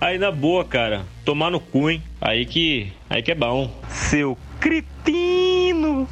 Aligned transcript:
Aí 0.00 0.16
na 0.16 0.30
boa, 0.30 0.64
cara, 0.64 1.04
tomar 1.26 1.50
no 1.50 1.60
cu, 1.60 1.90
hein? 1.90 2.02
Aí 2.18 2.46
que. 2.46 2.90
Aí 3.10 3.22
que 3.22 3.32
é 3.32 3.34
bom. 3.34 3.70
Seu 3.90 4.34
cretino! 4.58 6.08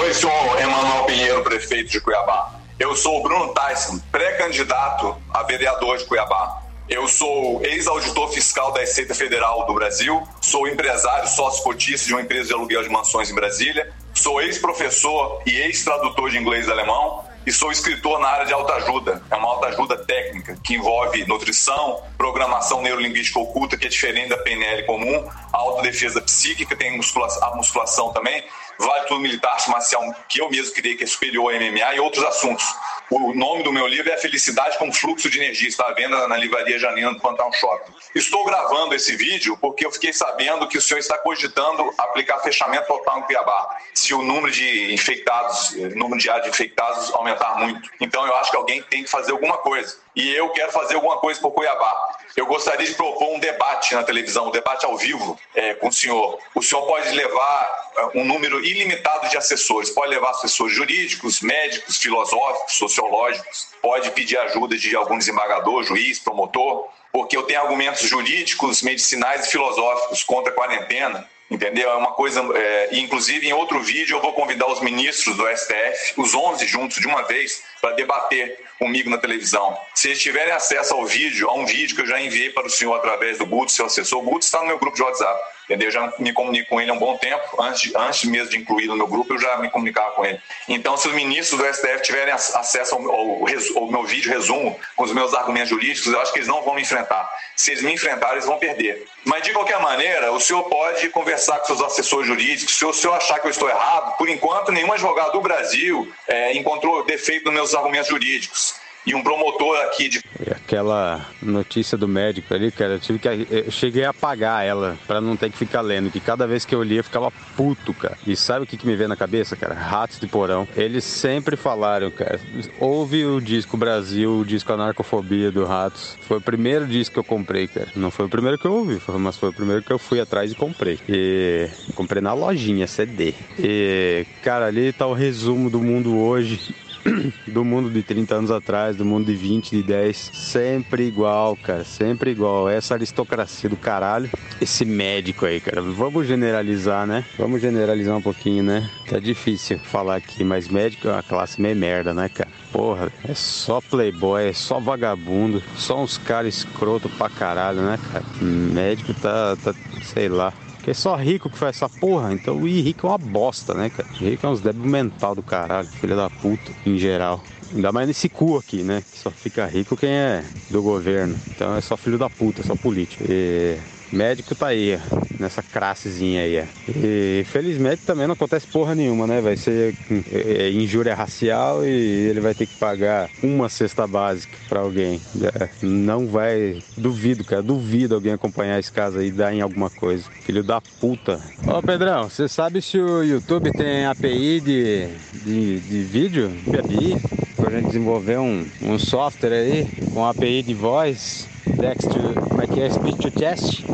Oi, 0.00 0.14
senhor 0.14 0.60
Emanuel 0.62 1.04
Pinheiro, 1.04 1.44
prefeito 1.44 1.90
de 1.90 2.00
Cuiabá. 2.00 2.54
Eu 2.78 2.96
sou 2.96 3.20
o 3.20 3.22
Bruno 3.22 3.52
Tyson, 3.52 4.00
pré-candidato 4.10 5.14
a 5.28 5.42
vereador 5.42 5.98
de 5.98 6.06
Cuiabá. 6.06 6.62
Eu 6.88 7.06
sou 7.06 7.62
ex-auditor 7.62 8.32
fiscal 8.32 8.72
da 8.72 8.80
Receita 8.80 9.14
Federal 9.14 9.66
do 9.66 9.74
Brasil, 9.74 10.26
sou 10.40 10.66
empresário 10.66 11.28
sócio-cotista 11.28 12.06
de 12.06 12.14
uma 12.14 12.22
empresa 12.22 12.48
de 12.48 12.54
aluguel 12.54 12.82
de 12.82 12.88
mansões 12.88 13.30
em 13.30 13.34
Brasília, 13.34 13.92
sou 14.14 14.40
ex-professor 14.40 15.42
e 15.46 15.50
ex-tradutor 15.50 16.30
de 16.30 16.38
inglês 16.38 16.66
e 16.66 16.70
alemão, 16.70 17.23
e 17.46 17.52
sou 17.52 17.70
escritor 17.70 18.18
na 18.20 18.28
área 18.28 18.46
de 18.46 18.52
autoajuda. 18.52 19.22
É 19.30 19.34
uma 19.36 19.48
autoajuda 19.48 19.96
técnica 20.04 20.56
que 20.62 20.74
envolve 20.74 21.24
nutrição, 21.26 22.02
programação 22.16 22.82
neurolinguística 22.82 23.38
oculta, 23.38 23.76
que 23.76 23.86
é 23.86 23.90
diferente 23.90 24.30
da 24.30 24.38
PNL 24.38 24.84
comum, 24.84 25.28
autodefesa 25.52 26.20
psíquica, 26.20 26.74
tem 26.74 26.96
musculação, 26.96 27.42
a 27.44 27.56
musculação 27.56 28.12
também, 28.12 28.44
vale 28.78 29.06
tudo 29.06 29.20
militar, 29.20 29.56
marcial, 29.68 30.02
que 30.28 30.40
eu 30.40 30.50
mesmo 30.50 30.74
criei, 30.74 30.96
que 30.96 31.04
é 31.04 31.06
superior 31.06 31.52
ao 31.52 31.60
MMA, 31.60 31.94
e 31.94 32.00
outros 32.00 32.24
assuntos. 32.24 32.64
O 33.10 33.34
nome 33.34 33.62
do 33.62 33.72
meu 33.72 33.86
livro 33.86 34.10
é 34.10 34.16
Felicidade 34.16 34.78
com 34.78 34.92
Fluxo 34.92 35.28
de 35.28 35.38
Energia. 35.38 35.68
Está 35.68 35.88
à 35.88 35.92
venda 35.92 36.26
na 36.26 36.36
livraria 36.36 36.78
Janina 36.78 37.12
do 37.12 37.20
Pantanal 37.20 37.52
Shopping. 37.52 37.92
Estou 38.14 38.44
gravando 38.44 38.94
esse 38.94 39.14
vídeo 39.14 39.56
porque 39.58 39.84
eu 39.84 39.92
fiquei 39.92 40.12
sabendo 40.12 40.66
que 40.66 40.78
o 40.78 40.82
senhor 40.82 40.98
está 40.98 41.18
cogitando 41.18 41.92
aplicar 41.98 42.38
fechamento 42.40 42.86
total 42.86 43.18
em 43.18 43.22
Cuiabá. 43.22 43.78
Se 43.92 44.14
o 44.14 44.22
número 44.22 44.50
de 44.50 44.92
infectados, 44.94 45.72
número 45.94 46.18
diário 46.18 46.44
de 46.44 46.48
infectados 46.48 47.12
aumentar 47.14 47.58
muito. 47.58 47.90
Então 48.00 48.26
eu 48.26 48.34
acho 48.36 48.50
que 48.50 48.56
alguém 48.56 48.82
tem 48.82 49.04
que 49.04 49.10
fazer 49.10 49.32
alguma 49.32 49.58
coisa. 49.58 50.03
E 50.16 50.32
eu 50.34 50.48
quero 50.50 50.70
fazer 50.70 50.94
alguma 50.94 51.18
coisa 51.18 51.40
por 51.40 51.50
Cuiabá. 51.50 51.92
Eu 52.36 52.46
gostaria 52.46 52.86
de 52.86 52.94
propor 52.94 53.34
um 53.34 53.38
debate 53.38 53.94
na 53.94 54.02
televisão, 54.02 54.48
um 54.48 54.50
debate 54.50 54.84
ao 54.84 54.96
vivo 54.96 55.38
é, 55.54 55.74
com 55.74 55.88
o 55.88 55.92
senhor. 55.92 56.38
O 56.54 56.62
senhor 56.62 56.82
pode 56.86 57.10
levar 57.10 57.90
é, 57.96 58.18
um 58.18 58.24
número 58.24 58.64
ilimitado 58.64 59.28
de 59.28 59.36
assessores, 59.36 59.90
pode 59.90 60.10
levar 60.10 60.30
assessores 60.30 60.74
jurídicos, 60.74 61.40
médicos, 61.40 61.98
filosóficos, 61.98 62.74
sociológicos, 62.74 63.68
pode 63.80 64.10
pedir 64.12 64.36
ajuda 64.38 64.76
de 64.76 64.94
algum 64.96 65.18
desembargador, 65.18 65.82
juiz, 65.82 66.18
promotor, 66.18 66.88
porque 67.12 67.36
eu 67.36 67.44
tenho 67.44 67.60
argumentos 67.60 68.02
jurídicos, 68.02 68.82
medicinais 68.82 69.46
e 69.46 69.50
filosóficos 69.50 70.22
contra 70.24 70.52
a 70.52 70.54
quarentena 70.54 71.28
entendeu? 71.50 71.90
É 71.90 71.94
uma 71.94 72.12
coisa, 72.12 72.40
é, 72.54 72.88
inclusive 72.92 73.46
em 73.46 73.52
outro 73.52 73.80
vídeo 73.80 74.16
eu 74.16 74.20
vou 74.20 74.32
convidar 74.32 74.66
os 74.66 74.80
ministros 74.80 75.36
do 75.36 75.46
STF, 75.56 76.14
os 76.16 76.34
11 76.34 76.66
juntos 76.66 77.00
de 77.00 77.06
uma 77.06 77.22
vez, 77.22 77.62
para 77.84 77.96
debater 77.96 78.58
comigo 78.78 79.10
na 79.10 79.18
televisão. 79.18 79.78
Se 79.94 80.08
eles 80.08 80.22
tiverem 80.22 80.54
acesso 80.54 80.94
ao 80.94 81.04
vídeo, 81.04 81.50
a 81.50 81.54
um 81.54 81.66
vídeo 81.66 81.94
que 81.94 82.00
eu 82.00 82.06
já 82.06 82.18
enviei 82.18 82.48
para 82.48 82.66
o 82.66 82.70
senhor 82.70 82.94
através 82.94 83.36
do 83.36 83.44
Guto, 83.44 83.70
seu 83.70 83.84
assessor, 83.84 84.20
o 84.20 84.22
Guto 84.22 84.46
está 84.46 84.60
no 84.60 84.66
meu 84.66 84.78
grupo 84.78 84.96
de 84.96 85.02
WhatsApp. 85.02 85.54
Entendeu? 85.64 85.88
Eu 85.88 85.92
já 85.92 86.12
me 86.18 86.32
comunico 86.32 86.68
com 86.68 86.80
ele 86.80 86.90
há 86.90 86.94
um 86.94 86.98
bom 86.98 87.16
tempo, 87.16 87.62
antes, 87.62 87.82
de, 87.82 87.96
antes 87.96 88.24
mesmo 88.24 88.50
de 88.50 88.58
incluir 88.58 88.86
no 88.86 88.96
meu 88.96 89.06
grupo, 89.06 89.32
eu 89.32 89.38
já 89.38 89.56
me 89.56 89.70
comunicava 89.70 90.10
com 90.12 90.24
ele. 90.24 90.38
Então, 90.68 90.96
se 90.96 91.08
os 91.08 91.14
ministros 91.14 91.58
do 91.58 91.74
STF 91.74 92.02
tiverem 92.02 92.34
acesso 92.34 92.94
ao, 92.94 93.10
ao, 93.10 93.46
ao 93.76 93.90
meu 93.90 94.04
vídeo 94.04 94.30
resumo 94.30 94.78
com 94.94 95.04
os 95.04 95.12
meus 95.12 95.32
argumentos 95.32 95.70
jurídicos, 95.70 96.12
eu 96.12 96.20
acho 96.20 96.32
que 96.32 96.38
eles 96.38 96.48
não 96.48 96.62
vão 96.62 96.74
me 96.74 96.82
enfrentar. 96.82 97.30
Se 97.56 97.70
eles 97.70 97.82
me 97.82 97.94
enfrentarem, 97.94 98.34
eles 98.34 98.46
vão 98.46 98.58
perder. 98.58 99.06
Mas, 99.24 99.42
de 99.42 99.52
qualquer 99.52 99.80
maneira, 99.80 100.30
o 100.32 100.40
senhor 100.40 100.64
pode 100.64 101.08
conversar 101.08 101.58
com 101.60 101.66
seus 101.66 101.80
assessores 101.80 102.26
jurídicos. 102.26 102.76
Se 102.76 102.84
o 102.84 102.92
senhor 102.92 103.14
achar 103.14 103.38
que 103.38 103.46
eu 103.46 103.50
estou 103.50 103.68
errado, 103.68 104.18
por 104.18 104.28
enquanto, 104.28 104.70
nenhum 104.70 104.92
advogado 104.92 105.32
do 105.32 105.40
Brasil 105.40 106.12
é, 106.28 106.52
encontrou 106.52 107.04
defeito 107.04 107.46
nos 107.46 107.54
meus 107.54 107.73
argumentos 107.74 108.08
jurídicos 108.08 108.74
e 109.06 109.14
um 109.14 109.22
promotor 109.22 109.76
aqui 109.80 110.08
de. 110.08 110.20
Aquela 110.50 111.26
notícia 111.42 111.96
do 111.96 112.08
médico 112.08 112.54
ali, 112.54 112.72
cara, 112.72 112.94
eu 112.94 113.00
tive 113.00 113.18
que. 113.18 113.28
Eu 113.50 113.70
cheguei 113.70 114.04
a 114.04 114.10
apagar 114.10 114.64
ela 114.64 114.96
para 115.06 115.20
não 115.20 115.36
ter 115.36 115.50
que 115.50 115.58
ficar 115.58 115.82
lendo, 115.82 116.10
que 116.10 116.20
cada 116.20 116.46
vez 116.46 116.64
que 116.64 116.74
eu 116.74 116.82
lia 116.82 117.00
eu 117.00 117.04
ficava 117.04 117.30
puto, 117.56 117.92
cara. 117.92 118.16
E 118.26 118.34
sabe 118.34 118.64
o 118.64 118.66
que, 118.66 118.76
que 118.76 118.86
me 118.86 118.96
veio 118.96 119.08
na 119.08 119.16
cabeça, 119.16 119.56
cara? 119.56 119.74
Ratos 119.74 120.18
de 120.18 120.26
porão. 120.26 120.66
Eles 120.74 121.04
sempre 121.04 121.56
falaram, 121.56 122.10
cara. 122.10 122.40
Houve 122.78 123.26
o 123.26 123.40
disco 123.40 123.76
Brasil, 123.76 124.38
o 124.38 124.44
disco 124.44 124.72
Anarcofobia 124.72 125.50
do 125.50 125.64
Ratos. 125.64 126.16
Foi 126.22 126.38
o 126.38 126.40
primeiro 126.40 126.86
disco 126.86 127.14
que 127.14 127.18
eu 127.18 127.24
comprei, 127.24 127.68
cara. 127.68 127.88
Não 127.94 128.10
foi 128.10 128.26
o 128.26 128.28
primeiro 128.28 128.58
que 128.58 128.64
eu 128.64 128.72
ouvi, 128.72 129.00
mas 129.18 129.36
foi 129.36 129.50
o 129.50 129.52
primeiro 129.52 129.82
que 129.82 129.92
eu 129.92 129.98
fui 129.98 130.20
atrás 130.20 130.50
e 130.50 130.54
comprei. 130.54 130.98
E 131.08 131.68
comprei 131.94 132.22
na 132.22 132.32
lojinha, 132.32 132.86
CD. 132.86 133.34
E, 133.58 134.26
cara, 134.42 134.66
ali 134.66 134.92
tá 134.92 135.06
o 135.06 135.12
resumo 135.12 135.68
do 135.68 135.80
mundo 135.80 136.16
hoje 136.16 136.74
do 137.46 137.64
mundo 137.64 137.90
de 137.90 138.02
30 138.02 138.34
anos 138.34 138.50
atrás, 138.50 138.96
do 138.96 139.04
mundo 139.04 139.26
de 139.26 139.34
20, 139.34 139.70
de 139.70 139.82
10, 139.82 140.30
sempre 140.32 141.04
igual, 141.04 141.56
cara, 141.56 141.84
sempre 141.84 142.30
igual. 142.30 142.68
Essa 142.68 142.94
aristocracia 142.94 143.68
do 143.68 143.76
caralho. 143.76 144.30
Esse 144.60 144.84
médico 144.84 145.46
aí, 145.46 145.60
cara, 145.60 145.82
vamos 145.82 146.26
generalizar, 146.26 147.06
né? 147.06 147.24
Vamos 147.38 147.60
generalizar 147.60 148.16
um 148.16 148.22
pouquinho, 148.22 148.62
né? 148.62 148.88
Tá 149.08 149.18
difícil 149.18 149.78
falar 149.78 150.16
aqui, 150.16 150.44
mas 150.44 150.68
médico 150.68 151.08
é 151.08 151.12
uma 151.12 151.22
classe 151.22 151.60
meio 151.60 151.76
merda, 151.76 152.14
né, 152.14 152.28
cara? 152.28 152.48
Porra, 152.72 153.12
é 153.28 153.34
só 153.34 153.80
playboy, 153.80 154.48
é 154.48 154.52
só 154.52 154.80
vagabundo, 154.80 155.62
só 155.76 156.02
uns 156.02 156.18
caras 156.18 156.56
escroto 156.56 157.08
pra 157.08 157.28
caralho, 157.28 157.82
né, 157.82 157.98
cara? 158.12 158.24
Médico 158.40 159.14
tá, 159.14 159.56
tá 159.62 159.74
sei 160.02 160.28
lá. 160.28 160.52
Porque 160.84 160.90
é 160.90 160.94
só 160.94 161.16
rico 161.16 161.48
que 161.48 161.56
faz 161.56 161.76
essa 161.76 161.88
porra. 161.88 162.34
Então, 162.34 162.58
o 162.58 162.66
rico 162.66 163.06
é 163.06 163.10
uma 163.10 163.16
bosta, 163.16 163.72
né, 163.72 163.88
cara? 163.88 164.06
Rico 164.12 164.46
é 164.46 164.50
uns 164.50 164.60
débil 164.60 164.84
mental 164.84 165.34
do 165.34 165.42
caralho, 165.42 165.88
filha 165.88 166.14
da 166.14 166.28
puta, 166.28 166.70
em 166.84 166.98
geral. 166.98 167.42
Ainda 167.74 167.90
mais 167.90 168.06
nesse 168.06 168.28
cu 168.28 168.58
aqui, 168.58 168.82
né? 168.82 169.02
Só 169.14 169.30
fica 169.30 169.64
rico 169.64 169.96
quem 169.96 170.10
é 170.10 170.44
do 170.68 170.82
governo. 170.82 171.38
Então 171.48 171.74
é 171.74 171.80
só 171.80 171.96
filho 171.96 172.18
da 172.18 172.28
puta, 172.28 172.60
é 172.60 172.64
só 172.64 172.76
político. 172.76 173.24
E 173.26 173.78
médico 174.12 174.54
tá 174.54 174.68
aí, 174.68 174.98
nessa 175.38 175.62
classezinha 175.62 176.42
aí. 176.42 176.64
E 176.88 177.44
felizmente 177.46 178.02
também 178.04 178.26
não 178.26 178.34
acontece 178.34 178.66
porra 178.66 178.94
nenhuma, 178.94 179.26
né? 179.26 179.40
Vai 179.40 179.56
ser 179.56 179.94
é, 180.32 180.66
é, 180.66 180.70
injúria 180.70 181.14
racial 181.14 181.84
e 181.84 181.88
ele 181.88 182.40
vai 182.40 182.54
ter 182.54 182.66
que 182.66 182.76
pagar 182.76 183.28
uma 183.42 183.68
cesta 183.68 184.06
básica 184.06 184.56
para 184.68 184.80
alguém. 184.80 185.20
É, 185.42 185.68
não 185.82 186.26
vai. 186.26 186.82
Duvido, 186.96 187.44
cara, 187.44 187.62
duvido 187.62 188.14
alguém 188.14 188.32
acompanhar 188.32 188.78
esse 188.78 188.92
caso 188.92 189.18
aí 189.18 189.28
e 189.28 189.32
dar 189.32 189.52
em 189.52 189.60
alguma 189.60 189.90
coisa. 189.90 190.24
Filho 190.44 190.62
da 190.62 190.80
puta. 190.80 191.40
Ô 191.66 191.82
Pedrão, 191.82 192.28
você 192.28 192.48
sabe 192.48 192.80
se 192.80 192.98
o 192.98 193.22
YouTube 193.22 193.70
tem 193.72 194.06
API 194.06 194.60
de, 194.60 195.08
de, 195.32 195.80
de 195.80 196.02
vídeo? 196.04 196.52
API? 196.68 197.16
Pra 197.56 197.70
gente 197.70 197.86
desenvolver 197.86 198.38
um, 198.38 198.66
um 198.82 198.98
software 198.98 199.52
aí 199.52 199.86
com 200.12 200.26
API 200.26 200.62
de 200.62 200.74
voz. 200.74 201.53
Dexter, 201.66 202.34
como 202.48 202.62
é 202.62 202.66
que 202.66 202.80
é? 202.80 202.90
Speech 202.90 203.18
to 203.18 203.30
Test? 203.30 203.84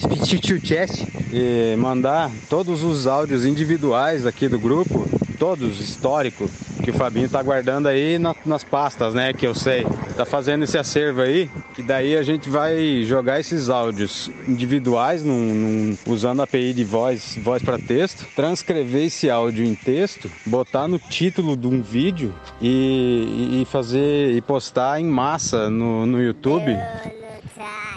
Speech 0.00 0.38
to 0.38 0.60
Test 0.60 1.04
e 1.32 1.76
mandar 1.76 2.30
todos 2.48 2.82
os 2.82 3.06
áudios 3.06 3.44
individuais 3.44 4.26
aqui 4.26 4.48
do 4.48 4.58
grupo, 4.58 5.04
todos 5.38 5.80
históricos, 5.80 6.50
que 6.82 6.90
o 6.90 6.94
Fabinho 6.94 7.28
tá 7.28 7.42
guardando 7.42 7.86
aí 7.86 8.18
na, 8.18 8.34
nas 8.44 8.64
pastas, 8.64 9.14
né? 9.14 9.32
Que 9.32 9.46
eu 9.46 9.54
sei. 9.54 9.86
Tá 10.16 10.24
fazendo 10.24 10.64
esse 10.64 10.76
acervo 10.76 11.22
aí, 11.22 11.50
que 11.74 11.82
daí 11.82 12.16
a 12.16 12.22
gente 12.22 12.50
vai 12.50 13.02
jogar 13.04 13.38
esses 13.38 13.68
áudios 13.68 14.30
individuais 14.46 15.22
num, 15.22 15.54
num, 15.54 15.98
usando 16.06 16.40
a 16.40 16.44
API 16.44 16.72
de 16.72 16.84
voz, 16.84 17.38
voz 17.42 17.62
para 17.62 17.78
texto, 17.78 18.26
transcrever 18.34 19.06
esse 19.06 19.30
áudio 19.30 19.64
em 19.64 19.74
texto, 19.74 20.30
botar 20.44 20.88
no 20.88 20.98
título 20.98 21.56
de 21.56 21.66
um 21.66 21.80
vídeo 21.80 22.34
e, 22.60 23.60
e 23.62 23.64
fazer 23.70 24.32
e 24.32 24.40
postar 24.40 25.00
em 25.00 25.06
massa 25.06 25.70
no, 25.70 26.04
no 26.04 26.20
YouTube 26.20 26.76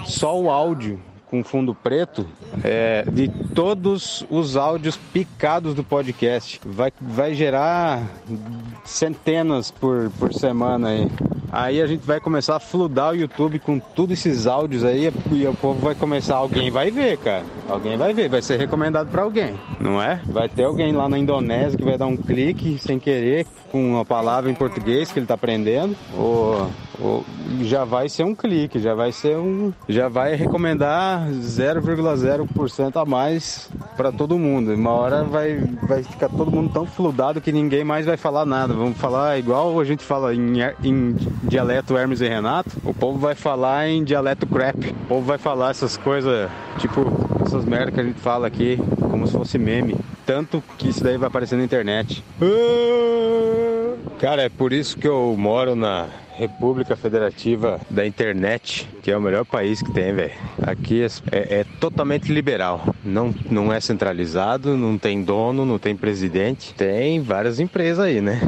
só 0.06 0.40
o 0.40 0.50
áudio 0.50 1.00
com 1.32 1.42
fundo 1.46 1.74
preto 1.74 2.28
é, 2.62 3.06
de 3.10 3.30
todos 3.56 4.26
os 4.30 4.58
áudios 4.58 4.98
picados 4.98 5.74
do 5.74 5.82
podcast. 5.82 6.60
Vai, 6.66 6.92
vai 7.00 7.34
gerar 7.34 8.04
centenas 8.84 9.72
por, 9.72 10.12
por 10.20 10.34
semana 10.34 10.90
aí. 10.90 11.10
Aí 11.50 11.82
a 11.82 11.88
gente 11.88 12.06
vai 12.06 12.20
começar 12.20 12.56
a 12.56 12.60
fludar 12.60 13.12
o 13.12 13.16
YouTube 13.16 13.60
com 13.60 13.78
todos 13.78 14.18
esses 14.18 14.48
áudios 14.48 14.86
aí 14.86 15.12
e 15.32 15.46
o 15.46 15.54
povo 15.54 15.80
vai 15.80 15.94
começar, 15.94 16.36
alguém 16.36 16.72
vai 16.72 16.92
ver, 16.92 17.18
cara. 17.18 17.44
Alguém 17.68 17.98
vai 17.98 18.14
ver, 18.14 18.30
vai 18.30 18.42
ser 18.42 18.58
recomendado 18.58 19.10
para 19.10 19.22
alguém, 19.22 19.60
não 19.80 20.02
é? 20.02 20.22
Vai 20.26 20.48
ter 20.48 20.64
alguém 20.64 20.94
lá 20.94 21.10
na 21.10 21.18
Indonésia 21.18 21.78
que 21.78 21.84
vai 21.84 21.98
dar 21.98 22.08
um 22.08 22.16
clique 22.16 22.78
sem 22.80 22.98
querer 23.00 23.46
com 23.70 23.92
uma 23.92 24.06
palavra 24.06 24.50
em 24.52 24.54
português 24.54 25.12
que 25.12 25.20
ele 25.20 25.26
tá 25.26 25.34
aprendendo, 25.34 25.96
ou, 26.18 26.70
ou 27.00 27.26
já 27.62 27.86
vai 27.86 28.10
ser 28.10 28.24
um 28.24 28.36
clique, 28.36 28.80
já 28.80 28.94
vai 28.94 29.12
ser 29.12 29.38
um, 29.38 29.74
já 29.88 30.08
vai 30.08 30.36
recomendar 30.36 31.21
0,0% 31.30 33.02
a 33.02 33.06
mais 33.06 33.70
para 33.96 34.12
todo 34.12 34.38
mundo. 34.38 34.74
Uma 34.74 34.92
hora 34.92 35.24
vai, 35.24 35.58
vai 35.84 36.04
ficar 36.04 36.30
todo 36.30 36.52
mundo 36.52 36.72
tão 36.72 36.86
fludado 36.86 37.42
que 37.42 37.52
ninguém 37.52 37.84
mais 37.84 38.06
vai 38.06 38.18
falar 38.18 38.46
nada. 38.46 38.74
Vamos 38.74 38.98
falar 38.98 39.38
igual 39.38 39.80
a 39.80 39.86
gente 39.86 40.04
fala 40.04 40.34
em, 40.34 40.60
em 40.84 41.16
dialeto 41.44 41.98
Hermes 41.98 42.22
e 42.22 42.28
Renato, 42.28 42.72
o 42.84 42.94
povo 42.94 43.20
vai 43.20 43.36
falar 43.36 43.88
em 43.88 44.04
dialeto 44.04 44.46
crap. 44.48 44.90
O 44.90 45.08
povo 45.08 45.26
vai 45.26 45.38
falar 45.38 45.72
essas 45.72 45.98
coisas, 45.98 46.50
tipo, 46.78 47.06
essas 47.46 47.66
merdas 47.66 47.94
que 47.94 48.00
a 48.00 48.04
gente 48.04 48.20
fala 48.20 48.48
aqui, 48.48 48.80
como 49.00 49.28
se 49.28 49.34
fosse 49.34 49.58
meme. 49.58 49.96
Tanto 50.26 50.64
que 50.78 50.90
isso 50.90 51.04
daí 51.04 51.18
vai 51.18 51.28
aparecer 51.28 51.58
na 51.58 51.64
internet. 51.64 52.24
Ah! 52.42 53.81
Cara, 54.20 54.44
é 54.44 54.50
por 54.50 54.74
isso 54.74 54.98
que 54.98 55.08
eu 55.08 55.36
moro 55.38 55.76
na 55.76 56.08
República 56.36 56.96
Federativa 56.96 57.80
da 57.90 58.06
Internet, 58.06 58.88
que 59.04 59.12
é 59.12 59.18
o 59.18 59.22
melhor 59.22 59.46
país 59.46 59.82
que 59.82 59.92
tem, 59.92 60.14
velho. 60.14 60.34
Aqui 60.62 61.04
é, 61.04 61.08
é, 61.32 61.60
é, 61.60 61.66
totalmente 61.80 62.32
liberal. 62.32 62.84
Não, 63.04 63.34
não 63.50 63.72
é 63.72 63.80
centralizado, 63.80 64.78
não 64.78 64.98
tem 64.98 65.24
dono, 65.24 65.66
não 65.66 65.78
tem 65.78 65.96
presidente. 65.96 66.74
Tem 66.74 67.22
várias 67.22 67.60
empresas 67.60 68.06
aí, 68.06 68.22
né? 68.22 68.40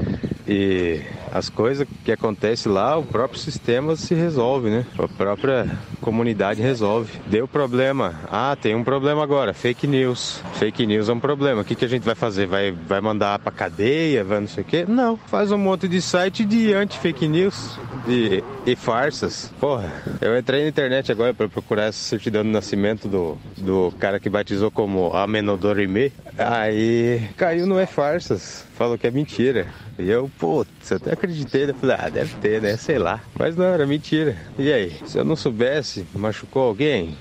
E 0.48 1.02
as 1.32 1.50
coisas 1.50 1.88
que 2.04 2.12
acontecem 2.12 2.72
lá, 2.72 2.98
o 2.98 3.04
próprio 3.04 3.40
sistema 3.40 3.96
se 3.96 4.14
resolve, 4.14 4.70
né? 4.70 4.86
A 4.98 5.08
própria 5.08 5.68
comunidade 6.02 6.62
resolve. 6.62 7.14
Deu 7.28 7.48
problema. 7.48 8.20
Ah, 8.30 8.56
tem 8.60 8.76
um 8.76 8.84
problema 8.84 9.24
agora. 9.24 9.54
Fake 9.54 9.88
news. 9.88 10.42
Fake 10.56 10.86
news 10.86 11.10
é 11.10 11.14
um 11.14 11.20
problema. 11.20 11.62
O 11.62 11.66
que, 11.66 11.76
que 11.76 11.86
a 11.86 11.88
gente 11.88 12.04
vai 12.04 12.16
fazer? 12.16 12.46
Vai, 12.46 12.72
vai 12.72 13.00
mandar 13.00 13.40
pra 13.40 13.52
cadeia? 13.52 14.24
Vai 14.24 14.42
não 14.42 14.48
sei 14.48 14.64
o 14.64 14.66
quê? 14.66 14.86
Não. 14.88 15.18
Faz 15.18 15.52
um 15.52 15.58
monte 15.58 15.88
de 15.88 16.02
site 16.02 16.44
de 16.44 16.74
anti-fake 16.74 17.28
news 17.28 17.80
de, 18.06 18.44
e 18.66 18.76
farsas. 18.76 19.52
Porra, 19.60 19.92
eu 20.22 20.38
entrei 20.38 20.64
na 20.64 20.70
internet 20.70 21.12
agora 21.12 21.34
para 21.34 21.48
procurar 21.48 21.86
essa 21.86 22.00
certidão 22.00 22.44
de 22.44 22.50
nascimento 22.50 23.08
do, 23.08 23.38
do 23.58 23.94
cara 23.98 24.20
que 24.20 24.30
batizou 24.30 24.70
como 24.70 25.16
Amenodorime. 25.16 26.12
Aí 26.38 27.30
caiu 27.38 27.66
no 27.66 27.80
é 27.80 27.86
farsas. 27.86 28.66
Falou 28.76 28.98
que 28.98 29.08
é 29.08 29.12
mentira. 29.12 29.68
E 29.98 30.10
eu, 30.10 30.30
putz, 30.40 30.92
até 30.92 31.14
acreditei, 31.14 31.68
né? 31.68 31.74
Falei, 31.74 31.98
ah, 32.00 32.10
deve 32.10 32.36
ter, 32.36 32.62
né? 32.62 32.76
Sei 32.78 32.98
lá. 32.98 33.22
Mas 33.38 33.56
não, 33.56 33.66
era 33.66 33.86
mentira. 33.86 34.36
E 34.58 34.72
aí? 34.72 34.92
Se 35.06 35.18
eu 35.18 35.24
não 35.24 35.36
soubesse, 35.36 36.06
machucou 36.14 36.64
alguém? 36.64 37.16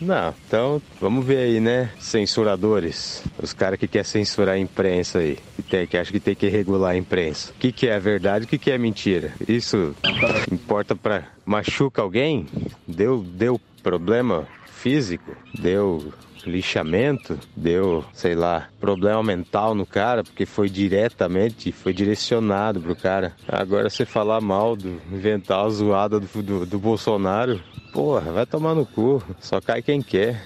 Não, 0.00 0.32
então 0.46 0.80
vamos 1.00 1.26
ver 1.26 1.38
aí, 1.38 1.60
né? 1.60 1.90
Censuradores. 1.98 3.22
Os 3.42 3.52
caras 3.52 3.78
que 3.78 3.88
querem 3.88 4.04
censurar 4.04 4.54
a 4.54 4.58
imprensa 4.58 5.18
aí. 5.18 5.38
Que, 5.56 5.62
tem, 5.62 5.86
que 5.86 5.96
acham 5.96 6.12
que 6.12 6.20
tem 6.20 6.34
que 6.36 6.48
regular 6.48 6.92
a 6.92 6.96
imprensa. 6.96 7.50
O 7.50 7.54
que, 7.54 7.72
que 7.72 7.88
é 7.88 7.98
verdade 7.98 8.44
o 8.44 8.48
que, 8.48 8.58
que 8.58 8.70
é 8.70 8.78
mentira? 8.78 9.32
Isso 9.48 9.94
importa 10.52 10.94
para 10.94 11.24
machuca 11.44 12.00
alguém? 12.00 12.46
Deu, 12.86 13.22
deu 13.22 13.60
problema 13.82 14.46
físico? 14.66 15.36
Deu 15.58 16.12
lixamento, 16.46 17.38
deu, 17.56 18.04
sei 18.12 18.34
lá, 18.34 18.68
problema 18.80 19.22
mental 19.22 19.74
no 19.74 19.86
cara, 19.86 20.22
porque 20.22 20.46
foi 20.46 20.68
diretamente, 20.68 21.72
foi 21.72 21.92
direcionado 21.92 22.80
pro 22.80 22.96
cara. 22.96 23.34
Agora 23.46 23.90
você 23.90 24.04
falar 24.04 24.40
mal, 24.40 24.76
do, 24.76 25.00
inventar 25.12 25.64
a 25.64 25.68
zoada 25.68 26.20
do, 26.20 26.42
do, 26.42 26.66
do 26.66 26.78
Bolsonaro, 26.78 27.60
porra, 27.92 28.32
vai 28.32 28.46
tomar 28.46 28.74
no 28.74 28.86
cu, 28.86 29.22
só 29.40 29.60
cai 29.60 29.82
quem 29.82 30.02
quer. 30.02 30.42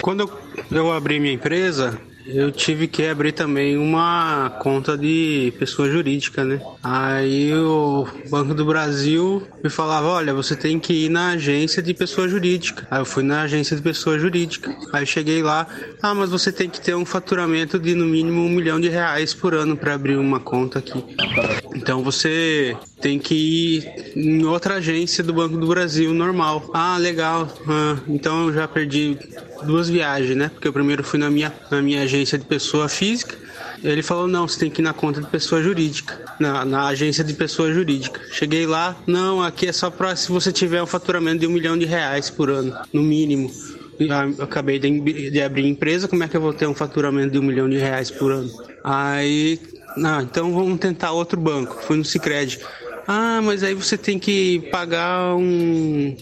Quando 0.00 0.20
eu, 0.20 0.38
eu 0.70 0.92
abri 0.92 1.20
minha 1.20 1.34
empresa, 1.34 1.98
eu 2.26 2.50
tive 2.50 2.88
que 2.88 3.06
abrir 3.06 3.32
também 3.32 3.76
uma 3.76 4.50
conta 4.60 4.96
de 4.98 5.52
pessoa 5.58 5.88
jurídica, 5.88 6.44
né? 6.44 6.60
Aí 6.82 7.54
o 7.54 8.06
Banco 8.28 8.52
do 8.52 8.64
Brasil 8.64 9.42
me 9.62 9.70
falava, 9.70 10.08
olha, 10.08 10.34
você 10.34 10.56
tem 10.56 10.78
que 10.78 10.92
ir 10.92 11.08
na 11.08 11.30
agência 11.30 11.82
de 11.82 11.94
pessoa 11.94 12.28
jurídica. 12.28 12.86
Aí 12.90 13.00
eu 13.00 13.04
fui 13.04 13.22
na 13.22 13.42
agência 13.42 13.76
de 13.76 13.82
pessoa 13.82 14.18
jurídica. 14.18 14.74
Aí 14.92 15.06
cheguei 15.06 15.42
lá, 15.42 15.66
ah, 16.02 16.14
mas 16.14 16.30
você 16.30 16.50
tem 16.50 16.68
que 16.68 16.80
ter 16.80 16.94
um 16.94 17.04
faturamento 17.04 17.78
de 17.78 17.94
no 17.94 18.06
mínimo 18.06 18.42
um 18.42 18.50
milhão 18.50 18.80
de 18.80 18.88
reais 18.88 19.32
por 19.32 19.54
ano 19.54 19.76
para 19.76 19.94
abrir 19.94 20.16
uma 20.16 20.40
conta 20.40 20.80
aqui. 20.80 21.04
Então 21.74 22.02
você 22.02 22.76
tem 23.00 23.18
que 23.18 23.34
ir 23.34 24.12
em 24.16 24.44
outra 24.44 24.74
agência 24.74 25.22
do 25.22 25.32
Banco 25.32 25.56
do 25.56 25.66
Brasil 25.66 26.12
normal. 26.14 26.70
Ah, 26.72 26.96
legal. 26.96 27.48
Ah, 27.68 27.98
então 28.08 28.46
eu 28.46 28.54
já 28.54 28.66
perdi 28.66 29.18
duas 29.64 29.88
viagens, 29.88 30.36
né? 30.36 30.50
Porque 30.52 30.66
eu 30.66 30.72
primeiro 30.72 31.04
fui 31.04 31.18
na 31.18 31.30
minha, 31.30 31.52
na 31.70 31.82
minha 31.82 32.02
agência 32.02 32.38
de 32.38 32.44
pessoa 32.44 32.88
física. 32.88 33.36
Ele 33.82 34.02
falou: 34.02 34.26
não, 34.26 34.48
você 34.48 34.58
tem 34.58 34.70
que 34.70 34.80
ir 34.80 34.84
na 34.84 34.92
conta 34.92 35.20
de 35.20 35.26
pessoa 35.26 35.62
jurídica, 35.62 36.18
na, 36.40 36.64
na 36.64 36.86
agência 36.86 37.22
de 37.22 37.34
pessoa 37.34 37.72
jurídica. 37.72 38.20
Cheguei 38.32 38.66
lá, 38.66 38.96
não, 39.06 39.42
aqui 39.42 39.66
é 39.66 39.72
só 39.72 39.90
para 39.90 40.16
se 40.16 40.30
você 40.30 40.50
tiver 40.50 40.82
um 40.82 40.86
faturamento 40.86 41.40
de 41.40 41.46
um 41.46 41.50
milhão 41.50 41.76
de 41.76 41.84
reais 41.84 42.30
por 42.30 42.50
ano, 42.50 42.76
no 42.92 43.02
mínimo. 43.02 43.50
Eu 43.98 44.44
acabei 44.44 44.78
de, 44.78 45.30
de 45.30 45.40
abrir 45.40 45.66
empresa, 45.66 46.06
como 46.06 46.22
é 46.22 46.28
que 46.28 46.36
eu 46.36 46.40
vou 46.40 46.52
ter 46.52 46.66
um 46.66 46.74
faturamento 46.74 47.30
de 47.30 47.38
um 47.38 47.42
milhão 47.42 47.68
de 47.68 47.78
reais 47.78 48.10
por 48.10 48.30
ano? 48.30 48.50
Aí, 48.84 49.58
não, 49.96 50.20
então 50.20 50.52
vamos 50.52 50.78
tentar 50.78 51.12
outro 51.12 51.40
banco. 51.40 51.82
Fui 51.82 51.96
no 51.96 52.04
Cicred. 52.04 52.60
Ah, 53.06 53.40
mas 53.42 53.62
aí 53.62 53.74
você 53.74 53.96
tem 53.96 54.18
que 54.18 54.60
pagar 54.70 55.34
um 55.36 56.16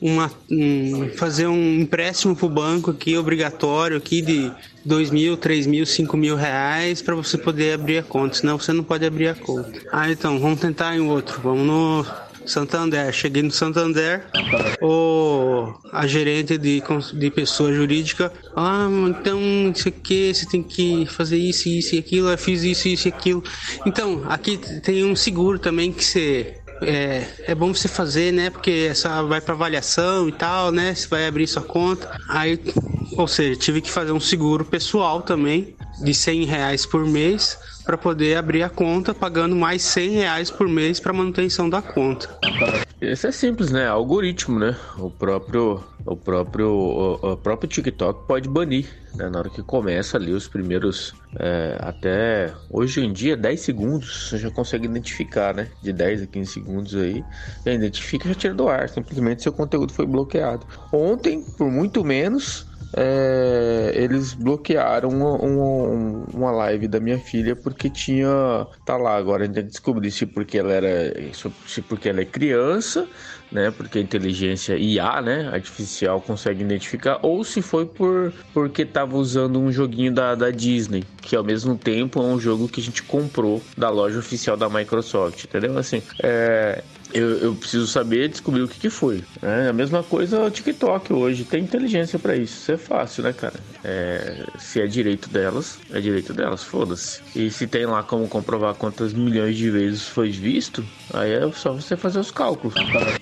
uma, 0.00 0.30
um, 0.50 1.10
fazer 1.16 1.46
um 1.46 1.80
empréstimo 1.80 2.34
para 2.34 2.46
o 2.46 2.48
banco 2.48 2.90
aqui, 2.90 3.18
obrigatório 3.18 3.96
aqui 3.98 4.22
de 4.22 4.50
dois 4.84 5.10
mil, 5.10 5.36
três 5.36 5.66
mil, 5.66 5.84
cinco 5.84 6.16
mil 6.16 6.36
reais 6.36 7.02
para 7.02 7.14
você 7.14 7.36
poder 7.36 7.74
abrir 7.74 7.98
a 7.98 8.02
conta, 8.02 8.36
senão 8.36 8.58
você 8.58 8.72
não 8.72 8.82
pode 8.82 9.04
abrir 9.04 9.28
a 9.28 9.34
conta. 9.34 9.78
Ah, 9.92 10.10
então, 10.10 10.38
vamos 10.38 10.58
tentar 10.58 10.96
em 10.96 11.00
outro, 11.00 11.40
vamos 11.42 11.66
no 11.66 12.06
Santander. 12.50 13.12
Cheguei 13.12 13.42
no 13.42 13.50
Santander, 13.50 14.26
o, 14.82 15.72
a 15.92 16.06
gerente 16.06 16.58
de, 16.58 16.82
de 17.14 17.30
pessoa 17.30 17.72
jurídica, 17.72 18.32
ah, 18.56 18.88
então, 19.08 19.40
isso 19.74 19.88
aqui, 19.88 20.34
você 20.34 20.46
tem 20.46 20.62
que 20.62 21.06
fazer 21.06 21.38
isso, 21.38 21.68
isso 21.68 21.94
e 21.94 21.98
aquilo, 21.98 22.28
eu 22.28 22.38
fiz 22.38 22.62
isso, 22.62 22.88
isso 22.88 23.08
e 23.08 23.10
aquilo. 23.10 23.42
Então, 23.86 24.22
aqui 24.28 24.58
tem 24.82 25.04
um 25.04 25.16
seguro 25.16 25.58
também 25.58 25.92
que 25.92 26.04
você 26.04 26.60
é, 26.82 27.26
é 27.46 27.54
bom 27.54 27.72
você 27.72 27.88
fazer, 27.88 28.32
né? 28.32 28.50
Porque 28.50 28.88
essa 28.90 29.22
vai 29.22 29.40
para 29.40 29.54
avaliação 29.54 30.28
e 30.28 30.32
tal, 30.32 30.70
né? 30.70 30.94
Você 30.94 31.06
vai 31.08 31.26
abrir 31.26 31.46
sua 31.46 31.62
conta. 31.62 32.10
Aí, 32.28 32.58
ou 33.16 33.28
seja, 33.28 33.58
tive 33.58 33.80
que 33.80 33.90
fazer 33.90 34.12
um 34.12 34.20
seguro 34.20 34.64
pessoal 34.64 35.22
também 35.22 35.76
de 36.02 36.14
100 36.14 36.44
reais 36.44 36.86
por 36.86 37.06
mês 37.06 37.58
para 37.90 37.98
poder 37.98 38.36
abrir 38.36 38.62
a 38.62 38.68
conta, 38.68 39.12
pagando 39.12 39.56
mais 39.56 39.82
100 39.82 40.10
reais 40.10 40.48
por 40.48 40.68
mês 40.68 41.00
para 41.00 41.12
manutenção 41.12 41.68
da 41.68 41.82
conta. 41.82 42.28
Isso 43.00 43.26
é 43.26 43.32
simples, 43.32 43.72
né? 43.72 43.88
Algoritmo, 43.88 44.60
né? 44.60 44.76
O 44.96 45.10
próprio, 45.10 45.82
o 46.06 46.16
próprio, 46.16 46.68
o, 46.68 47.32
o 47.32 47.36
próprio 47.36 47.68
TikTok 47.68 48.28
pode 48.28 48.48
banir, 48.48 48.86
né? 49.16 49.28
Na 49.28 49.40
hora 49.40 49.50
que 49.50 49.60
começa 49.60 50.16
ali 50.16 50.32
os 50.32 50.46
primeiros, 50.46 51.14
é, 51.36 51.76
até 51.80 52.54
hoje 52.70 53.04
em 53.04 53.12
dia 53.12 53.36
10 53.36 53.60
segundos 53.60 54.28
você 54.28 54.38
já 54.38 54.52
consegue 54.52 54.84
identificar, 54.84 55.52
né? 55.52 55.66
De 55.82 55.92
10 55.92 56.22
a 56.22 56.26
15 56.28 56.52
segundos 56.52 56.94
aí, 56.94 57.24
já 57.66 57.72
identifica 57.72 58.26
e 58.26 58.28
já 58.28 58.34
tira 58.36 58.54
do 58.54 58.68
ar. 58.68 58.88
Simplesmente 58.88 59.42
seu 59.42 59.52
conteúdo 59.52 59.92
foi 59.92 60.06
bloqueado. 60.06 60.64
Ontem, 60.92 61.42
por 61.58 61.68
muito 61.68 62.04
menos, 62.04 62.69
é, 62.92 63.92
eles 63.94 64.34
bloquearam 64.34 65.08
uma, 65.08 65.32
uma, 65.36 66.26
uma, 66.32 66.50
live 66.50 66.88
da 66.88 66.98
minha 66.98 67.18
filha 67.18 67.54
porque 67.54 67.88
tinha. 67.88 68.66
Tá 68.84 68.96
lá, 68.96 69.16
agora 69.16 69.44
a 69.44 69.46
gente 69.46 69.62
descobrir 69.62 70.10
se 70.10 70.26
porque 70.26 70.58
ela 70.58 70.72
era. 70.72 71.14
Se 71.66 71.80
porque 71.82 72.08
ela 72.08 72.20
é 72.20 72.24
criança, 72.24 73.06
né? 73.50 73.70
Porque 73.70 73.98
a 73.98 74.02
inteligência 74.02 74.76
IA, 74.76 75.22
né? 75.22 75.50
Artificial 75.52 76.20
consegue 76.20 76.62
identificar, 76.62 77.20
ou 77.22 77.44
se 77.44 77.62
foi 77.62 77.86
por 77.86 78.32
porque 78.52 78.84
tava 78.84 79.16
usando 79.16 79.60
um 79.60 79.70
joguinho 79.70 80.12
da, 80.12 80.34
da 80.34 80.50
Disney, 80.50 81.04
que 81.22 81.36
ao 81.36 81.44
mesmo 81.44 81.76
tempo 81.76 82.20
é 82.20 82.24
um 82.24 82.40
jogo 82.40 82.68
que 82.68 82.80
a 82.80 82.84
gente 82.84 83.02
comprou 83.04 83.62
da 83.76 83.88
loja 83.88 84.18
oficial 84.18 84.56
da 84.56 84.68
Microsoft, 84.68 85.44
entendeu? 85.44 85.78
Assim, 85.78 86.02
é, 86.22 86.82
eu, 87.12 87.38
eu, 87.38 87.54
preciso 87.54 87.86
saber 87.86 88.28
descobrir 88.28 88.62
o 88.62 88.68
que, 88.68 88.78
que 88.78 88.90
foi. 88.90 89.22
Né? 89.40 89.68
A 89.68 89.72
mesma 89.72 90.02
coisa 90.02 90.40
o 90.40 90.50
TikTok 90.50 91.12
hoje. 91.12 91.44
Tem 91.44 91.62
inteligência 91.62 92.18
para 92.18 92.36
isso. 92.36 92.60
Isso 92.62 92.72
é 92.72 92.76
fácil, 92.76 93.22
né, 93.22 93.32
cara? 93.32 93.54
É, 93.84 94.44
se 94.58 94.80
é 94.80 94.86
direito 94.86 95.28
delas, 95.30 95.78
é 95.92 96.00
direito 96.00 96.32
delas, 96.32 96.62
foda-se. 96.62 97.20
E 97.34 97.50
se 97.50 97.66
tem 97.66 97.86
lá 97.86 98.02
como 98.02 98.28
comprovar 98.28 98.74
quantas 98.74 99.12
milhões 99.12 99.56
de 99.56 99.70
vezes 99.70 100.06
foi 100.06 100.30
visto, 100.30 100.84
aí 101.12 101.32
é 101.32 101.50
só 101.52 101.72
você 101.72 101.96
fazer 101.96 102.18
os 102.18 102.30
cálculos, 102.30 102.74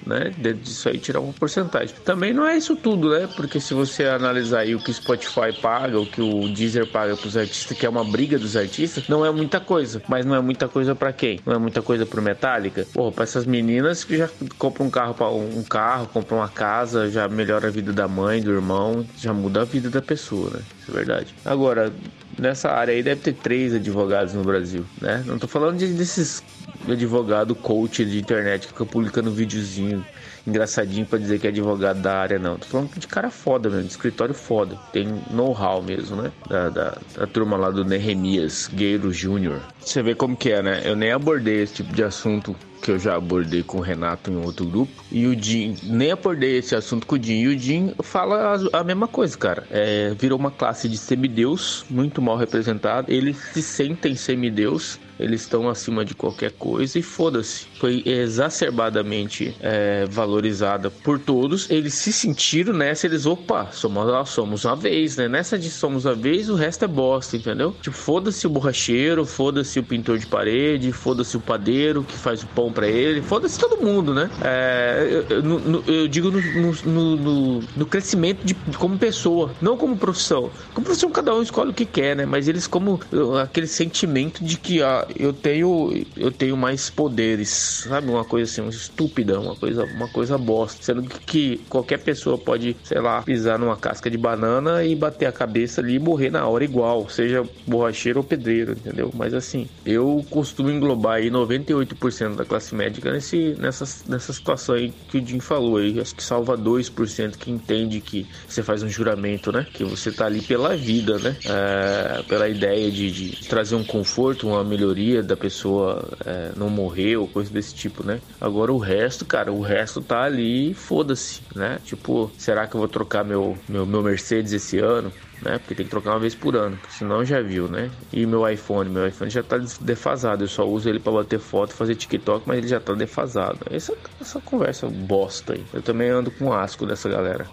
né? 0.06 0.32
Dentro 0.36 0.62
disso 0.62 0.88
aí 0.88 0.98
tirar 0.98 1.20
uma 1.20 1.32
porcentagem. 1.32 1.94
Também 2.04 2.32
não 2.32 2.46
é 2.46 2.56
isso 2.56 2.76
tudo, 2.76 3.10
né? 3.10 3.28
Porque 3.36 3.60
se 3.60 3.74
você 3.74 4.04
analisar 4.04 4.60
aí 4.60 4.74
o 4.74 4.80
que 4.80 4.92
Spotify 4.92 5.52
paga, 5.60 6.00
o 6.00 6.06
que 6.06 6.20
o 6.20 6.48
Deezer 6.48 6.86
paga 6.86 7.16
pros 7.16 7.36
artistas, 7.36 7.76
que 7.76 7.86
é 7.86 7.88
uma 7.88 8.04
briga 8.04 8.38
dos 8.38 8.56
artistas, 8.56 9.08
não 9.08 9.24
é 9.24 9.30
muita 9.30 9.60
coisa. 9.60 10.02
Mas 10.08 10.24
não 10.26 10.34
é 10.34 10.40
muita 10.40 10.68
coisa 10.68 10.94
para 10.94 11.12
quem? 11.12 11.40
Não 11.44 11.54
é 11.54 11.58
muita 11.58 11.82
coisa 11.82 12.04
pro 12.04 12.22
Metallica? 12.22 12.86
Porra, 12.92 13.12
pra 13.12 13.24
essas 13.24 13.46
meninas 13.46 14.04
que 14.04 14.16
já 14.16 14.28
compram 14.58 14.86
um 14.86 14.90
carro 14.90 15.14
um 15.28 15.62
carro, 15.62 16.08
compram 16.08 16.38
uma 16.38 16.48
casa, 16.48 17.10
já 17.10 17.28
melhora 17.28 17.68
a 17.68 17.70
vida 17.70 17.92
da 17.92 18.08
mãe, 18.08 18.40
do 18.42 18.52
irmão, 18.52 19.06
já 19.16 19.32
muda 19.32 19.62
a 19.62 19.64
vida 19.64 19.90
da 19.90 20.00
pessoa, 20.00 20.47
né? 20.50 20.60
Isso 20.80 20.90
é 20.90 20.94
verdade. 20.94 21.34
Agora, 21.44 21.92
nessa 22.38 22.70
área 22.70 22.94
aí 22.94 23.02
deve 23.02 23.20
ter 23.20 23.34
três 23.34 23.74
advogados 23.74 24.34
no 24.34 24.44
Brasil, 24.44 24.84
né? 25.00 25.22
Não 25.26 25.38
tô 25.38 25.48
falando 25.48 25.78
de, 25.78 25.86
desses 25.88 26.42
advogado 26.92 27.54
coach 27.54 28.04
de 28.04 28.18
internet 28.18 28.62
que 28.62 28.68
fica 28.68 28.86
publicando 28.86 29.30
videozinho 29.30 30.04
engraçadinho 30.48 31.06
para 31.06 31.18
dizer 31.18 31.38
que 31.38 31.46
é 31.46 31.50
advogado 31.50 32.00
da 32.00 32.14
área, 32.16 32.38
não. 32.38 32.56
Tô 32.56 32.66
falando 32.66 32.90
de 32.98 33.06
cara 33.06 33.30
foda 33.30 33.68
mesmo, 33.68 33.84
de 33.84 33.90
escritório 33.90 34.34
foda. 34.34 34.76
Tem 34.92 35.06
know-how 35.30 35.82
mesmo, 35.82 36.22
né? 36.22 36.32
Da, 36.48 36.68
da, 36.70 36.98
da, 37.16 37.26
turma 37.26 37.56
lá 37.56 37.70
do 37.70 37.84
Nehemias 37.84 38.70
Gueiro 38.72 39.12
Júnior. 39.12 39.60
Você 39.78 40.02
vê 40.02 40.14
como 40.14 40.36
que 40.36 40.50
é, 40.50 40.62
né? 40.62 40.82
Eu 40.84 40.96
nem 40.96 41.12
abordei 41.12 41.62
esse 41.62 41.74
tipo 41.74 41.92
de 41.92 42.02
assunto 42.02 42.56
que 42.80 42.90
eu 42.92 42.98
já 42.98 43.16
abordei 43.16 43.62
com 43.62 43.78
o 43.78 43.80
Renato 43.80 44.30
em 44.30 44.36
outro 44.36 44.64
grupo. 44.64 44.92
E 45.10 45.26
o 45.26 45.40
Jim, 45.40 45.76
nem 45.82 46.12
abordei 46.12 46.58
esse 46.58 46.74
assunto 46.74 47.06
com 47.06 47.16
o 47.16 47.22
Jim. 47.22 47.40
E 47.40 47.48
o 47.48 47.58
Jim 47.58 47.92
fala 48.02 48.56
a, 48.72 48.80
a 48.80 48.84
mesma 48.84 49.08
coisa, 49.08 49.36
cara. 49.36 49.66
É, 49.70 50.14
virou 50.18 50.38
uma 50.38 50.50
classe 50.50 50.88
de 50.88 50.96
semideus, 50.96 51.84
muito 51.90 52.22
mal 52.22 52.36
representada. 52.36 53.12
Eles 53.12 53.36
se 53.52 53.62
sentem 53.62 54.14
semideus 54.14 54.98
eles 55.18 55.42
estão 55.42 55.68
acima 55.68 56.04
de 56.04 56.14
qualquer 56.14 56.52
coisa 56.52 56.98
e 56.98 57.02
foda-se. 57.02 57.66
Foi 57.78 58.02
exacerbadamente 58.06 59.54
é, 59.60 60.06
valorizada 60.06 60.90
por 60.90 61.18
todos. 61.18 61.68
Eles 61.70 61.94
se 61.94 62.12
sentiram 62.12 62.72
nessa, 62.72 63.06
eles, 63.06 63.26
opa, 63.26 63.68
somos, 63.72 64.28
somos 64.28 64.64
uma 64.64 64.76
vez, 64.76 65.16
né? 65.16 65.28
Nessa 65.28 65.58
de 65.58 65.70
somos 65.70 66.04
uma 66.04 66.14
vez, 66.14 66.48
o 66.48 66.54
resto 66.54 66.84
é 66.84 66.88
bosta, 66.88 67.36
entendeu? 67.36 67.74
Tipo, 67.82 67.96
foda-se 67.96 68.46
o 68.46 68.50
borracheiro, 68.50 69.24
foda-se 69.24 69.78
o 69.78 69.82
pintor 69.82 70.18
de 70.18 70.26
parede, 70.26 70.92
foda-se 70.92 71.36
o 71.36 71.40
padeiro 71.40 72.02
que 72.02 72.16
faz 72.16 72.42
o 72.42 72.46
pão 72.46 72.72
para 72.72 72.88
ele, 72.88 73.22
foda-se 73.22 73.58
todo 73.58 73.82
mundo, 73.82 74.14
né? 74.14 74.30
É, 74.42 75.24
eu, 75.30 75.42
eu, 75.42 75.84
eu, 75.86 76.08
digo 76.08 76.30
no, 76.30 76.40
no, 76.84 77.16
no, 77.16 77.60
no 77.76 77.86
crescimento 77.86 78.44
de, 78.44 78.54
como 78.76 78.98
pessoa, 78.98 79.50
não 79.60 79.76
como 79.76 79.96
profissão. 79.96 80.50
Como 80.74 80.84
profissão, 80.84 81.10
cada 81.10 81.34
um 81.34 81.42
escolhe 81.42 81.70
o 81.70 81.74
que 81.74 81.84
quer, 81.84 82.16
né? 82.16 82.26
Mas 82.26 82.48
eles 82.48 82.66
como 82.66 83.00
aquele 83.42 83.66
sentimento 83.66 84.44
de 84.44 84.56
que 84.58 84.82
ah, 84.82 85.06
eu 85.16 85.32
tenho 85.32 86.04
eu 86.16 86.30
tenho 86.30 86.56
mais 86.56 86.90
poderes, 86.90 87.48
sabe? 87.88 88.10
Uma 88.10 88.24
coisa 88.24 88.50
assim, 88.50 88.60
uma 88.60 88.70
estúpida, 88.70 89.38
uma 89.38 89.54
coisa, 89.54 89.84
uma 89.84 90.08
coisa 90.08 90.38
bosta. 90.38 90.82
Sendo 90.82 91.02
que, 91.02 91.18
que 91.20 91.60
qualquer 91.68 91.98
pessoa 91.98 92.38
pode, 92.38 92.76
sei 92.82 93.00
lá, 93.00 93.22
pisar 93.22 93.58
numa 93.58 93.76
casca 93.76 94.10
de 94.10 94.18
banana 94.18 94.84
e 94.84 94.94
bater 94.94 95.26
a 95.26 95.32
cabeça 95.32 95.80
ali 95.80 95.94
e 95.94 95.98
morrer 95.98 96.30
na 96.30 96.46
hora 96.46 96.64
igual, 96.64 97.08
seja 97.08 97.44
borracheiro 97.66 98.20
ou 98.20 98.24
pedreiro, 98.24 98.72
entendeu? 98.72 99.10
Mas 99.14 99.34
assim, 99.34 99.68
eu 99.84 100.24
costumo 100.30 100.70
englobar 100.70 101.16
aí 101.16 101.30
98% 101.30 102.36
da 102.36 102.44
classe 102.44 102.74
médica 102.74 103.12
nesse, 103.12 103.54
nessa, 103.58 103.84
nessa 104.08 104.32
situação 104.32 104.74
aí 104.74 104.92
que 105.08 105.18
o 105.18 105.26
Jim 105.26 105.40
falou 105.40 105.76
aí. 105.76 106.00
Acho 106.00 106.14
que 106.14 106.22
salva 106.22 106.56
2% 106.56 107.36
que 107.36 107.50
entende 107.50 108.00
que 108.00 108.26
você 108.46 108.62
faz 108.62 108.82
um 108.82 108.88
juramento, 108.88 109.52
né? 109.52 109.66
Que 109.72 109.84
você 109.84 110.10
tá 110.10 110.26
ali 110.26 110.42
pela 110.42 110.76
vida, 110.76 111.18
né? 111.18 111.36
É, 111.44 112.22
pela 112.22 112.48
ideia 112.48 112.90
de, 112.90 113.10
de, 113.10 113.48
trazer 113.48 113.74
um 113.74 113.84
conforto, 113.84 114.48
uma 114.48 114.64
melhoria 114.64 114.97
da 115.22 115.36
pessoa 115.36 116.16
é, 116.24 116.52
não 116.56 116.68
morrer 116.68 117.16
ou 117.16 117.28
coisa 117.28 117.50
desse 117.52 117.74
tipo, 117.74 118.04
né? 118.04 118.20
Agora 118.40 118.72
o 118.72 118.78
resto, 118.78 119.24
cara, 119.24 119.52
o 119.52 119.60
resto 119.60 120.02
tá 120.02 120.22
ali, 120.22 120.74
foda-se, 120.74 121.42
né? 121.54 121.78
Tipo, 121.84 122.32
será 122.36 122.66
que 122.66 122.74
eu 122.76 122.80
vou 122.80 122.88
trocar 122.88 123.24
meu, 123.24 123.56
meu, 123.68 123.86
meu 123.86 124.02
Mercedes 124.02 124.52
esse 124.52 124.78
ano? 124.78 125.12
Né? 125.42 125.58
Porque 125.58 125.74
tem 125.74 125.84
que 125.84 125.90
trocar 125.90 126.10
uma 126.10 126.18
vez 126.18 126.34
por 126.34 126.56
ano, 126.56 126.78
senão 126.88 127.24
já 127.24 127.40
viu, 127.40 127.68
né? 127.68 127.90
E 128.12 128.26
meu 128.26 128.48
iPhone, 128.48 128.90
meu 128.90 129.06
iPhone 129.06 129.30
já 129.30 129.42
tá 129.42 129.58
defasado. 129.80 130.44
Eu 130.44 130.48
só 130.48 130.66
uso 130.66 130.88
ele 130.88 130.98
para 130.98 131.12
bater 131.12 131.38
foto, 131.38 131.74
fazer 131.74 131.94
TikTok, 131.94 132.46
mas 132.46 132.58
ele 132.58 132.68
já 132.68 132.80
tá 132.80 132.94
defasado. 132.94 133.58
Essa, 133.70 133.94
essa 134.20 134.40
conversa 134.40 134.88
bosta 134.88 135.54
aí. 135.54 135.64
Eu 135.72 135.82
também 135.82 136.10
ando 136.10 136.30
com 136.30 136.52
asco 136.52 136.86
dessa 136.86 137.08
galera. 137.08 137.46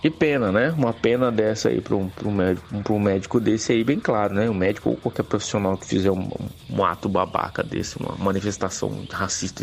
Que 0.00 0.10
pena, 0.10 0.50
né? 0.52 0.70
Uma 0.76 0.92
pena 0.92 1.30
dessa 1.30 1.68
aí 1.68 1.80
para 1.80 1.94
um, 1.94 2.08
pra 2.08 2.28
um 2.28 2.32
médico, 2.32 2.92
um 2.92 3.00
médico 3.00 3.40
desse 3.40 3.72
aí, 3.72 3.84
bem 3.84 3.98
claro, 3.98 4.34
né? 4.34 4.48
Um 4.48 4.54
médico 4.54 4.90
ou 4.90 4.96
qualquer 4.96 5.22
profissional 5.22 5.76
que 5.76 5.86
fizer 5.86 6.10
um, 6.10 6.28
um 6.68 6.84
ato 6.84 7.08
babaca 7.08 7.62
desse, 7.62 7.98
uma 7.98 8.16
manifestação 8.16 9.04
racista 9.10 9.62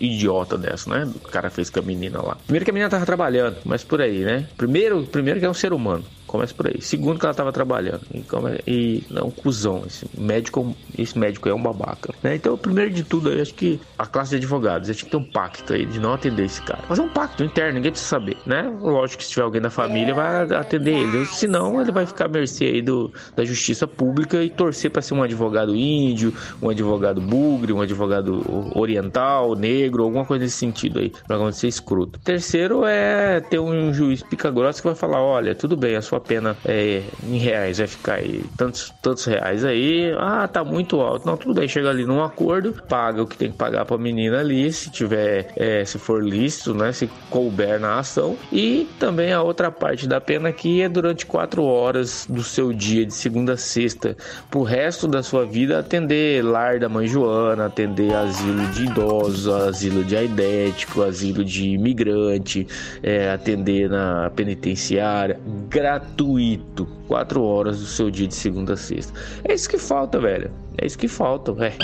idiota 0.00 0.56
dessa, 0.56 0.90
né? 0.90 1.10
O 1.14 1.28
cara 1.28 1.50
fez 1.50 1.70
com 1.70 1.80
a 1.80 1.82
menina 1.82 2.22
lá. 2.22 2.36
Primeiro 2.44 2.64
que 2.64 2.70
a 2.70 2.74
menina 2.74 2.90
tava 2.90 3.06
trabalhando, 3.06 3.58
mas 3.64 3.84
por 3.84 4.00
aí, 4.00 4.20
né? 4.20 4.48
Primeiro, 4.56 5.04
primeiro 5.06 5.40
que 5.40 5.46
é 5.46 5.50
um 5.50 5.54
ser 5.54 5.72
humano. 5.72 6.04
Começa 6.30 6.54
por 6.54 6.68
aí. 6.68 6.80
Segundo 6.80 7.18
que 7.18 7.26
ela 7.26 7.34
tava 7.34 7.50
trabalhando. 7.50 8.02
E, 8.14 8.20
come... 8.20 8.60
e 8.64 9.02
não, 9.10 9.32
cuzão. 9.32 9.82
Esse 9.84 10.06
médico, 10.16 10.76
esse 10.96 11.18
médico 11.18 11.48
é 11.48 11.54
um 11.54 11.60
babaca. 11.60 12.14
Né? 12.22 12.36
Então, 12.36 12.56
primeiro 12.56 12.92
de 12.92 13.02
tudo, 13.02 13.32
eu 13.32 13.42
acho 13.42 13.52
que 13.52 13.80
a 13.98 14.06
classe 14.06 14.30
de 14.30 14.36
advogados 14.36 14.86
tinha 14.86 15.04
que 15.06 15.10
ter 15.10 15.16
um 15.16 15.24
pacto 15.24 15.72
aí 15.72 15.84
de 15.84 15.98
não 15.98 16.12
atender 16.12 16.44
esse 16.44 16.62
cara. 16.62 16.82
Fazer 16.82 17.00
um 17.02 17.08
pacto 17.08 17.42
interno, 17.42 17.74
ninguém 17.74 17.90
precisa 17.90 18.10
saber, 18.10 18.36
né? 18.46 18.72
Lógico 18.80 19.18
que 19.18 19.24
se 19.24 19.30
tiver 19.30 19.42
alguém 19.42 19.60
da 19.60 19.70
família, 19.70 20.14
vai 20.14 20.54
atender 20.54 20.98
ele. 20.98 21.26
Senão, 21.26 21.80
ele 21.80 21.90
vai 21.90 22.06
ficar 22.06 22.26
à 22.26 22.28
mercê 22.28 22.66
aí 22.66 22.80
do, 22.80 23.12
da 23.34 23.44
justiça 23.44 23.88
pública 23.88 24.40
e 24.40 24.50
torcer 24.50 24.88
para 24.88 25.02
ser 25.02 25.14
um 25.14 25.24
advogado 25.24 25.74
índio, 25.74 26.32
um 26.62 26.70
advogado 26.70 27.20
bugre, 27.20 27.72
um 27.72 27.80
advogado 27.80 28.70
oriental, 28.78 29.56
negro, 29.56 30.04
alguma 30.04 30.24
coisa 30.24 30.44
nesse 30.44 30.58
sentido 30.58 31.00
aí, 31.00 31.12
pra 31.26 31.34
acontecer 31.34 31.66
escroto. 31.66 32.20
Terceiro 32.20 32.84
é 32.86 33.40
ter 33.40 33.58
um 33.58 33.92
juiz 33.92 34.22
pica-grossa 34.22 34.80
que 34.80 34.86
vai 34.86 34.96
falar: 34.96 35.20
olha, 35.20 35.56
tudo 35.56 35.76
bem, 35.76 35.96
a 35.96 36.02
sua 36.02 36.19
pena 36.20 36.56
é, 36.64 37.02
em 37.24 37.38
reais 37.38 37.78
vai 37.78 37.86
ficar 37.86 38.14
aí 38.14 38.44
tantos, 38.56 38.92
tantos 39.02 39.24
reais 39.24 39.64
aí. 39.64 40.12
Ah, 40.18 40.46
tá 40.46 40.64
muito 40.64 41.00
alto. 41.00 41.26
Não, 41.26 41.36
tudo 41.36 41.54
bem, 41.54 41.66
chega 41.66 41.90
ali 41.90 42.04
num 42.04 42.22
acordo, 42.22 42.72
paga 42.88 43.22
o 43.22 43.26
que 43.26 43.36
tem 43.36 43.50
que 43.50 43.56
pagar 43.56 43.84
pra 43.84 43.98
menina 43.98 44.40
ali, 44.40 44.72
se 44.72 44.90
tiver, 44.90 45.52
é, 45.56 45.84
se 45.84 45.98
for 45.98 46.22
lícito, 46.22 46.74
né? 46.74 46.92
Se 46.92 47.08
couber 47.28 47.80
na 47.80 47.98
ação. 47.98 48.36
E 48.52 48.88
também 48.98 49.32
a 49.32 49.42
outra 49.42 49.70
parte 49.70 50.06
da 50.06 50.20
pena 50.20 50.52
que 50.52 50.82
é 50.82 50.88
durante 50.88 51.26
quatro 51.26 51.64
horas 51.64 52.26
do 52.28 52.42
seu 52.42 52.72
dia, 52.72 53.04
de 53.04 53.14
segunda 53.14 53.54
a 53.54 53.56
sexta, 53.56 54.16
pro 54.50 54.62
resto 54.62 55.08
da 55.08 55.22
sua 55.22 55.44
vida, 55.44 55.78
atender 55.78 56.44
lar 56.44 56.78
da 56.78 56.88
mãe 56.88 57.06
Joana, 57.06 57.66
atender 57.66 58.14
asilo 58.14 58.66
de 58.68 58.84
idosos, 58.84 59.48
asilo 59.48 60.04
de 60.04 60.16
aidético, 60.16 61.02
asilo 61.02 61.44
de 61.44 61.70
imigrante, 61.70 62.66
é, 63.02 63.30
atender 63.30 63.88
na 63.88 64.30
penitenciária, 64.30 65.40
gratuito 65.68 66.09
gratuito. 66.10 66.86
Quatro 67.06 67.42
horas 67.42 67.80
do 67.80 67.86
seu 67.86 68.10
dia 68.10 68.26
de 68.26 68.34
segunda 68.34 68.74
a 68.74 68.76
sexta. 68.76 69.12
É 69.44 69.54
isso 69.54 69.68
que 69.68 69.78
falta, 69.78 70.18
velho. 70.18 70.50
É 70.78 70.86
isso 70.86 70.98
que 70.98 71.08
falta, 71.08 71.52
velho. 71.52 71.74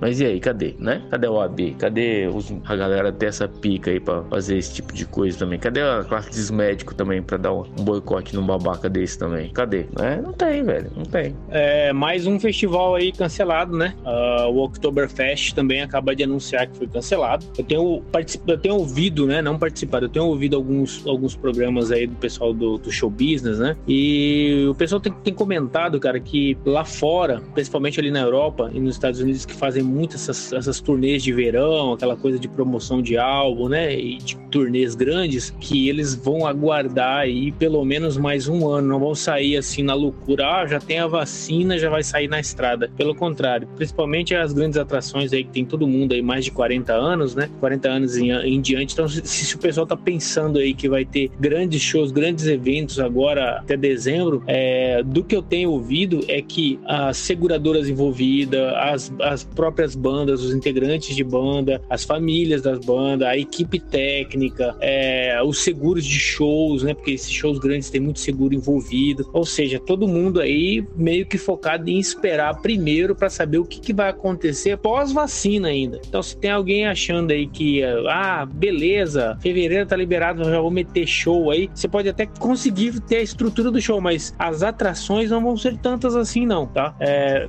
Mas 0.00 0.20
e 0.20 0.26
aí, 0.26 0.40
cadê, 0.40 0.74
né? 0.78 1.02
Cadê 1.10 1.26
o 1.26 1.40
AB? 1.40 1.76
Cadê 1.78 2.26
os, 2.26 2.52
a 2.64 2.76
galera 2.76 3.12
ter 3.12 3.26
essa 3.26 3.48
pica 3.48 3.90
aí 3.90 4.00
pra 4.00 4.22
fazer 4.24 4.56
esse 4.56 4.74
tipo 4.74 4.92
de 4.92 5.06
coisa 5.06 5.38
também? 5.38 5.58
Cadê 5.58 5.82
a 5.82 6.04
classe 6.04 6.30
dos 6.30 6.50
médicos 6.50 6.94
também 6.94 7.22
pra 7.22 7.36
dar 7.36 7.52
um, 7.52 7.62
boicote 7.62 8.34
num 8.34 8.44
babaca 8.44 8.88
desse 8.88 9.18
também? 9.18 9.50
Cadê? 9.50 9.86
É, 10.00 10.20
não 10.20 10.32
tem, 10.32 10.62
velho. 10.62 10.90
Não 10.96 11.04
tem. 11.04 11.36
É, 11.50 11.92
mais 11.92 12.26
um 12.26 12.38
festival 12.38 12.94
aí 12.94 13.12
cancelado, 13.12 13.76
né? 13.76 13.94
Uh, 14.04 14.50
o 14.50 14.64
Oktoberfest 14.64 15.54
também 15.54 15.82
acaba 15.82 16.14
de 16.14 16.24
anunciar 16.24 16.66
que 16.66 16.78
foi 16.78 16.86
cancelado. 16.86 17.44
Eu 17.58 17.64
tenho, 17.64 18.02
eu 18.46 18.58
tenho 18.58 18.74
ouvido, 18.76 19.26
né? 19.26 19.42
Não 19.42 19.58
participado, 19.58 20.06
eu 20.06 20.10
tenho 20.10 20.26
ouvido 20.26 20.56
alguns, 20.56 21.06
alguns 21.06 21.34
programas 21.34 21.90
aí 21.90 22.06
do 22.06 22.16
pessoal 22.16 22.52
do, 22.52 22.78
do 22.78 22.90
show 22.90 23.10
business, 23.10 23.58
né? 23.58 23.76
E 23.86 24.66
o 24.68 24.74
pessoal 24.74 25.00
tem, 25.00 25.12
tem 25.12 25.34
comentado, 25.34 25.98
cara, 26.00 26.18
que 26.20 26.56
lá 26.64 26.84
fora, 26.84 27.42
principalmente 27.54 28.00
ali 28.00 28.10
na 28.10 28.20
Europa, 28.20 28.35
Europa 28.36 28.70
e 28.72 28.78
nos 28.78 28.96
Estados 28.96 29.20
Unidos 29.20 29.46
que 29.46 29.54
fazem 29.54 29.82
muito 29.82 30.16
essas, 30.16 30.52
essas 30.52 30.80
turnês 30.80 31.22
de 31.22 31.32
verão, 31.32 31.94
aquela 31.94 32.16
coisa 32.16 32.38
de 32.38 32.48
promoção 32.48 33.00
de 33.00 33.16
álbum, 33.16 33.68
né? 33.68 33.98
E 33.98 34.18
de 34.18 34.36
turnês 34.50 34.94
grandes, 34.94 35.50
que 35.58 35.88
eles 35.88 36.14
vão 36.14 36.46
aguardar 36.46 37.20
aí 37.20 37.52
pelo 37.52 37.84
menos 37.84 38.16
mais 38.16 38.48
um 38.48 38.68
ano, 38.68 38.88
não 38.88 39.00
vão 39.00 39.14
sair 39.14 39.56
assim 39.56 39.82
na 39.82 39.94
loucura, 39.94 40.46
ah, 40.46 40.66
já 40.66 40.78
tem 40.78 40.98
a 40.98 41.06
vacina, 41.06 41.78
já 41.78 41.88
vai 41.88 42.02
sair 42.02 42.28
na 42.28 42.38
estrada. 42.38 42.90
Pelo 42.96 43.14
contrário, 43.14 43.68
principalmente 43.76 44.34
as 44.34 44.52
grandes 44.52 44.78
atrações 44.78 45.32
aí 45.32 45.44
que 45.44 45.50
tem 45.50 45.64
todo 45.64 45.86
mundo 45.86 46.12
aí 46.12 46.22
mais 46.22 46.44
de 46.44 46.50
40 46.50 46.92
anos, 46.92 47.34
né? 47.34 47.48
40 47.60 47.88
anos 47.88 48.16
em, 48.16 48.30
em 48.30 48.60
diante. 48.60 48.92
Então, 48.92 49.08
se, 49.08 49.26
se, 49.26 49.54
o 49.54 49.58
pessoal 49.58 49.86
tá 49.86 49.96
pensando 49.96 50.58
aí 50.58 50.74
que 50.74 50.88
vai 50.88 51.04
ter 51.04 51.30
grandes 51.40 51.80
shows, 51.80 52.12
grandes 52.12 52.46
eventos 52.46 53.00
agora 53.00 53.58
até 53.58 53.76
dezembro, 53.76 54.42
é, 54.46 55.02
do 55.02 55.24
que 55.24 55.34
eu 55.34 55.42
tenho 55.42 55.70
ouvido 55.70 56.20
é 56.28 56.42
que 56.42 56.78
as 56.84 57.16
seguradoras 57.16 57.88
envolvidas 57.88 58.25
as, 58.76 59.12
as 59.20 59.44
próprias 59.44 59.94
bandas, 59.94 60.42
os 60.42 60.54
integrantes 60.54 61.14
de 61.14 61.24
banda, 61.24 61.80
as 61.88 62.04
famílias 62.04 62.62
das 62.62 62.78
bandas, 62.84 63.28
a 63.28 63.36
equipe 63.36 63.78
técnica, 63.78 64.76
é, 64.80 65.40
os 65.44 65.58
seguros 65.58 66.04
de 66.04 66.18
shows, 66.18 66.82
né? 66.82 66.94
Porque 66.94 67.12
esses 67.12 67.30
shows 67.30 67.58
grandes 67.58 67.90
tem 67.90 68.00
muito 68.00 68.20
seguro 68.20 68.54
envolvido. 68.54 69.28
Ou 69.32 69.44
seja, 69.44 69.78
todo 69.78 70.08
mundo 70.08 70.40
aí 70.40 70.86
meio 70.96 71.26
que 71.26 71.38
focado 71.38 71.88
em 71.88 71.98
esperar 71.98 72.60
primeiro 72.60 73.14
para 73.14 73.30
saber 73.30 73.58
o 73.58 73.64
que, 73.64 73.80
que 73.80 73.92
vai 73.92 74.10
acontecer 74.10 74.76
pós-vacina 74.78 75.68
ainda. 75.68 76.00
Então, 76.06 76.22
se 76.22 76.36
tem 76.36 76.50
alguém 76.50 76.86
achando 76.86 77.30
aí 77.30 77.46
que, 77.46 77.82
ah, 78.08 78.46
beleza, 78.46 79.36
fevereiro 79.40 79.86
tá 79.86 79.96
liberado, 79.96 80.44
já 80.44 80.60
vou 80.60 80.70
meter 80.70 81.06
show 81.06 81.50
aí, 81.50 81.68
você 81.74 81.88
pode 81.88 82.08
até 82.08 82.26
conseguir 82.26 83.00
ter 83.00 83.16
a 83.16 83.22
estrutura 83.22 83.70
do 83.70 83.80
show, 83.80 84.00
mas 84.00 84.34
as 84.38 84.62
atrações 84.62 85.30
não 85.30 85.42
vão 85.42 85.56
ser 85.56 85.76
tantas 85.78 86.16
assim, 86.16 86.46
não, 86.46 86.66
tá? 86.66 86.94
É, 87.00 87.46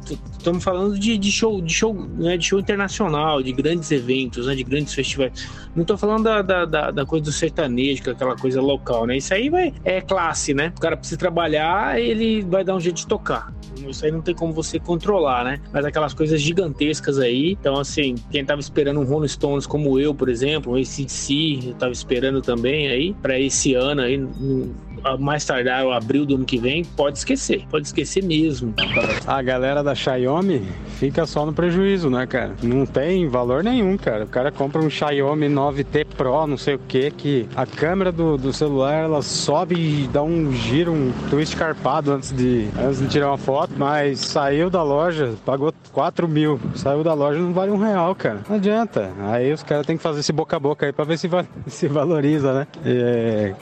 falando 0.68 1.00
de, 1.00 1.18
de 1.18 1.32
show, 1.32 1.62
de 1.62 1.74
show, 1.74 1.94
né, 1.94 2.36
de 2.36 2.46
show 2.46 2.60
internacional, 2.60 3.42
de 3.42 3.54
grandes 3.54 3.90
eventos, 3.90 4.48
né, 4.48 4.54
de 4.54 4.66
grandes 4.66 4.94
festivais. 4.94 5.48
Não 5.74 5.86
tô 5.86 5.98
falando 5.98 6.26
da, 6.26 6.42
da, 6.42 6.66
da, 6.66 6.92
da 6.92 7.06
coisa 7.06 7.24
do 7.24 7.32
sertanejo, 7.32 8.04
que 8.04 8.10
é 8.10 8.12
aquela 8.12 8.36
coisa 8.36 8.60
local, 8.60 9.06
né? 9.06 9.16
Isso 9.16 9.34
aí 9.34 9.50
vai, 9.50 9.74
é 9.86 10.02
classe, 10.02 10.54
né? 10.54 10.74
O 10.76 10.82
cara 10.82 10.98
precisa 10.98 11.18
trabalhar, 11.18 11.98
ele 12.02 12.42
vai 12.42 12.66
dar 12.66 12.76
um 12.76 12.82
jeito 12.82 12.98
de 12.98 13.08
tocar. 13.08 13.54
Isso 13.88 14.04
aí 14.04 14.12
não 14.12 14.22
tem 14.22 14.36
como 14.36 14.52
você 14.52 14.78
controlar, 14.78 15.46
né? 15.46 15.62
Mas 15.72 15.86
aquelas 15.86 16.14
coisas 16.14 16.42
gigantescas 16.42 17.18
aí. 17.18 17.52
Então, 17.52 17.80
assim, 17.80 18.16
quem 18.30 18.44
tava 18.44 18.60
esperando 18.60 19.00
um 19.00 19.06
Rolling 19.06 19.30
Stones 19.30 19.66
como 19.66 19.98
eu, 19.98 20.14
por 20.14 20.28
exemplo, 20.28 20.74
um 20.74 20.76
ACDC, 20.76 21.60
eu 21.68 21.74
tava 21.76 21.94
esperando 21.94 22.42
também 22.42 22.90
aí, 22.90 23.14
para 23.22 23.40
esse 23.40 23.74
ano 23.74 24.02
aí, 24.02 24.18
mais 25.20 25.46
tardar 25.46 25.86
o 25.86 25.92
abril 25.92 26.26
do 26.26 26.36
ano 26.36 26.46
que 26.46 26.58
vem, 26.58 26.84
pode 26.84 27.18
esquecer. 27.18 27.66
Pode 27.70 27.88
esquecer 27.88 28.24
mesmo. 28.24 28.74
A 29.26 29.42
galera 29.42 29.84
da 29.84 29.96
Xiaomi 29.96 30.68
fica 31.00 31.26
só 31.26 31.46
no 31.46 31.54
prejuízo, 31.54 32.10
né, 32.10 32.26
cara? 32.26 32.56
Não 32.62 32.86
tem 32.86 33.28
valor 33.28 33.64
nenhum, 33.64 33.98
cara. 33.98 34.26
O 34.26 34.28
cara 34.28 34.52
compra 34.52 34.82
um 34.82 34.90
Xiaomi 34.90 35.48
9T 35.48 36.06
Pro, 36.16 36.48
não 36.48 36.58
sei 36.58 36.76
o 36.76 36.80
que, 36.80 37.12
que 37.12 37.48
a 37.56 37.66
câmera 37.66 38.12
do, 38.12 38.38
do 38.38 38.52
celular 38.52 39.04
ela 39.04 39.22
sobe 39.22 39.76
e 39.76 40.08
dá 40.08 40.24
um 40.24 40.52
giro, 40.52 40.92
um 40.92 41.12
twist 41.30 41.56
carpado 41.56 42.12
antes 42.12 42.32
de, 42.32 42.68
antes 42.80 43.00
de 43.00 43.08
tirar 43.08 43.30
uma 43.30 43.38
foto, 43.38 43.74
mas 43.78 44.20
saiu 44.20 44.70
da 44.70 44.84
loja, 44.84 45.34
pagou 45.46 45.74
4 45.92 46.28
mil. 46.28 46.60
Saiu 46.76 47.04
da 47.04 47.14
loja 47.14 47.40
não 47.40 47.54
vale 47.54 47.72
um 47.72 47.78
real, 47.78 48.14
cara. 48.16 48.42
Não 48.48 48.56
adianta. 48.56 49.12
Aí 49.20 49.52
os 49.52 49.64
caras 49.64 49.86
têm 49.86 49.98
que 49.98 50.04
fazer 50.04 50.20
esse 50.20 50.32
boca 50.32 50.56
a 50.56 50.60
boca 50.60 50.86
aí 50.86 50.94
pra 50.94 51.06
ver 51.06 51.18
se, 51.18 51.28
va 51.28 51.46
se 51.68 51.88
valoriza, 51.88 52.54
né? 52.54 52.68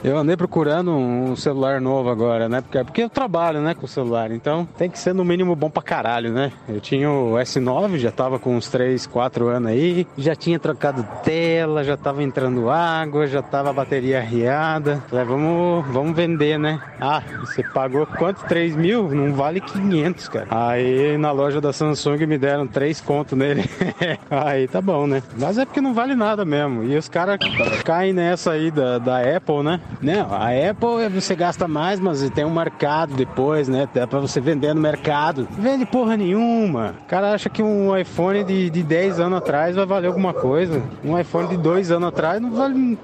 Eu 0.03 0.17
andei 0.17 0.35
procurando 0.35 0.91
um 0.91 1.24
celular 1.33 1.79
novo 1.79 2.09
agora, 2.09 2.49
né? 2.49 2.59
Porque, 2.59 2.83
porque 2.83 3.03
eu 3.03 3.09
trabalho, 3.09 3.61
né, 3.61 3.73
com 3.73 3.85
o 3.85 3.87
celular. 3.87 4.31
Então 4.31 4.67
tem 4.77 4.89
que 4.89 4.99
ser 4.99 5.13
no 5.13 5.23
mínimo 5.23 5.55
bom 5.55 5.69
pra 5.69 5.81
caralho, 5.81 6.31
né? 6.31 6.51
Eu 6.67 6.81
tinha 6.81 7.09
o 7.09 7.35
S9, 7.35 7.97
já 7.97 8.11
tava 8.11 8.37
com 8.37 8.55
uns 8.57 8.67
3, 8.67 9.07
4 9.07 9.47
anos 9.47 9.71
aí. 9.71 10.05
Já 10.17 10.35
tinha 10.35 10.59
trocado 10.59 11.07
tela, 11.23 11.83
já 11.83 11.95
tava 11.95 12.21
entrando 12.21 12.69
água, 12.69 13.27
já 13.27 13.41
tava 13.41 13.69
a 13.69 13.73
bateria 13.73 14.19
arriada. 14.19 15.01
Falei, 15.07 15.25
vamos, 15.25 15.85
vamos 15.87 16.15
vender, 16.15 16.59
né? 16.59 16.81
Ah, 16.99 17.23
você 17.39 17.63
pagou 17.63 18.05
quanto? 18.05 18.45
3 18.45 18.75
mil? 18.75 19.09
Não 19.09 19.33
vale 19.33 19.61
500, 19.61 20.27
cara. 20.27 20.47
Aí 20.49 21.17
na 21.17 21.31
loja 21.31 21.61
da 21.61 21.71
Samsung 21.71 22.25
me 22.25 22.37
deram 22.37 22.67
3 22.67 22.99
conto 23.01 23.35
nele. 23.35 23.63
aí 24.29 24.67
tá 24.67 24.81
bom, 24.81 25.07
né? 25.07 25.23
Mas 25.37 25.57
é 25.57 25.65
porque 25.65 25.81
não 25.81 25.93
vale 25.93 26.15
nada 26.15 26.43
mesmo. 26.43 26.83
E 26.83 26.97
os 26.97 27.07
caras 27.07 27.37
caem 27.83 28.13
nessa 28.13 28.51
aí 28.51 28.71
da, 28.71 28.97
da 28.97 29.19
Apple, 29.19 29.63
né? 29.63 29.79
Não, 30.01 30.33
a 30.33 30.49
Apple 30.49 31.05
você 31.21 31.35
gasta 31.35 31.67
mais, 31.67 31.99
mas 31.99 32.27
tem 32.31 32.45
um 32.45 32.53
mercado 32.53 33.13
depois, 33.15 33.67
né? 33.67 33.87
Dá 33.93 34.07
pra 34.07 34.19
você 34.19 34.39
vender 34.39 34.73
no 34.73 34.81
mercado. 34.81 35.47
Vende 35.51 35.85
porra 35.85 36.17
nenhuma. 36.17 36.95
O 37.03 37.07
cara 37.07 37.33
acha 37.33 37.49
que 37.49 37.61
um 37.63 37.95
iPhone 37.97 38.43
de, 38.43 38.69
de 38.69 38.83
10 38.83 39.19
anos 39.19 39.37
atrás 39.37 39.75
vai 39.75 39.85
valer 39.85 40.07
alguma 40.07 40.33
coisa. 40.33 40.81
Um 41.03 41.17
iPhone 41.19 41.47
de 41.47 41.57
2 41.57 41.91
anos 41.91 42.09
atrás 42.09 42.41
não 42.41 42.51
vale 42.51 42.97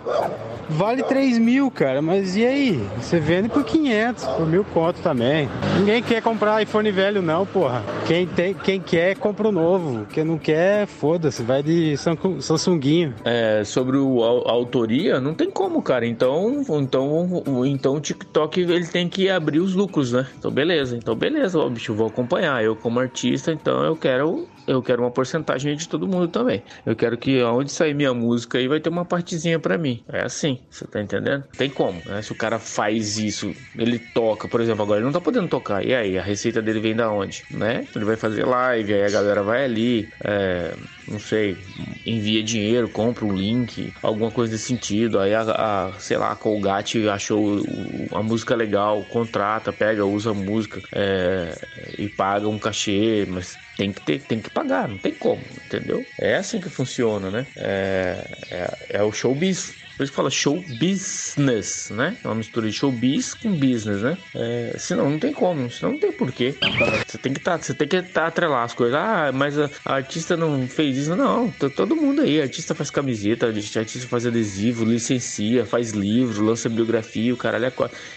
vale 0.72 1.04
3 1.04 1.38
mil, 1.38 1.70
cara. 1.70 2.02
Mas 2.02 2.36
e 2.36 2.46
aí? 2.46 2.90
Você 3.00 3.20
vende 3.20 3.50
por 3.50 3.64
500, 3.64 4.24
por 4.24 4.48
mil 4.48 4.64
conto 4.64 5.02
também. 5.02 5.50
Ninguém 5.78 6.02
quer 6.02 6.22
comprar 6.22 6.62
iPhone 6.62 6.90
velho, 6.92 7.22
não, 7.22 7.46
porra. 7.46 7.84
Quem, 8.08 8.26
tem, 8.26 8.54
quem 8.54 8.80
quer, 8.80 9.16
compra 9.18 9.50
o 9.50 9.52
novo. 9.52 10.06
Quem 10.08 10.24
não 10.24 10.38
quer, 10.38 10.88
foda-se, 10.88 11.44
vai 11.44 11.62
de 11.62 11.96
Samsunguinho. 12.40 13.14
É, 13.24 13.64
sobre 13.64 13.98
o, 13.98 14.24
a, 14.24 14.50
a, 14.50 14.54
autoria, 14.54 15.20
não 15.20 15.34
tem 15.34 15.50
como, 15.50 15.82
cara. 15.82 16.06
Então, 16.06 16.64
então, 16.70 17.44
então 17.66 18.00
o 18.02 18.04
TikTok 18.04 18.60
ele 18.60 18.88
tem 18.88 19.08
que 19.08 19.30
abrir 19.30 19.60
os 19.60 19.76
lucros, 19.76 20.12
né? 20.12 20.28
Então, 20.38 20.52
beleza. 20.52 20.98
Então, 20.98 21.16
beleza, 21.16 21.60
ó, 21.60 21.70
bicho, 21.70 21.94
vou 21.94 22.08
acompanhar. 22.08 22.64
Eu, 22.64 22.76
como 22.76 23.00
artista, 23.00 23.52
então 23.52 23.84
eu 23.84 23.96
quero 23.96 24.48
eu 24.68 24.82
quero 24.82 25.02
uma 25.04 25.12
porcentagem 25.12 25.76
de 25.76 25.88
todo 25.88 26.08
mundo 26.08 26.28
também. 26.28 26.64
Eu 26.86 26.96
quero 26.96 27.18
que 27.18 27.42
aonde 27.42 27.72
sair 27.72 27.94
minha 27.94 28.14
música 28.14 28.58
aí 28.58 28.68
vai 28.68 28.80
ter 28.80 28.90
uma 28.90 29.06
partezinha 29.06 29.60
para 29.60 29.78
mim. 29.78 30.04
É 30.12 30.24
assim, 30.24 30.60
você 30.70 30.86
tá 30.86 31.02
entendendo? 31.02 31.44
Tem 31.58 31.70
como, 31.70 32.02
né? 32.06 32.22
Se 32.22 32.32
o 32.32 32.36
cara 32.36 32.60
faz 32.60 33.18
isso, 33.18 33.54
ele 33.78 34.00
toca, 34.00 34.48
por 34.48 34.62
exemplo, 34.62 34.84
agora 34.84 35.00
ele 35.00 35.06
não 35.06 35.14
tá 35.14 35.22
podendo 35.22 35.48
tocar. 35.48 35.86
E 35.86 35.94
aí, 35.94 36.18
a 36.18 36.22
receita 36.22 36.62
dele 36.62 36.80
vem 36.80 36.96
da 36.96 37.12
onde, 37.12 37.44
né? 37.52 37.88
Ele 37.96 38.06
vai 38.06 38.16
fazer 38.16 38.46
live, 38.46 38.94
aí 38.94 39.04
a 39.04 39.10
galera 39.10 39.44
vai 39.44 39.66
ali, 39.66 40.10
é, 40.24 40.74
não 41.08 41.20
sei, 41.20 41.58
envia 42.06 42.44
dinheiro, 42.44 42.90
compra 42.90 43.26
um 43.26 43.34
link, 43.34 43.94
alguma 44.02 44.32
coisa 44.32 44.52
desse 44.52 44.66
sentido. 44.66 45.20
Aí 45.20 45.34
a, 45.34 45.42
a 45.42 45.94
sei 46.00 46.18
lá, 46.18 46.32
a 46.32 46.36
Colgate 46.36 47.08
achou 47.10 47.62
a 48.12 48.24
música 48.24 48.56
legal, 48.56 49.04
contrata, 49.06 49.74
pega, 49.74 50.06
usa 50.06 50.32
a 50.32 50.34
música 50.34 50.82
é, 50.94 51.58
e 51.98 52.08
paga 52.10 52.48
um 52.48 52.60
cachê, 52.60 53.26
mas 53.30 53.58
tem 53.82 53.92
que 53.94 54.02
ter, 54.04 54.20
tem 54.28 54.40
que 54.42 54.50
pagar, 54.52 54.88
não 54.88 55.00
tem 55.00 55.18
como, 55.18 55.48
entendeu? 55.66 56.08
É 56.20 56.36
assim 56.36 56.60
que 56.60 56.70
funciona, 56.70 57.32
né? 57.32 57.48
É, 57.58 58.24
é, 58.52 59.00
é 59.00 59.04
o 59.04 59.12
showbiz. 59.12 59.81
Isso 60.04 60.12
que 60.12 60.16
fala 60.16 60.30
show 60.30 60.64
business, 60.80 61.90
né? 61.92 62.18
É 62.24 62.28
uma 62.28 62.36
mistura 62.36 62.68
de 62.68 62.74
showbiz 62.74 63.34
com 63.34 63.52
business, 63.52 64.02
né? 64.02 64.18
É, 64.36 64.76
senão 64.78 65.10
não 65.10 65.20
tem 65.20 65.34
como, 65.34 65.70
senão 65.70 65.94
não 65.94 66.00
tem 66.00 66.12
porquê. 66.12 66.56
Você 67.08 67.18
tem 67.18 67.34
que 67.34 67.40
tá, 67.40 67.58
você 67.58 67.74
tem 67.74 67.88
que 67.88 68.02
tá 68.02 68.28
atrelar 68.28 68.64
as 68.64 68.74
coisas. 68.74 68.96
Ah, 68.96 69.32
mas 69.34 69.58
a, 69.58 69.70
a, 69.86 69.96
artista 69.96 70.36
não 70.38 70.68
fez 70.68 70.98
isso. 70.98 71.16
Não, 71.16 71.50
todo 71.76 71.96
mundo 71.96 72.22
aí. 72.22 72.42
artista 72.42 72.74
faz 72.74 72.90
camiseta, 72.90 73.48
artista 73.48 74.08
faz 74.08 74.26
adesivo, 74.26 74.86
licencia, 74.86 75.66
faz 75.66 75.92
livro, 75.92 76.44
lança 76.44 76.70
biografia, 76.70 77.34
o 77.34 77.38
caralho 77.38 77.66
é 77.66 77.74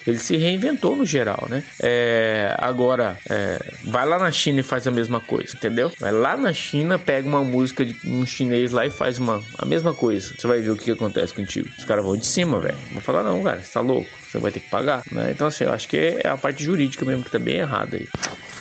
Ele 0.06 0.18
se 0.18 0.36
reinventou 0.36 0.96
no 0.96 1.04
geral, 1.04 1.46
né? 1.48 1.62
É, 1.80 2.54
agora, 2.58 3.18
é, 3.28 3.60
vai 3.84 4.06
lá 4.06 4.18
na 4.18 4.30
China 4.30 4.60
e 4.60 4.62
faz 4.62 4.86
a 4.86 4.90
mesma 4.90 5.20
coisa, 5.20 5.56
entendeu? 5.56 5.92
Vai 5.98 6.12
lá 6.12 6.36
na 6.36 6.52
China, 6.52 6.98
pega 6.98 7.28
uma 7.28 7.42
música 7.42 7.84
de 7.84 7.96
um 8.04 8.24
chinês 8.26 8.72
lá 8.72 8.86
e 8.86 8.90
faz 8.90 9.18
uma, 9.18 9.42
a 9.58 9.66
mesma 9.66 9.92
coisa. 9.94 10.34
Você 10.36 10.46
vai 10.46 10.60
ver 10.60 10.70
o 10.70 10.76
que 10.76 10.90
acontece 10.90 11.34
contigo. 11.34 11.68
Os 11.76 11.84
caras 11.84 12.04
vão 12.04 12.16
de 12.16 12.26
cima, 12.26 12.60
velho. 12.60 12.78
Vou 12.90 13.00
falar, 13.02 13.22
não, 13.22 13.42
cara, 13.42 13.62
você 13.62 13.72
tá 13.72 13.80
louco. 13.80 14.18
Você 14.26 14.38
vai 14.38 14.52
ter 14.52 14.60
que 14.60 14.68
pagar, 14.68 15.02
né? 15.10 15.30
Então, 15.32 15.46
assim, 15.46 15.64
eu 15.64 15.72
acho 15.72 15.88
que 15.88 15.96
é 15.96 16.28
a 16.28 16.36
parte 16.38 16.62
jurídica 16.62 17.04
mesmo 17.04 17.24
que 17.24 17.30
tá 17.30 17.38
bem 17.38 17.56
errada 17.58 17.96
aí. 17.96 18.08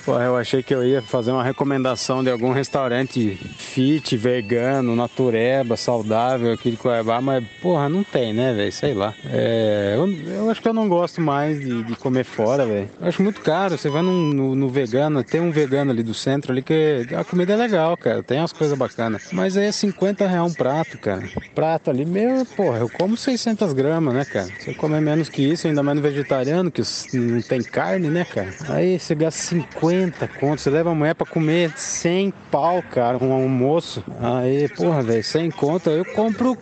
Pô, 0.05 0.19
eu 0.19 0.35
achei 0.35 0.61
que 0.61 0.75
eu 0.75 0.83
ia 0.83 1.01
fazer 1.01 1.31
uma 1.31 1.43
recomendação 1.43 2.21
de 2.21 2.29
algum 2.29 2.51
restaurante 2.51 3.37
fit, 3.57 4.17
vegano, 4.17 4.97
natureba, 4.97 5.77
saudável 5.77 6.51
aqui 6.51 6.71
de 6.71 6.77
Cuiabá, 6.77 7.21
mas 7.21 7.41
porra, 7.61 7.87
não 7.87 8.03
tem, 8.03 8.33
né, 8.33 8.53
velho? 8.53 8.71
Sei 8.71 8.93
lá. 8.93 9.13
É, 9.25 9.95
eu, 9.95 10.09
eu, 10.27 10.49
acho 10.49 10.61
que 10.61 10.67
eu 10.67 10.73
não 10.73 10.89
gosto 10.89 11.21
mais 11.21 11.61
de, 11.61 11.83
de 11.83 11.95
comer 11.95 12.25
fora, 12.25 12.65
velho. 12.65 12.89
Acho 13.01 13.23
muito 13.23 13.39
caro. 13.41 13.77
Você 13.77 13.89
vai 13.89 14.01
no, 14.01 14.11
no, 14.11 14.55
no, 14.55 14.67
vegano, 14.67 15.23
tem 15.23 15.39
um 15.39 15.51
vegano 15.51 15.91
ali 15.91 16.03
do 16.03 16.13
centro 16.13 16.51
ali 16.51 16.61
que 16.61 17.05
a 17.15 17.23
comida 17.23 17.53
é 17.53 17.55
legal, 17.55 17.95
cara. 17.95 18.21
Tem 18.21 18.39
umas 18.39 18.51
coisas 18.51 18.77
bacanas. 18.77 19.29
Mas 19.31 19.55
aí 19.55 19.67
é 19.67 19.71
50 19.71 20.27
reais 20.27 20.51
um 20.51 20.53
prato, 20.53 20.97
cara. 20.97 21.23
Prato 21.55 21.89
ali, 21.89 22.05
meu, 22.05 22.45
porra, 22.57 22.79
eu 22.79 22.89
como 22.89 23.15
600 23.15 23.71
gramas, 23.71 24.13
né, 24.13 24.25
cara? 24.25 24.49
Se 24.59 24.69
eu 24.69 24.75
comer 24.75 24.99
menos 24.99 25.29
que 25.29 25.41
isso, 25.41 25.65
ainda 25.65 25.81
mais 25.81 25.95
no 25.95 26.01
vegetariano, 26.01 26.69
que 26.69 26.81
não 27.13 27.41
tem 27.41 27.63
carne, 27.63 28.09
né, 28.09 28.25
cara? 28.25 28.49
Aí 28.67 28.99
você 28.99 29.15
gasta 29.15 29.39
50 29.39 29.92
50 29.93 30.27
conto. 30.27 30.61
Você 30.61 30.69
leva 30.69 30.91
a 30.91 30.95
mulher 30.95 31.13
pra 31.13 31.25
comer 31.25 31.71
100 31.75 32.33
pau, 32.49 32.81
cara, 32.81 33.23
um 33.23 33.31
almoço. 33.31 34.03
Aí, 34.19 34.67
porra, 34.69 35.03
velho, 35.03 35.23
100 35.23 35.51
conto, 35.51 35.89
eu 35.89 36.05
compro 36.05 36.57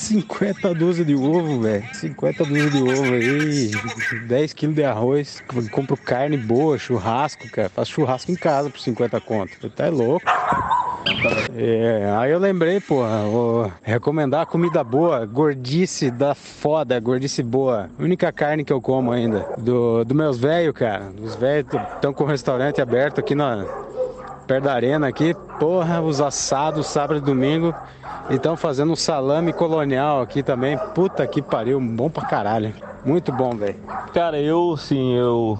50 0.00 0.74
dúzias 0.74 1.06
de 1.06 1.14
ovo, 1.14 1.60
velho. 1.60 1.84
50 1.94 2.44
dúzias 2.44 2.72
de 2.72 2.82
ovo 2.82 3.12
aí, 3.12 3.70
10 4.26 4.52
quilos 4.54 4.74
de 4.74 4.82
arroz. 4.82 5.42
Compro 5.70 5.96
carne 5.96 6.36
boa, 6.38 6.78
churrasco, 6.78 7.48
cara. 7.50 7.68
Faço 7.68 7.92
churrasco 7.92 8.32
em 8.32 8.36
casa 8.36 8.70
por 8.70 8.80
50 8.80 9.20
conto. 9.20 9.70
Tá 9.70 9.88
louco. 9.88 10.24
É, 11.54 12.14
aí 12.18 12.30
eu 12.30 12.38
lembrei, 12.38 12.80
vou 12.80 13.70
recomendar 13.82 14.46
comida 14.46 14.82
boa, 14.82 15.24
gordice 15.26 16.10
da 16.10 16.34
foda, 16.34 16.98
gordice 16.98 17.42
boa. 17.42 17.90
Única 17.98 18.32
carne 18.32 18.64
que 18.64 18.72
eu 18.72 18.80
como 18.80 19.12
ainda. 19.12 19.46
Do, 19.58 20.04
do 20.04 20.14
meus 20.14 20.38
velhos, 20.38 20.74
cara. 20.74 21.10
Os 21.22 21.36
velhos 21.36 21.66
estão 21.94 22.12
com 22.12 22.24
o 22.24 22.26
restaurante 22.26 22.80
aberto 22.80 23.20
aqui 23.20 23.34
na, 23.34 23.64
perto 24.46 24.64
da 24.64 24.74
arena 24.74 25.08
aqui. 25.08 25.34
Porra, 25.58 26.00
os 26.00 26.20
assados 26.20 26.86
sábado 26.86 27.18
e 27.18 27.20
domingo. 27.20 27.74
E 28.28 28.34
estão 28.34 28.56
fazendo 28.56 28.92
um 28.92 28.96
salame 28.96 29.52
colonial 29.52 30.20
aqui 30.20 30.42
também. 30.42 30.78
Puta 30.94 31.26
que 31.26 31.42
pariu, 31.42 31.80
bom 31.80 32.08
pra 32.08 32.24
caralho. 32.24 32.72
Muito 33.04 33.32
bom, 33.32 33.56
velho. 33.56 33.76
Cara, 34.12 34.38
eu, 34.38 34.76
sim, 34.76 35.14
eu. 35.14 35.58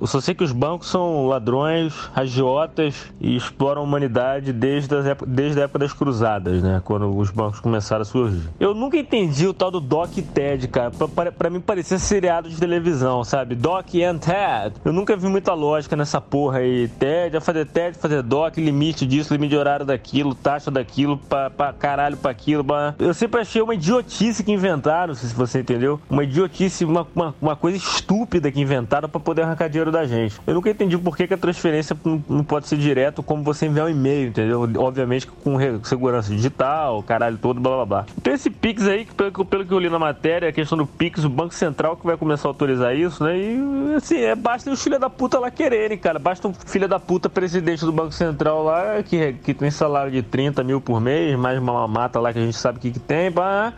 Eu 0.00 0.06
só 0.06 0.20
sei 0.20 0.34
que 0.34 0.42
os 0.42 0.52
bancos 0.52 0.88
são 0.88 1.26
ladrões, 1.26 1.94
agiotas 2.14 3.12
e 3.20 3.36
exploram 3.36 3.82
a 3.82 3.84
humanidade 3.84 4.52
desde, 4.52 4.94
as 4.94 5.04
desde 5.26 5.60
a 5.60 5.64
época 5.64 5.78
das 5.78 5.92
cruzadas, 5.92 6.62
né? 6.62 6.82
Quando 6.84 7.16
os 7.16 7.30
bancos 7.30 7.60
começaram 7.60 8.02
a 8.02 8.04
surgir. 8.04 8.48
Eu 8.58 8.74
nunca 8.74 8.96
entendi 8.96 9.46
o 9.46 9.54
tal 9.54 9.70
do 9.70 9.80
Doc 9.80 10.16
e 10.16 10.22
Ted, 10.22 10.66
cara. 10.68 10.90
Pra, 10.90 11.08
pra, 11.08 11.32
pra 11.32 11.50
mim 11.50 11.60
parecia 11.60 11.98
seriado 11.98 12.48
de 12.48 12.56
televisão, 12.56 13.22
sabe? 13.22 13.54
Doc 13.54 13.94
and 13.94 14.18
Ted. 14.18 14.74
Eu 14.84 14.92
nunca 14.92 15.16
vi 15.16 15.28
muita 15.28 15.54
lógica 15.54 15.94
nessa 15.94 16.20
porra 16.20 16.58
aí. 16.58 16.88
Ted, 16.88 17.38
fazer 17.40 17.66
Ted, 17.66 17.96
fazer 17.96 18.22
Doc, 18.22 18.56
limite 18.56 19.06
disso, 19.06 19.32
limite 19.32 19.50
de 19.50 19.56
horário 19.56 19.86
daquilo, 19.86 20.34
taxa 20.34 20.70
daquilo, 20.70 21.18
pra, 21.18 21.50
pra 21.50 21.72
caralho 21.74 22.16
pra 22.16 22.30
aquilo. 22.30 22.64
Pra... 22.64 22.94
Eu 22.98 23.14
sempre 23.14 23.40
achei 23.40 23.60
uma 23.60 23.74
idiotice 23.74 24.42
que 24.42 24.52
inventaram, 24.52 25.08
não 25.08 25.14
se 25.14 25.34
você 25.34 25.60
entendeu. 25.60 26.00
Uma 26.08 26.24
idiotice 26.24 26.84
uma, 26.84 27.06
uma, 27.14 27.34
uma 27.40 27.56
coisa 27.56 27.76
estúpida 27.76 28.50
que 28.50 28.60
inventaram 28.60 29.08
para 29.08 29.20
poder 29.20 29.42
arrancar 29.42 29.68
dinheiro 29.68 29.90
da 29.90 30.06
gente. 30.06 30.40
Eu 30.46 30.54
nunca 30.54 30.70
entendi 30.70 30.96
por 30.98 31.16
que, 31.16 31.26
que 31.26 31.34
a 31.34 31.38
transferência 31.38 31.96
não, 32.28 32.44
pode 32.44 32.66
ser 32.68 32.76
direto 32.76 33.22
como 33.22 33.42
você 33.42 33.66
enviar 33.66 33.86
um 33.86 33.90
e-mail, 33.90 34.28
entendeu? 34.28 34.68
Obviamente 34.78 35.26
com 35.26 35.56
segurança 35.84 36.30
digital, 36.34 37.02
caralho 37.02 37.38
todo, 37.38 37.60
blá 37.60 37.76
blá 37.76 37.86
blá. 37.86 38.06
Então 38.16 38.32
esse 38.32 38.50
Pix 38.50 38.86
aí, 38.86 39.06
pelo, 39.06 39.44
pelo 39.44 39.64
que 39.64 39.72
eu 39.72 39.78
li 39.78 39.88
na 39.88 39.98
matéria, 39.98 40.48
a 40.48 40.52
questão 40.52 40.76
do 40.78 40.86
Pix, 40.86 41.24
o 41.24 41.28
Banco 41.28 41.54
Central 41.54 41.96
que 41.96 42.06
vai 42.06 42.16
começar 42.16 42.48
a 42.48 42.50
autorizar 42.50 42.94
isso, 42.96 43.22
né? 43.24 43.36
E 43.36 43.94
assim, 43.96 44.18
é, 44.18 44.34
basta 44.34 44.70
os 44.70 44.82
filhos 44.82 45.00
da 45.00 45.10
puta 45.10 45.38
lá 45.38 45.50
quererem, 45.50 45.98
cara. 45.98 46.18
Basta 46.18 46.48
um 46.48 46.54
filho 46.54 46.88
da 46.88 46.98
puta 46.98 47.28
presidente 47.28 47.84
do 47.84 47.92
Banco 47.92 48.12
Central 48.12 48.64
lá 48.64 49.02
que, 49.02 49.34
que 49.34 49.54
tem 49.54 49.70
salário 49.70 50.10
de 50.10 50.22
30 50.22 50.62
mil 50.62 50.80
por 50.80 51.00
mês, 51.00 51.38
mais 51.38 51.60
uma 51.72 51.88
mata 51.88 52.20
lá 52.20 52.32
que 52.32 52.38
a 52.38 52.42
gente 52.42 52.56
sabe 52.56 52.78
o 52.78 52.80
que, 52.80 52.90
que 52.90 52.98
tem, 52.98 53.30
pá. 53.30 53.72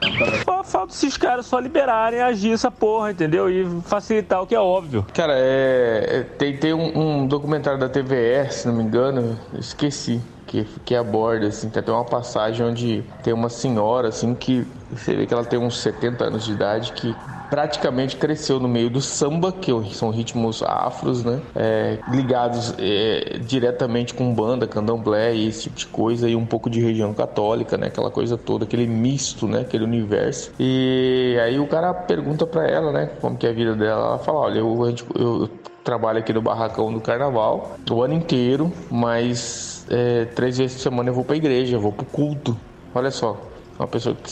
Falta 0.64 0.92
esses 0.92 1.16
caras 1.16 1.46
só 1.46 1.58
liberarem 1.58 2.20
agir 2.20 2.52
essa 2.52 2.70
porra, 2.70 3.10
entendeu? 3.10 3.48
E 3.48 3.64
facilitar 3.82 4.42
o 4.42 4.46
que 4.46 4.54
é 4.54 4.60
óbvio. 4.60 5.06
Cara, 5.14 5.34
é, 5.36 6.06
é 6.08 6.22
tem, 6.22 6.56
tem 6.56 6.74
um, 6.74 6.98
um 6.98 7.26
documentário 7.26 7.78
da 7.78 7.88
TVE, 7.88 8.50
se 8.50 8.66
não 8.66 8.74
me 8.74 8.82
engano, 8.82 9.38
esqueci 9.58 10.20
que, 10.46 10.64
que 10.84 10.94
aborda, 10.94 11.48
assim, 11.48 11.68
tem 11.68 11.80
até 11.80 11.92
uma 11.92 12.04
passagem 12.04 12.64
onde 12.64 13.04
tem 13.22 13.34
uma 13.34 13.48
senhora, 13.48 14.08
assim, 14.08 14.34
que 14.34 14.66
você 14.90 15.14
vê 15.14 15.26
que 15.26 15.34
ela 15.34 15.44
tem 15.44 15.58
uns 15.58 15.78
70 15.80 16.24
anos 16.24 16.44
de 16.44 16.52
idade, 16.52 16.92
que 16.92 17.14
praticamente 17.48 18.16
cresceu 18.16 18.58
no 18.60 18.68
meio 18.68 18.90
do 18.90 19.00
samba, 19.00 19.52
que 19.52 19.72
são 19.94 20.10
ritmos 20.10 20.62
afros, 20.62 21.24
né? 21.24 21.40
É, 21.54 21.98
ligados 22.08 22.74
é, 22.78 23.38
diretamente 23.40 24.14
com 24.14 24.32
banda, 24.32 24.66
candomblé 24.66 25.34
e 25.34 25.48
esse 25.48 25.64
tipo 25.64 25.76
de 25.76 25.86
coisa, 25.86 26.28
e 26.28 26.36
um 26.36 26.46
pouco 26.46 26.68
de 26.68 26.80
região 26.80 27.12
católica, 27.14 27.76
né? 27.76 27.88
Aquela 27.88 28.10
coisa 28.10 28.36
toda, 28.36 28.64
aquele 28.64 28.86
misto, 28.86 29.46
né? 29.46 29.60
Aquele 29.60 29.84
universo. 29.84 30.52
E 30.58 31.36
aí 31.42 31.58
o 31.58 31.66
cara 31.66 31.92
pergunta 31.94 32.46
para 32.46 32.68
ela, 32.68 32.92
né? 32.92 33.10
Como 33.20 33.36
que 33.36 33.46
é 33.46 33.50
a 33.50 33.52
vida 33.52 33.74
dela. 33.74 34.06
Ela 34.06 34.18
fala, 34.18 34.38
olha, 34.40 34.58
eu, 34.58 34.86
eu, 34.86 35.20
eu 35.20 35.50
trabalho 35.84 36.18
aqui 36.18 36.32
no 36.32 36.42
barracão 36.42 36.92
do 36.92 37.00
carnaval 37.00 37.76
o 37.88 38.02
ano 38.02 38.14
inteiro, 38.14 38.72
mas 38.90 39.86
é, 39.88 40.24
três 40.24 40.58
vezes 40.58 40.76
por 40.76 40.82
semana 40.82 41.10
eu 41.10 41.14
vou 41.14 41.24
pra 41.24 41.36
igreja, 41.36 41.76
eu 41.76 41.80
vou 41.80 41.92
pro 41.92 42.04
culto. 42.06 42.56
Olha 42.94 43.10
só, 43.10 43.40
uma 43.78 43.86
pessoa 43.86 44.16
que 44.16 44.30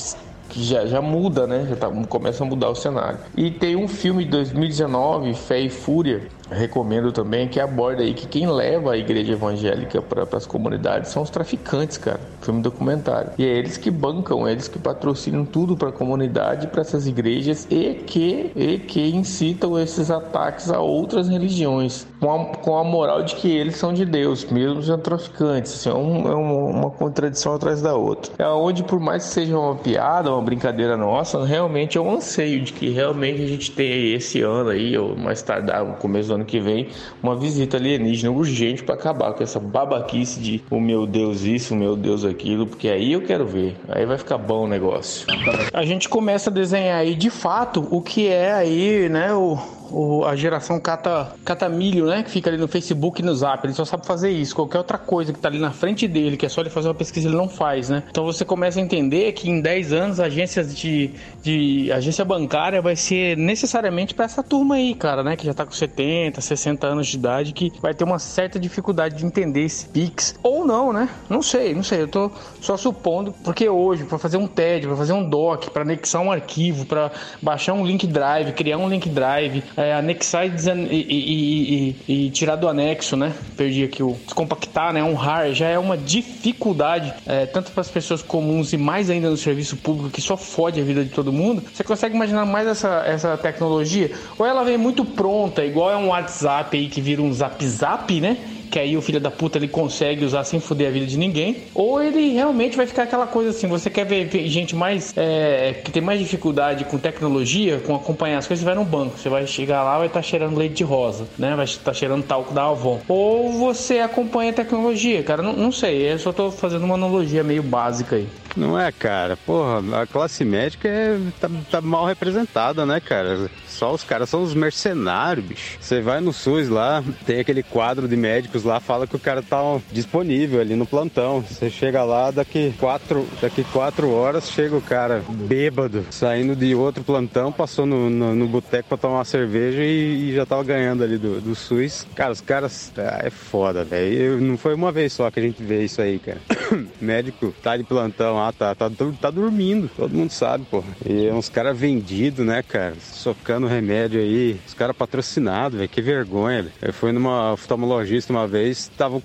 que 0.55 0.62
já, 0.62 0.87
já 0.87 1.03
muda, 1.03 1.47
né? 1.49 1.67
Já 1.69 1.75
tá, 1.75 1.90
começa 2.09 2.45
a 2.45 2.47
mudar 2.47 2.71
o 2.71 2.75
cenário. 2.77 3.19
E 3.37 3.51
tem 3.51 3.75
um 3.75 3.88
filme 3.88 4.25
de 4.25 4.31
2019, 4.31 5.35
Fé 5.35 5.61
e 5.61 5.69
Fúria, 5.69 6.29
recomendo 6.51 7.13
também, 7.13 7.49
que 7.49 7.61
aborda 7.61 8.03
aí 8.03 8.15
que 8.15 8.27
quem 8.27 8.47
leva 8.51 8.93
a 8.93 8.97
igreja 8.97 9.33
evangélica 9.33 10.01
para 10.03 10.27
as 10.37 10.47
comunidades 10.47 11.11
são 11.11 11.23
os 11.23 11.31
traficantes, 11.31 11.99
cara. 11.99 12.21
Filme 12.41 12.63
documentário. 12.63 13.31
E 13.39 13.45
é 13.45 13.49
eles 13.49 13.77
que 13.77 13.91
bancam, 13.91 14.49
eles 14.49 14.69
que 14.69 14.79
patrocinam 14.79 15.45
tudo 15.45 15.77
para 15.77 15.89
a 15.89 15.93
comunidade, 15.93 16.67
para 16.67 16.83
essas 16.83 17.07
igrejas 17.07 17.67
e 17.71 17.95
que, 17.95 18.53
e 18.55 18.79
que 18.79 19.15
incitam 19.15 19.79
esses 19.79 20.11
ataques 20.11 20.71
a 20.71 20.81
outras 20.81 21.29
religiões, 21.29 22.07
com 22.21 22.33
a, 22.33 22.45
com 22.57 22.77
a 22.77 22.85
moral 22.85 23.23
de 23.23 23.35
que 23.37 23.49
eles 23.49 23.77
são 23.77 23.93
de 23.93 24.05
Deus, 24.05 24.45
mesmo 24.45 24.83
sendo 24.83 24.99
traficantes. 24.99 25.73
Assim, 25.75 25.89
é, 25.89 25.95
um, 25.95 26.29
é 26.29 26.35
uma, 26.35 26.79
uma 26.81 26.91
contradição 26.91 27.55
atrás 27.55 27.81
da 27.81 27.95
outra. 27.95 28.33
É 28.39 28.49
onde, 28.49 28.83
por 28.83 29.01
mais 29.01 29.25
que 29.25 29.31
seja 29.31 29.59
uma 29.59 29.77
piada, 29.77 30.31
uma 30.31 30.43
brincadeira 30.43 30.97
nossa, 30.97 31.45
realmente 31.45 31.97
é 31.97 32.01
um 32.01 32.15
anseio 32.15 32.63
de 32.63 32.73
que 32.73 32.91
realmente 32.91 33.43
a 33.43 33.47
gente 33.47 33.71
tenha 33.71 34.17
esse 34.17 34.43
ano 34.43 34.71
aí, 34.71 34.97
ou 34.97 35.17
mais 35.17 35.43
tardar, 35.43 35.85
no 35.85 35.95
começo 35.95 36.29
do 36.29 36.34
ano 36.35 36.44
que 36.44 36.61
vem, 36.61 36.88
uma 37.23 37.37
visita 37.37 37.77
alienígena 37.77 38.31
urgente 38.31 38.83
para 38.83 38.94
acabar 38.94 39.33
com 39.33 39.42
essa 39.42 39.59
babaquice 39.59 40.40
de 40.40 40.62
o 40.70 40.81
meu 40.81 41.07
Deus 41.07 41.42
isso, 41.42 41.75
o 41.75 41.77
meu 41.77 41.97
Deus 41.97 42.25
aquilo, 42.25 42.66
porque 42.66 42.88
aí 42.88 43.12
eu 43.12 43.23
quero 43.23 43.47
ver. 43.47 43.77
Aí 43.88 44.05
vai 44.07 44.18
ficar 44.18 44.38
bom 44.38 44.64
o 44.64 44.68
negócio. 44.68 45.27
A 45.73 45.85
gente 45.85 46.09
começa 46.09 46.51
a 46.51 46.53
desenhar 46.53 46.99
aí 46.99 47.14
de 47.14 47.31
fato 47.31 47.87
o 47.90 48.01
que 48.01 48.29
é 48.29 48.53
aí, 48.53 49.09
né, 49.09 49.33
o 49.33 49.59
o, 49.90 50.25
a 50.25 50.35
geração 50.37 50.79
cata, 50.81 51.33
cata 51.44 51.68
milho, 51.68 52.07
né? 52.07 52.23
Que 52.23 52.31
fica 52.31 52.51
ali 52.51 52.59
no 52.59 52.68
Facebook 52.68 53.20
e 53.20 53.25
no 53.25 53.35
Zap. 53.35 53.66
Ele 53.66 53.75
só 53.75 53.85
sabe 53.85 54.07
fazer 54.07 54.31
isso. 54.31 54.55
Qualquer 54.55 54.79
outra 54.79 54.99
coisa 54.99 55.33
que 55.33 55.38
tá 55.38 55.49
ali 55.49 55.59
na 55.59 55.70
frente 55.70 56.07
dele, 56.09 56.37
que 56.37 56.47
é 56.47 56.49
só 56.49 56.61
ele 56.61 56.70
fazer 56.70 56.88
uma 56.88 56.94
pesquisa, 56.94 57.29
ele 57.29 57.37
não 57.37 57.49
faz, 57.49 57.88
né? 57.88 58.03
Então 58.11 58.25
você 58.25 58.44
começa 58.44 58.79
a 58.79 58.83
entender 58.83 59.33
que 59.33 59.49
em 59.49 59.61
10 59.61 59.92
anos 59.92 60.20
agências 60.20 60.75
de, 60.75 61.11
de 61.42 61.90
agência 61.92 62.25
bancária 62.25 62.81
vai 62.81 62.97
ser 62.97 63.37
necessariamente 63.37 64.14
para 64.14 64.25
essa 64.25 64.42
turma 64.42 64.77
aí, 64.77 64.94
cara, 64.94 65.23
né? 65.23 65.37
Que 65.37 65.47
já 65.47 65.55
tá 65.55 65.64
com 65.64 65.73
70, 65.73 66.40
60 66.40 66.87
anos 66.87 67.07
de 67.07 67.16
idade, 67.16 67.53
que 67.53 67.73
vai 67.81 67.94
ter 67.94 68.05
uma 68.05 68.18
certa 68.18 68.59
dificuldade 68.59 69.16
de 69.16 69.27
entender 69.27 69.64
esse 69.64 69.87
Pix. 69.88 70.35
Ou 70.42 70.66
não, 70.66 70.92
né? 70.92 71.09
Não 71.29 71.42
sei, 71.42 71.75
não 71.75 71.83
sei. 71.83 72.03
Eu 72.03 72.09
tô 72.09 72.31
só 72.61 72.77
supondo, 72.77 73.35
porque 73.44 73.68
hoje, 73.68 74.05
para 74.05 74.18
fazer 74.18 74.37
um 74.37 74.47
TED, 74.47 74.87
para 74.87 74.97
fazer 74.97 75.12
um 75.12 75.29
doc, 75.29 75.68
para 75.70 75.83
anexar 75.83 76.23
um 76.23 76.31
arquivo, 76.31 76.85
para 76.87 77.11
baixar 77.40 77.75
um 77.75 77.85
link 77.85 78.07
drive, 78.07 78.53
criar 78.53 78.79
um 78.79 78.88
link 78.88 79.09
drive, 79.09 79.62
é, 79.77 79.95
anexar 79.95 80.47
e, 80.47 80.51
e, 80.91 81.97
e, 82.09 82.27
e, 82.27 82.31
tirar 82.31 82.57
do 82.57 82.69
anexo, 82.69 83.17
né? 83.17 83.33
Perdi 83.57 83.85
aqui 83.85 84.03
o 84.03 84.17
descompactar, 84.25 84.93
né? 84.93 85.03
Um 85.03 85.15
RAR 85.15 85.53
já 85.53 85.69
é 85.69 85.79
uma 85.79 85.97
dificuldade, 85.97 87.13
é, 87.27 87.47
tanto 87.47 87.73
para 87.73 87.81
as 87.81 87.91
pessoas 87.91 88.23
comuns 88.23 88.73
e 88.73 88.77
mais 88.77 89.11
ainda 89.11 89.31
no 89.31 89.37
serviço 89.37 89.77
público 89.77 90.11
que 90.11 90.21
só 90.21 90.37
fode 90.37 90.81
a 90.81 90.85
vida 90.85 91.05
de 91.05 91.11
todo 91.11 91.33
mundo. 91.33 91.63
Você 91.73 91.85
consegue 91.85 92.15
imaginar 92.15 92.45
mais 92.47 92.67
essa, 92.67 93.03
essa 93.07 93.37
tecnologia? 93.37 94.13
Ou 94.39 94.47
ela 94.47 94.65
vem 94.65 94.79
muito 94.79 95.05
pronta, 95.05 95.65
igual 95.65 95.91
é 95.91 95.97
um 95.97 96.09
WhatsApp 96.09 96.77
aí 96.77 96.89
que 96.89 97.01
vira 97.01 97.23
um 97.23 97.33
Zap 97.33 97.65
Zap, 97.67 98.21
né? 98.21 98.37
Que 98.75 98.79
aí 98.81 98.97
o 98.97 99.01
filho 99.01 99.21
da 99.21 99.31
puta 99.31 99.57
ele 99.57 99.69
consegue 99.69 100.25
usar 100.25 100.43
sem 100.43 100.59
foder 100.59 100.89
a 100.89 100.91
vida 100.91 101.07
de 101.07 101.17
ninguém, 101.17 101.59
ou 101.73 102.03
ele 102.03 102.33
realmente 102.33 102.77
vai 102.77 102.89
ficar 102.89 103.05
aquela 103.05 103.25
coisa 103.25 103.51
assim, 103.51 103.69
você 103.69 103.89
quer 103.89 104.05
ver, 104.05 104.29
gente 104.49 104.75
mais 104.75 105.15
é, 105.17 105.75
que 105.85 105.93
tem 105.93 106.03
mais 106.03 106.19
dificuldade 106.19 106.85
com 106.85 106.99
tecnologia, 106.99 107.79
com 107.79 107.95
acompanhar 107.95 108.39
as 108.39 108.49
coisas, 108.49 108.65
você 108.65 108.67
vai 108.67 108.75
no 108.75 108.85
banco, 108.85 109.17
você 109.17 109.29
vai 109.29 109.47
chegar 109.47 109.85
lá 109.85 109.99
vai 109.99 110.09
estar 110.09 110.19
tá 110.19 110.27
cheirando 110.27 110.59
leite 110.59 110.75
de 110.75 110.83
rosa, 110.83 111.29
né? 111.39 111.55
Vai 111.55 111.67
estar 111.67 111.85
tá 111.85 111.93
cheirando 111.93 112.25
talco 112.25 112.53
da 112.53 112.65
Avon. 112.65 112.99
Ou 113.07 113.53
você 113.53 114.01
acompanha 114.01 114.51
a 114.51 114.55
tecnologia, 114.55 115.23
cara, 115.23 115.41
não, 115.41 115.53
não 115.53 115.71
sei, 115.71 116.11
eu 116.11 116.19
só 116.19 116.33
tô 116.33 116.51
fazendo 116.51 116.85
uma 116.85 116.97
analogia 116.97 117.45
meio 117.45 117.63
básica 117.63 118.17
aí. 118.17 118.27
Não 118.57 118.79
é, 118.79 118.93
cara? 118.93 119.37
Porra, 119.37 120.03
a 120.03 120.07
classe 120.07 120.45
médica 120.45 120.88
é, 120.88 121.19
tá, 121.40 121.51
tá 121.71 121.81
mal 121.81 122.07
representada, 122.07 122.87
né, 122.87 123.01
cara? 123.01 123.51
Só 123.67 123.93
os 123.93 124.05
caras 124.05 124.29
são 124.29 124.43
os 124.43 124.55
mercenários, 124.55 125.45
bicho. 125.45 125.79
Você 125.81 126.01
vai 126.01 126.21
no 126.21 126.33
SUS 126.33 126.69
lá, 126.69 127.03
tem 127.27 127.40
aquele 127.40 127.62
quadro 127.62 128.07
de 128.07 128.17
médicos 128.17 128.62
lá, 128.62 128.79
fala 128.79 129.07
que 129.07 129.17
o 129.17 129.19
cara 129.19 129.43
tá 129.43 129.59
disponível 129.90 130.61
ali 130.61 130.77
no 130.77 130.87
plantão. 130.87 131.40
Você 131.40 131.69
chega 131.69 132.05
lá, 132.05 132.31
daqui 132.31 132.73
quatro, 132.79 133.27
daqui 133.40 133.64
quatro 133.64 134.11
horas 134.11 134.49
chega 134.49 134.77
o 134.77 134.81
cara 134.81 135.23
bêbado, 135.29 136.07
saindo 136.11 136.55
de 136.55 136.75
outro 136.75 137.03
plantão, 137.03 137.51
passou 137.51 137.85
no, 137.87 138.09
no, 138.09 138.35
no 138.35 138.47
boteco 138.47 138.88
pra 138.88 138.99
tomar 138.99 139.17
uma 139.17 139.25
cerveja 139.25 139.83
e, 139.83 140.31
e, 140.31 140.35
já 140.35 140.47
tava 140.47 140.62
ganhando 140.62 141.03
ali 141.03 141.19
do, 141.19 141.40
do 141.40 141.55
SUS. 141.55 142.07
Cara, 142.14 142.33
os 142.33 142.40
caras. 142.40 142.93
Ah, 142.97 143.23
é 143.25 143.31
foda, 143.31 143.85
velho. 143.85 144.40
Não 144.40 144.57
foi 144.57 144.75
uma 144.75 144.93
vez 144.93 145.12
só 145.12 145.31
que 145.31 145.40
a 145.40 145.43
gente 145.43 145.62
vê 145.62 145.85
isso 145.85 146.01
aí, 146.01 146.19
cara. 146.19 146.40
Médico 147.05 147.55
tá 147.62 147.77
de 147.77 147.85
plantão, 147.85 148.38
ah, 148.38 148.53
tá, 148.53 148.75
tá, 148.75 148.90
tá 149.21 149.31
dormindo. 149.31 149.90
Todo 149.97 150.14
mundo 150.14 150.31
sabe, 150.31 150.67
pô. 150.71 150.83
E 151.05 151.27
é 151.27 151.33
uns 151.33 151.49
caras 151.49 151.79
vendidos, 151.79 152.45
né, 152.45 152.62
cara? 152.62 152.95
Socando 153.01 153.67
remédio 153.67 154.21
aí, 154.21 154.59
os 154.67 154.75
caras 154.75 154.97
patrocinados, 154.97 155.79
velho, 155.79 155.88
que 155.88 156.03
vergonha. 156.03 156.67
Eu 156.81 156.93
fui 156.93 157.12
numa 157.12 157.53
oftalmologista 157.53 158.33
uma 158.33 158.47
vez, 158.47 158.90
tava 158.97 159.23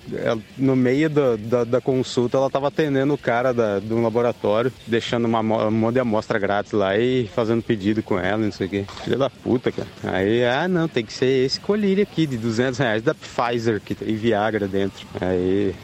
no 0.56 0.76
meio 0.76 1.08
da, 1.08 1.36
da, 1.36 1.64
da, 1.64 1.80
consulta, 1.80 2.36
ela 2.36 2.50
tava 2.50 2.68
atendendo 2.68 3.14
o 3.14 3.18
cara 3.18 3.52
da, 3.52 3.78
de 3.78 3.92
um 3.92 4.02
laboratório, 4.02 4.72
deixando 4.86 5.24
uma, 5.24 5.40
um 5.40 5.70
monte 5.70 5.94
de 5.94 6.00
amostra 6.00 6.38
grátis 6.38 6.72
lá 6.72 6.96
e 6.96 7.26
fazendo 7.34 7.62
pedido 7.62 8.02
com 8.02 8.18
ela, 8.18 8.38
não 8.38 8.52
sei 8.52 8.66
o 8.66 8.70
que. 8.70 8.86
Filha 9.04 9.16
da 9.16 9.30
puta, 9.30 9.72
cara. 9.72 9.88
Aí, 10.04 10.44
ah, 10.44 10.68
não, 10.68 10.88
tem 10.88 11.04
que 11.04 11.12
ser 11.12 11.44
esse 11.44 11.58
colírio 11.60 12.02
aqui 12.02 12.26
de 12.26 12.36
200 12.36 12.78
reais 12.78 13.02
da 13.02 13.14
Pfizer, 13.14 13.80
que 13.80 13.94
tem 13.94 14.14
Viagra 14.14 14.66
dentro. 14.68 15.06
Aí, 15.20 15.74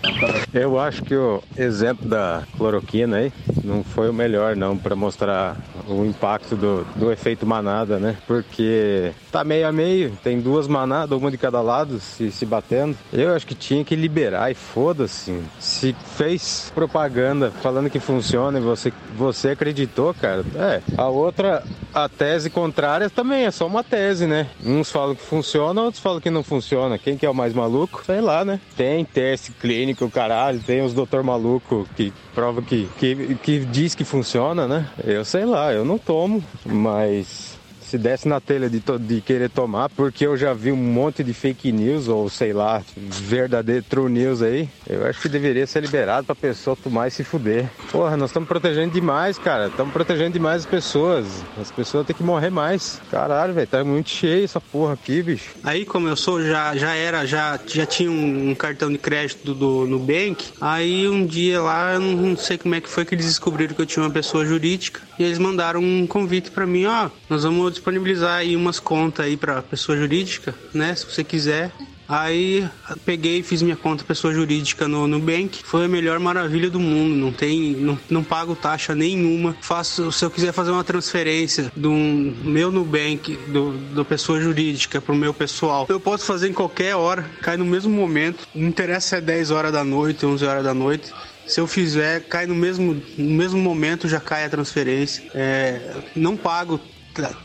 eu 0.52 0.78
acho 0.78 1.02
que 1.02 1.14
o 1.14 1.42
exemplo 1.86 2.08
da 2.08 2.42
cloroquina 2.56 3.18
aí 3.18 3.32
não 3.66 3.82
foi 3.82 4.08
o 4.08 4.14
melhor, 4.14 4.56
não, 4.56 4.76
para 4.76 4.94
mostrar 4.94 5.56
o 5.88 6.04
impacto 6.04 6.54
do, 6.56 6.84
do 6.94 7.10
efeito 7.10 7.46
manada, 7.46 7.98
né? 7.98 8.16
Porque 8.26 9.12
tá 9.30 9.42
meio 9.44 9.66
a 9.66 9.72
meio, 9.72 10.12
tem 10.22 10.40
duas 10.40 10.68
manadas, 10.68 11.18
uma 11.18 11.30
de 11.30 11.36
cada 11.36 11.60
lado, 11.60 11.98
se, 11.98 12.30
se 12.30 12.46
batendo. 12.46 12.96
Eu 13.12 13.34
acho 13.34 13.46
que 13.46 13.54
tinha 13.54 13.84
que 13.84 13.96
liberar 13.96 14.50
e 14.50 14.54
foda-se. 14.54 15.42
Se 15.58 15.94
fez 16.16 16.70
propaganda 16.74 17.50
falando 17.50 17.90
que 17.90 17.98
funciona 17.98 18.58
e 18.58 18.62
você, 18.62 18.92
você 19.16 19.50
acreditou, 19.50 20.14
cara, 20.14 20.44
é. 20.54 20.80
A 20.96 21.08
outra, 21.08 21.62
a 21.96 22.10
tese 22.10 22.50
contrária 22.50 23.08
também 23.08 23.46
é 23.46 23.50
só 23.50 23.66
uma 23.66 23.82
tese, 23.82 24.26
né? 24.26 24.46
Uns 24.62 24.90
falam 24.90 25.14
que 25.14 25.22
funciona, 25.22 25.80
outros 25.80 26.02
falam 26.02 26.20
que 26.20 26.28
não 26.28 26.42
funciona. 26.42 26.98
Quem 26.98 27.16
que 27.16 27.24
é 27.24 27.30
o 27.30 27.34
mais 27.34 27.54
maluco? 27.54 28.02
Sei 28.04 28.20
lá, 28.20 28.44
né? 28.44 28.60
Tem 28.76 29.02
teste 29.02 29.50
clínico, 29.52 30.10
caralho, 30.10 30.60
tem 30.60 30.82
os 30.82 30.92
doutor 30.92 31.22
maluco 31.22 31.88
que 31.96 32.12
prova 32.34 32.60
que, 32.60 32.86
que, 32.98 33.34
que 33.36 33.60
diz 33.60 33.94
que 33.94 34.04
funciona, 34.04 34.68
né? 34.68 34.86
Eu 35.02 35.24
sei 35.24 35.46
lá, 35.46 35.72
eu 35.72 35.86
não 35.86 35.96
tomo, 35.96 36.44
mas 36.66 37.55
se 37.86 37.96
desse 37.96 38.26
na 38.26 38.40
telha 38.40 38.68
de, 38.68 38.82
de 39.00 39.20
querer 39.20 39.48
tomar, 39.48 39.88
porque 39.90 40.26
eu 40.26 40.36
já 40.36 40.52
vi 40.52 40.72
um 40.72 40.76
monte 40.76 41.22
de 41.22 41.32
fake 41.32 41.70
news, 41.70 42.08
ou 42.08 42.28
sei 42.28 42.52
lá, 42.52 42.82
verdadeiro 42.96 43.84
true 43.88 44.10
news 44.10 44.42
aí, 44.42 44.68
eu 44.88 45.06
acho 45.06 45.20
que 45.20 45.28
deveria 45.28 45.66
ser 45.66 45.80
liberado 45.80 46.26
pra 46.26 46.34
pessoa 46.34 46.76
tomar 46.76 47.08
e 47.08 47.10
se 47.10 47.22
fuder. 47.22 47.68
Porra, 47.90 48.16
nós 48.16 48.30
estamos 48.30 48.48
protegendo 48.48 48.92
demais, 48.92 49.38
cara. 49.38 49.68
Estamos 49.68 49.92
protegendo 49.92 50.32
demais 50.32 50.62
as 50.62 50.66
pessoas. 50.66 51.26
As 51.60 51.70
pessoas 51.70 52.06
têm 52.06 52.16
que 52.16 52.22
morrer 52.22 52.50
mais. 52.50 53.00
Caralho, 53.10 53.54
velho, 53.54 53.66
tá 53.66 53.84
muito 53.84 54.10
cheio 54.10 54.44
essa 54.44 54.60
porra 54.60 54.94
aqui, 54.94 55.22
bicho. 55.22 55.50
Aí, 55.62 55.84
como 55.84 56.08
eu 56.08 56.16
sou, 56.16 56.42
já, 56.42 56.76
já 56.76 56.94
era, 56.94 57.24
já, 57.24 57.58
já 57.66 57.86
tinha 57.86 58.10
um, 58.10 58.50
um 58.50 58.54
cartão 58.54 58.90
de 58.90 58.98
crédito 58.98 59.54
do, 59.54 59.86
Nubank. 59.86 60.52
Aí 60.60 61.08
um 61.08 61.24
dia 61.24 61.62
lá, 61.62 61.94
eu 61.94 62.00
não, 62.00 62.12
não 62.12 62.36
sei 62.36 62.58
como 62.58 62.74
é 62.74 62.80
que 62.80 62.88
foi 62.88 63.04
que 63.04 63.14
eles 63.14 63.26
descobriram 63.26 63.74
que 63.74 63.82
eu 63.82 63.86
tinha 63.86 64.04
uma 64.04 64.10
pessoa 64.10 64.44
jurídica. 64.44 65.00
E 65.18 65.24
eles 65.24 65.38
mandaram 65.38 65.80
um 65.80 66.06
convite 66.06 66.50
para 66.50 66.66
mim, 66.66 66.86
ó, 66.86 67.08
nós 67.28 67.44
vamos 67.44 67.75
disponibilizar 67.76 68.38
aí 68.38 68.56
umas 68.56 68.80
contas 68.80 69.26
aí 69.26 69.36
para 69.36 69.62
pessoa 69.62 69.96
jurídica, 69.96 70.54
né? 70.74 70.94
Se 70.94 71.06
você 71.06 71.22
quiser, 71.22 71.72
Aí 72.08 72.68
peguei, 73.04 73.42
fiz 73.42 73.62
minha 73.62 73.76
conta 73.76 74.04
pessoa 74.04 74.32
jurídica 74.32 74.86
no 74.86 75.08
Nubank. 75.08 75.60
Foi 75.64 75.86
a 75.86 75.88
melhor 75.88 76.20
maravilha 76.20 76.70
do 76.70 76.78
mundo. 76.78 77.16
Não 77.16 77.32
tem, 77.32 77.72
não, 77.72 77.98
não 78.08 78.22
pago 78.22 78.54
taxa 78.54 78.94
nenhuma. 78.94 79.56
Faço, 79.60 80.12
se 80.12 80.24
eu 80.24 80.30
quiser 80.30 80.52
fazer 80.52 80.70
uma 80.70 80.84
transferência 80.84 81.72
do 81.74 81.90
meu 81.90 82.70
Nubank, 82.70 83.36
do, 83.48 83.72
do 83.72 84.04
pessoa 84.04 84.40
jurídica 84.40 85.00
pro 85.00 85.16
meu 85.16 85.34
pessoal, 85.34 85.86
eu 85.88 85.98
posso 85.98 86.24
fazer 86.24 86.48
em 86.48 86.52
qualquer 86.52 86.94
hora, 86.94 87.28
cai 87.42 87.56
no 87.56 87.64
mesmo 87.64 87.92
momento. 87.92 88.46
Não 88.54 88.68
interessa 88.68 89.08
se 89.08 89.16
é 89.16 89.20
10 89.20 89.50
horas 89.50 89.72
da 89.72 89.82
noite, 89.82 90.24
11 90.24 90.44
horas 90.46 90.64
da 90.64 90.72
noite. 90.72 91.12
Se 91.46 91.60
eu 91.60 91.66
fizer, 91.66 92.20
cai 92.22 92.46
no 92.46 92.54
mesmo, 92.54 93.00
no 93.16 93.30
mesmo 93.34 93.60
momento, 93.60 94.08
já 94.08 94.20
cai 94.20 94.44
a 94.44 94.48
transferência. 94.48 95.24
É, 95.34 95.94
não 96.14 96.36
pago 96.36 96.80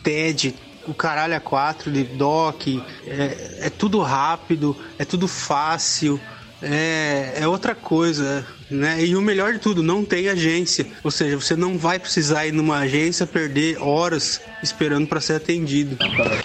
TED, 0.04 0.56
o 0.88 0.94
caralho 0.94 1.36
a 1.36 1.40
quatro 1.40 1.92
de 1.92 2.04
dock, 2.04 2.82
é, 3.06 3.68
é 3.68 3.70
tudo 3.70 4.02
rápido, 4.02 4.76
é 4.98 5.06
tudo 5.06 5.28
fácil, 5.28 6.20
é, 6.62 7.34
é 7.36 7.48
outra 7.48 7.76
coisa. 7.76 8.46
Né? 8.72 9.06
E 9.06 9.16
o 9.16 9.22
melhor 9.22 9.54
de 9.54 9.60
tudo, 9.60 9.84
não 9.84 10.04
tem 10.06 10.30
agência. 10.30 10.88
Ou 11.04 11.12
seja, 11.12 11.36
você 11.36 11.56
não 11.56 11.78
vai 11.78 12.00
precisar 12.00 12.48
ir 12.48 12.52
numa 12.52 12.80
agência 12.80 13.28
perder 13.28 13.78
horas 13.82 14.42
esperando 14.64 15.08
para 15.08 15.20
ser 15.20 15.34
atendido. 15.34 15.98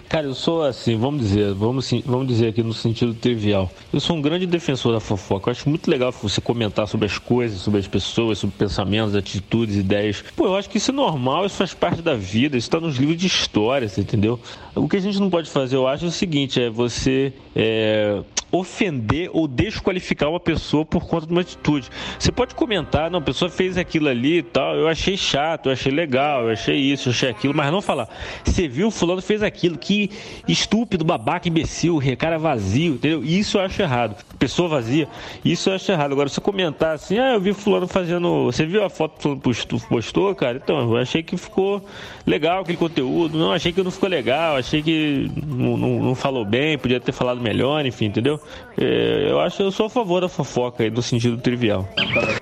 Cara, 0.09 0.27
eu 0.27 0.35
sou 0.35 0.63
assim, 0.63 0.97
vamos 0.97 1.21
dizer, 1.23 1.53
vamos, 1.55 1.91
vamos 2.05 2.27
dizer 2.27 2.49
aqui 2.49 2.63
no 2.63 2.73
sentido 2.73 3.15
trivial. 3.15 3.71
Eu 3.93 4.01
sou 4.01 4.17
um 4.17 4.23
grande 4.23 4.47
defensor 4.47 4.93
da 4.93 5.01
fofoca. 5.01 5.49
Eu 5.49 5.53
acho 5.53 5.69
muito 5.69 5.91
legal 5.91 6.13
você 6.13 6.41
comentar 6.41 6.89
sobre 6.89 7.07
as 7.07 7.19
coisas, 7.19 7.61
sobre 7.61 7.81
as 7.81 7.87
pessoas, 7.87 8.39
sobre 8.39 8.57
pensamentos, 8.57 9.15
atitudes, 9.15 9.77
ideias. 9.77 10.25
Pô, 10.35 10.47
eu 10.47 10.57
acho 10.57 10.69
que 10.69 10.79
isso 10.79 10.91
é 10.91 10.95
normal, 10.95 11.47
isso 11.47 11.57
faz 11.57 11.75
parte 11.75 12.03
da 12.03 12.15
vida, 12.15 12.57
isso 12.57 12.67
está 12.67 12.81
nos 12.81 12.97
livros 12.97 13.19
de 13.19 13.27
história, 13.27 13.91
entendeu? 13.99 14.41
O 14.75 14.89
que 14.89 14.97
a 14.97 15.01
gente 15.01 15.21
não 15.21 15.31
pode 15.31 15.51
fazer, 15.51 15.77
eu 15.77 15.87
acho, 15.87 16.05
é 16.05 16.09
o 16.09 16.13
seguinte: 16.13 16.61
é 16.61 16.71
você 16.71 17.33
é, 17.55 18.23
ofender 18.51 19.31
ou 19.33 19.47
desqualificar 19.47 20.29
uma 20.29 20.41
pessoa 20.41 20.85
por 20.85 21.07
conta 21.07 21.27
de 21.27 21.33
uma 21.33 21.41
atitude. 21.41 21.89
Você 22.19 22.33
pode 22.33 22.55
comentar, 22.55 23.11
não, 23.11 23.19
a 23.19 23.23
pessoa 23.23 23.51
fez 23.51 23.77
aquilo 23.77 24.09
ali 24.09 24.39
e 24.39 24.43
tal, 24.43 24.75
eu 24.75 24.89
achei 24.89 25.17
chato, 25.17 25.67
eu 25.67 25.73
achei 25.73 25.93
legal, 25.93 26.45
eu 26.45 26.51
achei 26.51 26.77
isso, 26.77 27.09
eu 27.09 27.13
achei 27.13 27.31
aquilo, 27.31 27.55
mas 27.55 27.71
não 27.71 27.83
falar, 27.83 28.09
você 28.45 28.67
viu, 28.67 28.91
fulano 28.91 29.21
fez 29.21 29.43
aquilo, 29.43 29.77
que 29.77 30.11
estúpido, 30.49 31.05
babaca, 31.05 31.49
imbecil, 31.49 32.01
cara 32.19 32.39
vazio, 32.39 32.95
entendeu? 32.95 33.25
Isso 33.25 33.59
eu 33.59 33.63
acho 33.63 33.81
errado. 33.83 34.17
Pessoa 34.39 34.69
vazia, 34.69 35.09
isso 35.45 35.71
eu 35.71 35.75
acho 35.75 35.91
errado. 35.91 36.13
Agora, 36.13 36.29
você 36.29 36.41
comentar 36.41 36.95
assim, 36.95 37.19
ah, 37.19 37.35
eu 37.35 37.41
vi 37.41 37.53
fulano 37.53 37.87
fazendo, 37.87 38.45
você 38.45 38.65
viu 38.67 38.85
a 38.85 38.91
foto 38.91 39.17
que 39.17 39.23
fulano 39.23 39.41
postou, 39.41 39.81
postou, 39.81 40.35
cara? 40.35 40.61
Então, 40.63 40.79
eu 40.79 40.97
achei 40.97 41.23
que 41.23 41.37
ficou 41.37 41.85
legal 42.27 42.61
aquele 42.61 42.79
conteúdo, 42.79 43.39
não, 43.39 43.53
achei 43.53 43.73
que 43.73 43.83
não 43.83 43.91
ficou 43.91 44.09
legal, 44.09 44.57
achei 44.57 44.83
que 44.83 45.31
não, 45.47 45.77
não, 45.77 46.03
não 46.03 46.15
falou 46.15 46.45
bem, 46.45 46.79
podia 46.79 47.01
ter 47.01 47.13
falado 47.13 47.41
melhor, 47.41 47.85
enfim, 47.87 48.07
entendeu? 48.07 48.41
É, 48.79 49.29
eu 49.31 49.41
acho, 49.41 49.63
eu 49.63 49.71
sou 49.71 49.87
a 49.87 49.91
favor 49.91 50.21
da 50.21 50.29
fofoca 50.29 50.85
aí, 50.85 50.91
no 50.91 51.03
sentido 51.03 51.37
trivial. 51.39 51.89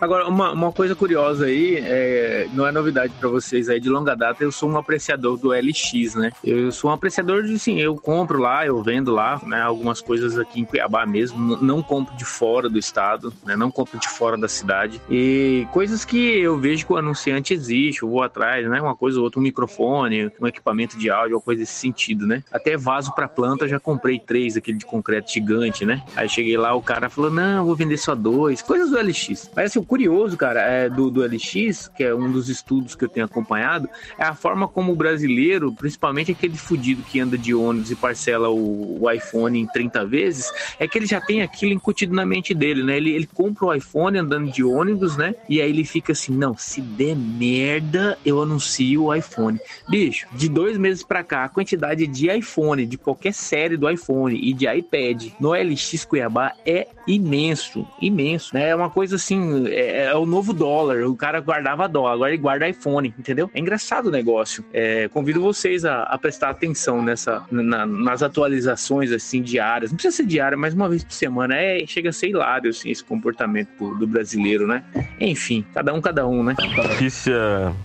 Agora, 0.00 0.29
uma, 0.29 0.53
uma 0.53 0.72
coisa 0.72 0.94
curiosa 0.94 1.46
aí, 1.46 1.77
é, 1.77 2.48
não 2.53 2.66
é 2.66 2.72
novidade 2.72 3.12
para 3.18 3.29
vocês 3.29 3.68
aí 3.68 3.81
de 3.81 3.88
longa 3.88 4.14
data, 4.14 4.42
eu 4.42 4.53
sou 4.53 4.70
um 4.70 4.77
apreciador 4.77 5.37
do 5.38 5.50
LX, 5.50 6.14
né? 6.14 6.31
Eu 6.42 6.70
sou 6.72 6.90
um 6.90 6.92
apreciador 6.92 7.42
de, 7.42 7.59
sim, 7.59 7.81
eu 7.81 7.94
compro 7.96 8.38
lá, 8.38 8.66
eu 8.66 8.83
vendo 8.83 9.12
lá, 9.12 9.40
né? 9.44 9.61
Algumas 9.62 10.00
coisas 10.00 10.38
aqui 10.38 10.61
em 10.61 10.64
Cuiabá 10.64 11.07
mesmo, 11.07 11.57
não 11.62 11.83
compro 11.83 12.16
de 12.16 12.24
fora 12.24 12.68
do 12.68 12.79
estado, 12.79 13.33
né? 13.44 13.57
Não 13.57 13.70
compro 13.70 13.98
de 13.98 14.09
fora 14.09 14.37
da 14.37 14.48
cidade. 14.48 15.00
E 15.11 15.66
coisas 15.72 16.05
que 16.05 16.38
eu 16.38 16.59
vejo 16.59 16.87
que 16.87 16.92
o 16.92 16.96
anunciante 16.96 17.55
existe, 17.55 18.03
eu 18.03 18.09
vou 18.09 18.22
atrás, 18.22 18.68
né? 18.68 18.81
Uma 18.81 18.94
coisa 18.94 19.18
ou 19.18 19.24
outra, 19.24 19.40
um 19.40 19.42
microfone, 19.42 20.31
um 20.40 20.46
equipamento 20.46 20.98
de 20.98 21.11
áudio, 21.11 21.37
uma 21.37 21.42
coisa 21.42 21.61
desse 21.61 21.74
sentido, 21.74 22.27
né? 22.27 22.42
Até 22.53 22.77
vaso 22.77 23.14
para 23.14 23.29
planta, 23.29 23.68
já 23.68 23.81
comprei 23.81 24.18
três, 24.18 24.57
aquele 24.57 24.79
de 24.79 24.87
concreto 24.87 25.33
gigante, 25.33 25.85
né? 25.85 26.03
Aí 26.16 26.29
cheguei 26.29 26.57
lá, 26.57 26.74
o 26.74 26.83
cara 26.83 27.09
falou, 27.09 27.31
não, 27.31 27.64
vou 27.64 27.74
vender 27.74 27.96
só 27.96 28.14
dois, 28.14 28.62
coisas 28.62 28.90
do 28.90 28.98
LX. 28.98 29.43
Mas 29.54 29.70
assim, 29.70 29.78
o 29.78 29.85
curioso, 29.85 30.37
cara, 30.37 30.61
é 30.61 30.88
do, 30.88 31.11
do 31.11 31.22
LX, 31.22 31.88
que 31.88 32.04
é 32.04 32.14
um 32.14 32.30
dos 32.30 32.48
estudos 32.48 32.94
que 32.94 33.04
eu 33.04 33.09
tenho 33.09 33.26
acompanhado, 33.26 33.88
é 34.18 34.24
a 34.24 34.35
forma 34.35 34.68
como 34.68 34.92
o 34.92 34.96
brasileiro, 34.96 35.72
principalmente 35.72 36.33
aquele 36.33 36.57
fudido 36.57 37.02
que 37.02 37.20
anda 37.20 37.37
de 37.37 37.54
ônibus 37.54 37.90
e 37.90 37.96
parcela 37.96 38.48
o, 38.48 39.02
o 39.02 39.11
iPhone 39.11 39.59
em 39.59 39.66
30 39.66 40.04
vezes, 40.07 40.52
é 40.78 40.87
que 40.87 40.98
ele 40.98 41.07
já 41.07 41.20
tem 41.20 41.42
aquilo 41.42 41.72
incutido 41.72 42.14
na 42.14 42.24
mente 42.24 42.54
dele, 42.54 42.83
né? 42.83 42.96
Ele, 42.96 43.12
ele 43.12 43.26
compra 43.26 43.66
o 43.66 43.74
iPhone 43.74 44.18
andando 44.18 44.50
de 44.50 44.62
ônibus, 44.62 45.16
né? 45.16 45.35
E 45.48 45.61
aí 45.61 45.70
ele 45.70 45.85
fica 45.85 46.12
assim, 46.12 46.33
não, 46.33 46.57
se 46.57 46.80
der 46.80 47.16
merda, 47.16 48.18
eu 48.24 48.40
anuncio 48.40 49.04
o 49.04 49.14
iPhone. 49.14 49.59
Bicho, 49.88 50.26
de 50.33 50.48
dois 50.48 50.78
meses 50.78 51.02
pra 51.02 51.22
cá, 51.22 51.44
a 51.44 51.48
quantidade 51.48 52.07
de 52.07 52.30
iPhone, 52.30 52.87
de 52.87 52.96
qualquer 52.96 53.33
série 53.33 53.76
do 53.76 53.88
iPhone 53.88 54.35
e 54.35 54.52
de 54.52 54.66
iPad 54.66 55.28
no 55.38 55.52
LX 55.52 56.04
Cuiabá 56.04 56.52
é 56.64 56.88
imenso, 57.07 57.87
imenso, 58.00 58.54
né? 58.54 58.68
É 58.68 58.76
uma 58.76 58.90
coisa 58.90 59.16
assim, 59.16 59.34
é, 59.68 60.05
é, 60.07 60.14
o 60.14 60.27
novo 60.27 60.53
dólar. 60.53 61.05
O 61.07 61.16
cara 61.16 61.40
guardava 61.40 61.88
dólar, 61.88 62.12
agora 62.12 62.31
ele 62.33 62.42
guarda 62.42 62.68
iPhone, 62.68 63.14
entendeu? 63.18 63.51
É 63.55 63.61
engraçado 63.61 64.07
o 64.07 64.11
negócio. 64.11 64.64
É, 64.73 65.09
convido 65.09 65.40
vocês 65.40 65.85
a, 65.85 66.03
a, 66.03 66.18
prestar 66.18 66.51
atenção 66.51 67.03
nessa, 67.03 67.42
na, 67.51 67.85
nas 67.87 68.23
atualizações 68.23 69.12
assim 69.12 69.42
diárias. 69.42 69.90
Não 69.90 69.97
precisa 69.97 70.16
ser 70.16 70.27
diária, 70.27 70.57
mas 70.57 70.75
uma 70.75 70.88
vez 70.88 71.05
por 71.05 71.12
semana. 71.12 71.55
É, 71.57 71.85
chega 71.87 72.11
a 72.11 72.12
ser 72.12 72.29
hilário 72.29 72.70
assim, 72.70 72.90
esse 72.90 73.05
comportamento 73.05 73.68
do, 73.79 73.94
do 73.94 74.07
brasileiro, 74.07 74.66
né? 74.66 74.83
Enfim, 75.20 75.64
cada 75.75 75.92
um, 75.92 76.01
cada 76.01 76.27
um, 76.27 76.42
né? 76.42 76.55
Notícia, 76.77 77.37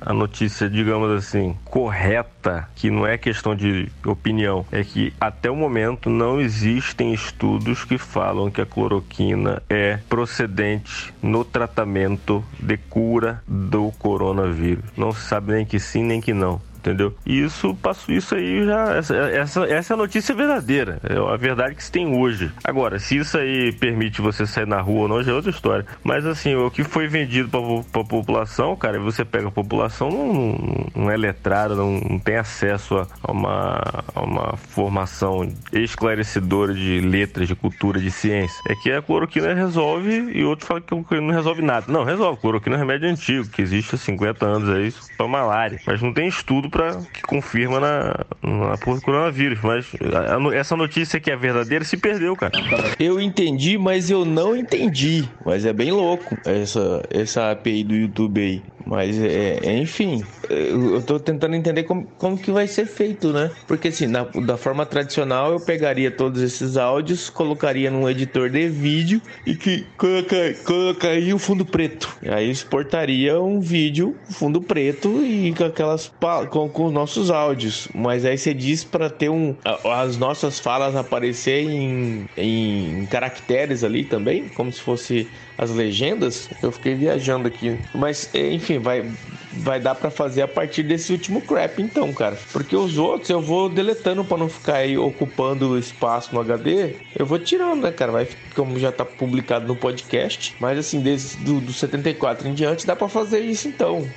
a 0.01 0.13
notícia, 0.13 0.69
digamos 0.69 1.11
assim, 1.11 1.55
correta, 1.65 2.29
que 2.75 2.89
não 2.89 3.05
é 3.05 3.17
questão 3.17 3.55
de 3.55 3.91
opinião, 4.05 4.65
é 4.71 4.83
que 4.83 5.13
até 5.19 5.49
o 5.49 5.55
momento 5.55 6.09
não 6.09 6.39
existem 6.39 7.13
estudos 7.13 7.83
que 7.83 7.97
falam 7.97 8.49
que 8.49 8.61
a 8.61 8.65
cloroquina 8.65 9.61
é 9.69 9.99
procedente 10.09 11.13
no 11.21 11.43
tratamento 11.43 12.43
de 12.59 12.77
cura 12.77 13.43
do 13.47 13.91
coronavírus. 13.99 14.85
Não 14.95 15.11
se 15.11 15.21
sabe 15.21 15.53
nem 15.53 15.65
que 15.65 15.79
sim 15.79 16.03
nem 16.03 16.21
que 16.21 16.33
não 16.33 16.61
entendeu? 16.79 17.13
E 17.25 17.41
isso 17.41 17.75
passou 17.75 18.15
isso 18.15 18.35
aí 18.35 18.65
já 18.65 18.95
essa, 18.95 19.15
essa, 19.15 19.65
é 19.65 19.93
a 19.93 19.97
notícia 19.97 20.33
verdadeira, 20.33 20.99
é 21.03 21.17
a 21.17 21.37
verdade 21.37 21.75
que 21.75 21.83
se 21.83 21.91
tem 21.91 22.07
hoje. 22.07 22.51
Agora, 22.63 22.99
se 22.99 23.17
isso 23.17 23.37
aí 23.37 23.71
permite 23.73 24.21
você 24.21 24.45
sair 24.45 24.67
na 24.67 24.81
rua 24.81 25.01
ou 25.01 25.07
não, 25.07 25.23
já 25.23 25.31
é 25.31 25.35
outra 25.35 25.51
história. 25.51 25.85
Mas 26.03 26.25
assim, 26.25 26.55
o 26.55 26.71
que 26.71 26.83
foi 26.83 27.07
vendido 27.07 27.49
para 27.49 28.01
a 28.01 28.05
população, 28.05 28.75
cara, 28.75 28.99
você 28.99 29.23
pega 29.23 29.47
a 29.47 29.51
população 29.51 30.09
não, 30.09 30.87
não 30.95 31.11
é 31.11 31.17
letrada, 31.17 31.75
não, 31.75 31.99
não 31.99 32.19
tem 32.19 32.37
acesso 32.37 32.97
a, 32.97 33.07
a, 33.23 33.31
uma, 33.31 34.03
a 34.15 34.21
uma 34.21 34.57
formação 34.57 35.51
esclarecedora 35.71 36.73
de 36.73 36.99
letras, 37.01 37.47
de 37.47 37.55
cultura, 37.55 37.99
de 37.99 38.11
ciência. 38.11 38.59
É 38.67 38.75
que 38.75 38.91
a 38.91 39.01
cloroquina 39.01 39.53
resolve 39.53 40.31
e 40.33 40.43
outro 40.43 40.65
fala 40.65 40.81
que 40.81 41.19
não 41.19 41.31
resolve 41.31 41.61
nada. 41.61 41.85
Não, 41.91 42.03
resolve. 42.03 42.39
Cloroquina 42.39 42.75
é 42.75 42.79
remédio 42.79 43.09
antigo, 43.09 43.47
que 43.49 43.61
existe 43.61 43.95
há 43.95 43.97
50 43.97 44.45
anos 44.45 44.69
aí 44.69 44.93
para 45.17 45.27
malária, 45.27 45.79
mas 45.85 46.01
não 46.01 46.13
tem 46.13 46.27
estudo 46.27 46.68
estudo 46.69 46.71
para 46.71 47.01
que 47.11 47.21
confirma 47.23 47.79
na, 47.79 48.25
na 48.41 48.75
do 48.75 49.01
coronavírus. 49.01 49.59
Mas 49.61 49.91
a, 50.13 50.37
a, 50.37 50.55
essa 50.55 50.75
notícia 50.77 51.19
que 51.19 51.31
é 51.31 51.35
verdadeira 51.35 51.83
se 51.83 51.97
perdeu, 51.97 52.35
cara. 52.35 52.53
Eu 52.99 53.19
entendi, 53.19 53.77
mas 53.77 54.09
eu 54.09 54.23
não 54.23 54.55
entendi. 54.55 55.27
Mas 55.43 55.65
é 55.65 55.73
bem 55.73 55.91
louco 55.91 56.37
essa, 56.45 57.03
essa 57.09 57.51
API 57.51 57.83
do 57.83 57.95
YouTube 57.95 58.39
aí. 58.39 58.63
Mas, 58.85 59.19
é, 59.19 59.59
é, 59.63 59.77
enfim, 59.77 60.23
eu 60.49 61.01
tô 61.01 61.19
tentando 61.19 61.55
entender 61.55 61.83
como, 61.83 62.05
como 62.17 62.37
que 62.37 62.51
vai 62.51 62.67
ser 62.67 62.85
feito, 62.85 63.31
né? 63.31 63.51
Porque, 63.67 63.89
assim, 63.89 64.07
na, 64.07 64.23
da 64.23 64.57
forma 64.57 64.85
tradicional, 64.85 65.53
eu 65.53 65.59
pegaria 65.59 66.09
todos 66.09 66.41
esses 66.41 66.77
áudios, 66.77 67.29
colocaria 67.29 67.91
num 67.91 68.09
editor 68.09 68.49
de 68.49 68.67
vídeo 68.67 69.21
e 69.45 69.55
que 69.55 69.85
colocaria, 69.97 70.55
colocaria 70.63 71.35
o 71.35 71.39
fundo 71.39 71.65
preto. 71.65 72.09
E 72.21 72.29
aí 72.29 72.49
exportaria 72.49 73.39
um 73.39 73.59
vídeo, 73.59 74.15
fundo 74.29 74.61
preto 74.61 75.23
e 75.23 75.53
com 75.53 75.65
aquelas 75.65 76.11
com, 76.49 76.69
com 76.69 76.85
os 76.85 76.93
nossos 76.93 77.29
áudios. 77.29 77.87
Mas 77.93 78.25
aí 78.25 78.37
você 78.37 78.53
diz 78.53 78.83
para 78.83 79.09
ter 79.09 79.29
um 79.29 79.55
as 79.85 80.17
nossas 80.17 80.59
falas 80.59 80.95
aparecer 80.95 81.63
em, 81.63 82.27
em 82.37 83.05
caracteres 83.07 83.83
ali 83.83 84.03
também, 84.03 84.47
como 84.49 84.71
se 84.71 84.81
fosse 84.81 85.27
as 85.59 85.69
legendas. 85.71 86.49
Eu 86.63 86.71
fiquei 86.71 86.95
viajando 86.95 87.47
aqui. 87.47 87.77
Mas, 87.93 88.29
enfim, 88.33 88.79
vai 88.79 89.05
vai 89.51 89.79
dar 89.79 89.95
para 89.95 90.09
fazer 90.09 90.41
a 90.41 90.47
partir 90.47 90.83
desse 90.83 91.11
último 91.11 91.41
crap, 91.41 91.81
então, 91.81 92.13
cara. 92.13 92.37
Porque 92.51 92.75
os 92.75 92.97
outros 92.97 93.29
eu 93.29 93.41
vou 93.41 93.69
deletando 93.69 94.23
para 94.23 94.37
não 94.37 94.49
ficar 94.49 94.75
aí 94.75 94.97
ocupando 94.97 95.77
espaço 95.77 96.33
no 96.33 96.39
HD. 96.39 96.95
Eu 97.17 97.25
vou 97.25 97.39
tirando, 97.39 97.81
né, 97.81 97.91
cara? 97.91 98.11
Vai 98.11 98.27
como 98.55 98.79
já 98.79 98.91
tá 98.91 99.05
publicado 99.05 99.67
no 99.67 99.75
podcast. 99.75 100.55
Mas 100.59 100.77
assim, 100.77 101.01
desde 101.01 101.37
do, 101.37 101.59
do 101.59 101.73
74 101.73 102.47
em 102.47 102.53
diante 102.53 102.85
dá 102.85 102.95
para 102.95 103.07
fazer 103.07 103.39
isso 103.39 103.67
então. 103.67 104.07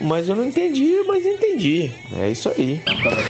Mas 0.00 0.28
eu 0.28 0.36
não 0.36 0.44
entendi, 0.44 1.02
mas 1.06 1.24
entendi. 1.24 1.90
É 2.18 2.30
isso 2.30 2.48
aí. 2.48 2.80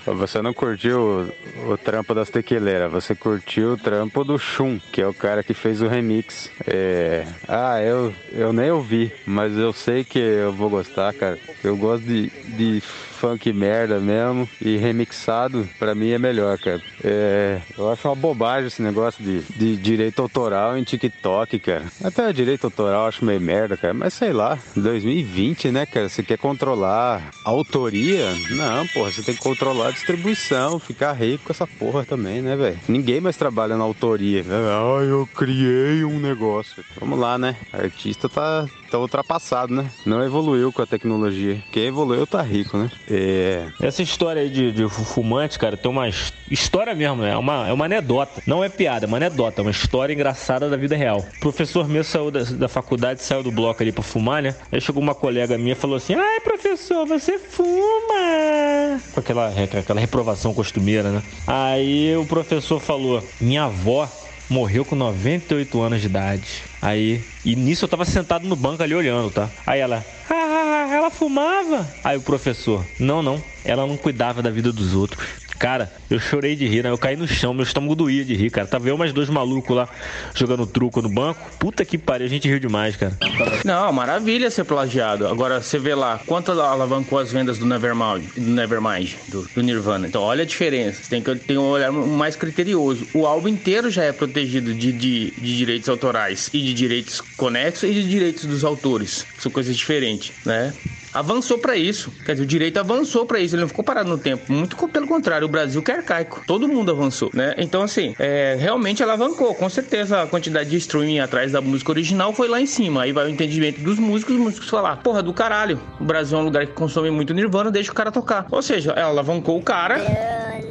Você 0.07 0.41
não 0.41 0.53
curtiu 0.53 1.33
o, 1.67 1.73
o 1.73 1.79
trampo 1.79 2.15
das 2.15 2.31
tequileiras, 2.31 2.91
você 2.91 3.15
curtiu 3.15 3.73
o 3.73 3.77
trampo 3.77 4.25
do 4.25 4.39
Shun, 4.39 4.79
que 4.93 5.01
é 5.01 5.07
o 5.07 5.15
cara 5.15 5.43
que 5.43 5.55
fez 5.55 5.83
o 5.83 5.89
remix. 5.89 6.51
É... 6.67 7.27
Ah, 7.47 7.81
eu, 7.83 8.15
eu 8.29 8.53
nem 8.53 8.71
ouvi, 8.71 9.15
mas 9.27 9.57
eu 9.57 9.73
sei 9.73 10.05
que 10.05 10.19
eu 10.19 10.55
vou 10.55 10.71
gostar, 10.71 11.13
cara. 11.15 11.41
Eu 11.63 11.77
gosto 11.77 12.05
de, 12.05 12.33
de 12.43 12.81
funk 13.25 13.51
merda 13.55 13.99
mesmo 14.01 14.47
e 14.61 14.77
remixado, 14.77 15.67
pra 15.79 15.95
mim 15.95 16.11
é 16.11 16.19
melhor, 16.19 16.59
cara. 16.59 16.83
É, 17.03 17.59
eu 17.77 17.91
acho 17.91 18.07
uma 18.07 18.15
bobagem 18.15 18.67
esse 18.67 18.83
negócio 18.83 19.25
de, 19.25 19.41
de 19.57 19.77
direito 19.77 20.21
autoral 20.21 20.77
em 20.77 20.85
TikTok, 20.85 21.59
cara. 21.59 21.85
Até 22.03 22.31
direito 22.35 22.67
autoral 22.67 23.07
acho 23.07 23.25
meio 23.25 23.41
merda, 23.41 23.79
cara. 23.79 23.95
Mas 23.95 24.13
sei 24.13 24.35
lá, 24.35 24.59
2020, 24.77 25.71
né, 25.71 25.87
cara? 25.87 26.11
Você 26.11 26.23
quer 26.23 26.37
controlar 26.37 27.33
a 27.43 27.49
autoria? 27.49 28.35
Não, 28.51 28.87
porra, 28.89 29.11
você 29.11 29.23
tem 29.23 29.35
que 29.35 29.43
controlar 29.43 29.89
a 29.89 29.93
distribuição, 29.93 30.79
ficar 30.79 31.15
rico 31.15 31.45
com 31.45 31.53
essa 31.53 31.67
porra 31.67 32.05
também, 32.05 32.43
né, 32.43 32.55
velho? 32.57 32.79
Ninguém 32.87 33.23
mais 33.23 33.39
trabalha 33.39 33.77
na 33.77 33.85
autoria. 33.85 34.45
Ah, 34.51 35.03
eu 35.03 35.27
criei 35.35 36.05
um 36.05 36.21
negócio. 36.21 36.85
Vamos 37.01 37.19
lá, 37.19 37.39
né? 37.39 37.57
Artista 37.73 38.29
tá, 38.29 38.69
tá 38.91 38.99
ultrapassado, 38.99 39.73
né? 39.73 39.91
Não 40.05 40.23
evoluiu 40.23 40.71
com 40.71 40.83
a 40.83 40.87
tecnologia. 40.87 41.63
Quem 41.73 41.87
evoluiu 41.87 42.27
tá 42.27 42.43
rico, 42.43 42.77
né? 42.77 42.91
É. 43.15 43.67
Essa 43.81 44.03
história 44.03 44.43
aí 44.43 44.51
de, 44.51 44.73
de 44.73 44.89
fumante, 44.89 45.59
cara, 45.59 45.77
tem 45.77 45.91
uma 45.91 46.09
história 46.51 46.95
mesmo, 46.95 47.23
né? 47.23 47.31
É 47.31 47.37
uma, 47.37 47.69
é 47.69 47.73
uma 47.73 47.85
anedota. 47.85 48.43
Não 48.47 48.65
é 48.65 48.69
piada, 48.69 49.07
é 49.07 49.09
uma 49.09 49.17
anedota, 49.17 49.61
é 49.61 49.63
uma 49.63 49.71
história 49.71 50.13
engraçada 50.13 50.69
da 50.69 50.77
vida 50.77 50.97
real. 50.97 51.25
O 51.37 51.41
professor 51.41 51.89
meu 51.89 52.03
saiu 52.03 52.31
da, 52.31 52.43
da 52.43 52.69
faculdade, 52.69 53.23
saiu 53.23 53.43
do 53.43 53.53
bloco 53.53 53.83
ali 53.83 53.93
pra 53.93 54.03
fumar, 54.03 54.43
né? 54.43 54.55
Aí 54.73 54.81
chegou 54.81 55.03
uma 55.03 55.15
colega 55.15 55.57
minha 55.57 55.73
e 55.73 55.77
falou 55.77 55.97
assim: 55.97 56.15
Ai, 56.15 56.41
professor, 56.41 57.07
você 57.07 57.39
fuma! 57.39 59.01
Com 59.13 59.21
aquela, 59.21 59.49
aquela 59.49 60.01
reprovação 60.01 60.53
costumeira, 60.53 61.11
né? 61.11 61.23
Aí 61.47 62.17
o 62.17 62.27
professor 62.27 62.81
falou: 62.81 63.23
Minha 63.41 63.65
avó 63.65 64.09
morreu 64.49 64.85
com 64.85 64.95
98 64.95 65.81
anos 65.81 66.01
de 66.01 66.07
idade. 66.07 66.63
Aí, 66.81 67.23
e 67.45 67.57
nisso 67.57 67.85
eu 67.85 67.89
tava 67.89 68.05
sentado 68.05 68.47
no 68.47 68.57
banco 68.57 68.83
ali 68.83 68.95
olhando, 68.95 69.31
tá? 69.31 69.49
Aí 69.67 69.81
ela, 69.81 70.05
ah, 70.31 70.64
ela 70.93 71.11
fumava. 71.11 71.89
Aí 72.03 72.17
o 72.17 72.23
professor, 72.23 72.85
não, 72.99 73.23
não, 73.23 73.43
ela 73.65 73.87
não 73.87 73.97
cuidava 73.97 74.43
da 74.43 74.51
vida 74.51 74.73
dos 74.73 74.95
outros. 74.95 75.25
Cara, 75.65 75.91
eu 76.11 76.21
chorei 76.21 76.55
de 76.55 76.69
rir, 76.69 76.83
né? 76.83 76.91
Eu 76.91 76.99
caí 76.99 77.17
no 77.17 77.27
chão, 77.27 77.55
meu 77.55 77.63
estômago 77.63 77.95
doía 77.95 78.23
de 78.23 78.35
rir, 78.35 78.51
cara. 78.51 78.67
Tava 78.67 78.87
eu 78.87 78.99
mais 78.99 79.15
dois 79.15 79.31
malucos 79.31 79.75
lá 79.75 79.89
jogando 80.35 80.67
truco 80.67 81.01
no 81.01 81.09
banco. 81.09 81.41
Puta 81.59 81.87
que 81.87 81.97
pariu, 81.97 82.27
a 82.27 82.29
gente 82.29 82.47
riu 82.47 82.59
demais, 82.61 82.97
cara. 82.97 83.17
Não, 83.65 83.91
maravilha 83.91 84.51
ser 84.51 84.65
plagiado. 84.65 85.27
Agora, 85.27 85.63
você 85.63 85.79
vê 85.79 85.95
lá, 85.95 86.21
quanto 86.27 86.53
alavancou 86.53 87.19
as 87.19 87.33
vendas 87.33 87.57
do 87.57 87.65
Nevermind, 87.65 88.27
do, 88.37 88.43
Nevermind, 88.43 89.15
do, 89.29 89.49
do 89.55 89.63
Nirvana. 89.63 90.07
Então, 90.07 90.21
olha 90.21 90.43
a 90.43 90.47
diferença. 90.47 91.01
Tem 91.09 91.23
que 91.23 91.35
ter 91.35 91.57
um 91.57 91.71
olhar 91.71 91.91
mais 91.91 92.37
criterioso. 92.37 93.09
O 93.15 93.27
álbum 93.27 93.49
inteiro 93.49 93.89
já 93.89 94.05
é 94.05 94.13
protegido 94.13 94.75
de, 94.75 94.93
de, 94.93 95.31
de 95.31 95.57
direitos 95.57 95.89
autorais 95.89 96.51
e 96.53 96.61
de 96.61 96.75
direitos 96.75 97.23
conexos 97.39 97.89
e 97.89 97.95
de 97.95 98.07
direitos 98.07 98.45
dos 98.45 98.65
autores. 98.65 99.27
São 99.39 99.51
coisas 99.51 99.75
diferentes, 99.75 100.31
né? 100.45 100.75
Avançou 101.15 101.59
para 101.59 101.77
isso. 101.77 102.11
Quer 102.25 102.33
dizer, 102.33 102.45
o 102.45 102.47
direito 102.47 102.79
avançou 102.79 103.25
para 103.25 103.39
isso, 103.39 103.55
ele 103.55 103.63
não 103.63 103.69
ficou 103.69 103.85
parado 103.85 104.09
no 104.09 104.19
tempo. 104.19 104.53
Muito 104.53 104.77
pelo 104.89 105.07
contrário, 105.07 105.47
o 105.47 105.51
Brasil 105.51 105.83
que 105.83 105.91
é 105.91 105.97
arcaico. 105.97 106.43
Todo 106.47 106.69
mundo 106.69 106.91
avançou, 106.91 107.31
né? 107.33 107.55
Então, 107.57 107.83
assim, 107.83 108.15
é, 108.19 108.57
realmente 108.59 109.03
alavancou. 109.03 109.55
Com 109.55 109.69
certeza 109.69 110.23
a 110.23 110.27
quantidade 110.27 110.71
de 110.71 110.77
streaming 110.77 111.21
atrás 111.21 111.53
da 111.53 111.61
música 111.61 111.93
original 111.93 112.33
foi 112.33 112.49
lá 112.49 112.61
em 112.61 112.67
cima. 112.67 113.03
Aí 113.03 113.13
vai 113.13 113.27
o 113.27 113.29
entendimento 113.29 113.81
dos 113.81 113.99
músicos, 113.99 114.35
os 114.35 114.41
músicos 114.41 114.69
falar, 114.69 114.97
porra, 114.97 115.23
do 115.23 115.33
caralho. 115.33 115.81
O 116.01 116.05
Brasil 116.05 116.37
é 116.37 116.41
um 116.41 116.45
lugar 116.45 116.67
que 116.67 116.73
consome 116.73 117.11
muito 117.11 117.33
Nirvana, 117.33 117.71
deixa 117.71 117.93
o 117.93 117.95
cara 117.95 118.11
tocar. 118.11 118.47
Ou 118.51 118.63
seja, 118.63 118.93
ela 118.93 119.09
alavancou 119.09 119.59
o 119.59 119.63
cara. 119.63 120.01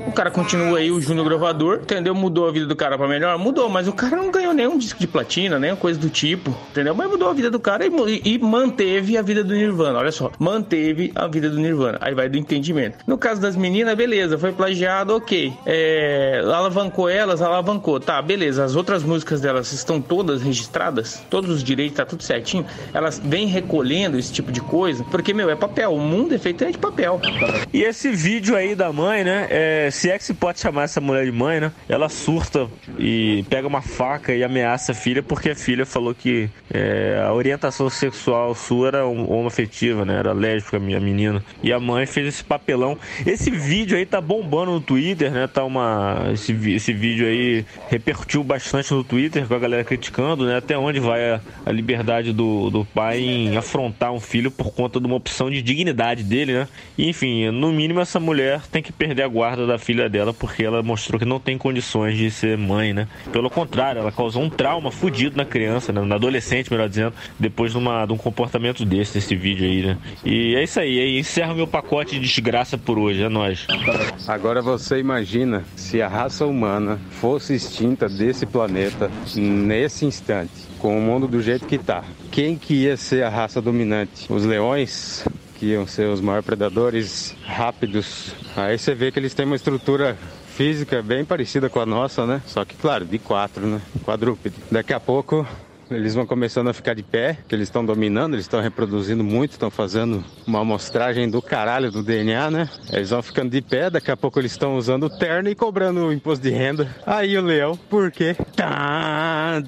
O 0.08 0.12
cara 0.12 0.30
continua 0.30 0.80
aí, 0.80 0.92
o 0.92 1.00
Júnior 1.02 1.26
Gravador, 1.28 1.80
entendeu? 1.82 2.14
Mudou 2.14 2.48
a 2.48 2.52
vida 2.52 2.66
do 2.66 2.76
cara 2.76 2.98
para 2.98 3.08
melhor? 3.08 3.38
Mudou, 3.38 3.70
mas 3.70 3.88
o 3.88 3.94
cara 3.94 4.18
não 4.18 4.32
ganhou 4.32 4.54
nenhum 4.54 4.78
disco 4.78 5.00
de 5.00 5.08
platina, 5.08 5.58
nem 5.58 5.76
coisa 5.76 6.00
do 6.00 6.10
tipo, 6.10 6.56
entendeu? 6.72 6.94
Mas 6.94 7.10
mudou 7.10 7.30
a 7.30 7.34
vida 7.34 7.50
do 7.50 7.60
cara 7.60 7.86
e, 7.86 8.22
e 8.24 8.38
manteve 8.38 9.18
a 9.18 9.22
vida 9.22 9.44
do 9.44 9.54
Nirvana. 9.54 10.00
Olha 10.00 10.12
só, 10.12 10.32
manteve 10.40 11.12
a 11.16 11.28
vida 11.28 11.50
do 11.50 11.60
Nirvana. 11.60 11.98
Aí 12.02 12.14
vai 12.14 12.30
do 12.30 12.38
entendimento. 12.38 12.98
No 13.06 13.18
caso 13.18 13.42
das 13.42 13.56
meninas, 13.56 13.96
beleza, 13.96 14.38
foi 14.38 14.52
plagiado, 14.52 15.16
ok. 15.16 15.54
É, 15.66 16.42
alavancou 16.44 17.10
elas, 17.10 17.42
alavancou. 17.42 18.00
Tá, 18.00 18.22
beleza. 18.22 18.64
As 18.64 18.76
outras 18.76 19.04
músicas 19.04 19.42
delas 19.42 19.72
estão 19.72 20.02
todas 20.02 20.42
registradas, 20.42 21.24
todos 21.30 21.50
os 21.50 21.64
direitos, 21.64 21.98
tá 21.98 22.06
tudo 22.06 22.24
certinho. 22.24 22.66
Elas 22.94 23.22
vêm 23.24 23.48
recolhendo 23.48 24.18
esse 24.18 24.32
tipo 24.32 24.52
de 24.52 24.62
coisa, 24.62 25.04
porque, 25.06 25.34
meu, 25.34 25.50
é 25.50 25.56
papel. 25.56 25.94
O 25.94 26.00
mundo 26.00 26.34
é 26.34 26.38
feito 26.38 26.64
de 26.72 26.78
papel. 26.78 27.20
E 27.74 27.84
esse 27.84 28.12
vídeo 28.12 28.56
aí 28.56 28.76
da 28.76 28.92
mãe, 28.92 29.24
né? 29.24 29.48
É, 29.50 29.90
se 29.92 30.10
é 30.10 30.18
que 30.18 30.24
se 30.24 30.34
pode 30.34 30.60
chamar 30.60 30.84
essa 30.84 31.02
mulher 31.02 31.26
de 31.26 31.32
mãe, 31.32 31.60
né? 31.60 31.72
Ela 31.88 32.10
surta 32.10 32.68
e 32.98 33.44
pega 33.50 33.68
uma 33.68 33.82
faca 33.82 34.34
e 34.34 34.44
ameaça 34.44 34.92
a 34.92 34.96
filha 34.96 35.22
porque 35.22 35.50
a 35.50 35.56
filha 35.56 35.86
falou 35.86 36.14
que 36.14 36.50
é, 36.72 37.22
a 37.26 37.34
orientação 37.34 37.90
sexual 37.90 38.56
sua 38.56 38.88
era 38.88 39.06
homoafetiva, 39.06 40.06
né? 40.06 40.23
Era 40.24 40.32
lésbica, 40.32 40.80
minha 40.80 41.00
menina. 41.00 41.44
E 41.62 41.74
a 41.74 41.80
mãe 41.80 42.06
fez 42.06 42.28
esse 42.28 42.44
papelão. 42.44 42.98
Esse 43.26 43.52
vídeo 43.52 43.98
aí 43.98 44.06
tá 44.06 44.22
bombando 44.22 44.72
no 44.72 44.80
Twitter, 44.80 45.32
né? 45.32 45.48
Tá 45.48 45.66
uma. 45.66 46.30
Esse, 46.32 46.54
esse 46.72 46.94
vídeo 46.94 47.28
aí 47.28 47.66
repercutiu 47.90 48.42
bastante 48.44 48.94
no 48.94 49.04
Twitter 49.04 49.46
com 49.46 49.54
a 49.54 49.60
galera 49.60 49.84
criticando, 49.84 50.46
né? 50.46 50.58
Até 50.58 50.78
onde 50.78 51.00
vai 51.00 51.32
a, 51.32 51.42
a 51.66 51.72
liberdade 51.72 52.32
do, 52.32 52.70
do 52.70 52.86
pai 52.86 53.20
em 53.20 53.58
afrontar 53.58 54.14
um 54.14 54.20
filho 54.20 54.50
por 54.50 54.72
conta 54.74 55.00
de 55.00 55.06
uma 55.06 55.16
opção 55.16 55.52
de 55.52 55.62
dignidade 55.62 56.24
dele, 56.24 56.54
né? 56.54 56.68
E, 56.98 57.10
enfim, 57.10 57.50
no 57.52 57.72
mínimo 57.72 58.00
essa 58.00 58.20
mulher 58.20 58.62
tem 58.72 58.82
que 58.82 58.92
perder 58.92 59.24
a 59.24 59.28
guarda 59.28 59.68
da 59.68 59.78
filha 59.78 60.10
dela 60.10 60.34
porque 60.34 60.64
ela 60.64 60.82
mostrou 60.82 61.20
que 61.20 61.26
não 61.26 61.40
tem 61.40 61.58
condições 61.58 62.18
de 62.18 62.32
ser 62.32 62.58
mãe, 62.58 62.94
né? 62.94 63.08
Pelo 63.32 63.50
contrário, 63.50 64.00
ela 64.00 64.12
causou 64.12 64.42
um 64.42 64.50
trauma 64.50 64.92
fudido 64.92 65.36
na 65.36 65.46
criança, 65.46 65.92
né? 65.92 66.02
na 66.02 66.16
adolescente, 66.16 66.72
melhor 66.72 66.88
dizendo, 66.88 67.14
depois 67.40 67.72
de, 67.72 67.78
uma, 67.78 68.06
de 68.06 68.14
um 68.14 68.18
comportamento 68.18 68.86
desse, 68.86 69.18
nesse 69.18 69.36
vídeo 69.36 69.66
aí, 69.66 69.82
né? 69.82 69.98
E 70.24 70.56
é 70.56 70.64
isso 70.64 70.80
aí, 70.80 71.20
encerra 71.20 71.54
meu 71.54 71.68
pacote 71.68 72.20
de 72.20 72.26
desgraça 72.26 72.78
por 72.78 72.98
hoje, 72.98 73.24
é 73.24 73.30
nóis. 73.30 73.66
Agora 74.28 74.62
você 74.62 75.00
imagina 75.00 75.64
se 75.76 76.02
a 76.02 76.08
raça 76.08 76.46
humana 76.46 77.00
fosse 77.12 77.54
extinta 77.54 78.08
desse 78.08 78.46
planeta 78.46 79.12
nesse 79.36 80.06
instante, 80.06 80.52
com 80.80 80.98
o 80.98 81.02
mundo 81.02 81.28
do 81.28 81.42
jeito 81.42 81.66
que 81.66 81.78
tá. 81.78 82.04
Quem 82.32 82.58
que 82.58 82.74
ia 82.74 82.98
ser 82.98 83.24
a 83.24 83.30
raça 83.30 83.62
dominante? 83.62 84.32
Os 84.32 84.46
leões? 84.46 85.24
que 85.64 85.68
iam 85.68 85.88
ser 85.88 86.10
os 86.10 86.20
maiores 86.20 86.46
predadores 86.46 87.34
rápidos. 87.46 88.36
Aí 88.54 88.78
você 88.78 88.94
vê 88.94 89.14
que 89.14 89.18
eles 89.18 89.34
têm 89.34 89.46
uma 89.46 89.56
estrutura 89.56 90.18
física 90.58 91.02
bem 91.02 91.24
parecida 91.24 91.70
com 91.70 91.80
a 91.80 91.86
nossa, 91.86 92.26
né? 92.26 92.42
Só 92.46 92.66
que, 92.66 92.76
claro, 92.76 93.06
de 93.06 93.18
quatro, 93.18 93.66
né? 93.66 93.82
Quadrúpede. 94.04 94.56
Daqui 94.70 94.92
a 94.92 95.00
pouco 95.00 95.48
eles 95.92 96.16
vão 96.16 96.26
começando 96.26 96.70
a 96.70 96.74
ficar 96.74 96.94
de 96.94 97.04
pé, 97.04 97.38
que 97.48 97.56
eles 97.56 97.68
estão 97.68 97.86
dominando, 97.86 98.34
eles 98.34 98.46
estão 98.46 98.62
reproduzindo 98.62 99.24
muito, 99.24 99.52
estão 99.52 99.70
fazendo 99.70 100.24
uma 100.46 100.62
amostragem 100.62 101.30
do 101.30 101.42
caralho 101.42 101.92
do 101.92 102.04
DNA, 102.04 102.52
né? 102.52 102.70
Eles 102.92 103.10
vão 103.10 103.22
ficando 103.22 103.50
de 103.50 103.62
pé, 103.62 103.90
daqui 103.90 104.12
a 104.12 104.18
pouco 104.18 104.40
eles 104.40 104.52
estão 104.52 104.76
usando 104.76 105.04
o 105.04 105.10
terno 105.10 105.50
e 105.50 105.56
cobrando 105.56 106.06
o 106.06 106.14
imposto 106.14 106.44
de 106.44 106.50
renda. 106.50 106.88
Aí 107.06 107.38
o 107.38 107.42
leão, 107.42 107.78
por 107.90 108.12
quê? 108.12 108.36
Da. 108.56 109.62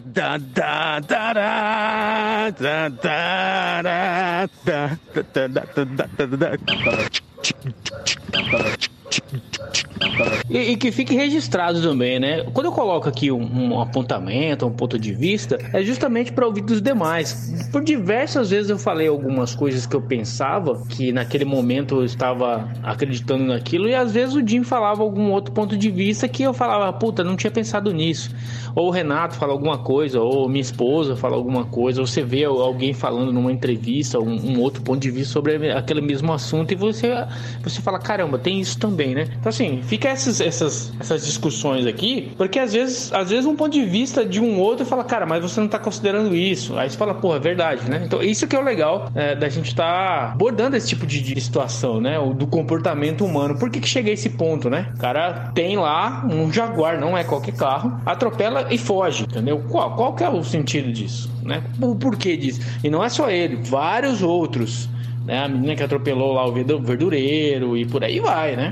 E, 10.49 10.71
e, 10.71 10.77
que 10.77 10.91
fique 10.91 11.15
registrado 11.15 11.81
também, 11.81 12.19
né? 12.19 12.43
Quando 12.53 12.67
eu 12.67 12.71
coloco 12.71 13.09
aqui 13.09 13.31
um, 13.31 13.73
um 13.73 13.81
apontamento, 13.81 14.65
um 14.65 14.71
ponto 14.71 14.97
de 14.97 15.13
vista, 15.13 15.57
é 15.73 15.81
justamente 15.81 16.31
para 16.31 16.45
ouvir 16.45 16.61
dos 16.61 16.81
demais. 16.81 17.67
Por 17.71 17.83
diversas 17.83 18.49
vezes 18.49 18.69
eu 18.69 18.77
falei 18.77 19.07
algumas 19.07 19.53
coisas 19.53 19.85
que 19.85 19.95
eu 19.95 20.01
pensava, 20.01 20.81
que 20.87 21.11
naquele 21.11 21.45
momento 21.45 21.95
eu 21.95 22.05
estava 22.05 22.69
acreditando 22.83 23.43
naquilo, 23.45 23.87
e 23.87 23.95
às 23.95 24.13
vezes 24.13 24.35
o 24.35 24.47
Jim 24.47 24.63
falava 24.63 25.01
algum 25.01 25.31
outro 25.31 25.51
ponto 25.51 25.75
de 25.77 25.89
vista 25.89 26.27
que 26.27 26.43
eu 26.43 26.53
falava, 26.53 26.91
puta, 26.93 27.23
não 27.23 27.35
tinha 27.35 27.51
pensado 27.51 27.91
nisso. 27.91 28.29
Ou 28.75 28.87
o 28.87 28.91
Renato 28.91 29.35
fala 29.35 29.51
alguma 29.51 29.77
coisa, 29.77 30.21
ou 30.21 30.47
minha 30.47 30.61
esposa 30.61 31.15
fala 31.15 31.35
alguma 31.35 31.65
coisa, 31.65 32.01
ou 32.01 32.07
você 32.07 32.23
vê 32.23 32.43
alguém 32.43 32.93
falando 32.93 33.31
numa 33.31 33.51
entrevista, 33.51 34.19
um, 34.19 34.53
um 34.53 34.59
outro 34.59 34.81
ponto 34.81 34.99
de 34.99 35.11
vista 35.11 35.33
sobre 35.33 35.71
aquele 35.71 36.01
mesmo 36.01 36.31
assunto, 36.31 36.71
e 36.71 36.75
você, 36.75 37.13
você 37.61 37.81
fala, 37.81 37.99
caramba, 37.99 38.37
tem 38.37 38.59
isso 38.59 38.77
também, 38.77 39.15
né? 39.15 39.27
Então 39.39 39.49
assim, 39.49 39.81
fica 39.83 40.04
essas, 40.07 40.41
essas, 40.41 40.93
essas 40.99 41.25
discussões 41.25 41.85
aqui, 41.85 42.31
porque 42.37 42.59
às 42.59 42.73
vezes, 42.73 43.11
às 43.13 43.29
vezes 43.29 43.45
um 43.45 43.55
ponto 43.55 43.71
de 43.71 43.83
vista 43.83 44.25
de 44.25 44.39
um 44.39 44.59
outro 44.59 44.85
fala, 44.85 45.03
cara, 45.03 45.25
mas 45.25 45.41
você 45.41 45.59
não 45.59 45.67
tá 45.67 45.79
considerando 45.79 46.35
isso. 46.35 46.77
Aí 46.77 46.89
você 46.89 46.97
fala, 46.97 47.13
porra, 47.13 47.37
é 47.37 47.39
verdade, 47.39 47.89
né? 47.89 48.03
Então 48.05 48.21
isso 48.21 48.47
que 48.47 48.55
é 48.55 48.59
o 48.59 48.63
legal 48.63 49.11
é, 49.15 49.35
da 49.35 49.49
gente 49.49 49.75
tá 49.75 50.31
abordando 50.33 50.75
esse 50.75 50.87
tipo 50.87 51.05
de, 51.05 51.21
de, 51.21 51.39
situação, 51.39 51.99
né? 51.99 52.19
O, 52.19 52.33
do 52.33 52.47
comportamento 52.47 53.25
humano. 53.25 53.57
Por 53.57 53.69
que, 53.69 53.79
que 53.79 53.87
chega 53.87 54.09
a 54.09 54.13
esse 54.13 54.29
ponto, 54.29 54.69
né? 54.69 54.91
O 54.95 54.99
cara 54.99 55.51
tem 55.53 55.77
lá 55.77 56.25
um 56.31 56.51
Jaguar, 56.51 56.99
não 56.99 57.17
é 57.17 57.23
qualquer 57.23 57.55
carro, 57.55 57.99
atropela 58.05 58.67
e 58.71 58.77
foge, 58.77 59.23
entendeu? 59.23 59.63
Qual, 59.69 59.95
qual 59.95 60.13
que 60.13 60.23
é 60.23 60.29
o 60.29 60.43
sentido 60.43 60.91
disso, 60.91 61.31
né? 61.43 61.63
O 61.81 61.95
porquê 61.95 62.37
disso? 62.37 62.61
E 62.83 62.89
não 62.89 63.03
é 63.03 63.09
só 63.09 63.29
ele, 63.29 63.57
vários 63.57 64.21
outros. 64.21 64.89
Né? 65.25 65.43
A 65.43 65.47
menina 65.47 65.75
que 65.75 65.83
atropelou 65.83 66.33
lá 66.33 66.45
o 66.45 66.51
verdureiro 66.51 67.75
e 67.75 67.85
por 67.85 68.03
aí 68.03 68.19
vai, 68.19 68.55
né? 68.55 68.69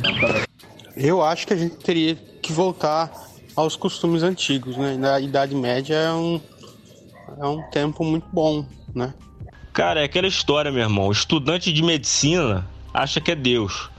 Eu 0.95 1.23
acho 1.23 1.47
que 1.47 1.53
a 1.53 1.58
gente 1.58 1.75
teria 1.77 2.15
que 2.41 2.51
voltar 2.51 3.12
aos 3.56 3.75
costumes 3.75 4.23
antigos, 4.23 4.77
né? 4.77 4.95
Na 4.97 5.19
Idade 5.19 5.56
Média 5.56 5.95
é 5.95 6.12
um, 6.12 6.39
é 7.39 7.45
um 7.45 7.61
tempo 7.70 8.03
muito 8.03 8.28
bom, 8.32 8.65
né? 8.93 9.13
Cara, 9.72 10.01
é 10.01 10.03
aquela 10.03 10.28
história, 10.28 10.72
meu 10.72 10.84
irmão. 10.84 11.07
O 11.07 11.11
estudante 11.11 11.74
de 11.74 11.82
medicina 11.82 12.68
acha 12.93 13.20
que 13.20 13.32
é 13.32 13.36
Deus. 13.36 13.89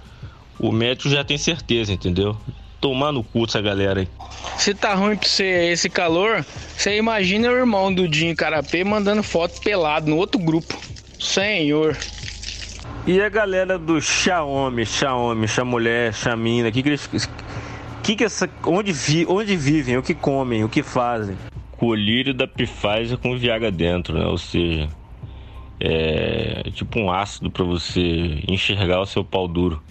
O 0.58 0.70
médico 0.70 1.10
já 1.10 1.24
tem 1.24 1.36
certeza, 1.36 1.92
entendeu? 1.92 2.36
Tomar 2.80 3.10
no 3.10 3.24
cu 3.24 3.44
essa 3.44 3.60
galera 3.60 4.00
aí. 4.00 4.08
Se 4.56 4.72
tá 4.72 4.94
ruim 4.94 5.16
pra 5.16 5.28
você 5.28 5.72
esse 5.72 5.90
calor, 5.90 6.44
você 6.76 6.96
imagina 6.96 7.48
o 7.48 7.56
irmão 7.56 7.92
do 7.92 8.08
Dinho 8.08 8.36
Carapê 8.36 8.84
mandando 8.84 9.22
foto 9.22 9.60
pelado 9.60 10.08
no 10.08 10.16
outro 10.16 10.38
grupo. 10.38 10.78
Senhor. 11.18 11.96
E 13.06 13.20
a 13.20 13.28
galera 13.28 13.78
do 13.78 14.00
Xiaomi, 14.00 14.86
Xiaomi, 14.86 15.46
Xamulher, 15.46 16.12
Xamina, 16.12 16.72
que 16.72 16.82
que 16.82 16.88
eles 16.88 17.10
que 18.02 18.16
que 18.16 18.24
essa 18.24 18.48
onde 18.64 18.92
vi, 18.92 19.26
onde 19.28 19.56
vivem, 19.56 19.96
o 19.96 20.02
que 20.02 20.14
comem, 20.14 20.64
o 20.64 20.68
que 20.68 20.82
fazem? 20.82 21.36
Colírio 21.72 22.32
da 22.32 22.46
Pfizer 22.46 23.18
com 23.18 23.36
Viagra 23.36 23.70
dentro, 23.70 24.18
né? 24.18 24.26
Ou 24.26 24.38
seja, 24.38 24.88
é 25.80 26.62
tipo 26.72 26.98
um 26.98 27.10
ácido 27.10 27.50
para 27.50 27.64
você 27.64 28.42
enxergar 28.48 29.00
o 29.00 29.06
seu 29.06 29.24
pau 29.24 29.46
duro. 29.46 29.82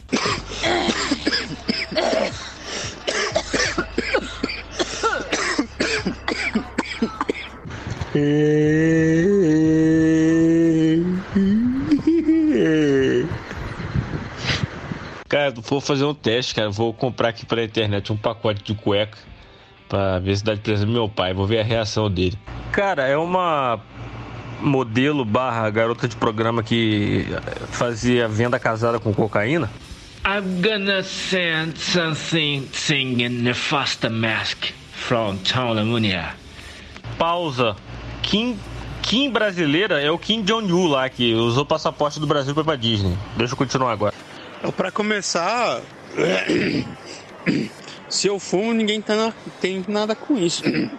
Cara, 15.33 15.51
vou 15.51 15.81
fazer 15.81 16.05
um 16.05 16.13
teste, 16.13 16.53
cara. 16.53 16.69
Vou 16.69 16.93
comprar 16.93 17.29
aqui 17.29 17.43
pela 17.43 17.63
internet 17.63 18.13
um 18.13 18.15
pacote 18.15 18.61
de 18.61 18.75
cueca 18.75 19.17
pra 19.89 20.19
ver 20.19 20.37
se 20.37 20.43
dá 20.43 20.53
de 20.53 20.61
presente 20.61 20.85
pro 20.85 20.93
meu 20.93 21.09
pai. 21.09 21.33
Vou 21.33 21.47
ver 21.47 21.59
a 21.59 21.63
reação 21.63 22.07
dele. 22.07 22.37
Cara, 22.71 23.07
é 23.07 23.17
uma 23.17 23.79
modelo 24.61 25.25
barra 25.25 25.67
garota 25.71 26.07
de 26.07 26.15
programa 26.15 26.61
que 26.61 27.25
fazia 27.71 28.27
venda 28.27 28.59
casada 28.59 28.99
com 28.99 29.11
cocaína. 29.11 29.71
I'm 30.23 30.61
gonna 30.61 31.01
send 31.01 31.79
something 31.79 32.69
singing 32.71 33.41
Nefasta 33.41 34.11
Mask 34.11 34.65
from 34.91 35.37
Taunamunia. 35.37 36.35
Pausa. 37.17 37.75
Kim, 38.21 38.55
Kim 39.01 39.31
brasileira 39.31 39.99
é 39.99 40.11
o 40.11 40.19
Kim 40.19 40.43
Jong-un 40.43 40.89
lá, 40.89 41.09
que 41.09 41.33
usou 41.33 41.63
o 41.63 41.65
passaporte 41.65 42.19
do 42.19 42.27
Brasil 42.27 42.53
para 42.53 42.61
ir 42.61 42.65
pra 42.65 42.75
Disney. 42.75 43.17
Deixa 43.35 43.53
eu 43.53 43.57
continuar 43.57 43.93
agora. 43.93 44.12
Pra 44.71 44.91
começar, 44.91 45.81
se 48.09 48.27
eu 48.27 48.39
fumo, 48.39 48.73
ninguém 48.73 49.01
tá 49.01 49.15
na- 49.15 49.33
tem 49.59 49.83
nada 49.87 50.15
com 50.15 50.37
isso. 50.37 50.63
Em 50.65 50.89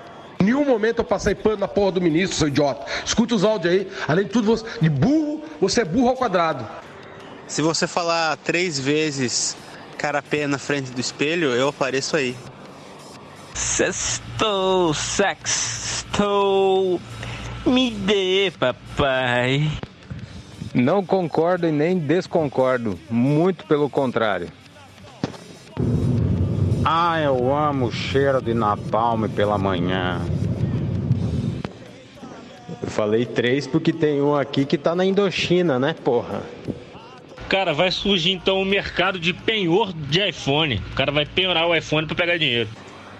nenhum 0.40 0.64
momento 0.64 0.98
eu 0.98 1.04
passei 1.04 1.34
pano 1.34 1.58
na 1.58 1.68
porra 1.68 1.92
do 1.92 2.00
ministro, 2.00 2.36
seu 2.36 2.48
idiota. 2.48 2.84
Escuta 3.04 3.34
os 3.34 3.44
áudios 3.44 3.72
aí. 3.72 3.88
Além 4.06 4.24
de 4.26 4.30
tudo, 4.30 4.46
você, 4.46 4.64
de 4.80 4.90
burro, 4.90 5.42
você 5.60 5.82
é 5.82 5.84
burro 5.84 6.08
ao 6.10 6.16
quadrado. 6.16 6.66
Se 7.46 7.62
você 7.62 7.86
falar 7.86 8.36
três 8.38 8.78
vezes 8.78 9.56
carapé 9.98 10.46
na 10.46 10.58
frente 10.58 10.90
do 10.90 11.00
espelho, 11.00 11.50
eu 11.52 11.68
apareço 11.68 12.16
aí. 12.16 12.34
Sextou, 13.54 14.92
sextou. 14.94 17.00
Me 17.64 17.90
dê, 17.90 18.52
papai. 18.58 19.70
Não 20.74 21.06
concordo 21.06 21.68
e 21.68 21.72
nem 21.72 21.96
desconcordo. 21.96 22.98
Muito 23.08 23.64
pelo 23.64 23.88
contrário. 23.88 24.48
Ah, 26.84 27.20
eu 27.20 27.54
amo 27.54 27.86
o 27.86 27.92
cheiro 27.92 28.42
de 28.42 28.52
napalm 28.52 29.28
pela 29.28 29.56
manhã. 29.56 30.20
Eu 32.82 32.90
falei 32.90 33.24
três 33.24 33.68
porque 33.68 33.92
tem 33.92 34.20
um 34.20 34.34
aqui 34.34 34.66
que 34.66 34.76
tá 34.76 34.96
na 34.96 35.04
Indochina, 35.04 35.78
né, 35.78 35.94
porra? 35.94 36.42
Cara, 37.48 37.72
vai 37.72 37.92
surgir 37.92 38.32
então 38.32 38.60
o 38.60 38.64
mercado 38.64 39.18
de 39.18 39.32
penhor 39.32 39.92
de 39.92 40.28
iPhone. 40.28 40.82
O 40.92 40.94
cara 40.96 41.12
vai 41.12 41.24
penhorar 41.24 41.68
o 41.68 41.74
iPhone 41.74 42.06
pra 42.06 42.16
pegar 42.16 42.36
dinheiro. 42.36 42.68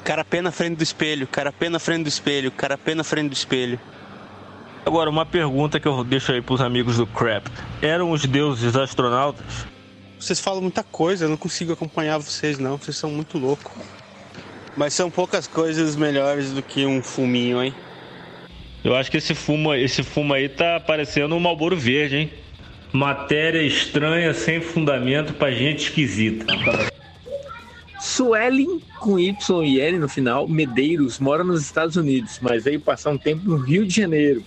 Carapé 0.02 0.42
na 0.42 0.50
frente 0.50 0.76
do 0.76 0.82
espelho, 0.82 1.26
carapé 1.26 1.68
na 1.68 1.78
frente 1.78 2.02
do 2.02 2.09
espelho, 2.09 2.50
carapé 2.50 2.94
na 2.94 3.05
frente 3.05 3.28
do 3.28 3.34
espelho. 3.34 3.78
Agora, 4.87 5.09
uma 5.09 5.24
pergunta 5.24 5.80
que 5.80 5.89
eu 5.89 6.05
deixo 6.05 6.30
aí 6.30 6.43
pros 6.43 6.61
amigos 6.61 6.99
do 6.99 7.07
Crap. 7.07 7.47
Eram 7.80 8.11
os 8.11 8.26
deuses 8.26 8.76
astronautas? 8.76 9.66
Vocês 10.20 10.41
falam 10.41 10.61
muita 10.61 10.82
coisa, 10.82 11.24
eu 11.24 11.28
não 11.28 11.37
consigo 11.37 11.72
acompanhar 11.72 12.18
vocês 12.18 12.59
não, 12.59 12.76
vocês 12.76 12.97
são 12.97 13.11
muito 13.11 13.39
loucos. 13.39 13.72
Mas 14.76 14.93
são 14.93 15.11
poucas 15.11 15.47
coisas 15.47 15.97
melhores 15.97 16.51
do 16.51 16.62
que 16.62 16.85
um 16.85 17.03
fuminho, 17.03 17.62
hein? 17.62 17.74
Eu 18.82 18.95
acho 18.95 19.11
que 19.11 19.16
esse 19.16 19.35
fumo, 19.35 19.74
esse 19.74 20.03
fumo 20.03 20.35
aí 20.35 20.49
tá 20.49 20.78
parecendo 20.78 21.35
um 21.35 21.41
Malboro 21.41 21.76
Verde, 21.76 22.16
hein? 22.16 22.30
Matéria 22.93 23.62
estranha, 23.62 24.35
sem 24.35 24.61
fundamento 24.61 25.32
pra 25.32 25.51
gente 25.51 25.85
esquisita. 25.85 26.47
Suelen, 27.99 28.80
com 29.01 29.18
Y 29.18 29.64
e 29.64 29.80
L 29.80 29.99
no 29.99 30.09
final, 30.09 30.47
Medeiros, 30.47 31.18
mora 31.18 31.43
nos 31.43 31.62
Estados 31.62 31.97
Unidos, 31.97 32.39
mas 32.43 32.64
veio 32.64 32.78
passar 32.78 33.11
um 33.11 33.18
tempo 33.18 33.49
no 33.49 33.57
Rio 33.57 33.87
de 33.87 33.95
Janeiro. 33.95 34.45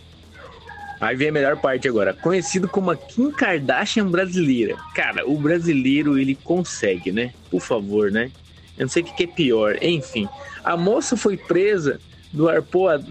Aí 1.00 1.16
vem 1.16 1.30
a 1.30 1.32
melhor 1.32 1.58
parte 1.58 1.88
agora. 1.88 2.14
Conhecido 2.14 2.68
como 2.68 2.90
a 2.90 2.96
Kim 2.96 3.32
Kardashian 3.32 4.08
brasileira. 4.08 4.76
Cara, 4.96 5.28
o 5.30 5.38
brasileiro 5.38 6.18
ele 6.18 6.36
consegue, 6.36 7.12
né? 7.12 7.34
Por 7.52 7.62
favor, 7.62 8.12
né? 8.12 8.32
Eu 8.78 8.86
não 8.86 8.90
sei 8.90 9.04
o 9.04 9.06
que 9.06 9.24
é 9.24 9.28
pior. 9.28 9.78
Enfim, 9.82 10.28
a 10.64 10.76
moça 10.76 11.16
foi 11.16 11.38
presa 11.38 12.00
do 12.32 12.50
arpoa... 12.50 13.04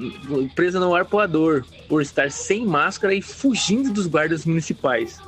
presa 0.55 0.81
no 0.81 0.95
arpoador 0.95 1.65
por 1.89 2.03
estar 2.03 2.31
sem 2.31 2.67
máscara 2.67 3.15
e 3.15 3.23
fugindo 3.23 3.93
dos 3.93 4.07
guardas 4.07 4.45
municipais. 4.45 5.19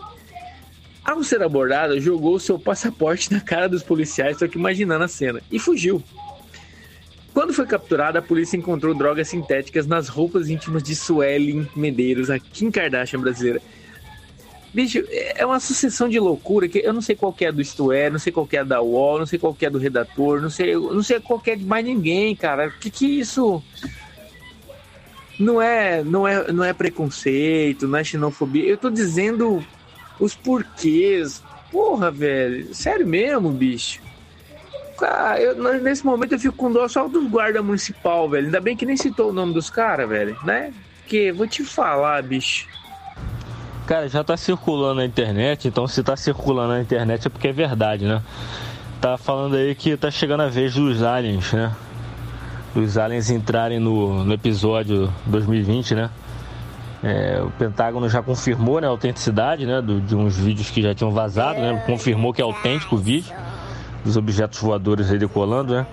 Ao 1.05 1.23
ser 1.25 1.43
abordada, 1.43 1.99
jogou 2.01 2.39
seu 2.39 2.59
passaporte 2.59 3.33
na 3.33 3.41
cara 3.41 3.69
dos 3.69 3.83
policiais, 3.83 4.39
só 4.39 4.47
que 4.47 4.59
imaginando 4.59 5.05
a 5.05 5.09
cena, 5.09 5.41
e 5.51 5.59
fugiu. 5.59 6.03
Quando 7.39 7.55
foi 7.55 7.67
capturada, 7.67 8.19
a 8.19 8.23
polícia 8.23 8.57
encontrou 8.57 8.93
drogas 8.93 9.29
sintéticas 9.29 9.87
nas 9.87 10.09
roupas 10.09 10.49
íntimas 10.51 10.83
de 10.83 10.97
Suelen 10.97 11.69
Medeiros, 11.77 12.31
a 12.31 12.39
Kim 12.41 12.69
Kardashian 12.69 13.21
brasileira. 13.21 13.63
Bicho, 14.75 15.05
é 15.09 15.47
uma 15.47 15.61
sucessão 15.61 16.09
de 16.09 16.19
loucura 16.19 16.67
que 16.67 16.81
eu 16.81 16.93
não 16.93 17.01
sei 17.01 17.15
qual 17.15 17.33
é 17.41 17.53
do 17.53 17.63
Isto 17.63 17.93
É, 17.93 18.11
não 18.11 18.19
sei 18.19 18.33
qual 18.33 18.49
é 18.51 18.65
da 18.65 18.83
UOL, 18.83 19.21
não 19.21 19.27
sei 19.27 19.39
qual 19.39 19.57
é 19.61 19.71
do 19.71 19.79
redator, 19.79 20.43
não 20.43 20.51
sei, 20.51 20.75
não 20.75 21.01
sei 21.01 21.21
qual 21.21 21.41
é 21.47 21.55
de 21.55 21.65
mais 21.65 21.85
ninguém, 21.85 22.35
cara. 22.35 22.71
Que 22.71 22.91
que 22.91 23.07
isso 23.07 23.63
não 25.39 25.63
é, 25.63 26.03
não 26.03 26.27
é, 26.27 26.51
não 26.51 26.65
é 26.65 26.73
preconceito, 26.73 27.87
não 27.87 28.01
é 28.01 28.03
xenofobia. 28.03 28.65
Eu 28.65 28.77
tô 28.77 28.91
dizendo 28.91 29.65
os 30.19 30.35
porquês. 30.35 31.41
Porra, 31.71 32.11
velho, 32.11 32.75
sério 32.75 33.07
mesmo, 33.07 33.53
bicho. 33.53 34.08
Cara, 34.99 35.41
eu, 35.41 35.81
nesse 35.81 36.05
momento 36.05 36.33
eu 36.33 36.39
fico 36.41 36.57
com 36.57 36.73
dó 36.73 36.89
só 36.89 37.07
dos 37.07 37.31
guarda 37.31 37.63
municipal, 37.63 38.29
velho. 38.29 38.47
Ainda 38.47 38.61
bem 38.61 38.77
que 38.77 38.85
nem 38.85 38.97
citou 38.97 39.31
o 39.31 39.33
nome 39.33 39.55
dos 39.55 39.71
caras, 39.71 40.09
velho, 40.09 40.37
né? 40.45 40.73
Porque 41.01 41.31
vou 41.31 41.47
te 41.47 41.65
falar, 41.65 42.21
bicho. 42.23 42.67
Cara, 43.87 44.09
já 44.09 44.25
tá 44.25 44.37
circulando 44.37 44.97
na 44.97 45.05
internet, 45.05 45.69
então 45.69 45.87
se 45.87 46.03
tá 46.03 46.17
circulando 46.17 46.75
na 46.75 46.81
internet 46.81 47.27
é 47.27 47.31
porque 47.31 47.49
é 47.49 47.53
verdade, 47.53 48.05
né? 48.05 48.21
Tá 49.01 49.17
falando 49.17 49.55
aí 49.55 49.75
que 49.75 49.97
tá 49.97 50.11
chegando 50.11 50.43
a 50.43 50.49
vez 50.49 50.75
dos 50.75 51.03
aliens, 51.03 51.53
né? 51.53 51.73
Os 52.75 52.99
aliens 52.99 53.31
entrarem 53.31 53.79
no, 53.79 54.25
no 54.25 54.35
episódio 54.35 55.13
2020, 55.27 55.95
né? 55.95 56.11
É, 57.03 57.41
o 57.41 57.51
Pentágono 57.53 58.09
já 58.09 58.21
confirmou 58.21 58.81
né, 58.81 58.89
a 58.89 58.91
autenticidade 58.91 59.65
né, 59.65 59.81
do, 59.81 60.01
de 60.01 60.17
uns 60.17 60.37
vídeos 60.37 60.69
que 60.69 60.83
já 60.83 60.93
tinham 60.93 61.13
vazado, 61.13 61.61
né? 61.61 61.81
Confirmou 61.87 62.35
que 62.35 62.43
é 62.43 62.45
autêntico 62.45 62.97
o 62.97 62.99
vídeo 62.99 63.33
dos 64.09 64.17
objetos 64.17 64.59
voadores 64.59 65.11
aí 65.11 65.19
decolando, 65.19 65.75
né? 65.75 65.87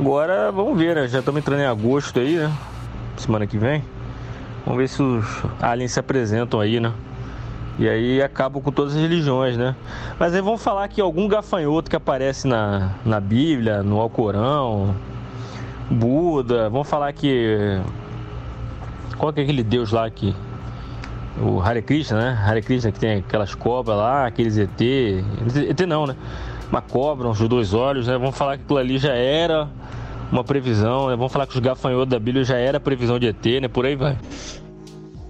Agora 0.00 0.50
vamos 0.50 0.78
ver, 0.78 0.96
né? 0.96 1.06
Já 1.06 1.18
estamos 1.18 1.38
entrando 1.38 1.60
em 1.60 1.66
agosto 1.66 2.18
aí, 2.18 2.36
né? 2.36 2.50
Semana 3.18 3.46
que 3.46 3.58
vem. 3.58 3.84
Vamos 4.64 4.78
ver 4.78 4.88
se 4.88 5.02
os 5.02 5.26
aliens 5.60 5.92
se 5.92 6.00
apresentam 6.00 6.58
aí, 6.58 6.80
né? 6.80 6.90
E 7.78 7.86
aí 7.88 8.22
acabam 8.22 8.62
com 8.62 8.72
todas 8.72 8.94
as 8.94 9.00
religiões, 9.00 9.58
né? 9.58 9.76
Mas 10.18 10.34
aí 10.34 10.40
vamos 10.40 10.62
falar 10.62 10.88
que 10.88 11.00
algum 11.00 11.28
gafanhoto 11.28 11.90
que 11.90 11.96
aparece 11.96 12.48
na, 12.48 12.92
na 13.04 13.20
Bíblia, 13.20 13.82
no 13.82 14.00
Alcorão, 14.00 14.94
Buda, 15.90 16.70
vamos 16.70 16.88
falar 16.88 17.12
que. 17.12 17.80
Qual 19.18 19.32
que 19.32 19.40
é 19.40 19.42
aquele 19.42 19.62
deus 19.62 19.92
lá 19.92 20.08
que. 20.08 20.34
O 21.42 21.60
Hare 21.60 21.82
Krishna, 21.82 22.18
né? 22.18 22.42
Hare 22.46 22.62
Krishna 22.62 22.90
que 22.90 22.98
tem 22.98 23.18
aquelas 23.18 23.54
cobras 23.54 23.98
lá, 23.98 24.26
aqueles 24.26 24.56
ET. 24.56 24.80
ET 24.80 25.80
não, 25.86 26.06
né? 26.06 26.16
Uma 26.74 26.82
cobra, 26.82 27.28
os 27.28 27.38
dois 27.38 27.72
olhos, 27.72 28.08
né? 28.08 28.18
Vamos 28.18 28.36
falar 28.36 28.56
que 28.56 28.64
aquilo 28.64 28.80
ali 28.80 28.98
já 28.98 29.14
era 29.14 29.68
uma 30.32 30.42
previsão, 30.42 31.08
né? 31.08 31.14
Vamos 31.14 31.32
falar 31.32 31.46
que 31.46 31.54
os 31.54 31.60
gafanhotos 31.60 32.08
da 32.08 32.18
Bíblia 32.18 32.42
já 32.42 32.56
era 32.56 32.80
previsão 32.80 33.16
de 33.16 33.28
ET, 33.28 33.44
né? 33.62 33.68
Por 33.68 33.86
aí 33.86 33.94
vai. 33.94 34.18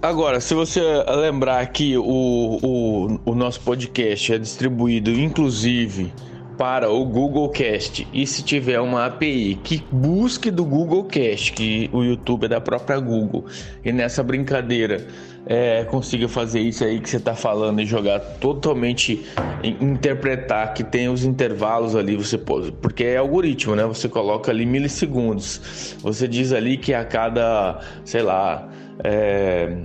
Agora, 0.01 0.41
se 0.41 0.55
você 0.55 0.81
lembrar 1.07 1.67
que 1.67 1.99
o, 1.99 2.03
o, 2.03 3.21
o 3.27 3.35
nosso 3.35 3.61
podcast 3.61 4.33
é 4.33 4.39
distribuído, 4.39 5.11
inclusive, 5.11 6.15
para 6.57 6.91
o 6.91 7.05
Google 7.05 7.51
Cast, 7.51 8.09
e 8.11 8.27
se 8.27 8.43
tiver 8.43 8.81
uma 8.81 9.05
API 9.05 9.61
que 9.63 9.85
busque 9.93 10.51
do 10.51 10.65
Google 10.65 11.05
Cast, 11.05 11.53
que 11.53 11.91
o 11.93 12.03
YouTube 12.03 12.47
é 12.47 12.49
da 12.49 12.61
própria 12.63 12.99
Google, 12.99 13.45
e 13.85 13.93
nessa 13.93 14.23
brincadeira 14.23 15.07
é, 15.47 15.85
consiga 15.85 16.27
fazer 16.29 16.61
isso 16.61 16.85
aí 16.85 17.01
que 17.01 17.09
você 17.09 17.21
tá 17.21 17.35
falando 17.35 17.81
e 17.81 17.87
jogar 17.87 18.19
totalmente, 18.21 19.27
interpretar 19.63 20.73
que 20.73 20.83
tem 20.83 21.09
os 21.09 21.25
intervalos 21.25 21.95
ali, 21.95 22.17
você 22.17 22.39
pode, 22.39 22.73
porque 22.73 23.05
é 23.05 23.19
algoritmo, 23.19 23.77
né? 23.77 23.85
Você 23.85 24.09
coloca 24.09 24.51
ali 24.51 24.65
milissegundos. 24.65 25.97
Você 26.01 26.27
diz 26.27 26.53
ali 26.53 26.77
que 26.77 26.95
a 26.95 27.05
cada, 27.05 27.81
sei 28.05 28.23
lá, 28.23 28.69
é, 29.03 29.77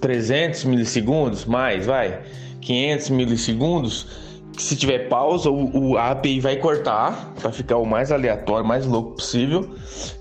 300 0.00 0.64
milissegundos, 0.64 1.44
mais, 1.44 1.86
vai, 1.86 2.20
500 2.60 3.10
milissegundos. 3.10 4.28
Se 4.56 4.74
tiver 4.76 5.08
pausa, 5.08 5.50
o, 5.50 5.90
o 5.90 5.98
a 5.98 6.10
API 6.10 6.40
vai 6.40 6.56
cortar 6.56 7.32
para 7.40 7.52
ficar 7.52 7.76
o 7.76 7.84
mais 7.84 8.10
aleatório, 8.10 8.66
mais 8.66 8.86
louco 8.86 9.16
possível, 9.16 9.68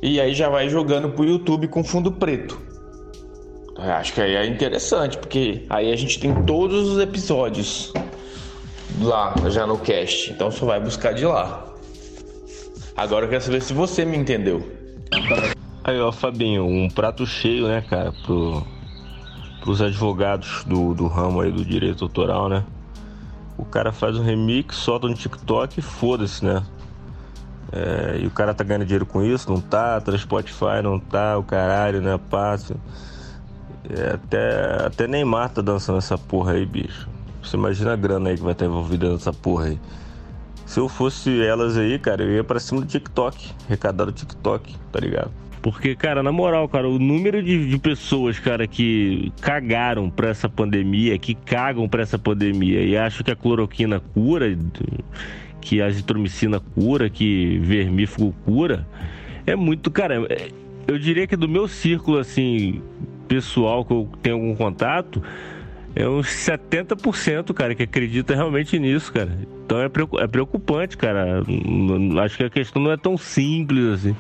e 0.01 0.19
aí 0.19 0.33
já 0.33 0.49
vai 0.49 0.69
jogando 0.69 1.09
pro 1.09 1.25
YouTube 1.25 1.67
com 1.67 1.83
fundo 1.83 2.11
preto. 2.11 2.66
Acho 3.78 4.13
que 4.13 4.21
aí 4.21 4.36
é 4.36 4.45
interessante, 4.47 5.17
porque 5.17 5.65
aí 5.69 5.91
a 5.91 5.95
gente 5.95 6.19
tem 6.19 6.34
todos 6.45 6.89
os 6.89 6.99
episódios 6.99 7.93
lá 8.99 9.36
já 9.49 9.67
no 9.67 9.78
cast, 9.78 10.32
então 10.32 10.49
só 10.49 10.65
vai 10.65 10.80
buscar 10.80 11.13
de 11.13 11.25
lá. 11.25 11.63
Agora 12.95 13.25
eu 13.25 13.30
quero 13.30 13.43
saber 13.43 13.61
se 13.61 13.73
você 13.73 14.03
me 14.03 14.17
entendeu. 14.17 14.67
Aí, 15.84 15.99
ó, 15.99 16.11
Fabinho, 16.11 16.65
um 16.65 16.89
prato 16.89 17.25
cheio, 17.28 17.67
né, 17.67 17.84
cara, 17.88 18.11
pro, 18.25 18.65
pros 19.61 19.82
advogados 19.82 20.63
do, 20.63 20.95
do 20.95 21.05
ramo 21.07 21.41
aí 21.41 21.51
do 21.51 21.63
direito 21.63 22.03
autoral, 22.03 22.49
né? 22.49 22.63
O 23.57 23.65
cara 23.65 23.91
faz 23.91 24.17
um 24.17 24.23
remix, 24.23 24.75
solta 24.75 25.07
no 25.07 25.13
TikTok 25.13 25.80
e 25.80 25.82
foda-se, 25.84 26.43
né? 26.43 26.63
É, 27.71 28.19
e 28.21 28.25
o 28.25 28.32
cara 28.32 28.53
tá 28.53 28.63
ganhando 28.63 28.86
dinheiro 28.86 29.05
com 29.05 29.21
isso, 29.23 29.51
não 29.51 29.61
tá? 29.61 30.01
Tá 30.01 30.11
no 30.11 30.17
Spotify, 30.17 30.82
não 30.82 30.99
tá? 30.99 31.38
O 31.38 31.43
caralho, 31.43 32.01
né? 32.01 32.19
Passa. 32.30 32.75
É, 33.89 34.13
até, 34.13 34.85
até 34.85 35.07
Neymar 35.07 35.49
tá 35.49 35.61
dançando 35.61 35.97
essa 35.97 36.17
porra 36.17 36.53
aí, 36.53 36.65
bicho. 36.65 37.07
Você 37.41 37.55
imagina 37.55 37.93
a 37.93 37.95
grana 37.95 38.29
aí 38.29 38.35
que 38.35 38.43
vai 38.43 38.51
estar 38.51 38.65
envolvida 38.65 39.11
nessa 39.11 39.31
porra 39.31 39.65
aí. 39.65 39.79
Se 40.65 40.79
eu 40.79 40.89
fosse 40.89 41.41
elas 41.41 41.77
aí, 41.77 41.97
cara, 41.97 42.23
eu 42.23 42.31
ia 42.31 42.43
pra 42.43 42.59
cima 42.59 42.81
do 42.81 42.88
TikTok. 42.88 43.53
Recadar 43.69 44.07
do 44.07 44.11
TikTok, 44.11 44.75
tá 44.91 44.99
ligado? 44.99 45.31
Porque, 45.61 45.95
cara, 45.95 46.21
na 46.21 46.31
moral, 46.31 46.67
cara, 46.67 46.88
o 46.88 46.99
número 46.99 47.41
de, 47.41 47.69
de, 47.69 47.77
pessoas, 47.79 48.38
cara, 48.38 48.67
que 48.67 49.31
cagaram 49.41 50.09
pra 50.09 50.29
essa 50.29 50.47
pandemia, 50.47 51.17
que 51.17 51.33
cagam 51.33 51.88
pra 51.88 52.03
essa 52.03 52.19
pandemia 52.19 52.83
e 52.83 52.97
acham 52.97 53.23
que 53.23 53.31
a 53.31 53.35
cloroquina 53.35 54.01
cura, 54.13 54.57
que 55.61 55.81
a 55.81 55.88
azitromicina 55.88 56.59
cura, 56.59 57.09
que 57.09 57.59
vermífugo 57.59 58.33
cura, 58.45 58.85
é 59.45 59.55
muito, 59.55 59.89
cara. 59.89 60.25
É, 60.29 60.49
eu 60.88 60.99
diria 60.99 61.25
que 61.25 61.35
do 61.35 61.49
meu 61.49 61.67
círculo, 61.67 62.17
assim, 62.17 62.81
pessoal 63.28 63.86
que 63.86 63.93
eu 63.93 64.09
tenho 64.21 64.36
algum 64.38 64.55
contato, 64.55 65.21
é 65.95 66.07
uns 66.07 66.28
70%, 66.28 67.53
cara, 67.53 67.73
que 67.73 67.84
acredita 67.84 68.36
realmente 68.36 68.78
nisso, 68.78 69.11
cara. 69.11 69.38
Então 69.65 69.80
é, 69.80 69.89
é 70.19 70.28
preocupante, 70.28 70.95
cara. 70.95 71.43
Acho 72.23 72.38
que 72.38 72.43
a 72.43 72.49
questão 72.49 72.82
não 72.82 72.91
é 72.91 72.97
tão 72.97 73.17
simples 73.17 73.86
assim. 73.93 74.15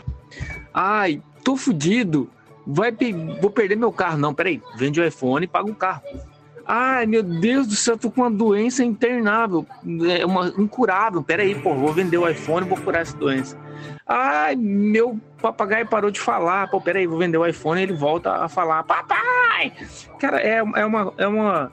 Ai, 0.73 1.21
tô 1.43 1.55
fudido. 1.55 2.29
Vai, 2.65 2.91
vou 3.39 3.49
perder 3.49 3.75
meu 3.75 3.91
carro. 3.91 4.17
Não, 4.17 4.33
peraí. 4.33 4.61
Vende 4.75 4.99
o 4.99 5.05
iPhone 5.05 5.45
e 5.45 5.47
paga 5.47 5.69
um 5.69 5.73
carro. 5.73 6.01
Ai, 6.67 7.05
meu 7.05 7.23
Deus 7.23 7.65
do 7.65 7.75
céu, 7.75 7.97
tô 7.97 8.11
com 8.11 8.21
uma 8.21 8.29
doença 8.29 8.83
internável, 8.83 9.65
é 10.17 10.25
uma 10.25 10.49
incurável. 10.57 11.23
Peraí, 11.23 11.55
pô, 11.55 11.73
vou 11.73 11.93
vender 11.93 12.17
o 12.17 12.27
iPhone 12.27 12.65
e 12.65 12.69
vou 12.69 12.77
curar 12.77 13.03
essa 13.03 13.15
doença. 13.15 13.57
Ai, 14.05 14.53
meu 14.57 15.17
papagaio 15.41 15.87
parou 15.87 16.11
de 16.11 16.19
falar. 16.19 16.69
Pô, 16.69 16.81
peraí, 16.81 17.07
vou 17.07 17.17
vender 17.17 17.37
o 17.37 17.45
iPhone 17.45 17.79
e 17.79 17.83
ele 17.83 17.93
volta 17.93 18.33
a 18.33 18.49
falar. 18.49 18.83
Papai! 18.83 19.71
Cara, 20.19 20.41
é, 20.41 20.57
é, 20.57 20.85
uma, 20.85 21.13
é 21.17 21.27
uma. 21.27 21.71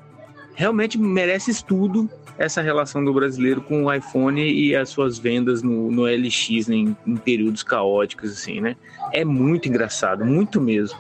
Realmente 0.55 0.97
merece 0.97 1.51
estudo 1.51 2.09
essa 2.39 2.63
relação 2.63 3.05
do 3.05 3.13
brasileiro 3.13 3.61
com 3.61 3.85
o 3.85 3.93
iPhone 3.93 4.43
e 4.43 4.77
as 4.77 4.91
suas 4.91 5.19
vendas 5.19 5.61
no, 5.63 5.91
no 5.91 6.03
LX 6.05 6.69
né, 6.69 6.77
em, 6.77 6.97
em 7.05 7.17
períodos 7.17 7.65
caóticos, 7.65 8.31
assim, 8.31 8.61
né? 8.61 8.77
É 9.13 9.25
muito 9.25 9.69
engraçado, 9.69 10.25
muito 10.25 10.61
mesmo. 10.61 10.99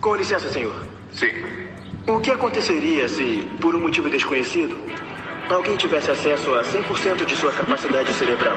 Com 0.00 0.16
licença, 0.16 0.48
senhor. 0.48 0.84
Sim. 1.12 1.28
O 2.06 2.20
que 2.20 2.30
aconteceria 2.30 3.08
se, 3.08 3.48
por 3.62 3.74
um 3.74 3.80
motivo 3.80 4.10
desconhecido, 4.10 4.76
alguém 5.48 5.74
tivesse 5.74 6.10
acesso 6.10 6.54
a 6.54 6.62
100% 6.62 7.24
de 7.24 7.34
sua 7.34 7.50
capacidade 7.50 8.12
cerebral? 8.12 8.56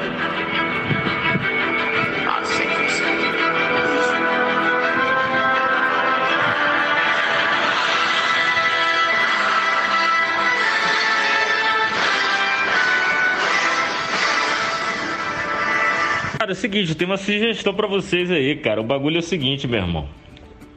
Cara, 16.38 16.52
é 16.52 16.54
o 16.54 16.56
seguinte, 16.56 16.96
tem 16.96 17.08
uma 17.08 17.16
sugestão 17.16 17.74
para 17.74 17.88
vocês 17.88 18.30
aí, 18.30 18.58
cara. 18.58 18.82
O 18.82 18.84
bagulho 18.84 19.16
é 19.16 19.20
o 19.20 19.24
seguinte, 19.24 19.66
meu 19.70 19.80
irmão. 19.80 20.10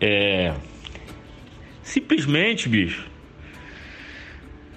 É. 0.00 0.54
Simplesmente, 1.90 2.68
bicho. 2.68 3.04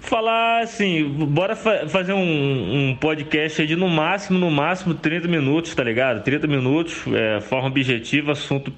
Falar 0.00 0.62
assim, 0.62 1.04
bora 1.08 1.54
fa 1.54 1.88
fazer 1.88 2.12
um, 2.12 2.90
um, 2.90 2.96
podcast 2.96 3.62
aí 3.62 3.68
de 3.68 3.76
no 3.76 3.88
máximo, 3.88 4.36
no 4.36 4.50
máximo 4.50 4.94
30 4.94 5.28
minutos, 5.28 5.72
tá 5.76 5.84
ligado? 5.84 6.24
30 6.24 6.48
minutos, 6.48 7.04
é, 7.14 7.40
forma 7.40 7.68
objetiva, 7.68 8.32
assunto 8.32 8.72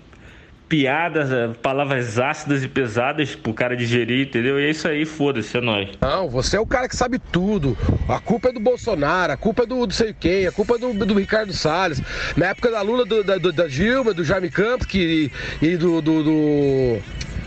piadas, 0.68 1.32
é, 1.32 1.48
palavras 1.62 2.18
ácidas 2.18 2.62
e 2.62 2.68
pesadas 2.68 3.34
pro 3.34 3.54
cara 3.54 3.74
digerir, 3.74 4.26
entendeu? 4.26 4.60
E 4.60 4.66
é 4.66 4.70
isso 4.70 4.86
aí, 4.86 5.06
foda-se, 5.06 5.56
é 5.56 5.60
nóis. 5.62 5.88
Não, 5.98 6.28
você 6.28 6.58
é 6.58 6.60
o 6.60 6.66
cara 6.66 6.90
que 6.90 6.96
sabe 6.96 7.18
tudo. 7.18 7.76
A 8.06 8.20
culpa 8.20 8.50
é 8.50 8.52
do 8.52 8.60
Bolsonaro, 8.60 9.32
a 9.32 9.36
culpa 9.36 9.62
é 9.62 9.66
do, 9.66 9.86
do 9.86 9.94
sei 9.94 10.12
quem, 10.12 10.46
a 10.46 10.52
culpa 10.52 10.74
é 10.74 10.78
do, 10.78 10.92
do 10.92 11.14
Ricardo 11.18 11.54
Salles. 11.54 12.02
Na 12.36 12.48
época 12.48 12.70
da 12.70 12.82
Lula, 12.82 13.06
do, 13.06 13.24
da, 13.24 13.38
da 13.38 13.66
Dilma, 13.66 14.12
do 14.12 14.22
Jaime 14.22 14.50
Campos 14.50 14.86
que, 14.86 15.32
e 15.62 15.76
do, 15.78 16.02
do, 16.02 16.22
do 16.22 17.02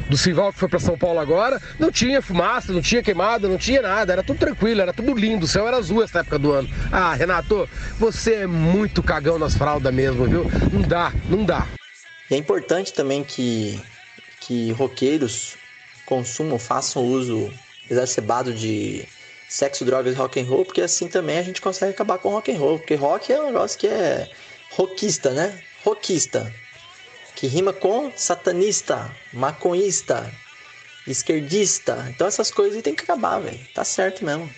do 0.09 0.17
Sival 0.17 0.51
que 0.51 0.59
foi 0.59 0.67
para 0.67 0.79
São 0.79 0.97
Paulo 0.97 1.19
agora, 1.19 1.61
não 1.77 1.91
tinha 1.91 2.21
fumaça, 2.21 2.73
não 2.73 2.81
tinha 2.81 3.03
queimada, 3.03 3.47
não 3.47 3.57
tinha 3.57 3.81
nada, 3.81 4.11
era 4.11 4.23
tudo 4.23 4.39
tranquilo, 4.39 4.81
era 4.81 4.91
tudo 4.91 5.13
lindo, 5.13 5.45
o 5.45 5.47
céu 5.47 5.67
era 5.67 5.77
azul 5.77 6.03
essa 6.03 6.19
época 6.19 6.39
do 6.39 6.51
ano. 6.51 6.69
Ah, 6.91 7.13
Renato, 7.13 7.69
você 7.97 8.35
é 8.35 8.47
muito 8.47 9.03
cagão 9.03 9.37
nas 9.37 9.55
fraldas 9.55 9.93
mesmo, 9.93 10.25
viu? 10.25 10.45
Não 10.73 10.81
dá, 10.81 11.13
não 11.29 11.45
dá. 11.45 11.67
E 12.29 12.33
é 12.33 12.37
importante 12.37 12.91
também 12.91 13.23
que, 13.23 13.79
que 14.39 14.71
roqueiros 14.71 15.55
consumam, 16.05 16.57
façam 16.57 17.03
uso 17.03 17.53
exacerbado 17.89 18.53
de 18.53 19.07
sexo, 19.47 19.85
drogas 19.85 20.13
e 20.13 20.17
rock 20.17 20.39
and 20.39 20.45
roll, 20.45 20.65
porque 20.65 20.81
assim 20.81 21.07
também 21.07 21.37
a 21.37 21.43
gente 21.43 21.61
consegue 21.61 21.91
acabar 21.91 22.17
com 22.17 22.29
rock 22.29 22.51
and 22.51 22.57
roll, 22.57 22.77
porque 22.79 22.95
rock 22.95 23.31
é 23.31 23.41
um 23.41 23.47
negócio 23.47 23.79
que 23.79 23.87
é 23.87 24.29
rockista, 24.71 25.31
né? 25.31 25.59
Rockista, 25.83 26.53
que 27.39 27.47
rima 27.47 27.71
com 27.71 28.11
satanista, 28.17 29.09
maconhista, 29.31 30.29
esquerdista. 31.07 32.05
Então 32.09 32.27
essas 32.27 32.51
coisas 32.51 32.83
tem 32.83 32.93
que 32.93 33.03
acabar, 33.03 33.39
velho. 33.39 33.57
Tá 33.73 33.85
certo 33.85 34.25
mesmo. 34.25 34.53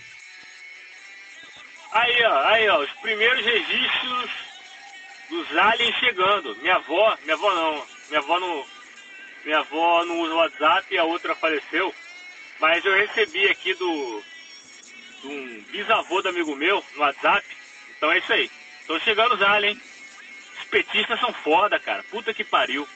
Aí, 1.92 2.24
ó, 2.24 2.40
aí, 2.48 2.70
ó, 2.70 2.80
os 2.80 2.92
primeiros 2.94 3.46
registros 3.46 4.32
dos 5.30 5.58
aliens 5.58 5.96
chegando. 5.98 6.56
Minha 6.58 6.78
avó, 6.78 7.16
minha 7.22 7.36
avó 7.36 7.54
não, 7.54 7.86
minha 8.10 8.20
avó 8.20 8.40
não, 8.40 8.66
minha 9.46 9.60
avó 9.60 10.04
não 10.06 10.22
usa 10.22 10.34
WhatsApp 10.34 10.88
e 10.92 10.98
a 10.98 11.04
outra 11.04 11.36
faleceu. 11.36 11.94
Mas 12.60 12.84
eu 12.84 12.96
recebi 12.96 13.48
aqui 13.48 13.76
do, 13.76 14.24
de 15.22 15.28
um 15.28 15.64
bisavô 15.72 16.20
do 16.24 16.30
amigo 16.30 16.56
meu 16.56 16.84
no 16.96 17.02
WhatsApp. 17.02 17.46
Então 17.96 18.12
é 18.12 18.18
isso 18.18 18.34
aí. 18.34 18.50
Tô 18.88 19.00
chegando 19.02 19.36
os 19.36 19.42
aliens. 19.44 19.91
Petistas 20.72 21.20
são 21.20 21.34
foda, 21.34 21.78
cara. 21.78 22.04
Puta 22.10 22.34
que 22.34 22.44
pariu. 22.44 22.88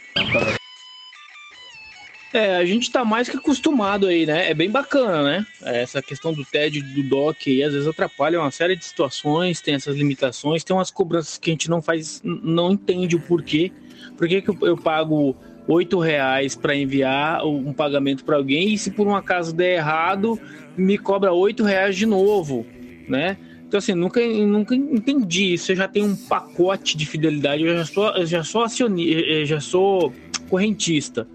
É, 2.34 2.58
a 2.58 2.66
gente 2.66 2.92
tá 2.92 3.06
mais 3.06 3.30
que 3.30 3.38
acostumado 3.38 4.08
aí, 4.08 4.26
né? 4.26 4.50
É 4.50 4.54
bem 4.54 4.70
bacana, 4.70 5.24
né? 5.24 5.46
Essa 5.62 6.02
questão 6.02 6.34
do 6.34 6.44
TED 6.44 6.82
do 6.82 7.04
DOC 7.04 7.48
aí, 7.48 7.64
às 7.64 7.74
vezes 7.74 7.88
atrapalha 7.88 8.42
uma 8.42 8.52
série 8.52 8.76
de 8.76 8.84
situações, 8.84 9.62
tem 9.62 9.76
essas 9.76 9.96
limitações, 9.96 10.64
tem 10.64 10.76
umas 10.76 10.92
cobranças 10.92 11.38
que 11.38 11.50
a 11.50 11.54
gente 11.54 11.70
não 11.70 11.82
faz, 11.82 12.22
não 12.24 12.72
entende 12.72 13.16
o 13.16 13.22
porquê. 13.22 13.72
Por 14.18 14.28
que, 14.28 14.42
que 14.42 14.50
eu, 14.50 14.58
eu 14.64 14.78
pago 14.78 15.36
oito 15.68 15.98
reais 16.00 16.56
para 16.56 16.76
enviar 16.76 17.46
um 17.46 17.74
pagamento 17.74 18.24
para 18.26 18.36
alguém 18.36 18.74
e 18.74 18.78
se 18.78 18.92
por 18.92 19.08
um 19.08 19.16
acaso 19.16 19.56
der 19.56 19.78
errado, 19.78 20.40
me 20.78 20.98
cobra 20.98 21.32
oito 21.32 21.64
reais 21.64 21.96
de 21.96 22.06
novo, 22.06 22.66
né? 23.08 23.38
Então, 23.76 23.80
assim, 23.80 23.94
nunca, 23.94 24.26
nunca 24.26 24.74
entendi 24.74 25.54
isso. 25.54 25.72
Eu 25.72 25.76
já 25.76 25.88
tenho 25.88 26.06
um 26.06 26.16
pacote 26.16 26.96
de 26.96 27.06
fidelidade, 27.06 27.64
eu 27.64 27.78
já 27.78 27.86
sou, 27.86 28.10
eu 28.12 28.26
já 28.26 28.44
sou 28.44 28.64
acionista, 28.64 29.46
já 29.46 29.60
sou 29.60 30.14
correntista 30.50 31.28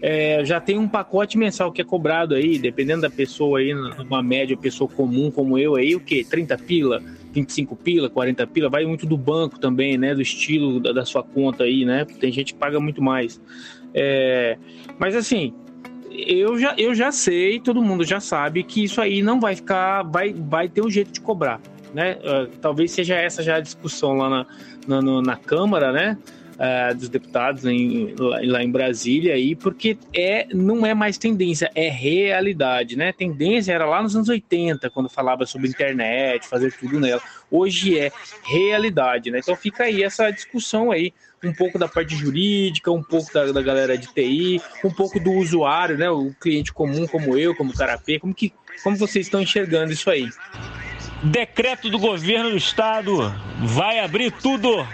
é, 0.00 0.44
já 0.44 0.60
tem 0.60 0.78
um 0.78 0.88
pacote 0.88 1.36
mensal 1.36 1.72
que 1.72 1.80
é 1.80 1.84
cobrado 1.84 2.34
aí, 2.34 2.58
dependendo 2.58 3.02
da 3.02 3.10
pessoa 3.10 3.58
aí, 3.58 3.74
uma 3.74 4.22
média 4.22 4.56
pessoa 4.56 4.88
comum 4.88 5.30
como 5.30 5.58
eu 5.58 5.74
aí, 5.74 5.96
o 5.96 6.00
que? 6.00 6.24
30 6.24 6.56
pila, 6.58 7.02
25 7.32 7.74
pila, 7.74 8.08
40 8.08 8.46
pila, 8.46 8.68
vai 8.68 8.84
muito 8.84 9.06
do 9.06 9.16
banco 9.16 9.58
também, 9.58 9.98
né? 9.98 10.14
Do 10.14 10.22
estilo 10.22 10.80
da, 10.80 10.92
da 10.92 11.04
sua 11.04 11.22
conta 11.22 11.64
aí, 11.64 11.84
né? 11.84 12.04
Tem 12.04 12.30
gente 12.30 12.54
que 12.54 12.60
paga 12.60 12.78
muito 12.78 13.02
mais. 13.02 13.40
É, 13.92 14.56
mas 14.98 15.16
assim, 15.16 15.52
eu 16.10 16.58
já, 16.58 16.74
eu 16.78 16.94
já 16.94 17.10
sei, 17.10 17.58
todo 17.58 17.82
mundo 17.82 18.04
já 18.04 18.20
sabe 18.20 18.62
que 18.62 18.84
isso 18.84 19.00
aí 19.00 19.20
não 19.20 19.40
vai 19.40 19.56
ficar, 19.56 20.02
vai, 20.04 20.32
vai 20.32 20.68
ter 20.68 20.80
um 20.80 20.90
jeito 20.90 21.10
de 21.10 21.20
cobrar, 21.20 21.60
né? 21.92 22.18
Uh, 22.22 22.46
talvez 22.60 22.92
seja 22.92 23.16
essa 23.16 23.42
já 23.42 23.56
a 23.56 23.60
discussão 23.60 24.14
lá 24.14 24.46
na, 24.86 25.02
na, 25.02 25.22
na 25.22 25.36
Câmara, 25.36 25.92
né? 25.92 26.18
Uh, 26.54 26.92
dos 26.96 27.08
deputados 27.08 27.64
em, 27.64 28.16
lá, 28.18 28.40
lá, 28.42 28.64
em 28.64 28.70
Brasília 28.70 29.34
aí, 29.34 29.54
porque 29.54 29.96
é, 30.12 30.48
não 30.52 30.84
é 30.84 30.92
mais 30.92 31.16
tendência, 31.16 31.70
é 31.72 31.88
realidade, 31.88 32.96
né? 32.96 33.12
Tendência 33.12 33.72
era 33.72 33.86
lá 33.86 34.02
nos 34.02 34.16
anos 34.16 34.28
80, 34.28 34.90
quando 34.90 35.08
falava 35.08 35.46
sobre 35.46 35.68
internet, 35.68 36.48
fazer 36.48 36.72
tudo 36.72 36.98
nela. 36.98 37.22
Hoje 37.48 37.96
é 37.96 38.10
realidade, 38.42 39.30
né? 39.30 39.38
Então 39.38 39.54
fica 39.54 39.84
aí 39.84 40.02
essa 40.02 40.32
discussão 40.32 40.90
aí 40.90 41.12
um 41.44 41.52
pouco 41.52 41.78
da 41.78 41.86
parte 41.86 42.16
jurídica, 42.16 42.90
um 42.90 43.04
pouco 43.04 43.32
da, 43.32 43.52
da 43.52 43.62
galera 43.62 43.96
de 43.96 44.12
TI, 44.12 44.60
um 44.84 44.90
pouco 44.90 45.20
do 45.20 45.30
usuário, 45.30 45.96
né? 45.96 46.10
O 46.10 46.32
cliente 46.40 46.72
comum 46.72 47.06
como 47.06 47.38
eu, 47.38 47.54
como 47.54 47.72
Carapê, 47.72 48.18
como 48.18 48.34
que 48.34 48.52
como 48.82 48.96
vocês 48.96 49.26
estão 49.26 49.40
enxergando 49.40 49.92
isso 49.92 50.10
aí? 50.10 50.28
Decreto 51.22 51.90
do 51.90 51.98
governo 51.98 52.50
do 52.50 52.56
estado 52.56 53.34
vai 53.60 53.98
abrir 54.00 54.30
tudo. 54.30 54.86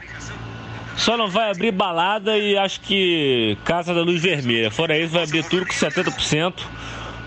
Só 0.96 1.16
não 1.16 1.28
vai 1.28 1.50
abrir 1.50 1.72
balada 1.72 2.38
e 2.38 2.56
acho 2.56 2.80
que 2.80 3.58
Casa 3.64 3.92
da 3.92 4.02
Luz 4.02 4.22
Vermelha. 4.22 4.70
Fora 4.70 4.96
isso, 4.98 5.12
vai 5.12 5.24
abrir 5.24 5.44
tudo 5.44 5.66
com 5.66 5.72
70%. 5.72 6.54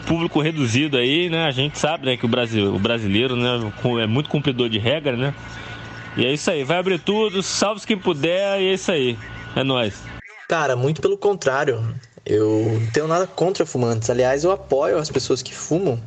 Público 0.08 0.40
reduzido 0.40 0.98
aí, 0.98 1.30
né? 1.30 1.46
A 1.46 1.52
gente 1.52 1.78
sabe, 1.78 2.06
né, 2.06 2.16
que 2.16 2.26
o, 2.26 2.30
Brasil, 2.30 2.74
o 2.74 2.80
brasileiro, 2.80 3.36
né, 3.36 3.72
é 4.02 4.08
muito 4.08 4.30
cumpridor 4.30 4.70
de 4.70 4.80
regra, 4.80 5.18
né? 5.18 5.34
E 6.16 6.26
é 6.26 6.32
isso 6.34 6.50
aí, 6.50 6.64
vai 6.64 6.78
abrir 6.78 6.98
tudo, 6.98 7.44
salve 7.44 7.86
quem 7.86 7.98
puder, 7.98 8.60
e 8.62 8.70
é 8.70 8.74
isso 8.74 8.90
aí. 8.90 9.18
É 9.56 9.64
nóis. 9.64 10.02
Cara, 10.48 10.76
muito 10.78 11.02
pelo 11.02 11.18
contrário. 11.18 11.94
Eu 12.26 12.80
não 12.80 12.92
tenho 12.92 13.08
nada 13.08 13.28
contra 13.28 13.66
fumantes. 13.66 14.10
Aliás, 14.10 14.44
eu 14.44 14.52
apoio 14.52 14.98
as 14.98 15.12
pessoas 15.12 15.44
que 15.44 15.54
fumam. 15.54 16.00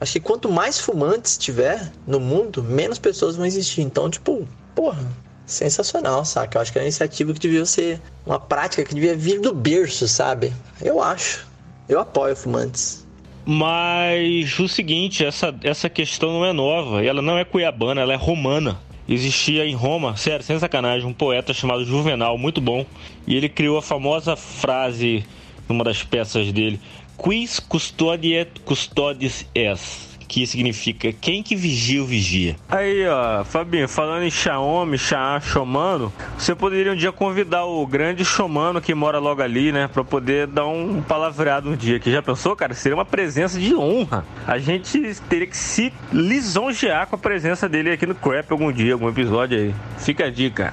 Acho 0.00 0.12
que 0.12 0.20
quanto 0.20 0.50
mais 0.50 0.80
fumantes 0.80 1.36
tiver 1.36 1.92
no 2.06 2.18
mundo, 2.18 2.62
menos 2.62 2.98
pessoas 2.98 3.36
vão 3.36 3.44
existir. 3.44 3.82
Então, 3.82 4.08
tipo, 4.08 4.48
porra, 4.74 5.04
sensacional, 5.44 6.24
saca? 6.24 6.56
Eu 6.56 6.62
acho 6.62 6.72
que 6.72 6.78
é 6.78 6.80
uma 6.80 6.86
iniciativa 6.86 7.34
que 7.34 7.40
devia 7.40 7.66
ser 7.66 8.00
uma 8.24 8.40
prática 8.40 8.84
que 8.84 8.94
devia 8.94 9.14
vir 9.14 9.40
do 9.40 9.54
berço, 9.54 10.08
sabe? 10.08 10.52
Eu 10.80 11.02
acho. 11.02 11.46
Eu 11.88 12.00
apoio 12.00 12.34
fumantes. 12.34 13.06
Mas 13.44 14.58
o 14.58 14.68
seguinte, 14.68 15.24
essa, 15.24 15.54
essa 15.62 15.90
questão 15.90 16.32
não 16.32 16.44
é 16.46 16.52
nova. 16.52 17.04
Ela 17.04 17.20
não 17.20 17.38
é 17.38 17.44
cuiabana, 17.44 18.00
ela 18.00 18.12
é 18.12 18.16
romana 18.16 18.78
existia 19.10 19.66
em 19.66 19.74
Roma, 19.74 20.16
sério, 20.16 20.44
sem 20.44 20.56
sacanagem, 20.58 21.06
um 21.06 21.12
poeta 21.12 21.52
chamado 21.52 21.84
Juvenal, 21.84 22.38
muito 22.38 22.60
bom, 22.60 22.86
e 23.26 23.34
ele 23.34 23.48
criou 23.48 23.76
a 23.76 23.82
famosa 23.82 24.36
frase 24.36 25.24
numa 25.68 25.82
das 25.82 26.02
peças 26.02 26.52
dele: 26.52 26.80
Quis 27.20 27.60
custodiet 27.60 28.62
custodis 28.64 29.44
es 29.52 30.09
que 30.30 30.46
significa 30.46 31.12
quem 31.12 31.42
que 31.42 31.56
vigia 31.56 32.00
o 32.00 32.06
vigia. 32.06 32.54
Aí, 32.68 33.04
ó, 33.08 33.42
Fabinho, 33.42 33.88
falando 33.88 34.22
em 34.22 34.30
Xiaomi, 34.30 34.96
Xia, 34.96 35.40
Xomano, 35.42 36.12
você 36.38 36.54
poderia 36.54 36.92
um 36.92 36.94
dia 36.94 37.10
convidar 37.10 37.64
o 37.64 37.84
grande 37.84 38.24
Xomano 38.24 38.80
que 38.80 38.94
mora 38.94 39.18
logo 39.18 39.42
ali, 39.42 39.72
né, 39.72 39.88
para 39.88 40.04
poder 40.04 40.46
dar 40.46 40.68
um 40.68 41.02
palavreado 41.02 41.68
um 41.68 41.74
dia. 41.74 41.98
Que 41.98 42.12
já 42.12 42.22
pensou, 42.22 42.54
cara? 42.54 42.74
Seria 42.74 42.96
uma 42.96 43.04
presença 43.04 43.58
de 43.58 43.74
honra. 43.74 44.24
A 44.46 44.56
gente 44.56 45.16
teria 45.28 45.48
que 45.48 45.56
se 45.56 45.92
lisonjear 46.12 47.08
com 47.08 47.16
a 47.16 47.18
presença 47.18 47.68
dele 47.68 47.90
aqui 47.90 48.06
no 48.06 48.14
Crap 48.14 48.52
algum 48.52 48.70
dia, 48.70 48.92
algum 48.92 49.08
episódio 49.08 49.58
aí. 49.58 49.74
Fica 49.98 50.26
a 50.26 50.30
dica. 50.30 50.72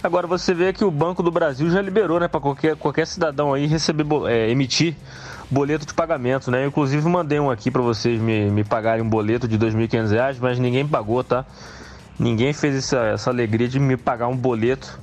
Agora 0.00 0.28
você 0.28 0.54
vê 0.54 0.72
que 0.72 0.84
o 0.84 0.92
Banco 0.92 1.24
do 1.24 1.32
Brasil 1.32 1.68
já 1.70 1.82
liberou, 1.82 2.20
né, 2.20 2.28
para 2.28 2.38
qualquer, 2.38 2.76
qualquer 2.76 3.04
cidadão 3.04 3.52
aí 3.52 3.66
receber, 3.66 4.06
é, 4.28 4.48
emitir 4.48 4.94
boleto 5.50 5.86
de 5.86 5.94
pagamento, 5.94 6.50
né? 6.50 6.64
Eu, 6.64 6.68
inclusive 6.68 7.08
mandei 7.08 7.40
um 7.40 7.50
aqui 7.50 7.70
para 7.70 7.82
vocês 7.82 8.20
me, 8.20 8.50
me 8.50 8.64
pagarem 8.64 9.02
um 9.02 9.08
boleto 9.08 9.48
de 9.48 9.56
R$ 9.56 9.70
2.500, 9.70 10.38
mas 10.40 10.58
ninguém 10.58 10.86
pagou, 10.86 11.24
tá? 11.24 11.44
Ninguém 12.18 12.52
fez 12.52 12.76
essa, 12.76 12.98
essa 13.06 13.30
alegria 13.30 13.68
de 13.68 13.78
me 13.78 13.96
pagar 13.96 14.28
um 14.28 14.36
boleto 14.36 14.98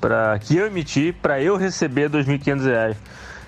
para 0.00 0.38
que 0.38 0.56
eu 0.56 0.66
emitir 0.66 1.14
para 1.14 1.40
eu 1.42 1.56
receber 1.56 2.10
R$ 2.10 2.22
2.500. 2.22 2.96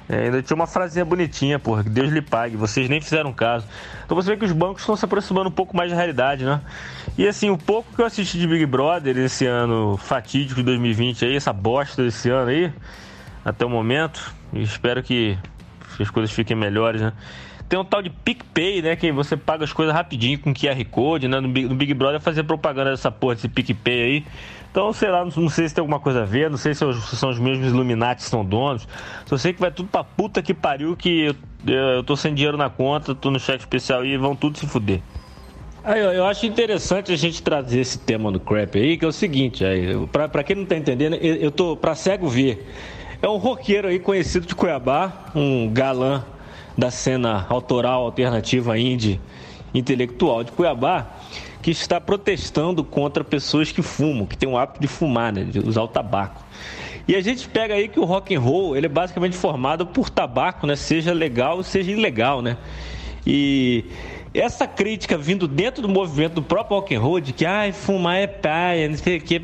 É, 0.09 0.25
ainda 0.25 0.43
tinha 0.43 0.55
uma 0.55 0.67
frasinha 0.67 1.05
bonitinha, 1.05 1.59
porra, 1.59 1.85
que 1.85 1.89
Deus 1.89 2.11
lhe 2.11 2.21
pague, 2.21 2.57
vocês 2.57 2.89
nem 2.89 3.01
fizeram 3.01 3.33
caso. 3.33 3.67
Então 4.05 4.15
você 4.15 4.31
vê 4.31 4.37
que 4.37 4.45
os 4.45 4.53
bancos 4.53 4.83
estão 4.83 4.97
se 4.97 5.05
aproximando 5.05 5.49
um 5.49 5.53
pouco 5.53 5.77
mais 5.77 5.91
da 5.91 5.97
realidade, 5.97 6.45
né? 6.45 6.61
E 7.17 7.27
assim, 7.27 7.51
o 7.51 7.57
pouco 7.57 7.95
que 7.95 8.03
eu 8.03 8.07
assisti 8.07 8.39
de 8.39 8.47
Big 8.47 8.67
Brother 8.67 9.17
esse 9.17 9.47
ano 9.47 9.97
fatídico 9.97 10.57
de 10.57 10.65
2020 10.65 11.25
aí, 11.25 11.37
essa 11.37 11.53
bosta 11.53 12.03
desse 12.03 12.29
ano 12.29 12.51
aí, 12.51 12.73
até 13.45 13.65
o 13.65 13.71
momento, 13.71 14.35
espero 14.53 15.03
que 15.03 15.39
que 15.97 16.03
as 16.03 16.11
coisas 16.11 16.31
fiquem 16.31 16.57
melhores, 16.57 17.01
né? 17.01 17.13
Tem 17.69 17.79
um 17.79 17.85
tal 17.85 18.03
de 18.03 18.11
PicPay, 18.11 18.83
né? 18.83 18.97
Que 18.97 19.11
você 19.11 19.37
paga 19.37 19.65
as 19.65 19.73
coisas 19.73 19.95
rapidinho 19.95 20.39
com 20.39 20.53
QR 20.53 20.85
Code, 20.91 21.27
né? 21.27 21.41
No 21.41 21.49
Big, 21.49 21.69
no 21.69 21.75
Big 21.75 21.95
Brother 21.95 22.21
fazer 22.21 22.43
propaganda 22.45 22.91
dessa 22.91 23.11
porra, 23.11 23.35
desse 23.35 23.49
PicPay 23.49 24.03
aí. 24.03 24.25
Então, 24.71 24.93
sei 24.93 25.11
lá, 25.11 25.25
não, 25.25 25.31
não, 25.35 25.49
sei 25.49 25.69
se 25.69 25.75
tem 25.75 25.81
alguma 25.81 26.01
coisa 26.01 26.23
a 26.23 26.25
ver, 26.25 26.51
não 26.51 26.57
sei 26.57 26.75
se, 26.75 26.83
eu, 26.83 26.93
se 26.95 27.15
são 27.17 27.29
os 27.29 27.39
mesmos 27.39 27.69
Illuminati 27.69 28.25
que 28.25 28.29
são 28.29 28.45
donos. 28.45 28.89
Só 29.27 29.37
sei 29.37 29.53
que 29.53 29.61
vai 29.61 29.71
tudo 29.71 29.89
pra 29.89 30.03
puta 30.03 30.43
que 30.43 30.55
pariu, 30.55 30.97
que 30.97 31.35
eu, 31.67 31.75
eu 31.75 32.03
tô 32.03 32.17
sem 32.17 32.35
dinheiro 32.35 32.57
na 32.57 32.71
conta, 32.71 33.15
tô 33.15 33.31
no 33.31 33.39
cheque 33.39 33.61
especial 33.61 34.05
e 34.05 34.17
vão 34.17 34.35
tudo 34.35 34.59
se 34.59 34.67
fuder. 34.67 35.01
Aí, 35.85 36.01
eu 36.01 36.25
acho 36.25 36.47
interessante 36.47 37.13
a 37.13 37.17
gente 37.17 37.43
trazer 37.43 37.81
esse 37.81 37.99
tema 37.99 38.31
do 38.31 38.39
crap 38.39 38.79
aí, 38.79 38.97
que 38.97 39.05
é 39.05 39.09
o 39.09 39.13
seguinte, 39.13 39.65
aí, 39.65 40.07
pra, 40.07 40.29
pra 40.29 40.45
quem 40.45 40.57
não 40.57 40.65
tá 40.65 40.77
entendendo, 40.77 41.17
eu, 41.17 41.37
eu 41.37 41.51
tô 41.51 41.77
pra 41.77 41.95
cego 41.95 42.29
ver. 42.29 42.67
É 43.23 43.29
um 43.29 43.37
roqueiro 43.37 43.87
aí 43.87 44.01
conhecido 44.01 44.49
de 44.49 44.53
Cuiabá, 44.53 45.31
um 45.33 45.71
galã 45.73 46.25
da 46.77 46.91
cena 46.91 47.47
autoral, 47.49 48.03
alternativa, 48.03 48.77
indie, 48.77 49.21
intelectual 49.73 50.43
de 50.43 50.51
Cuiabá, 50.51 51.07
que 51.63 51.71
está 51.71 52.01
protestando 52.01 52.83
contra 52.83 53.23
pessoas 53.23 53.71
que 53.71 53.81
fumam, 53.81 54.27
que 54.27 54.37
têm 54.37 54.49
o 54.49 54.59
hábito 54.59 54.81
de 54.81 54.89
fumar, 54.89 55.33
né, 55.33 55.45
de 55.45 55.61
usar 55.61 55.83
o 55.83 55.89
tabaco. 55.89 56.45
E 57.07 57.15
a 57.15 57.21
gente 57.21 57.49
pega 57.49 57.75
aí 57.75 57.87
que 57.87 58.01
o 58.01 58.05
rock 58.05 58.35
and 58.35 58.41
roll, 58.41 58.77
ele 58.77 58.87
é 58.87 58.89
basicamente 58.89 59.37
formado 59.37 59.87
por 59.87 60.11
tabaco, 60.11 60.67
né, 60.67 60.75
seja 60.75 61.13
legal, 61.13 61.63
seja 61.63 61.93
ilegal, 61.93 62.43
né? 62.43 62.59
E 63.25 63.85
essa 64.35 64.67
crítica 64.67 65.17
vindo 65.17 65.47
dentro 65.47 65.81
do 65.81 65.89
movimento 65.89 66.35
do 66.35 66.43
próprio 66.43 66.79
rock 66.79 66.93
and 66.93 67.01
roll 67.01 67.21
de 67.21 67.33
que 67.33 67.47
ai, 67.47 67.71
fumar 67.71 68.17
é 68.17 68.27
paia, 68.27 68.89
não 68.89 68.97
sei 68.97 69.19
o 69.19 69.21
que, 69.21 69.41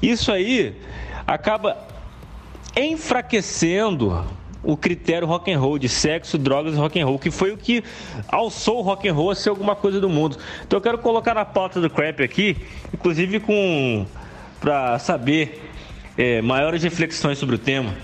isso 0.00 0.30
aí 0.30 0.76
acaba 1.26 1.87
enfraquecendo 2.84 4.24
o 4.62 4.76
critério 4.76 5.26
rock 5.26 5.52
and 5.52 5.58
roll 5.58 5.78
de 5.78 5.88
sexo, 5.88 6.36
drogas 6.36 6.74
e 6.74 6.76
rock 6.76 7.00
and 7.00 7.06
roll, 7.06 7.18
que 7.18 7.30
foi 7.30 7.52
o 7.52 7.56
que 7.56 7.82
alçou 8.28 8.78
o 8.78 8.82
rock 8.82 9.08
and 9.08 9.14
roll 9.14 9.30
a 9.30 9.34
ser 9.34 9.50
alguma 9.50 9.76
coisa 9.76 10.00
do 10.00 10.08
mundo. 10.08 10.36
Então 10.66 10.76
eu 10.76 10.80
quero 10.82 10.98
colocar 10.98 11.34
na 11.34 11.44
pauta 11.44 11.80
do 11.80 11.88
crap 11.88 12.22
aqui, 12.22 12.56
inclusive 12.92 13.40
com 13.40 14.06
para 14.60 14.98
saber 14.98 15.70
é, 16.16 16.42
maiores 16.42 16.82
reflexões 16.82 17.38
sobre 17.38 17.54
o 17.54 17.58
tema. 17.58 17.94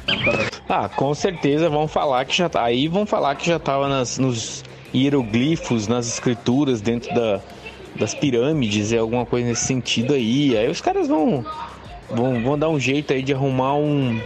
Ah, 0.69 0.89
com 0.89 1.13
certeza 1.15 1.69
vão 1.69 1.89
falar 1.89 2.25
que 2.25 2.37
já 2.37 2.49
tá, 2.49 2.65
aí 2.65 2.87
vão 2.87 3.05
falar 3.05 3.35
que 3.35 3.47
já 3.47 3.57
estava 3.57 3.89
nos 3.89 4.65
hieroglifos, 4.95 5.89
nas 5.89 6.07
escrituras 6.07 6.81
dentro 6.81 7.13
da, 7.13 7.41
das 7.97 8.15
pirâmides, 8.15 8.93
é 8.93 8.99
alguma 8.99 9.27
coisa 9.27 9.49
nesse 9.49 9.67
sentido 9.67 10.15
aí. 10.15 10.57
Aí 10.57 10.71
os 10.71 10.81
caras 10.81 11.09
vão 11.09 11.45
vão, 12.09 12.43
vão 12.43 12.59
dar 12.59 12.69
um 12.69 12.79
jeito 12.79 13.13
aí 13.13 13.23
de 13.23 13.33
arrumar 13.35 13.75
um 13.75 14.21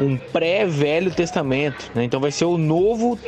um 0.00 0.16
pré-Velho 0.16 1.10
Testamento. 1.10 1.90
Né? 1.94 2.04
Então 2.04 2.20
vai 2.20 2.30
ser 2.30 2.46
o 2.46 2.56
Novo 2.56 3.18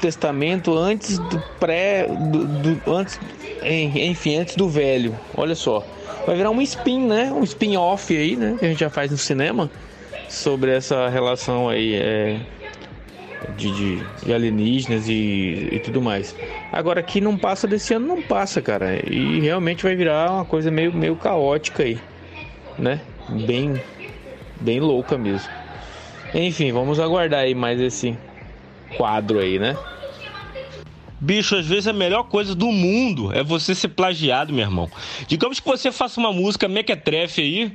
Testamento 0.00 0.76
antes 0.76 1.18
do 1.18 1.42
pré, 1.58 2.06
do, 2.06 2.46
do, 2.46 2.94
antes, 2.94 3.20
enfim, 3.62 4.36
antes 4.36 4.56
do 4.56 4.68
Velho. 4.68 5.14
Olha 5.36 5.54
só, 5.54 5.84
vai 6.26 6.36
virar 6.36 6.50
um 6.50 6.62
spin, 6.62 7.06
né? 7.06 7.30
Um 7.32 7.42
spin-off 7.44 8.16
aí, 8.16 8.36
né? 8.36 8.56
Que 8.58 8.64
a 8.64 8.68
gente 8.68 8.80
já 8.80 8.88
faz 8.88 9.10
no 9.10 9.18
cinema 9.18 9.70
sobre 10.28 10.70
essa 10.70 11.08
relação 11.08 11.68
aí 11.68 11.96
é, 11.96 12.40
de, 13.56 13.70
de, 13.72 14.04
de, 14.24 14.32
alienígenas 14.32 15.08
e, 15.08 15.68
e 15.72 15.80
tudo 15.80 16.00
mais. 16.00 16.34
Agora 16.72 17.00
aqui 17.00 17.20
não 17.20 17.36
passa 17.36 17.66
desse 17.66 17.92
ano, 17.92 18.06
não 18.06 18.22
passa, 18.22 18.62
cara. 18.62 19.06
E 19.06 19.40
realmente 19.40 19.82
vai 19.82 19.94
virar 19.94 20.32
uma 20.32 20.44
coisa 20.44 20.70
meio, 20.70 20.94
meio 20.94 21.16
caótica 21.16 21.82
aí, 21.82 21.98
né? 22.78 23.00
Bem, 23.28 23.80
bem 24.60 24.80
louca 24.80 25.18
mesmo. 25.18 25.59
Enfim, 26.34 26.72
vamos 26.72 27.00
aguardar 27.00 27.40
aí 27.40 27.54
mais 27.54 27.80
esse 27.80 28.16
quadro 28.96 29.38
aí, 29.38 29.58
né? 29.58 29.76
Bicho, 31.20 31.54
às 31.54 31.66
vezes 31.66 31.86
a 31.86 31.92
melhor 31.92 32.24
coisa 32.24 32.54
do 32.54 32.72
mundo 32.72 33.30
é 33.32 33.42
você 33.42 33.74
ser 33.74 33.88
plagiado, 33.88 34.52
meu 34.52 34.62
irmão. 34.62 34.90
Digamos 35.26 35.60
que 35.60 35.68
você 35.68 35.92
faça 35.92 36.18
uma 36.18 36.32
música 36.32 36.66
mequetrefe 36.66 37.42
aí, 37.42 37.72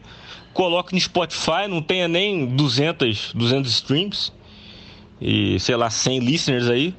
coloque 0.51 0.93
no 0.93 0.99
Spotify, 0.99 1.67
não 1.69 1.81
tenha 1.81 2.07
nem 2.07 2.45
200, 2.47 3.33
200 3.35 3.71
streams 3.71 4.33
e, 5.21 5.59
sei 5.59 5.75
lá, 5.75 5.89
100 5.89 6.19
listeners 6.19 6.69
aí. 6.69 6.95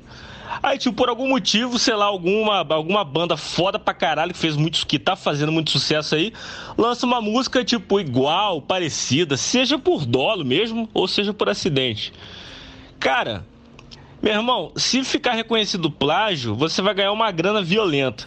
Aí, 0.62 0.78
tipo, 0.78 0.96
por 0.96 1.08
algum 1.08 1.28
motivo, 1.28 1.78
sei 1.78 1.94
lá, 1.94 2.06
alguma, 2.06 2.66
alguma 2.74 3.04
banda 3.04 3.36
foda 3.36 3.78
pra 3.78 3.92
caralho 3.94 4.32
que 4.32 4.38
fez 4.38 4.56
muito, 4.56 4.86
que 4.86 4.98
tá 4.98 5.14
fazendo 5.16 5.52
muito 5.52 5.70
sucesso 5.70 6.14
aí, 6.14 6.32
lança 6.76 7.04
uma 7.06 7.20
música, 7.20 7.64
tipo, 7.64 8.00
igual, 8.00 8.60
parecida, 8.62 9.36
seja 9.36 9.78
por 9.78 10.04
dolo 10.06 10.44
mesmo, 10.44 10.88
ou 10.94 11.06
seja 11.06 11.32
por 11.34 11.48
acidente. 11.48 12.12
Cara, 12.98 13.44
Meu 14.22 14.32
irmão, 14.32 14.72
se 14.76 15.04
ficar 15.04 15.32
reconhecido 15.34 15.90
plágio, 15.90 16.54
você 16.54 16.80
vai 16.82 16.94
ganhar 16.94 17.12
uma 17.12 17.30
grana 17.30 17.62
violenta. 17.62 18.26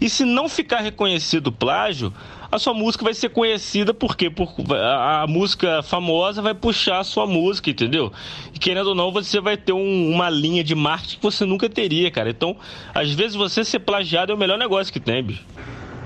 E 0.00 0.08
se 0.10 0.24
não 0.24 0.48
ficar 0.48 0.80
reconhecido 0.80 1.50
plágio, 1.50 2.12
a 2.50 2.58
sua 2.58 2.74
música 2.74 3.04
vai 3.04 3.14
ser 3.14 3.28
conhecida 3.28 3.94
porque 3.94 4.28
por, 4.28 4.52
a, 4.74 5.22
a, 5.22 5.26
música 5.26 5.82
famosa 5.82 6.42
vai 6.42 6.52
puxar 6.52 6.98
a 6.98 7.04
sua 7.04 7.26
música, 7.26 7.70
entendeu? 7.70 8.12
E 8.52 8.58
querendo 8.58 8.88
ou 8.88 8.94
não, 8.94 9.12
você 9.12 9.40
vai 9.40 9.56
ter 9.56 9.72
um, 9.72 10.10
uma 10.10 10.28
linha 10.28 10.64
de 10.64 10.74
marketing 10.74 11.16
que 11.16 11.22
você 11.22 11.44
nunca 11.44 11.68
teria, 11.68 12.10
cara. 12.10 12.30
Então, 12.30 12.56
às 12.94 13.12
vezes 13.12 13.36
você 13.36 13.64
ser 13.64 13.80
plagiado 13.80 14.32
é 14.32 14.34
o 14.34 14.38
melhor 14.38 14.58
negócio 14.58 14.92
que 14.92 14.98
tem, 14.98 15.22
bicho. 15.22 15.44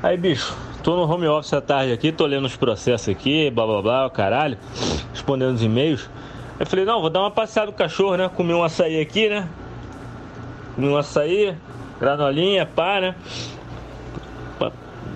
Aí, 0.02 0.18
bicho, 0.18 0.54
tô 0.82 0.96
no 0.96 1.10
home 1.10 1.26
office 1.26 1.54
à 1.54 1.62
tarde 1.62 1.92
aqui, 1.92 2.12
tô 2.12 2.26
lendo 2.26 2.44
os 2.44 2.56
processos 2.56 3.08
aqui, 3.08 3.50
blá 3.50 3.66
blá 3.66 3.80
blá, 3.80 4.10
caralho, 4.10 4.58
respondendo 5.12 5.54
os 5.54 5.62
e-mails. 5.62 6.10
Eu 6.60 6.66
falei, 6.66 6.84
não, 6.84 7.00
vou 7.00 7.08
dar 7.08 7.20
uma 7.20 7.30
passeada 7.30 7.70
no 7.70 7.76
cachorro, 7.76 8.16
né? 8.16 8.28
Comi 8.28 8.52
um 8.52 8.62
açaí 8.62 9.00
aqui, 9.00 9.28
né? 9.28 9.48
Comi 10.74 10.88
um 10.88 10.96
açaí, 10.96 11.56
granolinha, 11.98 12.66
pá, 12.66 13.00
né? 13.00 13.14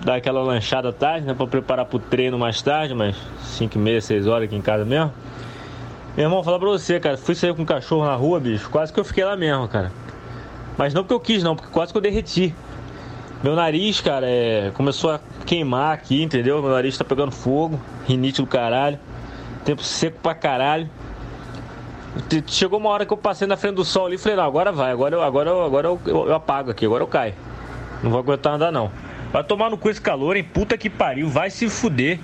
Dar 0.09 0.15
aquela 0.15 0.41
lanchada 0.43 0.91
tarde, 0.91 1.27
né? 1.27 1.35
Pra 1.35 1.47
preparar 1.47 1.85
pro 1.85 1.99
treino 1.99 2.39
mais 2.39 2.63
tarde, 2.63 2.95
mas 2.95 3.15
5 3.43 3.77
e 3.77 3.79
meia, 3.79 4.01
6 4.01 4.27
horas 4.27 4.45
aqui 4.45 4.57
em 4.57 4.63
casa 4.63 4.83
mesmo. 4.83 5.13
Meu 6.17 6.25
irmão, 6.25 6.43
falar 6.43 6.59
pra 6.59 6.67
você, 6.67 6.99
cara, 6.99 7.19
fui 7.19 7.35
sair 7.35 7.53
com 7.53 7.61
um 7.61 7.67
cachorro 7.67 8.07
na 8.07 8.15
rua, 8.15 8.41
bicho, 8.41 8.71
quase 8.71 8.91
que 8.91 8.99
eu 8.99 9.05
fiquei 9.05 9.23
lá 9.23 9.37
mesmo, 9.37 9.69
cara. 9.69 9.93
Mas 10.79 10.95
não 10.95 11.03
porque 11.03 11.13
eu 11.13 11.21
quis, 11.21 11.43
não, 11.43 11.55
porque 11.55 11.71
quase 11.71 11.93
que 11.93 11.99
eu 11.99 12.01
derreti. 12.01 12.55
Meu 13.43 13.55
nariz, 13.55 14.01
cara, 14.01 14.25
é... 14.27 14.73
começou 14.73 15.11
a 15.11 15.21
queimar 15.45 15.93
aqui, 15.93 16.23
entendeu? 16.23 16.63
Meu 16.63 16.71
nariz 16.71 16.97
tá 16.97 17.05
pegando 17.05 17.31
fogo, 17.31 17.79
rinite 18.07 18.41
do 18.41 18.47
caralho, 18.47 18.99
tempo 19.63 19.83
seco 19.83 20.21
pra 20.23 20.35
caralho. 20.35 20.89
Chegou 22.47 22.79
uma 22.79 22.89
hora 22.89 23.05
que 23.05 23.13
eu 23.13 23.19
passei 23.19 23.47
na 23.47 23.59
frente 23.59 23.75
do 23.75 23.85
sol 23.85 24.07
ali 24.07 24.15
e 24.15 24.19
falei, 24.19 24.39
não, 24.39 24.45
agora 24.45 24.73
vai, 24.73 24.91
agora, 24.91 25.17
eu, 25.17 25.23
agora, 25.23 25.51
eu, 25.51 25.63
agora 25.63 25.89
eu, 25.89 26.01
eu, 26.07 26.29
eu 26.29 26.35
apago 26.35 26.71
aqui, 26.71 26.87
agora 26.87 27.03
eu 27.03 27.09
caio. 27.09 27.35
Não 28.03 28.11
vou 28.11 28.21
aguentar 28.21 28.55
andar 28.55 28.73
não. 28.73 28.91
Vai 29.33 29.45
tomar 29.45 29.70
no 29.70 29.79
cu 29.79 29.91
esse 29.91 30.01
calor, 30.01 30.37
hein? 30.37 30.45
Puta 30.45 30.76
que 30.76 30.89
pariu, 30.89 31.29
vai 31.29 31.51
se 31.51 31.68
fuder. 31.68 32.18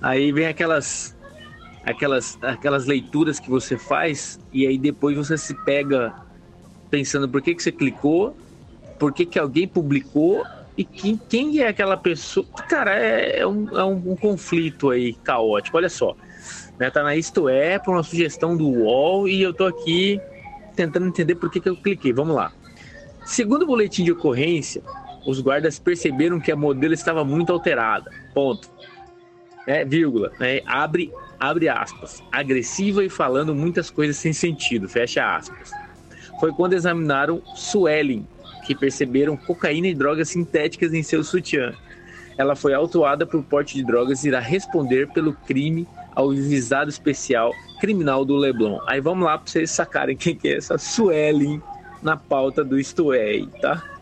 Aí 0.00 0.32
vem 0.32 0.46
aquelas 0.46 1.16
aquelas 1.84 2.38
aquelas 2.42 2.86
leituras 2.86 3.40
que 3.40 3.48
você 3.48 3.78
faz 3.78 4.38
e 4.52 4.66
aí 4.66 4.76
depois 4.76 5.16
você 5.16 5.38
se 5.38 5.54
pega 5.64 6.14
pensando 6.90 7.28
por 7.28 7.40
que, 7.40 7.54
que 7.54 7.62
você 7.62 7.72
clicou, 7.72 8.36
por 8.98 9.12
que, 9.12 9.24
que 9.24 9.38
alguém 9.38 9.66
publicou 9.66 10.44
e 10.76 10.84
quem, 10.84 11.16
quem 11.28 11.60
é 11.60 11.68
aquela 11.68 11.96
pessoa. 11.96 12.46
Cara, 12.68 12.94
é, 12.94 13.40
é, 13.40 13.46
um, 13.46 13.78
é 13.78 13.84
um, 13.84 14.12
um 14.12 14.16
conflito 14.16 14.90
aí 14.90 15.14
caótico. 15.14 15.76
Olha 15.76 15.88
só 15.88 16.16
né? 16.80 16.90
Tá 16.90 17.02
na 17.02 17.14
Isto 17.14 17.48
É, 17.48 17.78
por 17.78 17.94
uma 17.94 18.02
sugestão 18.02 18.56
do 18.56 18.66
UOL, 18.66 19.28
e 19.28 19.42
eu 19.42 19.52
tô 19.52 19.66
aqui 19.66 20.18
tentando 20.74 21.06
entender 21.06 21.34
por 21.34 21.50
que, 21.50 21.60
que 21.60 21.68
eu 21.68 21.76
cliquei. 21.76 22.10
Vamos 22.10 22.34
lá. 22.34 22.50
Segundo 23.26 23.62
o 23.62 23.66
boletim 23.66 24.02
de 24.02 24.12
ocorrência, 24.12 24.82
os 25.26 25.40
guardas 25.40 25.78
perceberam 25.78 26.40
que 26.40 26.50
a 26.50 26.56
modelo 26.56 26.94
estava 26.94 27.24
muito 27.24 27.52
alterada. 27.52 28.10
Ponto. 28.34 28.68
É, 29.66 29.84
vírgula. 29.84 30.32
Né? 30.38 30.60
Abre, 30.66 31.12
abre 31.38 31.68
aspas. 31.68 32.22
Agressiva 32.32 33.04
e 33.04 33.08
falando 33.08 33.54
muitas 33.54 33.90
coisas 33.90 34.16
sem 34.16 34.32
sentido. 34.32 34.88
Fecha 34.88 35.36
aspas. 35.36 35.70
Foi 36.38 36.52
quando 36.52 36.72
examinaram 36.72 37.42
Suelen, 37.54 38.26
que 38.66 38.74
perceberam 38.74 39.36
cocaína 39.36 39.88
e 39.88 39.94
drogas 39.94 40.30
sintéticas 40.30 40.94
em 40.94 41.02
seu 41.02 41.22
sutiã. 41.22 41.74
Ela 42.38 42.56
foi 42.56 42.72
autuada 42.72 43.26
por 43.26 43.42
porte 43.42 43.74
de 43.74 43.84
drogas 43.84 44.24
e 44.24 44.28
irá 44.28 44.40
responder 44.40 45.08
pelo 45.08 45.34
crime 45.34 45.86
ao 46.14 46.30
visado 46.30 46.88
especial 46.88 47.52
criminal 47.80 48.24
do 48.24 48.36
Leblon. 48.36 48.78
Aí 48.86 49.00
vamos 49.00 49.26
lá 49.26 49.36
para 49.36 49.50
vocês 49.50 49.70
sacarem 49.70 50.16
quem 50.16 50.34
que 50.34 50.48
é 50.48 50.56
essa 50.56 50.78
Suelen 50.78 51.62
na 52.02 52.16
pauta 52.16 52.64
do 52.64 52.78
Isto 52.78 53.12
É, 53.12 53.44
tá? 53.60 53.99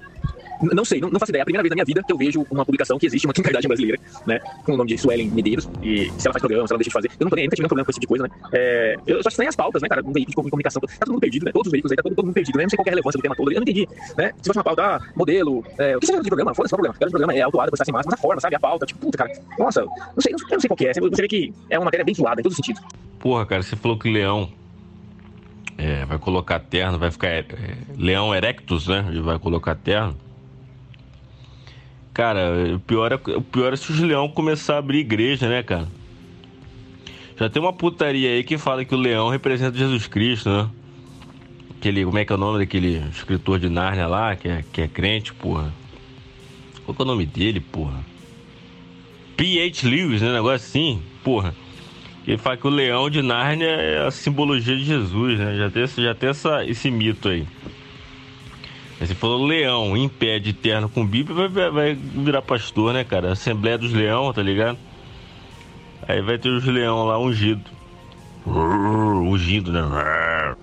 Não 0.63 0.85
sei, 0.85 1.01
não, 1.01 1.11
não, 1.11 1.21
faço 1.21 1.31
ideia. 1.31 1.41
É 1.41 1.43
a 1.43 1.45
primeira 1.45 1.63
vez 1.63 1.71
na 1.71 1.77
minha 1.77 1.85
vida 1.85 2.03
que 2.03 2.13
eu 2.13 2.17
vejo 2.17 2.47
uma 2.51 2.65
publicação 2.65 2.99
que 2.99 3.07
existe 3.07 3.27
uma 3.27 3.33
Kardashian 3.33 3.69
brasileira, 3.69 4.01
né? 4.27 4.41
Com 4.65 4.73
o 4.73 4.77
nome 4.77 4.89
de 4.89 4.99
Suelen 4.99 5.31
Medeiros. 5.31 5.69
E 5.83 6.11
se 6.19 6.27
ela 6.27 6.33
faz 6.33 6.41
programa, 6.41 6.67
se 6.67 6.73
ela 6.73 6.79
deixa 6.79 6.91
de 6.91 6.93
fazer. 6.93 7.09
Eu 7.19 7.25
não 7.25 7.31
tô 7.31 7.37
nem, 7.37 7.45
nunca 7.45 7.57
tive 7.57 7.63
nenhum 7.63 7.69
problema 7.69 7.85
com 7.85 7.91
esse 7.91 8.01
tipo 8.01 8.15
de 8.15 8.21
coisa, 8.21 8.25
né? 8.25 8.51
É, 8.53 8.97
eu 9.07 9.23
só 9.23 9.29
estranho 9.29 9.49
as 9.49 9.57
pautas, 9.57 9.83
né, 9.83 9.89
cara? 9.89 10.03
Um 10.05 10.13
veículo 10.13 10.45
de 10.45 10.51
comunicação. 10.51 10.81
Tá 10.81 10.89
todo 11.01 11.13
mundo 11.13 11.21
perdido, 11.21 11.45
né? 11.45 11.53
Todos 11.53 11.67
os 11.67 11.73
veículos 11.73 11.93
aí, 11.93 11.97
tá 11.97 12.03
todo, 12.03 12.15
todo 12.15 12.25
mundo 12.27 12.35
perdido, 12.35 12.57
né? 12.59 12.65
Não 12.65 12.71
sei 12.71 12.77
qual 12.77 12.87
é 12.87 12.89
a 12.89 12.93
relevância 12.93 13.19
do 13.19 13.23
tema 13.23 13.37
todo. 13.37 13.53
Eu 13.53 13.57
não 13.57 13.63
entendi, 13.63 13.89
né? 14.17 14.33
Se 14.43 14.49
fosse 14.49 14.59
uma 14.59 14.65
pauta, 14.65 14.83
ah, 14.83 15.01
modelo, 15.15 15.65
é, 15.79 15.97
o 15.97 16.01
que 16.01 16.07
seja 16.07 16.21
de 16.21 16.29
programa? 16.29 16.55
Foda-se, 16.55 16.75
problema. 16.75 16.95
O 16.95 17.11
programa 17.11 17.35
é 17.35 17.41
autuado, 17.43 17.71
você 17.71 17.79
tá 17.79 17.85
sem 17.85 17.93
máscara, 17.93 18.11
mas 18.11 18.19
a 18.19 18.23
forma, 18.23 18.41
sabe? 18.41 18.57
A 18.57 18.61
pauta, 18.61 18.87
tipo, 18.87 19.01
puta, 19.01 19.19
cara. 19.19 19.33
Nossa, 19.59 19.83
não 19.85 20.21
sei, 20.21 20.33
eu 20.33 20.39
não 20.51 20.61
sei 20.61 20.69
qual 20.69 20.79
é. 20.81 20.93
Você 20.93 21.23
vê 21.23 21.29
que 21.29 21.53
é 21.71 21.79
uma 21.79 21.87
matéria 21.87 22.05
bem 22.05 22.15
zoada 22.15 22.41
em 22.41 22.43
todos 22.43 22.59
os 22.59 22.65
sentidos. 22.65 22.83
Porra, 23.19 23.47
cara, 23.47 23.63
você 23.63 23.77
falou 23.77 23.99
que 23.99 24.11
leão 24.11 24.51
é, 25.79 26.05
vai 26.05 26.19
colocar 26.19 26.59
terno, 26.59 26.99
vai 26.99 27.11
ficar 27.11 27.29
é, 27.29 27.45
leão 27.97 28.35
erectus, 28.35 28.89
né? 28.89 29.07
Ele 29.09 29.21
vai 29.21 29.39
colocar 29.39 29.77
terno. 29.77 30.17
Cara, 32.19 32.75
o 32.75 32.81
pior, 32.81 33.13
é, 33.13 33.15
o 33.15 33.41
pior 33.41 33.73
é 33.73 33.77
se 33.77 33.93
os 33.93 34.01
leão 34.01 34.29
começar 34.29 34.75
a 34.75 34.79
abrir 34.79 34.99
igreja, 34.99 35.49
né, 35.49 35.63
cara? 35.63 35.87
Já 37.39 37.49
tem 37.49 37.63
uma 37.63 37.73
putaria 37.73 38.31
aí 38.31 38.43
que 38.43 38.59
fala 38.59 38.85
que 38.85 38.93
o 38.93 38.99
leão 38.99 39.29
representa 39.29 39.79
Jesus 39.79 40.09
Cristo, 40.09 40.51
né? 40.51 40.69
Aquele, 41.77 42.05
como 42.05 42.19
é 42.19 42.25
que 42.25 42.33
é 42.33 42.35
o 42.35 42.39
nome 42.39 42.59
daquele 42.59 42.99
escritor 43.09 43.61
de 43.61 43.69
Nárnia 43.69 44.09
lá, 44.09 44.35
que 44.35 44.49
é, 44.49 44.65
que 44.73 44.81
é 44.81 44.89
crente, 44.89 45.33
porra? 45.33 45.73
Qual 46.85 46.93
que 46.93 47.01
é 47.01 47.05
o 47.05 47.07
nome 47.07 47.25
dele, 47.25 47.61
porra? 47.61 48.05
P.H. 49.37 49.89
Lewis, 49.89 50.21
né? 50.21 50.33
Negócio 50.33 50.57
assim, 50.67 51.01
porra. 51.23 51.55
Ele 52.27 52.37
fala 52.37 52.57
que 52.57 52.67
o 52.67 52.71
leão 52.71 53.09
de 53.09 53.23
Nárnia 53.23 53.69
é 53.69 54.05
a 54.05 54.11
simbologia 54.11 54.77
de 54.77 54.83
Jesus, 54.83 55.39
né? 55.39 55.57
Já 55.57 55.71
tem, 55.71 55.87
já 55.87 56.15
tem 56.17 56.31
essa, 56.31 56.65
esse 56.65 56.91
mito 56.91 57.29
aí. 57.29 57.47
Você 59.01 59.15
falou 59.15 59.47
leão 59.47 59.97
em 59.97 60.09
pé 60.09 60.41
de 60.41 60.53
terno 60.53 60.89
com 60.89 61.07
Bíblia, 61.07 61.49
vai, 61.49 61.71
vai 61.71 61.95
virar 61.95 62.43
pastor, 62.43 62.93
né, 62.93 63.05
cara? 63.05 63.33
Assembleia 63.33 63.79
dos 63.79 63.93
Leão, 63.93 64.33
tá 64.33 64.43
ligado? 64.43 64.77
Aí 66.07 66.21
vai 66.21 66.37
ter 66.37 66.49
os 66.49 66.65
leão 66.65 67.05
lá 67.05 67.19
ungido. 67.19 67.63
Ungido, 68.45 69.71
né? 69.71 70.57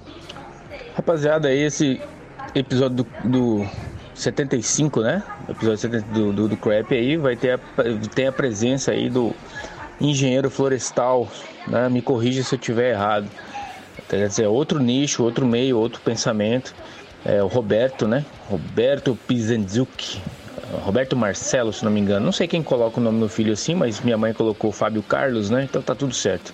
Rapaziada, 0.96 1.54
esse 1.54 2.02
episódio 2.54 3.06
do, 3.24 3.30
do 3.30 3.70
75, 4.14 5.02
né? 5.02 5.24
Episódio 5.48 5.78
70 5.78 6.08
do, 6.12 6.34
do, 6.34 6.48
do 6.50 6.58
Crap 6.58 6.92
aí 6.94 7.16
vai 7.16 7.36
ter 7.36 7.52
a, 7.52 7.60
tem 8.14 8.28
a 8.28 8.32
presença 8.32 8.92
aí 8.92 9.10
do 9.10 9.34
engenheiro 10.02 10.50
florestal, 10.50 11.30
né? 11.68 11.88
Me 11.90 12.02
corrija 12.02 12.44
se 12.44 12.56
eu 12.56 12.60
tiver 12.60 12.92
errado. 12.92 13.30
Quer 14.10 14.28
dizer, 14.28 14.48
outro 14.48 14.80
nicho, 14.80 15.24
outro 15.24 15.46
meio, 15.46 15.78
outro 15.78 16.02
pensamento 16.02 16.76
é, 17.26 17.42
o 17.42 17.48
Roberto, 17.48 18.08
né? 18.08 18.24
Roberto 18.48 19.18
Pizenzuk. 19.28 20.22
Roberto 20.84 21.16
Marcelo, 21.16 21.74
se 21.74 21.84
não 21.84 21.92
me 21.92 22.00
engano. 22.00 22.26
Não 22.26 22.32
sei 22.32 22.48
quem 22.48 22.62
coloca 22.62 23.00
o 23.00 23.04
nome 23.04 23.20
do 23.20 23.30
filho 23.30 23.54
assim, 23.54 23.74
mas 23.74 24.00
minha 24.02 24.18
mãe 24.18 24.34
colocou 24.34 24.72
Fábio 24.72 25.02
Carlos, 25.02 25.50
né? 25.50 25.64
Então 25.64 25.82
tá 25.82 25.96
tudo 25.96 26.14
certo. 26.14 26.54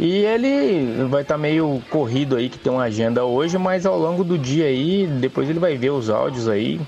E 0.00 0.24
ele 0.24 1.04
vai 1.08 1.22
estar 1.22 1.34
tá 1.34 1.38
meio 1.38 1.82
corrido 1.90 2.36
aí, 2.36 2.48
que 2.48 2.58
tem 2.58 2.72
uma 2.72 2.84
agenda 2.84 3.24
hoje, 3.24 3.58
mas 3.58 3.84
ao 3.84 3.98
longo 3.98 4.24
do 4.24 4.38
dia 4.38 4.66
aí, 4.66 5.06
depois 5.06 5.48
ele 5.48 5.58
vai 5.58 5.76
ver 5.76 5.90
os 5.90 6.08
áudios 6.08 6.48
aí 6.48 6.80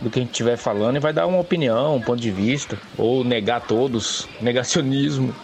do 0.00 0.10
que 0.10 0.18
a 0.18 0.22
gente 0.22 0.30
estiver 0.30 0.56
falando 0.56 0.96
e 0.96 1.00
vai 1.00 1.12
dar 1.12 1.26
uma 1.26 1.38
opinião, 1.38 1.96
um 1.96 2.00
ponto 2.00 2.20
de 2.20 2.30
vista, 2.30 2.78
ou 2.96 3.24
negar 3.24 3.60
todos, 3.62 4.28
negacionismo, 4.40 5.34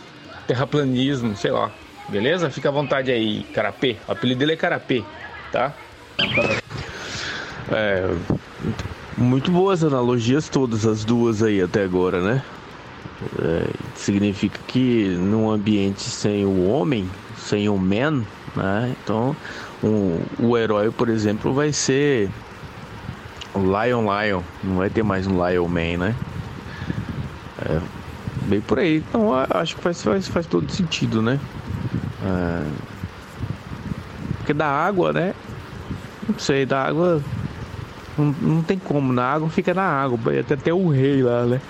terraplanismo, 0.46 1.36
sei 1.36 1.50
lá. 1.50 1.70
Beleza? 2.08 2.50
Fica 2.50 2.68
à 2.68 2.72
vontade 2.72 3.10
aí, 3.10 3.42
Carapê. 3.54 3.96
O 4.06 4.12
apelido 4.12 4.40
dele 4.40 4.52
é 4.52 4.56
Carapê, 4.56 5.02
tá? 5.50 5.74
É, 7.70 8.14
muito 9.16 9.50
boas 9.50 9.84
analogias 9.84 10.48
todas 10.48 10.86
as 10.86 11.04
duas 11.04 11.42
aí 11.42 11.60
até 11.60 11.84
agora, 11.84 12.20
né? 12.20 12.42
É, 13.38 13.70
significa 13.94 14.58
que 14.66 15.16
num 15.16 15.50
ambiente 15.50 16.02
sem 16.02 16.44
o 16.44 16.68
homem, 16.68 17.08
sem 17.36 17.68
o 17.68 17.78
man, 17.78 18.22
né? 18.56 18.94
Então 19.02 19.36
um, 19.82 20.20
o 20.38 20.56
herói, 20.56 20.90
por 20.90 21.08
exemplo, 21.08 21.52
vai 21.52 21.72
ser 21.72 22.30
o 23.54 23.60
Lion 23.60 24.02
Lion, 24.02 24.42
não 24.64 24.76
vai 24.76 24.90
ter 24.90 25.02
mais 25.02 25.26
um 25.26 25.46
Lion 25.46 25.68
Man, 25.68 25.98
né? 25.98 26.16
É, 27.64 27.80
bem 28.46 28.60
por 28.60 28.78
aí. 28.78 28.96
Então 28.96 29.30
acho 29.50 29.76
que 29.76 29.82
faz, 29.82 30.02
faz, 30.02 30.28
faz 30.28 30.46
todo 30.46 30.70
sentido, 30.70 31.22
né? 31.22 31.38
É, 32.24 32.92
porque 34.38 34.52
da 34.52 34.66
água, 34.66 35.12
né? 35.12 35.34
Não 36.28 36.38
sei, 36.38 36.66
da 36.66 36.82
água. 36.82 37.22
Não, 38.16 38.34
não 38.42 38.62
tem 38.62 38.78
como, 38.78 39.12
na 39.12 39.24
água 39.24 39.48
fica 39.48 39.72
na 39.72 39.82
água. 39.82 40.18
Até 40.38 40.54
até 40.54 40.72
o 40.72 40.88
rei 40.88 41.22
lá, 41.22 41.44
né? 41.46 41.60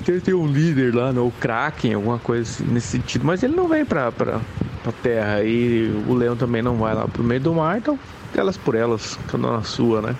Até 0.00 0.18
tem 0.18 0.34
um 0.34 0.46
líder 0.46 0.94
lá, 0.94 1.12
né? 1.12 1.20
o 1.20 1.32
Kraken, 1.40 1.94
alguma 1.94 2.18
coisa 2.18 2.42
assim, 2.42 2.64
nesse 2.72 2.88
sentido. 2.88 3.24
Mas 3.24 3.42
ele 3.42 3.54
não 3.54 3.68
vem 3.68 3.84
pra, 3.84 4.10
pra, 4.10 4.40
pra 4.82 4.92
terra. 5.02 5.42
E 5.42 5.90
o 6.08 6.14
leão 6.14 6.36
também 6.36 6.62
não 6.62 6.76
vai 6.76 6.94
lá 6.94 7.06
pro 7.06 7.22
meio 7.22 7.40
do 7.40 7.54
mar, 7.54 7.78
então 7.78 7.98
elas 8.36 8.56
por 8.56 8.74
elas, 8.74 9.18
cada 9.28 9.50
na 9.50 9.62
sua, 9.62 10.00
né? 10.00 10.16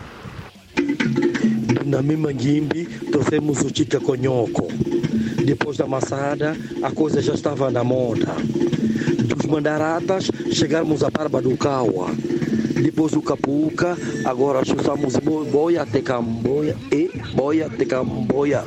Na 1.86 2.02
Mimangimbi 2.02 2.84
trouxemos 3.10 3.60
o 3.62 3.70
Tica 3.70 3.98
Conhoco. 4.00 4.68
Depois 5.44 5.76
da 5.76 5.86
massada, 5.86 6.56
a 6.82 6.90
coisa 6.90 7.20
já 7.20 7.34
estava 7.34 7.70
na 7.70 7.82
moda. 7.82 8.26
Dos 9.24 9.46
mandaratas, 9.46 10.30
chegarmos 10.52 11.02
à 11.02 11.10
Barba 11.10 11.40
do 11.40 11.56
Caua 11.56 12.10
Depois 12.82 13.12
do 13.12 13.20
Capuca, 13.20 13.96
agora 14.24 14.64
chutamos 14.64 15.16
boia 15.52 15.84
de 15.84 16.00
camboia 16.00 16.74
e 16.90 17.10
boia 17.34 17.68
de 17.68 17.84
camboia, 17.84 18.64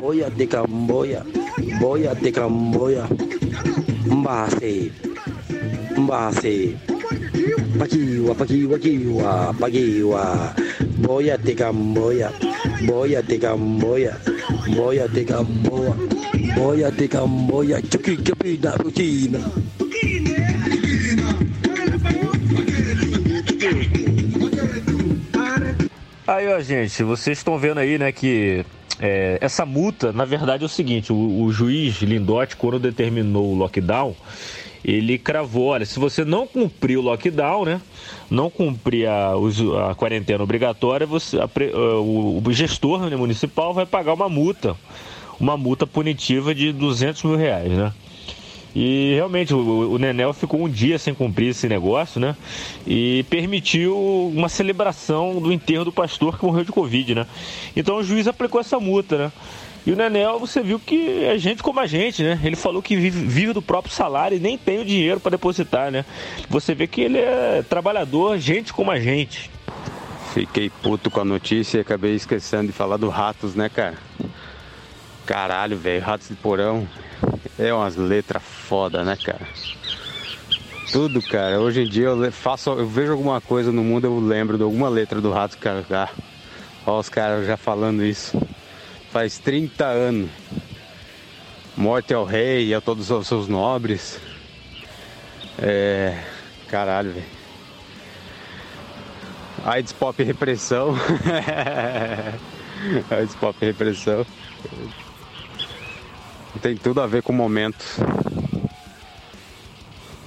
boia 0.00 0.28
de 0.28 0.46
camboia, 0.46 1.22
boia 1.80 2.14
de 2.14 2.32
camboia. 2.32 3.04
Mbase, 4.06 4.92
mbase. 5.96 6.76
Pakiwa, 7.78 8.34
pakiwa, 8.34 8.78
kiwa, 8.78 9.54
pakiwa. 9.58 10.54
Boia 10.98 11.38
de 11.38 11.54
camboia, 11.54 12.32
boia 12.86 13.22
de 13.22 13.38
camboia, 13.38 14.16
boia 14.76 15.06
de 15.08 15.24
camboia, 15.24 15.94
boia 16.56 16.90
de 16.90 17.08
camboia. 17.08 17.80
Chuki, 17.82 18.16
capina, 18.16 18.72
putina. 18.72 19.38
Aí, 26.34 26.48
ó, 26.48 26.58
gente, 26.60 27.00
vocês 27.04 27.38
estão 27.38 27.56
vendo 27.56 27.78
aí, 27.78 27.96
né, 27.96 28.10
que 28.10 28.66
é, 28.98 29.38
essa 29.40 29.64
multa, 29.64 30.12
na 30.12 30.24
verdade, 30.24 30.64
é 30.64 30.66
o 30.66 30.68
seguinte: 30.68 31.12
o, 31.12 31.42
o 31.44 31.52
juiz 31.52 32.02
Lindotti, 32.02 32.56
quando 32.56 32.80
determinou 32.80 33.52
o 33.52 33.54
lockdown, 33.54 34.16
ele 34.84 35.16
cravou: 35.16 35.66
olha, 35.66 35.86
se 35.86 35.96
você 36.00 36.24
não 36.24 36.44
cumprir 36.44 36.98
o 36.98 37.02
lockdown, 37.02 37.64
né, 37.64 37.80
não 38.28 38.50
cumprir 38.50 39.08
a, 39.08 39.34
a 39.90 39.94
quarentena 39.94 40.42
obrigatória, 40.42 41.06
você, 41.06 41.38
a, 41.38 41.48
o, 42.00 42.42
o, 42.44 42.52
gestor 42.52 43.08
né, 43.08 43.14
municipal 43.14 43.72
vai 43.72 43.86
pagar 43.86 44.14
uma 44.14 44.28
multa, 44.28 44.74
uma 45.38 45.56
multa 45.56 45.86
punitiva 45.86 46.52
de 46.52 46.72
200 46.72 47.22
mil 47.22 47.36
reais, 47.36 47.70
né? 47.70 47.92
E 48.74 49.14
realmente 49.14 49.54
o, 49.54 49.92
o 49.92 49.98
Nenel 49.98 50.32
ficou 50.32 50.62
um 50.62 50.68
dia 50.68 50.98
sem 50.98 51.14
cumprir 51.14 51.50
esse 51.50 51.68
negócio, 51.68 52.20
né? 52.20 52.34
E 52.86 53.24
permitiu 53.30 53.96
uma 54.34 54.48
celebração 54.48 55.40
do 55.40 55.52
enterro 55.52 55.84
do 55.84 55.92
pastor 55.92 56.38
que 56.38 56.44
morreu 56.44 56.64
de 56.64 56.72
Covid, 56.72 57.14
né? 57.14 57.26
Então 57.76 57.96
o 57.96 58.02
juiz 58.02 58.26
aplicou 58.26 58.60
essa 58.60 58.80
multa, 58.80 59.16
né? 59.16 59.32
E 59.86 59.92
o 59.92 59.96
Nenel, 59.96 60.40
você 60.40 60.62
viu 60.62 60.80
que 60.80 61.24
é 61.24 61.36
gente 61.36 61.62
como 61.62 61.78
a 61.78 61.86
gente, 61.86 62.22
né? 62.22 62.40
Ele 62.42 62.56
falou 62.56 62.82
que 62.82 62.96
vive, 62.96 63.26
vive 63.26 63.52
do 63.52 63.60
próprio 63.60 63.92
salário 63.92 64.36
e 64.36 64.40
nem 64.40 64.56
tem 64.56 64.80
o 64.80 64.84
dinheiro 64.84 65.20
para 65.20 65.32
depositar, 65.32 65.90
né? 65.90 66.04
Você 66.48 66.74
vê 66.74 66.86
que 66.86 67.02
ele 67.02 67.18
é 67.18 67.62
trabalhador, 67.68 68.38
gente 68.38 68.72
como 68.72 68.90
a 68.90 68.98
gente. 68.98 69.50
Fiquei 70.32 70.68
puto 70.68 71.10
com 71.10 71.20
a 71.20 71.24
notícia 71.24 71.78
e 71.78 71.80
acabei 71.82 72.14
esquecendo 72.14 72.68
de 72.68 72.72
falar 72.72 72.96
do 72.96 73.08
Ratos, 73.08 73.54
né, 73.54 73.68
cara? 73.68 73.98
Caralho, 75.26 75.76
velho, 75.76 76.02
Ratos 76.02 76.28
de 76.28 76.34
Porão. 76.34 76.86
É 77.58 77.72
umas 77.72 77.96
letras 77.96 78.42
foda, 78.42 79.02
né, 79.02 79.16
cara? 79.16 79.46
Tudo, 80.92 81.22
cara. 81.22 81.60
Hoje 81.60 81.82
em 81.82 81.88
dia 81.88 82.06
eu 82.06 82.32
faço, 82.32 82.70
eu 82.70 82.86
vejo 82.86 83.12
alguma 83.12 83.40
coisa 83.40 83.72
no 83.72 83.82
mundo, 83.82 84.06
eu 84.06 84.20
lembro 84.20 84.56
de 84.56 84.62
alguma 84.62 84.88
letra 84.88 85.20
do 85.20 85.30
Ratos, 85.30 85.56
cara. 85.56 85.84
Ah, 85.90 86.08
ó, 86.86 86.98
os 86.98 87.08
caras 87.08 87.46
já 87.46 87.56
falando 87.56 88.04
isso. 88.04 88.40
Faz 89.10 89.38
30 89.38 89.84
anos. 89.84 90.30
Morte 91.76 92.14
ao 92.14 92.24
rei 92.24 92.68
e 92.68 92.74
a 92.74 92.80
todos 92.80 93.10
os 93.10 93.26
seus 93.26 93.48
nobres. 93.48 94.20
É. 95.58 96.22
Caralho, 96.68 97.12
velho. 97.12 97.26
AIDS 99.64 99.92
Pop 99.92 100.22
Repressão. 100.22 100.94
AIDS 103.10 103.34
Pop 103.36 103.56
Repressão. 103.60 104.26
Tem 106.60 106.76
tudo 106.76 107.00
a 107.00 107.06
ver 107.06 107.22
com 107.22 107.32
o 107.32 107.36
momento. 107.36 107.84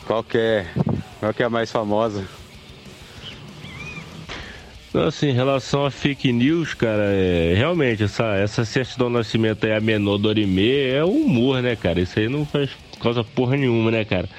Qual 0.05 0.23
que 0.23 0.37
é, 0.37 0.65
qual 1.19 1.33
que 1.33 1.43
é 1.43 1.45
a 1.45 1.49
mais 1.49 1.71
famosa? 1.71 2.25
Então, 4.89 5.05
assim, 5.05 5.27
em 5.27 5.33
relação 5.33 5.85
a 5.85 5.91
fake 5.91 6.31
news, 6.31 6.73
cara, 6.73 7.03
é, 7.13 7.53
realmente, 7.55 8.03
essa, 8.03 8.35
essa 8.35 8.65
certidão 8.65 9.09
de 9.09 9.15
nascimento 9.15 9.65
aí, 9.65 9.73
a 9.73 9.81
menor 9.81 10.17
do 10.17 10.29
Orimê, 10.29 10.89
é 10.91 11.03
humor, 11.03 11.61
né, 11.61 11.75
cara? 11.75 11.99
Isso 11.99 12.17
aí 12.17 12.29
não 12.29 12.45
faz 12.45 12.71
causa 12.99 13.23
porra 13.23 13.57
nenhuma, 13.57 13.91
né, 13.91 14.05
cara? 14.05 14.29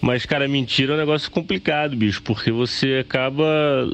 Mas, 0.00 0.24
cara, 0.24 0.48
mentira 0.48 0.92
é 0.92 0.96
um 0.96 0.98
negócio 0.98 1.30
complicado, 1.30 1.96
bicho, 1.96 2.22
porque 2.22 2.50
você 2.50 3.04
acaba 3.06 3.44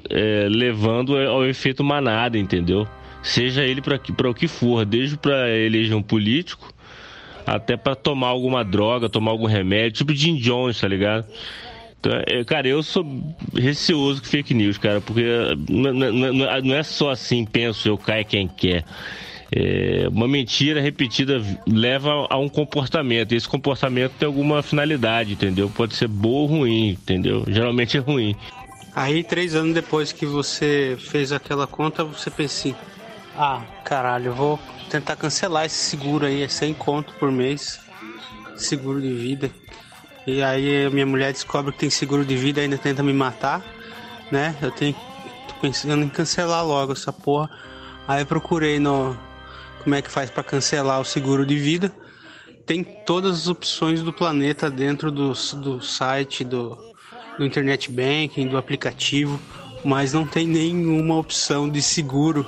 é, 0.09 0.47
levando 0.49 1.17
ao 1.17 1.45
efeito 1.45 1.83
manada, 1.83 2.39
entendeu? 2.39 2.87
Seja 3.23 3.65
ele 3.65 3.83
para 3.83 4.31
o 4.31 4.35
que 4.35 4.47
for, 4.47 4.85
desde 4.85 5.17
para 5.17 5.51
eleger 5.51 5.97
um 5.97 6.03
político 6.03 6.73
até 7.55 7.77
para 7.77 7.95
tomar 7.95 8.29
alguma 8.29 8.65
droga, 8.65 9.09
tomar 9.09 9.31
algum 9.31 9.47
remédio, 9.47 9.99
tipo 9.99 10.15
Jim 10.15 10.37
Jones, 10.37 10.81
tá 10.81 10.89
ligado? 10.89 11.25
Então, 11.99 12.13
é, 12.27 12.45
cara, 12.45 12.69
eu 12.69 12.83
sou 12.83 13.05
receoso 13.55 14.21
com 14.21 14.29
fake 14.29 14.55
news, 14.55 14.79
cara, 14.79 15.01
porque 15.01 15.25
não, 15.69 15.93
não, 15.93 16.33
não 16.63 16.75
é 16.75 16.83
só 16.83 17.11
assim, 17.11 17.45
penso 17.45 17.89
eu, 17.89 17.99
cai 17.99 18.25
quem 18.25 18.47
quer. 18.47 18.85
É, 19.51 20.07
uma 20.09 20.29
mentira 20.29 20.81
repetida 20.81 21.43
leva 21.67 22.27
a 22.29 22.39
um 22.39 22.49
comportamento. 22.49 23.33
E 23.33 23.37
esse 23.37 23.49
comportamento 23.49 24.13
tem 24.19 24.27
alguma 24.27 24.63
finalidade, 24.63 25.33
entendeu? 25.33 25.71
Pode 25.71 25.95
ser 25.95 26.07
boa 26.07 26.41
ou 26.43 26.47
ruim, 26.47 26.91
entendeu? 26.91 27.45
Geralmente 27.49 27.97
é 27.97 28.01
ruim. 28.01 28.37
Aí, 28.95 29.25
três 29.25 29.55
anos 29.55 29.75
depois 29.75 30.13
que 30.13 30.27
você 30.27 30.97
fez 30.99 31.33
aquela 31.33 31.67
conta, 31.67 32.05
você 32.05 32.31
pensa 32.31 32.59
assim: 32.59 32.75
ah, 33.39 33.63
caralho, 33.85 34.35
vou 34.35 34.59
tentar 34.91 35.15
cancelar 35.15 35.65
esse 35.65 35.77
seguro 35.77 36.27
aí, 36.27 36.43
é 36.43 36.49
100 36.49 36.75
conto 36.75 37.13
por 37.15 37.31
mês, 37.31 37.79
seguro 38.57 39.01
de 39.01 39.15
vida. 39.15 39.49
E 40.27 40.43
aí 40.43 40.91
minha 40.91 41.07
mulher 41.07 41.33
descobre 41.33 41.73
que 41.73 41.79
tem 41.79 41.89
seguro 41.89 42.25
de 42.25 42.35
vida 42.37 42.61
e 42.61 42.65
ainda 42.65 42.77
tenta 42.77 43.01
me 43.01 43.13
matar, 43.13 43.65
né? 44.33 44.57
Eu 44.61 44.73
tenho 44.73 44.93
tô 44.93 45.55
pensando 45.61 46.05
em 46.05 46.09
cancelar 46.09 46.67
logo 46.67 46.93
essa 46.93 47.13
porra. 47.13 47.49
Aí 48.09 48.25
procurei 48.25 48.81
no 48.81 49.17
como 49.85 49.95
é 49.95 50.03
que 50.03 50.11
faz 50.11 50.31
para 50.31 50.43
cancelar 50.43 51.01
o 51.01 51.05
seguro 51.05 51.47
de 51.47 51.57
vida. 51.57 51.93
Tem 52.67 52.83
todas 52.83 53.39
as 53.39 53.47
opções 53.47 54.03
do 54.03 54.13
planeta 54.13 54.69
dentro 54.69 55.13
do, 55.13 55.33
do 55.33 55.81
site 55.81 56.43
do, 56.43 56.77
do 57.39 57.47
internet 57.47 57.91
banking, 57.91 58.49
do 58.49 58.59
aplicativo, 58.59 59.41
mas 59.85 60.13
não 60.13 60.27
tem 60.27 60.45
nenhuma 60.45 61.17
opção 61.17 61.71
de 61.71 61.81
seguro 61.81 62.45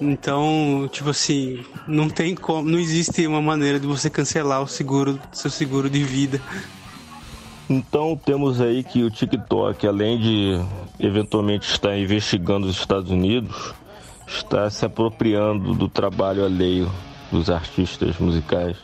então, 0.00 0.88
tipo 0.90 1.10
assim, 1.10 1.64
não 1.86 2.08
tem 2.08 2.34
como, 2.34 2.68
não 2.68 2.78
existe 2.78 3.26
uma 3.26 3.40
maneira 3.40 3.78
de 3.78 3.86
você 3.86 4.10
cancelar 4.10 4.62
o 4.62 4.66
seguro, 4.66 5.20
seu 5.32 5.50
seguro 5.50 5.88
de 5.88 6.02
vida. 6.02 6.40
Então 7.68 8.16
temos 8.22 8.60
aí 8.60 8.82
que 8.82 9.02
o 9.02 9.10
TikTok, 9.10 9.86
além 9.86 10.18
de 10.18 10.60
eventualmente 10.98 11.70
estar 11.70 11.96
investigando 11.96 12.66
os 12.66 12.76
Estados 12.76 13.10
Unidos, 13.10 13.72
está 14.26 14.68
se 14.68 14.84
apropriando 14.84 15.74
do 15.74 15.88
trabalho 15.88 16.44
alheio 16.44 16.90
dos 17.30 17.48
artistas 17.48 18.18
musicais, 18.18 18.76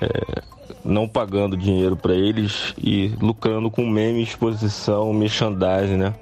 é, 0.00 0.42
não 0.84 1.08
pagando 1.08 1.56
dinheiro 1.56 1.96
para 1.96 2.14
eles 2.14 2.74
e 2.76 3.08
lucrando 3.20 3.70
com 3.70 3.86
meme, 3.86 4.22
exposição, 4.22 5.12
merchandising, 5.12 5.96
né? 5.96 6.14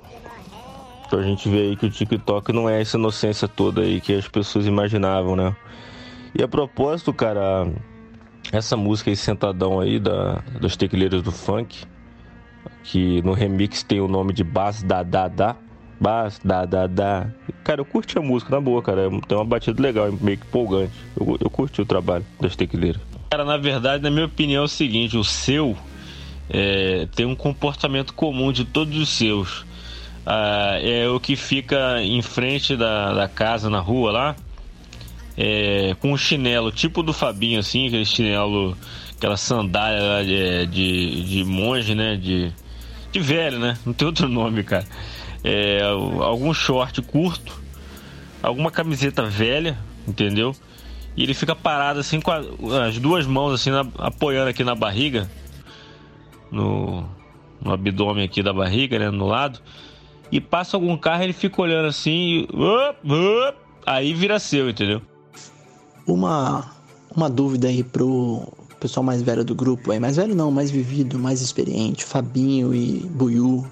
Então 1.11 1.19
a 1.19 1.25
gente 1.25 1.49
vê 1.49 1.63
aí 1.63 1.77
que 1.77 1.87
o 1.87 1.91
TikTok 1.91 2.53
não 2.53 2.71
é 2.71 2.81
essa 2.81 2.97
inocência 2.97 3.49
toda 3.49 3.81
aí 3.81 4.01
que 4.01 4.15
as 4.15 4.29
pessoas 4.29 4.65
imaginavam, 4.65 5.35
né? 5.35 5.57
E 6.33 6.41
a 6.41 6.47
propósito, 6.47 7.13
cara, 7.13 7.67
essa 8.53 8.77
música 8.77 9.11
aí, 9.11 9.17
Sentadão 9.17 9.81
aí, 9.81 9.99
da, 9.99 10.35
dos 10.61 10.77
tequileiros 10.77 11.21
do 11.21 11.33
funk, 11.33 11.85
que 12.85 13.21
no 13.23 13.33
remix 13.33 13.83
tem 13.83 14.01
o 14.01 14.07
nome 14.07 14.33
de 14.33 14.45
Bass 14.45 14.85
Da 14.85 15.03
Da 15.03 15.27
Da. 15.27 15.57
Bass 16.01 16.39
Da 16.45 16.65
Da 16.65 16.87
Da. 16.87 17.27
Cara, 17.65 17.81
eu 17.81 17.85
curti 17.85 18.17
a 18.17 18.23
música, 18.23 18.55
na 18.55 18.61
boa, 18.61 18.81
cara. 18.81 19.11
Tem 19.27 19.37
uma 19.37 19.45
batida 19.45 19.83
legal, 19.83 20.13
meio 20.13 20.39
que 20.39 20.47
empolgante. 20.47 20.93
Eu, 21.19 21.37
eu 21.41 21.51
curti 21.51 21.83
o 21.83 21.85
trabalho 21.85 22.25
das 22.41 22.55
tequileiras. 22.55 23.03
Cara, 23.31 23.45
na 23.45 23.57
verdade, 23.57 24.01
na 24.01 24.13
minha 24.13 24.27
opinião 24.27 24.63
é 24.63 24.65
o 24.65 24.69
seguinte, 24.69 25.17
o 25.17 25.25
seu 25.25 25.77
é, 26.49 27.09
tem 27.17 27.27
um 27.27 27.35
comportamento 27.35 28.15
comum 28.15 28.53
de 28.53 28.65
todos 28.65 28.97
os 28.97 29.09
seus 29.09 29.69
ah, 30.27 30.79
é 30.81 31.09
o 31.09 31.19
que 31.19 31.37
fica 31.37 32.03
em 32.03 32.23
frente 32.23 32.77
da, 32.77 33.13
da 33.13 33.29
casa 33.29 33.71
na 33.71 33.81
rua 33.81 34.13
lá, 34.13 34.37
é, 35.37 35.97
com 36.01 36.13
um 36.13 36.17
chinelo 36.17 36.71
tipo 36.71 37.03
do 37.03 37.13
Fabinho, 37.13 37.59
assim, 37.59 37.87
aquele 37.87 38.05
chinelo, 38.05 38.77
aquela 39.17 39.37
sandália 39.37 40.25
de, 40.25 40.67
de, 40.67 41.25
de 41.25 41.45
monge, 41.45 41.95
né? 41.95 42.17
De, 42.17 42.53
de 43.11 43.21
velho, 43.21 43.59
né? 43.59 43.77
Não 43.85 43.93
tem 43.93 44.07
outro 44.07 44.29
nome, 44.29 44.63
cara. 44.63 44.87
É, 45.43 45.81
algum 45.83 46.53
short 46.53 47.01
curto, 47.03 47.59
alguma 48.43 48.71
camiseta 48.71 49.23
velha, 49.23 49.79
entendeu? 50.07 50.55
E 51.17 51.23
ele 51.23 51.33
fica 51.33 51.57
parado 51.57 52.01
assim 52.01 52.21
com 52.21 52.31
a, 52.31 52.41
as 52.87 52.99
duas 52.99 53.27
mãos 53.27 53.55
assim 53.55 53.71
na, 53.71 53.87
apoiando 53.99 54.51
aqui 54.51 54.63
na 54.63 54.75
barriga, 54.75 55.31
no, 56.53 57.09
no 57.61 57.73
abdômen 57.73 58.25
aqui 58.25 58.43
da 58.43 58.53
barriga, 58.53 58.99
né? 58.99 59.11
No 59.11 59.27
lado 59.27 59.61
e 60.31 60.41
passa 60.41 60.77
algum 60.77 60.97
carro, 60.97 61.23
ele 61.23 61.33
fica 61.33 61.61
olhando 61.61 61.89
assim, 61.89 62.47
e, 63.05 63.55
aí 63.85 64.15
vira 64.15 64.39
seu, 64.39 64.71
entendeu? 64.71 65.03
Uma, 66.07 66.71
uma 67.15 67.29
dúvida 67.29 67.69
aí 67.69 67.83
pro 67.83 68.47
pessoal 68.79 69.05
mais 69.05 69.21
velho 69.23 69.45
do 69.45 69.55
grupo, 69.55 69.93
aí 69.93 70.01
mais 70.01 70.17
velho 70.17 70.35
não, 70.35 70.51
mais 70.51 70.71
vivido, 70.71 71.19
mais 71.19 71.41
experiente, 71.41 72.05
Fabinho 72.05 72.75
e 72.75 73.01
Buiu. 73.01 73.67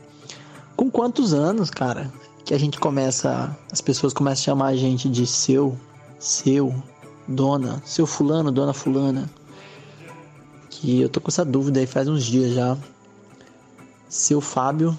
Com 0.76 0.90
quantos 0.90 1.32
anos, 1.32 1.70
cara, 1.70 2.12
que 2.44 2.54
a 2.54 2.58
gente 2.58 2.78
começa. 2.78 3.56
As 3.70 3.80
pessoas 3.80 4.12
começam 4.12 4.40
a 4.40 4.44
chamar 4.44 4.66
a 4.68 4.76
gente 4.76 5.08
de 5.08 5.26
seu, 5.26 5.76
seu, 6.18 6.74
dona, 7.26 7.82
seu 7.84 8.06
fulano, 8.06 8.50
dona 8.50 8.72
fulana. 8.72 9.28
Que 10.70 11.00
eu 11.00 11.08
tô 11.08 11.20
com 11.20 11.28
essa 11.28 11.44
dúvida 11.44 11.80
aí 11.80 11.86
faz 11.86 12.08
uns 12.08 12.24
dias 12.24 12.54
já. 12.54 12.76
Seu 14.08 14.40
Fábio 14.40 14.98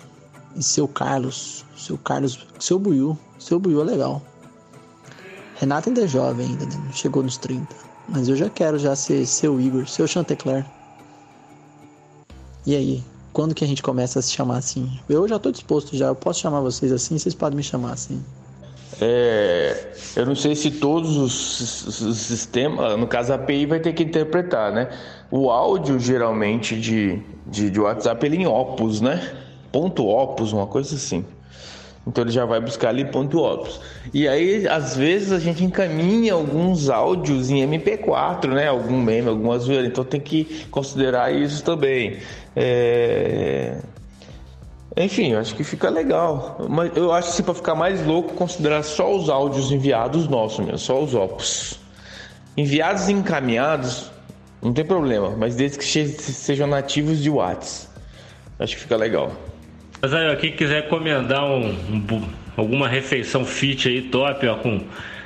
e 0.55 0.63
seu 0.63 0.87
Carlos. 0.87 1.65
Seu 1.75 1.97
Carlos. 1.97 2.45
Seu 2.59 2.79
Buiu. 2.79 3.17
Seu 3.37 3.59
Buiu 3.59 3.81
é 3.81 3.83
legal. 3.83 4.21
Renato 5.55 5.89
ainda 5.89 6.03
é 6.03 6.07
jovem 6.07 6.47
ainda, 6.47 6.65
né? 6.65 6.89
chegou 6.93 7.21
nos 7.21 7.37
30. 7.37 7.67
Mas 8.07 8.27
eu 8.27 8.35
já 8.35 8.49
quero 8.49 8.79
já 8.79 8.95
ser 8.95 9.25
seu 9.25 9.59
Igor, 9.59 9.87
seu 9.87 10.07
Chantecler. 10.07 10.65
E 12.65 12.75
aí, 12.75 13.03
quando 13.33 13.53
que 13.53 13.63
a 13.63 13.67
gente 13.67 13.83
começa 13.83 14.19
a 14.19 14.21
se 14.21 14.31
chamar 14.31 14.57
assim? 14.57 14.99
Eu 15.07 15.27
já 15.27 15.37
tô 15.37 15.51
disposto 15.51 15.95
já, 15.95 16.07
eu 16.07 16.15
posso 16.15 16.39
chamar 16.39 16.61
vocês 16.61 16.91
assim, 16.91 17.17
vocês 17.17 17.35
podem 17.35 17.57
me 17.57 17.63
chamar 17.63 17.93
assim. 17.93 18.23
É, 19.01 19.93
eu 20.15 20.25
não 20.25 20.35
sei 20.35 20.55
se 20.55 20.71
todos 20.71 21.15
os, 21.15 22.01
os 22.01 22.17
sistemas, 22.17 22.97
no 22.97 23.07
caso 23.07 23.31
a 23.31 23.35
API 23.35 23.65
vai 23.65 23.79
ter 23.79 23.93
que 23.93 24.03
interpretar, 24.03 24.73
né? 24.73 24.89
O 25.31 25.49
áudio 25.49 25.99
geralmente 25.99 26.79
de, 26.79 27.21
de, 27.45 27.69
de 27.69 27.79
WhatsApp 27.79 28.25
ele 28.25 28.37
é 28.37 28.39
em 28.41 28.47
opus, 28.47 28.99
né? 28.99 29.48
Ponto 29.71 30.07
opus, 30.07 30.53
uma 30.53 30.67
coisa 30.67 30.95
assim. 30.95 31.25
Então 32.07 32.23
ele 32.23 32.31
já 32.31 32.45
vai 32.45 32.59
buscar 32.59 32.89
ali 32.89 33.05
ponto 33.05 33.39
opus. 33.39 33.79
E 34.13 34.27
aí, 34.27 34.67
às 34.67 34.95
vezes, 34.95 35.31
a 35.31 35.39
gente 35.39 35.63
encaminha 35.63 36.33
alguns 36.33 36.89
áudios 36.89 37.49
em 37.51 37.57
MP4, 37.67 38.47
né? 38.47 38.67
Algum 38.67 38.99
meme, 38.99 39.27
alguma 39.29 39.59
zoeira. 39.59 39.85
Então 39.85 40.03
tem 40.03 40.19
que 40.19 40.65
considerar 40.71 41.31
isso 41.31 41.63
também. 41.63 42.17
É... 42.55 43.77
Enfim, 44.97 45.33
eu 45.33 45.39
acho 45.39 45.53
que 45.55 45.63
fica 45.63 45.89
legal. 45.89 46.57
Mas 46.67 46.95
eu 46.95 47.11
acho 47.11 47.35
que 47.35 47.43
para 47.43 47.53
ficar 47.53 47.75
mais 47.75 48.05
louco, 48.05 48.33
considerar 48.33 48.83
só 48.83 49.15
os 49.15 49.29
áudios 49.29 49.71
enviados 49.71 50.27
nossos 50.27 50.59
mesmo, 50.65 50.79
só 50.79 51.01
os 51.01 51.13
opus. 51.13 51.79
Enviados 52.57 53.07
e 53.07 53.13
encaminhados, 53.13 54.11
não 54.61 54.73
tem 54.73 54.83
problema, 54.83 55.29
mas 55.37 55.55
desde 55.55 55.77
que 55.77 55.85
sejam 55.85 56.67
nativos 56.67 57.19
de 57.19 57.29
WhatsApp. 57.29 57.87
Acho 58.59 58.75
que 58.75 58.81
fica 58.81 58.97
legal. 58.97 59.31
Mas 60.01 60.13
aí, 60.13 60.31
ó, 60.31 60.35
quem 60.37 60.53
quiser 60.53 60.85
encomendar 60.85 61.43
um, 61.45 61.71
um, 61.71 62.23
alguma 62.55 62.87
refeição 62.87 63.43
fit 63.43 63.89
aí, 63.89 64.03
top, 64.03 64.47
ó, 64.47 64.55
com 64.55 64.81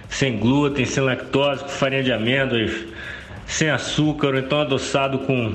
sem 0.10 0.38
glúten, 0.38 0.84
sem 0.84 1.04
lactose, 1.04 1.64
com 1.64 1.70
farinha 1.70 2.04
de 2.04 2.12
amêndoas, 2.12 2.72
sem 3.46 3.70
açúcar, 3.70 4.30
ou 4.30 4.40
então 4.40 4.62
adoçado 4.62 5.20
com 5.20 5.54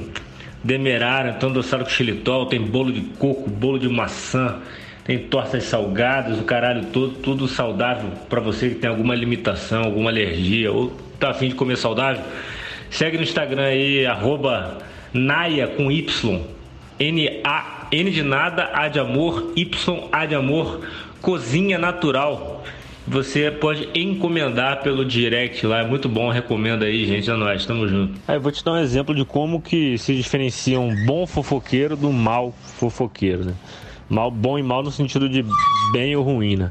demerara, 0.62 1.34
então 1.36 1.50
adoçado 1.50 1.84
com 1.84 1.90
xilitol, 1.90 2.46
tem 2.46 2.60
bolo 2.60 2.92
de 2.92 3.00
coco, 3.00 3.50
bolo 3.50 3.78
de 3.78 3.88
maçã, 3.88 4.58
tem 5.04 5.18
tortas 5.18 5.64
salgadas, 5.64 6.38
o 6.38 6.44
caralho 6.44 6.86
todo, 6.86 7.14
tudo 7.14 7.48
saudável 7.48 8.10
para 8.28 8.40
você 8.40 8.68
que 8.68 8.76
tem 8.76 8.88
alguma 8.88 9.16
limitação, 9.16 9.82
alguma 9.82 10.10
alergia 10.10 10.70
ou 10.70 10.96
tá 11.18 11.30
afim 11.30 11.48
de 11.48 11.56
comer 11.56 11.76
saudável. 11.76 12.22
Segue 12.88 13.16
no 13.16 13.24
Instagram 13.24 13.64
aí, 13.64 14.06
arroba 14.06 14.78
com 15.76 15.90
Y, 15.90 16.40
N-A 17.00 17.77
N 17.90 18.10
de 18.10 18.22
nada, 18.22 18.70
A 18.74 18.88
de 18.88 18.98
amor, 18.98 19.52
Y, 19.56 20.08
A 20.12 20.26
de 20.26 20.34
amor, 20.34 20.80
cozinha 21.22 21.78
natural. 21.78 22.62
Você 23.06 23.50
pode 23.50 23.88
encomendar 23.94 24.82
pelo 24.82 25.02
direct 25.02 25.66
lá, 25.66 25.78
é 25.78 25.86
muito 25.86 26.10
bom, 26.10 26.28
recomendo 26.28 26.84
aí, 26.84 27.06
gente, 27.06 27.30
é 27.30 27.34
nóis, 27.34 27.64
tamo 27.64 27.88
junto. 27.88 28.20
Aí 28.28 28.36
eu 28.36 28.40
vou 28.40 28.52
te 28.52 28.62
dar 28.62 28.72
um 28.72 28.78
exemplo 28.78 29.14
de 29.14 29.24
como 29.24 29.62
que 29.62 29.96
se 29.96 30.14
diferencia 30.14 30.78
um 30.78 31.06
bom 31.06 31.26
fofoqueiro 31.26 31.96
do 31.96 32.12
mal 32.12 32.52
fofoqueiro, 32.78 33.46
né? 33.46 33.54
Mal, 34.10 34.30
bom 34.30 34.58
e 34.58 34.62
mal 34.62 34.82
no 34.82 34.90
sentido 34.90 35.26
de 35.26 35.42
bem 35.92 36.14
ou 36.16 36.22
ruim, 36.22 36.56
né? 36.56 36.70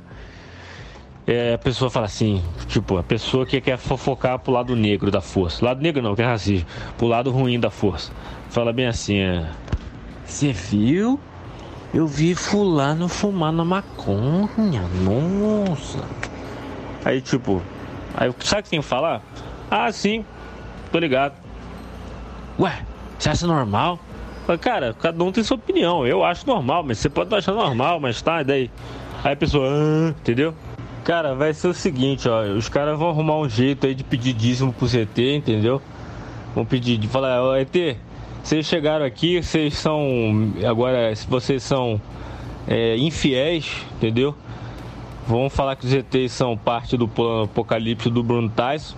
É, 1.26 1.56
a 1.56 1.58
pessoa 1.58 1.90
fala 1.90 2.06
assim, 2.06 2.42
tipo, 2.68 2.98
a 2.98 3.04
pessoa 3.04 3.44
que 3.44 3.60
quer 3.60 3.78
fofocar 3.78 4.38
pro 4.38 4.54
lado 4.54 4.76
negro 4.76 5.10
da 5.10 5.22
força. 5.22 5.66
Lado 5.66 5.82
negro 5.82 6.02
não, 6.02 6.16
que 6.16 6.22
é 6.22 6.26
racismo. 6.26 6.68
Pro 6.98 7.08
lado 7.08 7.32
ruim 7.32 7.60
da 7.60 7.70
força. 7.72 8.14
Fala 8.50 8.72
bem 8.72 8.86
assim, 8.86 9.18
é... 9.18 9.46
Você 10.28 10.52
viu? 10.52 11.20
Eu 11.94 12.06
vi 12.06 12.36
fulano 12.36 13.08
fumar 13.08 13.52
na 13.52 13.64
maconha. 13.64 14.84
Nossa. 15.02 16.04
Aí 17.04 17.22
tipo, 17.22 17.62
aí 18.14 18.32
sabe 18.42 18.60
o 18.60 18.64
que 18.66 18.70
tem 18.70 18.82
que 18.82 18.86
falar? 18.86 19.22
Ah, 19.72 19.92
sim, 19.92 20.26
tô 20.92 21.00
ligado. 21.00 21.34
Ué, 22.60 22.86
você 23.18 23.30
acha 23.30 23.48
normal? 23.48 24.00
Cara, 24.62 24.94
cada 24.94 25.24
um 25.24 25.32
tem 25.32 25.44
sua 25.44 25.56
opinião. 25.56 26.06
Eu 26.06 26.24
acho 26.24 26.46
normal, 26.46 26.84
mas 26.84 27.00
você 27.00 27.10
pode 27.10 27.34
achar 27.34 27.54
normal, 27.54 28.00
mas 28.00 28.22
tá, 28.22 28.42
e 28.42 28.44
daí? 28.44 28.72
Aí 29.24 29.34
a 29.34 29.36
pessoa, 29.36 29.68
ah, 29.70 30.10
entendeu? 30.10 30.54
Cara, 31.04 31.36
vai 31.36 31.54
ser 31.54 31.70
o 31.70 31.74
seguinte, 31.74 32.28
ó. 32.28 32.44
Os 32.44 32.68
caras 32.68 33.00
vão 33.00 33.10
arrumar 33.10 33.38
um 33.38 33.50
jeito 33.50 33.88
aí 33.88 33.96
de 33.96 34.04
pedir 34.04 34.34
dízimo 34.34 34.74
pro 34.74 34.88
ZT, 34.88 35.36
entendeu? 35.36 35.82
Vão 36.54 36.66
pedir, 36.66 36.98
de 36.98 37.08
falar, 37.08 37.42
ó, 37.42 37.56
ET, 37.56 37.98
vocês 38.48 38.66
chegaram 38.66 39.04
aqui, 39.04 39.44
vocês 39.44 39.74
são. 39.74 40.54
Agora, 40.66 41.14
se 41.14 41.28
vocês 41.28 41.62
são 41.62 42.00
é, 42.66 42.96
infiéis, 42.96 43.86
entendeu? 43.98 44.34
Vão 45.28 45.50
falar 45.50 45.76
que 45.76 45.86
os 45.86 45.94
ETs 45.94 46.32
são 46.32 46.56
parte 46.56 46.96
do 46.96 47.10
plano 47.10 47.44
apocalipse 47.44 48.10
do 48.10 48.24
Bruno 48.24 48.48
Tyson 48.48 48.96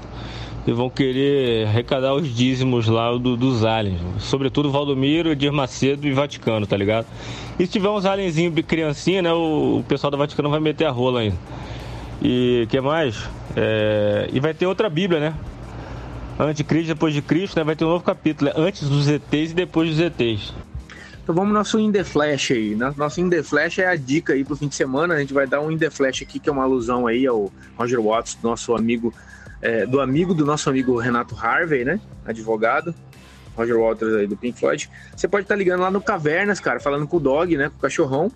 e 0.67 0.71
vão 0.71 0.87
querer 0.87 1.65
arrecadar 1.65 2.13
os 2.13 2.31
dízimos 2.31 2.87
lá 2.87 3.11
do, 3.13 3.35
dos 3.35 3.65
aliens. 3.65 3.99
Sobretudo 4.19 4.69
Valdomiro, 4.69 5.31
Edir 5.31 5.51
Macedo 5.51 6.05
e 6.05 6.11
Vaticano, 6.11 6.67
tá 6.67 6.77
ligado? 6.77 7.07
E 7.57 7.65
se 7.65 7.71
tiver 7.71 7.89
uns 7.89 8.05
alienzinhos 8.05 8.53
criancinha, 8.67 9.23
né? 9.23 9.33
O, 9.33 9.79
o 9.79 9.85
pessoal 9.87 10.11
do 10.11 10.17
Vaticano 10.17 10.51
vai 10.51 10.59
meter 10.59 10.85
a 10.85 10.91
rola 10.91 11.21
ainda. 11.21 11.37
E 12.21 12.67
que 12.69 12.79
mais? 12.79 13.27
É, 13.55 14.29
e 14.31 14.39
vai 14.39 14.53
ter 14.53 14.67
outra 14.67 14.87
Bíblia, 14.91 15.19
né? 15.19 15.33
Anticristo, 16.47 16.87
depois 16.87 17.13
de 17.13 17.21
Cristo, 17.21 17.57
né? 17.57 17.63
Vai 17.63 17.75
ter 17.75 17.85
um 17.85 17.89
novo 17.89 18.03
capítulo, 18.03 18.49
né? 18.49 18.55
antes 18.57 18.87
dos 18.87 19.07
ETs 19.07 19.51
e 19.51 19.53
depois 19.53 19.89
dos 19.89 19.99
ETs. 19.99 20.53
Então 21.21 21.35
vamos 21.35 21.49
no 21.49 21.59
nosso 21.59 21.79
In 21.79 21.91
The 21.91 22.03
Flash 22.03 22.51
aí. 22.51 22.75
Nosso 22.75 23.21
In 23.21 23.29
The 23.29 23.43
Flash 23.43 23.79
é 23.79 23.87
a 23.87 23.95
dica 23.95 24.33
aí 24.33 24.43
pro 24.43 24.55
fim 24.55 24.67
de 24.67 24.75
semana. 24.75 25.13
A 25.13 25.19
gente 25.19 25.33
vai 25.33 25.45
dar 25.45 25.61
um 25.61 25.69
In 25.69 25.77
The 25.77 25.89
Flash 25.89 26.21
aqui, 26.21 26.39
que 26.39 26.49
é 26.49 26.51
uma 26.51 26.63
alusão 26.63 27.05
aí 27.05 27.27
ao 27.27 27.51
Roger 27.77 28.01
Watts, 28.01 28.37
nosso 28.41 28.73
amigo, 28.73 29.13
é, 29.61 29.85
do 29.85 30.01
amigo 30.01 30.33
do 30.33 30.45
nosso 30.45 30.69
amigo 30.69 30.97
Renato 30.97 31.35
Harvey, 31.35 31.85
né? 31.85 31.99
Advogado. 32.25 32.95
Roger 33.55 33.77
Waters 33.77 34.15
aí 34.15 34.27
do 34.27 34.37
Pink 34.37 34.57
Floyd. 34.57 34.89
Você 35.15 35.27
pode 35.27 35.43
estar 35.43 35.55
tá 35.55 35.59
ligando 35.59 35.81
lá 35.81 35.91
no 35.91 36.01
Cavernas, 36.01 36.59
cara, 36.59 36.79
falando 36.79 37.05
com 37.05 37.17
o 37.17 37.19
Dog, 37.19 37.57
né? 37.57 37.69
Com 37.69 37.75
o 37.75 37.79
cachorrão. 37.81 38.31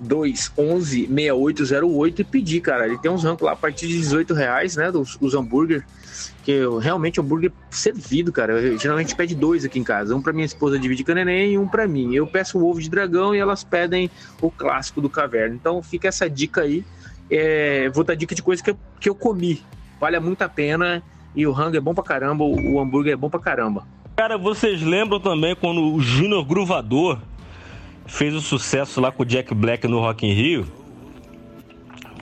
99211 0.00 1.06
6808 1.06 2.20
e 2.20 2.24
pedir, 2.24 2.60
cara. 2.60 2.86
Ele 2.86 2.98
tem 2.98 3.10
uns 3.10 3.24
rancos 3.24 3.44
lá 3.44 3.52
a 3.52 3.56
partir 3.56 3.88
de 3.88 3.98
18 3.98 4.34
reais, 4.34 4.76
né? 4.76 4.90
Dos, 4.90 5.16
dos 5.16 5.34
hambúrguer 5.34 5.84
porque 6.48 6.62
realmente 6.80 7.20
o 7.20 7.22
hambúrguer 7.22 7.52
servido, 7.68 8.32
cara. 8.32 8.54
Eu, 8.54 8.78
geralmente 8.78 9.14
pede 9.14 9.34
dois 9.34 9.66
aqui 9.66 9.78
em 9.78 9.84
casa. 9.84 10.16
Um 10.16 10.22
para 10.22 10.32
minha 10.32 10.46
esposa 10.46 10.78
dividir 10.78 11.04
com 11.04 11.12
neném 11.12 11.52
e 11.52 11.58
um 11.58 11.68
para 11.68 11.86
mim. 11.86 12.14
Eu 12.14 12.26
peço 12.26 12.58
o 12.58 12.66
ovo 12.66 12.80
de 12.80 12.88
dragão 12.88 13.34
e 13.34 13.38
elas 13.38 13.62
pedem 13.62 14.10
o 14.40 14.50
clássico 14.50 15.02
do 15.02 15.10
caverna. 15.10 15.54
Então 15.54 15.82
fica 15.82 16.08
essa 16.08 16.28
dica 16.28 16.62
aí. 16.62 16.82
É, 17.30 17.90
vou 17.90 18.02
dar 18.02 18.14
dica 18.14 18.34
de 18.34 18.42
coisa 18.42 18.62
que 18.62 18.70
eu, 18.70 18.78
que 18.98 19.10
eu 19.10 19.14
comi. 19.14 19.62
Vale 20.00 20.18
muito 20.20 20.40
a 20.40 20.48
pena. 20.48 21.02
E 21.36 21.46
o 21.46 21.52
rango 21.52 21.76
é 21.76 21.80
bom 21.80 21.92
pra 21.92 22.02
caramba, 22.02 22.42
o, 22.44 22.72
o 22.72 22.80
hambúrguer 22.80 23.12
é 23.12 23.16
bom 23.16 23.28
pra 23.28 23.38
caramba. 23.38 23.86
Cara, 24.16 24.38
vocês 24.38 24.80
lembram 24.80 25.20
também 25.20 25.54
quando 25.54 25.94
o 25.94 26.00
Júnior 26.00 26.46
Gruvador 26.46 27.20
fez 28.08 28.34
o 28.34 28.40
sucesso 28.40 29.00
lá 29.00 29.12
com 29.12 29.22
o 29.22 29.26
Jack 29.26 29.54
Black 29.54 29.86
no 29.86 30.00
Rock 30.00 30.26
in 30.26 30.32
Rio? 30.32 30.66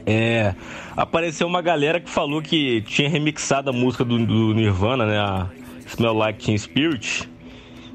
É, 0.04 0.54
apareceu 0.96 1.46
uma 1.46 1.60
galera 1.60 1.98
que 1.98 2.08
falou 2.08 2.40
que 2.40 2.82
tinha 2.82 3.08
remixado 3.08 3.70
a 3.70 3.72
música 3.72 4.04
do, 4.04 4.24
do 4.24 4.54
Nirvana, 4.54 5.06
né? 5.06 5.18
A 5.18 5.46
Smell 5.86 6.14
Like 6.14 6.44
Teen 6.44 6.56
Spirit. 6.58 7.28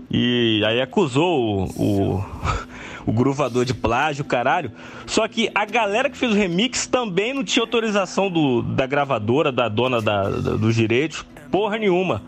E 0.10 0.62
aí 0.66 0.82
acusou 0.82 1.70
o, 1.78 2.18
o, 2.18 2.26
o 3.08 3.14
gruvador 3.14 3.64
de 3.64 3.74
plágio, 3.74 4.26
caralho. 4.26 4.72
Só 5.06 5.26
que 5.28 5.50
a 5.56 5.66
galera 5.66 6.10
que 6.10 6.18
fez 6.18 6.34
o 6.34 6.36
remix 6.36 6.86
também 6.86 7.34
não 7.34 7.44
tinha 7.44 7.64
autorização 7.64 8.30
do, 8.30 8.62
da 8.62 8.86
gravadora, 8.86 9.52
da 9.52 9.70
dona 9.70 10.02
da, 10.02 10.24
da, 10.30 10.58
dos 10.58 10.76
direitos, 10.76 11.26
porra 11.50 11.78
nenhuma. 11.78 12.22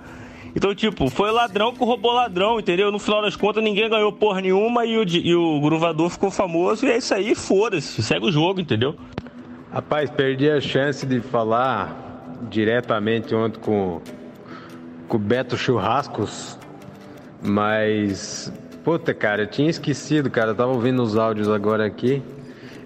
Então, 0.56 0.74
tipo, 0.76 1.10
foi 1.10 1.32
ladrão 1.32 1.74
que 1.74 1.84
roubou 1.84 2.12
ladrão, 2.12 2.60
entendeu? 2.60 2.92
No 2.92 3.00
final 3.00 3.22
das 3.22 3.36
contas, 3.36 3.64
ninguém 3.64 3.90
ganhou 3.90 4.12
porra 4.12 4.40
nenhuma 4.40 4.86
e 4.86 4.98
o, 4.98 5.04
e 5.04 5.36
o 5.36 5.60
gruvador 5.60 6.10
ficou 6.10 6.30
famoso. 6.30 6.86
E 6.86 6.92
é 6.92 6.98
isso 6.98 7.14
aí, 7.14 7.34
foda-se, 7.34 8.04
segue 8.04 8.28
o 8.28 8.32
jogo, 8.32 8.62
entendeu? 8.62 8.96
Rapaz, 9.72 10.12
perdi 10.12 10.50
a 10.50 10.62
chance 10.62 11.06
de 11.06 11.20
falar 11.20 12.38
diretamente 12.50 13.34
ontem 13.34 13.60
com, 13.60 14.00
com 15.08 15.18
o 15.18 15.20
Beto 15.20 15.58
Churrascos, 15.58 16.60
mas. 17.42 18.54
Puta, 18.84 19.14
cara, 19.14 19.44
eu 19.44 19.48
tinha 19.48 19.70
esquecido, 19.70 20.30
cara. 20.30 20.52
Eu 20.52 20.56
tava 20.56 20.72
ouvindo 20.72 21.02
os 21.02 21.18
áudios 21.18 21.50
agora 21.50 21.86
aqui. 21.86 22.22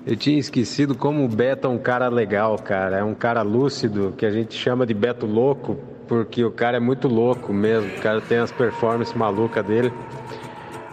Eu 0.06 0.16
tinha 0.16 0.40
esquecido 0.40 0.96
como 0.96 1.26
o 1.26 1.28
Beto 1.28 1.68
é 1.68 1.70
um 1.70 1.78
cara 1.78 2.08
legal, 2.08 2.56
cara. 2.58 3.00
É 3.00 3.04
um 3.04 3.16
cara 3.16 3.42
lúcido, 3.42 4.14
que 4.16 4.26
a 4.26 4.32
gente 4.32 4.54
chama 4.56 4.86
de 4.86 4.94
Beto 4.94 5.26
Louco, 5.26 5.78
porque 6.08 6.44
o 6.44 6.52
cara 6.52 6.78
é 6.78 6.80
muito 6.80 7.08
louco 7.08 7.54
mesmo. 7.54 7.90
O 7.98 8.02
cara 8.02 8.22
tem 8.22 8.38
as 8.38 8.52
performances 8.52 9.14
malucas 9.14 9.66
dele. 9.66 9.92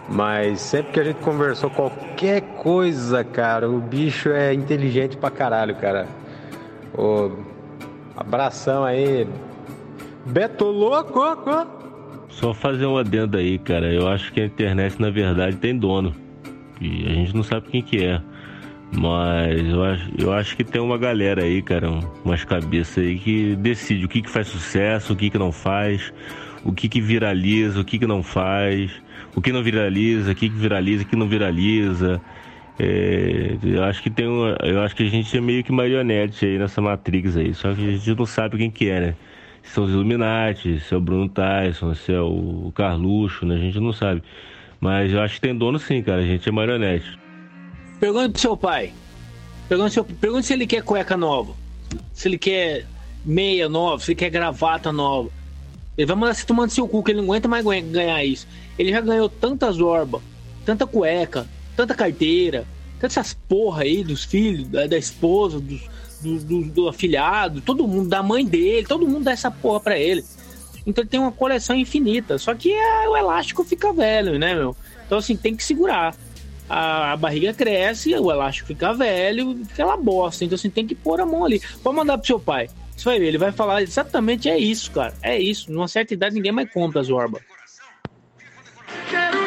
Mas 0.07 0.59
sempre 0.59 0.91
que 0.91 0.99
a 0.99 1.03
gente 1.03 1.19
conversou 1.21 1.69
qualquer 1.69 2.41
coisa, 2.57 3.23
cara, 3.23 3.67
o 3.69 3.79
bicho 3.79 4.29
é 4.29 4.53
inteligente 4.53 5.17
pra 5.17 5.31
caralho, 5.31 5.75
cara. 5.75 6.07
Abração 8.15 8.83
aí. 8.83 9.27
Beto 10.25 10.65
louco! 10.65 11.21
Só 12.29 12.53
fazer 12.53 12.85
um 12.85 12.97
adendo 12.97 13.37
aí, 13.37 13.57
cara. 13.57 13.91
Eu 13.91 14.07
acho 14.07 14.31
que 14.31 14.41
a 14.41 14.45
internet, 14.45 15.01
na 15.01 15.09
verdade, 15.09 15.55
tem 15.57 15.77
dono. 15.77 16.13
E 16.79 17.05
a 17.07 17.13
gente 17.13 17.35
não 17.35 17.43
sabe 17.43 17.67
quem 17.69 17.81
que 17.81 18.03
é. 18.03 18.21
Mas 18.97 19.67
eu 19.67 19.83
acho, 19.83 20.11
eu 20.17 20.33
acho 20.33 20.55
que 20.55 20.63
tem 20.63 20.81
uma 20.81 20.97
galera 20.97 21.43
aí, 21.43 21.61
cara, 21.61 21.89
umas 22.23 22.43
cabeças 22.45 23.03
aí 23.03 23.19
que 23.19 23.55
decide 23.57 24.05
o 24.05 24.07
que, 24.07 24.21
que 24.21 24.29
faz 24.29 24.47
sucesso, 24.47 25.13
o 25.13 25.15
que, 25.15 25.29
que 25.29 25.37
não 25.37 25.51
faz, 25.51 26.13
o 26.63 26.71
que, 26.71 26.87
que 26.87 27.01
viraliza, 27.01 27.81
o 27.81 27.85
que, 27.85 27.99
que 27.99 28.07
não 28.07 28.23
faz, 28.23 28.91
o 29.35 29.41
que 29.41 29.51
não 29.51 29.61
viraliza, 29.61 30.31
o 30.31 30.35
que, 30.35 30.49
que 30.49 30.55
viraliza, 30.55 31.03
o 31.03 31.05
que 31.05 31.15
não 31.15 31.27
viraliza. 31.27 32.21
É, 32.79 33.57
eu 33.63 33.83
acho 33.83 34.01
que 34.01 34.09
tem 34.09 34.27
uma, 34.27 34.57
eu 34.63 34.81
acho 34.81 34.95
que 34.95 35.03
a 35.03 35.09
gente 35.09 35.37
é 35.37 35.41
meio 35.41 35.63
que 35.63 35.71
marionete 35.71 36.45
aí 36.45 36.57
nessa 36.57 36.81
Matrix 36.81 37.37
aí, 37.37 37.53
só 37.53 37.73
que 37.73 37.87
a 37.87 37.91
gente 37.91 38.15
não 38.15 38.25
sabe 38.25 38.57
quem 38.57 38.71
que 38.71 38.89
é, 38.89 38.99
né? 38.99 39.15
Se 39.63 39.73
são 39.73 39.85
os 39.85 39.91
Illuminati, 39.91 40.79
se 40.79 40.93
é 40.93 40.97
o 40.97 41.01
Bruno 41.01 41.27
Tyson, 41.27 41.93
se 41.95 42.13
é 42.13 42.19
o 42.19 42.71
Carluxo, 42.75 43.45
né? 43.45 43.55
A 43.55 43.59
gente 43.59 43.79
não 43.79 43.91
sabe. 43.91 44.21
Mas 44.79 45.11
eu 45.11 45.21
acho 45.21 45.35
que 45.35 45.41
tem 45.41 45.55
dono 45.55 45.79
sim, 45.79 46.03
cara. 46.03 46.21
A 46.21 46.25
gente 46.25 46.47
é 46.47 46.51
marionete. 46.51 47.24
Pergunta 48.05 48.29
pro 48.29 48.39
seu 48.39 48.55
pai. 48.55 48.93
Pergunta, 49.67 49.89
seu, 49.89 50.05
pergunta 50.05 50.43
se 50.43 50.53
ele 50.53 50.67
quer 50.67 50.83
cueca 50.83 51.17
nova. 51.17 51.55
Se 52.13 52.27
ele 52.27 52.37
quer 52.37 52.85
meia 53.25 53.67
nova, 53.67 54.03
se 54.03 54.11
ele 54.11 54.15
quer 54.15 54.29
gravata 54.29 54.91
nova. 54.91 55.31
Ele 55.97 56.05
vai 56.05 56.15
mandar 56.15 56.35
se 56.35 56.45
tomando 56.45 56.69
seu 56.69 56.87
cu, 56.87 57.01
que 57.01 57.09
ele 57.09 57.21
não 57.21 57.25
aguenta 57.25 57.47
mais 57.47 57.65
ganhar 57.65 58.23
isso. 58.23 58.47
Ele 58.77 58.91
já 58.91 59.01
ganhou 59.01 59.27
tantas 59.27 59.79
orbas, 59.79 60.21
tanta 60.63 60.85
cueca, 60.85 61.47
tanta 61.75 61.95
carteira, 61.95 62.67
tantas 62.99 63.17
essas 63.17 63.33
porra 63.49 63.81
aí 63.81 64.03
dos 64.03 64.23
filhos, 64.23 64.67
da, 64.67 64.85
da 64.85 64.97
esposa, 64.99 65.59
dos, 65.59 65.81
do, 66.21 66.37
do, 66.37 66.61
do, 66.65 66.87
afilhado, 66.87 67.59
todo 67.59 67.87
mundo, 67.87 68.07
da 68.07 68.21
mãe 68.21 68.45
dele, 68.45 68.85
todo 68.85 69.07
mundo 69.07 69.23
dá 69.23 69.31
essa 69.31 69.49
porra 69.49 69.79
pra 69.79 69.97
ele. 69.97 70.23
Então 70.85 71.01
ele 71.01 71.09
tem 71.09 71.19
uma 71.19 71.31
coleção 71.31 71.75
infinita. 71.75 72.37
Só 72.37 72.53
que 72.53 72.71
é, 72.71 73.09
o 73.09 73.17
elástico 73.17 73.63
fica 73.63 73.91
velho, 73.91 74.37
né, 74.37 74.53
meu? 74.53 74.75
Então, 75.07 75.17
assim, 75.17 75.35
tem 75.35 75.55
que 75.55 75.63
segurar 75.63 76.15
a, 76.69 77.13
a, 77.13 77.17
barriga 77.17 77.53
cresce, 77.53 78.15
o 78.15 78.31
elástico 78.31 78.67
fica 78.67 78.93
velho, 78.93 79.61
aquela 79.71 79.97
bosta. 79.97 80.43
Então 80.43 80.55
assim, 80.55 80.69
tem 80.69 80.85
que 80.85 80.95
pôr 80.95 81.19
a 81.21 81.25
mão 81.25 81.45
ali. 81.45 81.61
Pode 81.83 81.95
mandar 81.95 82.17
pro 82.17 82.27
seu 82.27 82.39
pai. 82.39 82.69
Você 82.95 83.05
vai 83.05 83.19
ver, 83.19 83.27
ele 83.27 83.37
vai 83.37 83.51
falar 83.51 83.81
exatamente 83.81 84.49
é 84.49 84.57
isso, 84.57 84.91
cara. 84.91 85.13
É 85.21 85.37
isso. 85.37 85.71
Numa 85.71 85.87
certa 85.87 86.13
idade 86.13 86.35
ninguém 86.35 86.51
mais 86.51 86.71
compra 86.71 87.01
as 87.01 87.07
Zorba. 87.07 87.39
Quero 89.09 89.44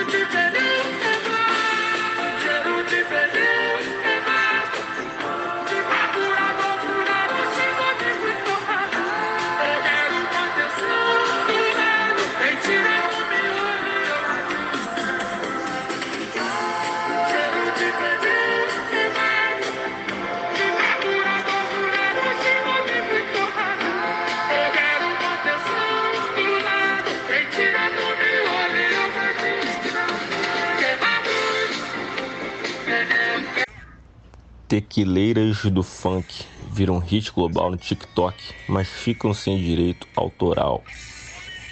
Tequileiras 34.68 35.62
do 35.64 35.82
funk 35.82 36.44
viram 36.70 36.98
hit 36.98 37.32
global 37.32 37.70
no 37.70 37.78
TikTok, 37.78 38.36
mas 38.68 38.86
ficam 38.86 39.32
sem 39.32 39.56
direito 39.56 40.06
autoral. 40.14 40.84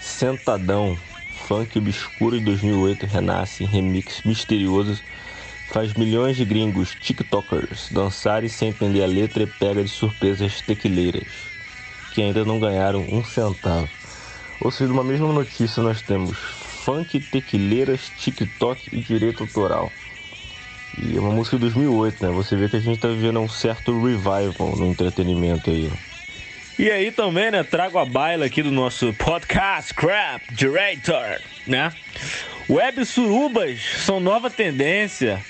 Sentadão, 0.01 0.97
funk 1.47 1.79
obscuro 1.79 2.39
de 2.39 2.45
2008 2.47 3.05
renasce 3.05 3.65
em 3.65 3.67
remix 3.67 4.23
misterioso, 4.25 5.03
faz 5.69 5.95
milhões 5.95 6.37
de 6.37 6.45
gringos 6.45 6.95
TikTokers 7.01 7.89
dançarem 7.91 8.49
sem 8.49 8.69
entender 8.69 9.03
a 9.03 9.07
letra 9.07 9.43
e 9.43 9.47
pega 9.47 9.83
de 9.83 9.91
surpresas 9.91 10.61
tequileiras, 10.61 11.29
que 12.15 12.23
ainda 12.23 12.45
não 12.45 12.59
ganharam 12.59 13.01
um 13.01 13.25
centavo. 13.25 13.89
Ou 14.61 14.71
seja, 14.71 14.89
numa 14.89 15.05
mesma 15.05 15.33
notícia 15.33 15.83
nós 15.83 16.01
temos 16.01 16.37
funk, 16.37 17.21
tequileiras, 17.21 18.11
TikTok 18.17 18.97
e 18.97 19.01
direito 19.01 19.43
autoral. 19.43 19.93
E 20.99 21.17
é 21.17 21.21
uma 21.21 21.33
música 21.33 21.57
de 21.57 21.63
2008, 21.63 22.25
né? 22.25 22.33
Você 22.33 22.57
vê 22.57 22.69
que 22.69 22.77
a 22.77 22.81
gente 22.81 22.99
tá 22.99 23.09
vivendo 23.09 23.41
um 23.41 23.49
certo 23.49 23.93
revival 24.03 24.77
no 24.77 24.87
entretenimento 24.87 25.69
aí. 25.69 25.91
E 26.79 26.91
aí 26.91 27.11
também, 27.11 27.51
né? 27.51 27.63
Trago 27.63 27.99
a 27.99 28.05
baila 28.05 28.47
aqui 28.47 28.63
do 28.63 28.71
nosso 28.71 29.13
podcast 29.15 29.93
Crap 29.93 30.43
Director, 30.53 31.41
né? 31.67 31.93
Web 32.69 33.05
surubas 33.05 33.81
são 34.05 34.19
nova 34.21 34.51
tendência, 34.51 35.45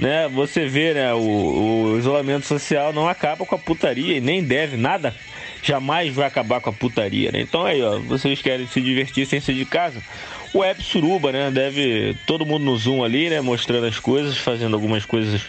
né? 0.00 0.28
Você 0.28 0.66
vê, 0.66 0.94
né? 0.94 1.14
O, 1.14 1.92
o 1.92 1.98
isolamento 1.98 2.46
social 2.46 2.92
não 2.92 3.08
acaba 3.08 3.44
com 3.44 3.54
a 3.54 3.58
putaria 3.58 4.16
e 4.16 4.20
nem 4.20 4.42
deve 4.42 4.76
nada 4.76 5.14
jamais 5.62 6.14
vai 6.14 6.26
acabar 6.26 6.60
com 6.60 6.70
a 6.70 6.72
putaria, 6.72 7.30
né? 7.30 7.40
Então 7.40 7.64
aí, 7.64 7.82
ó, 7.82 7.98
vocês 7.98 8.40
querem 8.40 8.66
se 8.66 8.80
divertir 8.80 9.26
sem 9.26 9.40
sair 9.40 9.56
de 9.56 9.64
casa? 9.64 10.02
O 10.52 10.64
App 10.64 10.82
Suruba, 10.82 11.30
né? 11.30 11.50
Deve 11.50 12.16
todo 12.26 12.46
mundo 12.46 12.64
no 12.64 12.76
Zoom 12.76 13.04
ali, 13.04 13.30
né? 13.30 13.40
Mostrando 13.40 13.86
as 13.86 13.98
coisas, 13.98 14.36
fazendo 14.36 14.74
algumas 14.74 15.04
coisas 15.04 15.42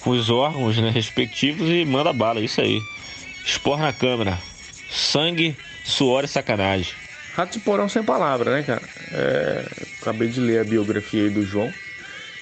com 0.00 0.10
os 0.10 0.28
órgãos 0.28 0.76
né, 0.76 0.90
respectivos 0.90 1.70
e 1.70 1.84
manda 1.84 2.12
bala, 2.12 2.40
isso 2.40 2.60
aí. 2.60 2.78
Expor 3.44 3.78
na 3.78 3.92
câmera. 3.92 4.38
Sangue, 4.90 5.56
suor 5.82 6.24
e 6.24 6.28
sacanagem. 6.28 6.92
Rato 7.34 7.58
de 7.58 7.64
porão 7.64 7.88
sem 7.88 8.02
palavra, 8.02 8.56
né, 8.56 8.62
cara? 8.62 8.82
É, 9.12 9.64
acabei 10.00 10.28
de 10.28 10.40
ler 10.40 10.60
a 10.60 10.64
biografia 10.64 11.22
aí 11.22 11.30
do 11.30 11.44
João. 11.44 11.72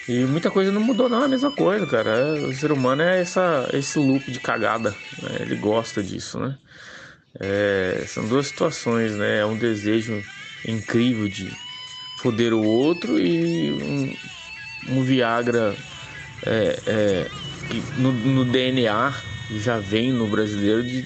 E 0.09 0.25
muita 0.25 0.51
coisa 0.51 0.73
não 0.73 0.81
mudou, 0.81 1.09
não, 1.09 1.23
é 1.23 1.25
a 1.27 1.29
mesma 1.29 1.53
coisa, 1.53 1.87
cara. 1.87 2.11
É, 2.11 2.33
o 2.47 2.53
ser 2.53 2.73
humano 2.73 3.03
é 3.03 3.21
essa, 3.21 3.69
esse 3.73 3.99
loop 3.99 4.31
de 4.31 4.41
cagada. 4.41 4.97
Né? 5.23 5.39
Ele 5.41 5.57
gosta 5.57 6.03
disso, 6.03 6.41
né? 6.41 6.59
É, 7.39 8.05
são 8.07 8.27
duas 8.27 8.49
situações, 8.49 9.13
né? 9.13 9.39
É 9.39 9.47
um 9.47 9.57
desejo 9.57 10.23
incrível 10.67 11.29
de 11.29 11.51
foder 12.19 12.53
o 12.53 12.63
outro 12.63 13.19
e 13.19 13.73
um, 13.73 14.17
um 14.89 15.03
Viagra 15.03 15.75
é, 16.45 16.79
é, 16.87 17.31
no, 17.97 18.13
no, 18.13 18.45
DNA 18.45 19.13
já 19.57 19.79
vem 19.79 20.13
no 20.13 20.29
brasileiro 20.29 20.83
de 20.83 21.05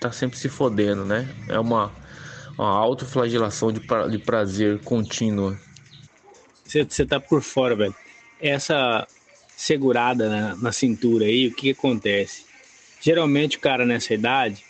tá 0.00 0.10
sempre 0.10 0.38
se 0.38 0.48
fodendo, 0.48 1.04
né? 1.04 1.28
É 1.48 1.58
uma, 1.58 1.92
uma 2.56 2.68
autoflagelação 2.68 3.72
de, 3.72 3.80
de 4.10 4.18
prazer 4.18 4.78
contínua. 4.80 5.58
Você 6.64 7.04
tá 7.04 7.18
por 7.20 7.42
fora, 7.42 7.74
velho. 7.74 7.94
Essa 8.40 9.06
segurada 9.56 10.28
na, 10.28 10.56
na 10.56 10.72
cintura 10.72 11.26
aí, 11.26 11.48
o 11.48 11.54
que, 11.54 11.72
que 11.72 11.78
acontece? 11.78 12.44
Geralmente 13.00 13.56
o 13.56 13.60
cara 13.60 13.84
nessa 13.84 14.14
idade 14.14 14.64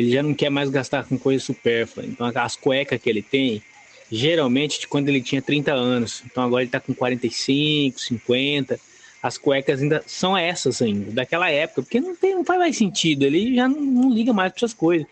ele 0.00 0.10
já 0.10 0.22
não 0.22 0.34
quer 0.34 0.50
mais 0.50 0.70
gastar 0.70 1.04
com 1.04 1.18
coisa 1.18 1.44
supérflua. 1.44 2.06
Então 2.06 2.30
as 2.34 2.56
cuecas 2.56 3.00
que 3.00 3.10
ele 3.10 3.22
tem, 3.22 3.62
geralmente 4.10 4.80
de 4.80 4.88
quando 4.88 5.08
ele 5.08 5.20
tinha 5.20 5.42
30 5.42 5.72
anos. 5.72 6.22
Então 6.24 6.44
agora 6.44 6.62
ele 6.62 6.68
está 6.68 6.80
com 6.80 6.94
45, 6.94 8.00
50. 8.00 8.80
As 9.22 9.36
cuecas 9.36 9.82
ainda 9.82 10.02
são 10.06 10.36
essas 10.36 10.80
ainda, 10.80 11.12
daquela 11.12 11.50
época, 11.50 11.82
porque 11.82 12.00
não, 12.00 12.16
tem, 12.16 12.34
não 12.34 12.42
faz 12.42 12.58
mais 12.58 12.74
sentido, 12.74 13.24
ele 13.24 13.54
já 13.54 13.68
não, 13.68 13.78
não 13.78 14.10
liga 14.10 14.32
mais 14.32 14.50
para 14.50 14.60
essas 14.60 14.72
coisas. 14.72 15.06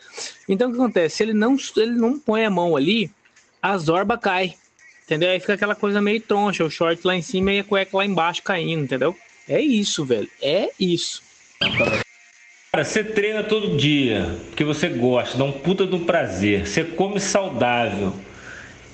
Então 0.48 0.70
o 0.70 0.72
que 0.72 0.78
acontece? 0.78 1.16
Se 1.16 1.22
ele 1.24 1.34
não, 1.34 1.58
ele 1.76 1.92
não 1.92 2.18
põe 2.18 2.42
a 2.42 2.50
mão 2.50 2.74
ali, 2.74 3.10
a 3.60 3.76
zorba 3.76 4.16
cai. 4.16 4.54
Entendeu? 5.08 5.30
Aí 5.30 5.40
fica 5.40 5.54
aquela 5.54 5.74
coisa 5.74 6.02
meio 6.02 6.20
troncha, 6.20 6.62
o 6.62 6.70
short 6.70 7.00
lá 7.02 7.16
em 7.16 7.22
cima 7.22 7.50
e 7.50 7.60
a 7.60 7.64
cueca 7.64 7.96
lá 7.96 8.04
embaixo 8.04 8.42
caindo, 8.42 8.84
entendeu? 8.84 9.16
É 9.48 9.58
isso, 9.58 10.04
velho. 10.04 10.28
É 10.42 10.68
isso. 10.78 11.22
Cara, 12.70 12.84
você 12.84 13.02
treina 13.02 13.42
todo 13.42 13.74
dia, 13.74 14.36
porque 14.48 14.64
você 14.64 14.86
gosta, 14.86 15.38
dá 15.38 15.44
um 15.44 15.52
puta 15.52 15.84
um 15.84 16.04
prazer. 16.04 16.66
Você 16.66 16.84
come 16.84 17.18
saudável. 17.18 18.12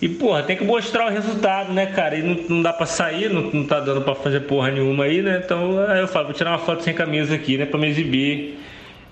E, 0.01 0.09
porra, 0.09 0.45
tem 0.45 0.57
que 0.57 0.62
mostrar 0.62 1.09
o 1.09 1.11
resultado, 1.11 1.73
né, 1.73 1.86
cara? 1.86 2.16
E 2.16 2.23
não, 2.23 2.35
não 2.49 2.62
dá 2.62 2.73
pra 2.73 2.86
sair, 2.86 3.28
não, 3.28 3.51
não 3.51 3.66
tá 3.66 3.81
dando 3.81 4.03
pra 4.03 4.15
fazer 4.15 4.43
porra 4.43 4.70
nenhuma 4.70 5.05
aí, 5.05 5.20
né? 5.20 5.43
Então, 5.45 5.81
aí 5.89 5.99
eu 5.99 6.07
falo, 6.07 6.27
vou 6.27 6.35
tirar 6.35 6.53
uma 6.53 6.59
foto 6.59 6.85
sem 6.85 6.95
camisa 6.95 7.35
aqui, 7.35 7.59
né, 7.59 7.66
pra 7.66 7.81
me 7.81 7.89
exibir. 7.89 8.57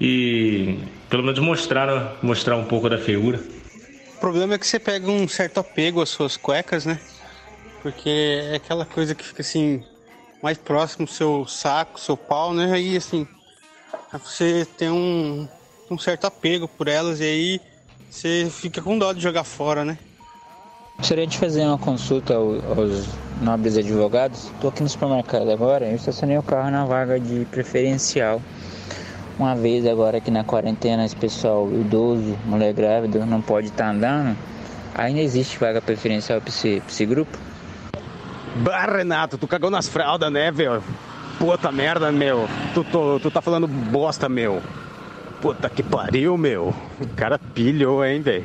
E 0.01 0.79
pelo 1.11 1.25
menos 1.25 1.41
mostrar, 1.41 2.17
mostrar 2.23 2.57
um 2.57 2.65
pouco 2.65 2.89
da 2.89 2.97
feiura. 2.99 3.41
Problema 4.23 4.55
é 4.55 4.59
que 4.59 4.65
você 4.65 4.79
pega 4.79 5.11
um 5.11 5.27
certo 5.27 5.59
apego 5.59 6.01
às 6.01 6.09
suas 6.09 6.37
cuecas, 6.37 6.87
né? 6.87 6.97
Porque 7.83 8.09
é 8.53 8.55
aquela 8.55 8.87
coisa 8.87 9.17
que 9.17 9.25
fica 9.25 9.43
assim, 9.43 9.83
mais 10.41 10.57
próximo 10.57 11.07
do 11.07 11.11
seu 11.11 11.45
saco, 11.45 11.99
seu 11.99 12.17
pau, 12.17 12.55
né? 12.55 12.73
Aí 12.73 12.97
assim, 12.97 13.27
você 14.13 14.65
tem 14.79 14.89
um, 14.89 15.49
um 15.91 15.99
certo 15.99 16.25
apego 16.29 16.69
por 16.69 16.87
elas 16.87 17.19
e 17.19 17.25
aí 17.25 17.61
você 18.09 18.49
fica 18.49 18.81
com 18.81 18.97
dó 18.97 19.13
de 19.13 19.21
jogar 19.21 19.43
fora, 19.43 19.85
né? 19.85 19.99
Gostaria 20.99 21.27
de 21.27 21.37
fazer 21.37 21.63
uma 21.63 21.77
consulta 21.77 22.35
aos 22.35 23.09
nobres 23.41 23.77
advogados. 23.77 24.53
Estou 24.55 24.71
aqui 24.71 24.85
no 24.85 24.89
supermercado 24.89 25.51
agora, 25.51 25.87
eu 25.87 25.97
estacionei 25.97 26.39
o 26.39 26.45
carro 26.45 26.71
na 26.71 26.85
vaga 26.85 27.19
de 27.19 27.45
preferencial. 27.47 28.41
Uma 29.39 29.55
vez 29.55 29.87
agora 29.87 30.19
aqui 30.19 30.31
na 30.31 30.45
quarentena, 30.45 31.05
esse 31.05 31.17
pessoal 31.17 31.69
idoso, 31.73 32.37
mulher 32.45 32.73
grávida, 32.73 33.25
não 33.25 33.41
pode 33.41 33.69
estar 33.69 33.85
tá 33.85 33.91
andando. 33.91 34.37
Ainda 34.95 35.21
existe 35.21 35.59
vaga 35.59 35.81
preferencial 35.81 36.41
para 36.41 36.51
esse, 36.51 36.81
pra 36.81 36.91
esse 36.91 37.07
grupo? 37.07 37.39
Bah, 38.57 38.85
Renato, 38.85 39.39
tu 39.39 39.49
cagou 39.49 39.71
nas 39.71 39.89
fraldas, 39.89 40.31
né, 40.31 40.51
velho? 40.51 40.83
Puta 41.39 41.73
merda, 41.73 42.13
meu. 42.13 42.47
Tu, 42.75 42.85
tu, 42.85 43.21
tu 43.21 43.31
tá 43.31 43.41
falando 43.41 43.67
bosta, 43.67 44.29
meu. 44.29 44.63
Puta 45.41 45.69
que 45.71 45.83
pariu, 45.83 46.37
meu. 46.37 46.75
O 47.01 47.09
cara 47.17 47.39
pilhou, 47.39 48.05
hein, 48.05 48.21
velho. 48.21 48.45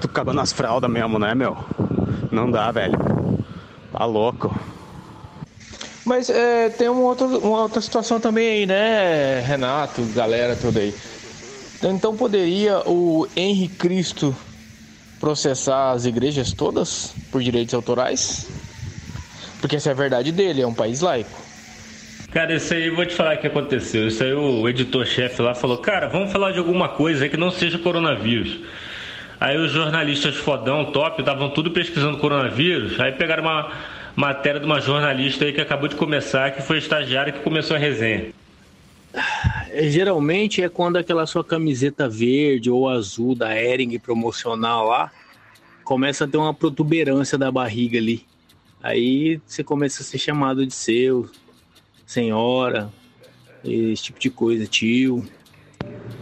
Tu 0.00 0.08
cagou 0.08 0.32
nas 0.32 0.52
fraldas 0.52 0.90
mesmo, 0.90 1.18
né, 1.18 1.34
meu? 1.34 1.56
Não 2.32 2.50
dá, 2.50 2.72
velho. 2.72 2.98
Tá 3.92 4.04
louco. 4.06 4.58
Mas 6.08 6.30
é, 6.30 6.70
tem 6.70 6.88
uma 6.88 7.02
outra, 7.02 7.26
uma 7.26 7.64
outra 7.64 7.82
situação 7.82 8.18
também 8.18 8.48
aí, 8.48 8.66
né, 8.66 9.40
Renato, 9.40 10.02
galera, 10.14 10.56
tudo 10.56 10.78
aí. 10.78 10.94
Então 11.82 12.16
poderia 12.16 12.78
o 12.86 13.28
Henri 13.36 13.68
Cristo 13.68 14.34
processar 15.20 15.90
as 15.90 16.06
igrejas 16.06 16.54
todas 16.54 17.14
por 17.30 17.42
direitos 17.42 17.74
autorais? 17.74 18.48
Porque 19.60 19.76
essa 19.76 19.90
é 19.90 19.92
a 19.92 19.94
verdade 19.94 20.32
dele, 20.32 20.62
é 20.62 20.66
um 20.66 20.72
país 20.72 21.02
laico. 21.02 21.38
Cara, 22.32 22.54
isso 22.54 22.72
aí, 22.72 22.88
vou 22.88 23.04
te 23.04 23.14
falar 23.14 23.36
o 23.36 23.40
que 23.40 23.46
aconteceu. 23.46 24.08
Isso 24.08 24.24
aí, 24.24 24.32
o 24.32 24.66
editor-chefe 24.66 25.42
lá 25.42 25.54
falou: 25.54 25.76
Cara, 25.76 26.08
vamos 26.08 26.32
falar 26.32 26.52
de 26.52 26.58
alguma 26.58 26.88
coisa 26.88 27.28
que 27.28 27.36
não 27.36 27.50
seja 27.50 27.78
coronavírus. 27.78 28.60
Aí 29.38 29.58
os 29.58 29.72
jornalistas 29.72 30.36
fodão, 30.36 30.86
top, 30.86 31.20
estavam 31.20 31.50
tudo 31.50 31.70
pesquisando 31.70 32.16
coronavírus. 32.16 32.98
Aí 32.98 33.12
pegaram 33.12 33.42
uma 33.42 33.70
matéria 34.18 34.58
de 34.58 34.66
uma 34.66 34.80
jornalista 34.80 35.44
aí 35.44 35.52
que 35.52 35.60
acabou 35.60 35.86
de 35.86 35.94
começar, 35.94 36.50
que 36.50 36.60
foi 36.60 36.78
estagiária 36.78 37.32
que 37.32 37.38
começou 37.38 37.76
a 37.76 37.78
resenha. 37.78 38.32
É, 39.70 39.88
geralmente 39.88 40.60
é 40.60 40.68
quando 40.68 40.96
aquela 40.96 41.24
sua 41.24 41.44
camiseta 41.44 42.08
verde 42.08 42.68
ou 42.68 42.88
azul 42.88 43.36
da 43.36 43.56
Ering 43.56 43.96
promocional 44.00 44.88
lá 44.88 45.12
começa 45.84 46.24
a 46.24 46.28
ter 46.28 46.36
uma 46.36 46.52
protuberância 46.52 47.38
da 47.38 47.48
barriga 47.52 47.96
ali. 47.96 48.26
Aí 48.82 49.40
você 49.46 49.62
começa 49.62 50.02
a 50.02 50.04
ser 50.04 50.18
chamado 50.18 50.66
de 50.66 50.74
seu, 50.74 51.30
senhora, 52.04 52.90
esse 53.64 54.02
tipo 54.02 54.18
de 54.18 54.30
coisa, 54.30 54.66
tio. 54.66 55.24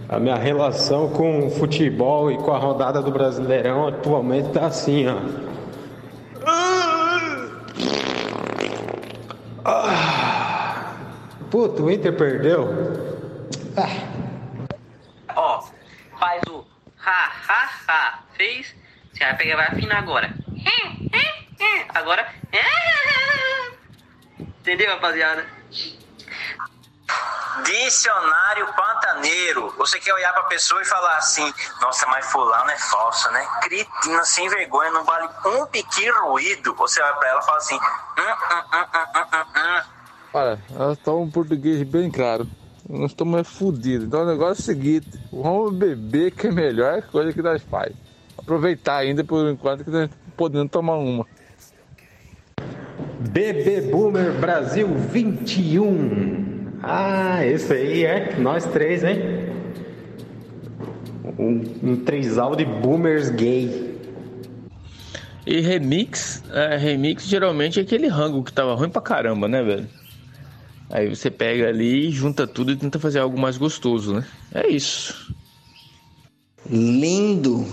A 0.06 0.20
minha 0.20 0.36
relação 0.36 1.08
com 1.08 1.46
o 1.46 1.50
futebol 1.50 2.30
e 2.30 2.36
com 2.36 2.52
a 2.52 2.58
rodada 2.58 3.00
do 3.00 3.10
Brasileirão 3.10 3.88
atualmente 3.88 4.50
tá 4.50 4.66
assim, 4.66 5.06
ó. 5.06 5.56
Ah. 9.68 10.94
Puta, 11.50 11.82
o 11.82 11.90
Inter 11.90 12.16
perdeu. 12.16 12.68
Ó, 15.34 15.66
faz 16.20 16.40
o 16.48 16.64
ha 17.04 17.32
ha 17.48 17.70
ha. 17.88 18.22
Fez? 18.36 18.76
Você 19.12 19.24
vai 19.24 19.36
pegar 19.36 19.56
vai 19.56 19.66
afinar 19.66 19.98
agora. 19.98 20.30
Agora. 21.94 22.28
Entendeu, 24.60 24.90
rapaziada? 24.90 25.44
Dicionário 27.66 28.66
pantaneiro. 28.74 29.74
Você 29.76 29.98
quer 29.98 30.14
olhar 30.14 30.32
pra 30.32 30.44
pessoa 30.44 30.80
e 30.80 30.84
falar 30.84 31.16
assim: 31.16 31.52
Nossa, 31.80 32.06
mas 32.06 32.24
Fulano 32.26 32.70
é 32.70 32.78
falso, 32.78 33.28
né? 33.32 33.44
Critina 33.62 34.24
sem 34.24 34.48
vergonha, 34.48 34.92
não 34.92 35.04
vale 35.04 35.28
um 35.44 35.66
pequeno 35.66 36.30
ruído. 36.30 36.74
Você 36.74 37.02
olha 37.02 37.14
pra 37.14 37.28
ela 37.28 37.40
e 37.40 37.44
fala 37.44 37.58
assim: 37.58 37.74
hum, 37.74 37.80
hum, 38.18 38.62
hum, 38.72 38.86
hum, 38.94 39.24
hum, 39.34 39.44
hum. 39.56 39.82
Olha, 40.32 40.60
elas 40.74 40.98
estão 40.98 41.22
um 41.22 41.30
português 41.30 41.82
bem 41.82 42.10
claro. 42.10 42.46
Nós 42.88 43.10
estamos 43.10 43.40
é 43.40 43.44
fodidos. 43.44 44.06
Então 44.06 44.22
o 44.22 44.26
negócio 44.26 44.60
é 44.60 44.62
o 44.62 44.64
seguinte: 44.64 45.08
vamos 45.32 45.74
beber 45.74 46.30
que 46.30 46.46
é 46.46 46.50
a 46.50 46.52
melhor 46.52 47.02
coisa 47.02 47.32
que 47.32 47.42
nós 47.42 47.60
faz. 47.62 47.92
Aproveitar 48.38 48.98
ainda 48.98 49.24
por 49.24 49.44
enquanto 49.48 49.82
que 49.82 49.90
nós 49.90 50.08
podendo 50.36 50.68
tomar 50.68 50.94
uma. 50.94 51.26
BB 53.18 53.90
Boomer 53.90 54.32
Brasil 54.38 54.86
21. 54.86 56.55
Ah, 56.88 57.44
esse 57.44 57.72
aí 57.72 58.04
é 58.04 58.36
nós 58.38 58.64
três, 58.64 59.02
hein? 59.02 59.18
Um, 61.36 61.64
um 61.82 61.96
trisal 61.96 62.54
de 62.54 62.64
boomers 62.64 63.28
gay. 63.30 63.98
E 65.44 65.60
remix, 65.60 66.44
é, 66.52 66.76
remix 66.76 67.26
geralmente 67.26 67.80
é 67.80 67.82
aquele 67.82 68.06
rango 68.06 68.44
que 68.44 68.52
tava 68.52 68.72
ruim 68.76 68.88
pra 68.88 69.02
caramba, 69.02 69.48
né, 69.48 69.64
velho? 69.64 69.88
Aí 70.88 71.08
você 71.08 71.28
pega 71.28 71.68
ali, 71.68 72.08
junta 72.12 72.46
tudo 72.46 72.70
e 72.70 72.76
tenta 72.76 73.00
fazer 73.00 73.18
algo 73.18 73.36
mais 73.36 73.56
gostoso, 73.56 74.14
né? 74.14 74.24
É 74.54 74.68
isso. 74.68 75.34
Lindo! 76.70 77.66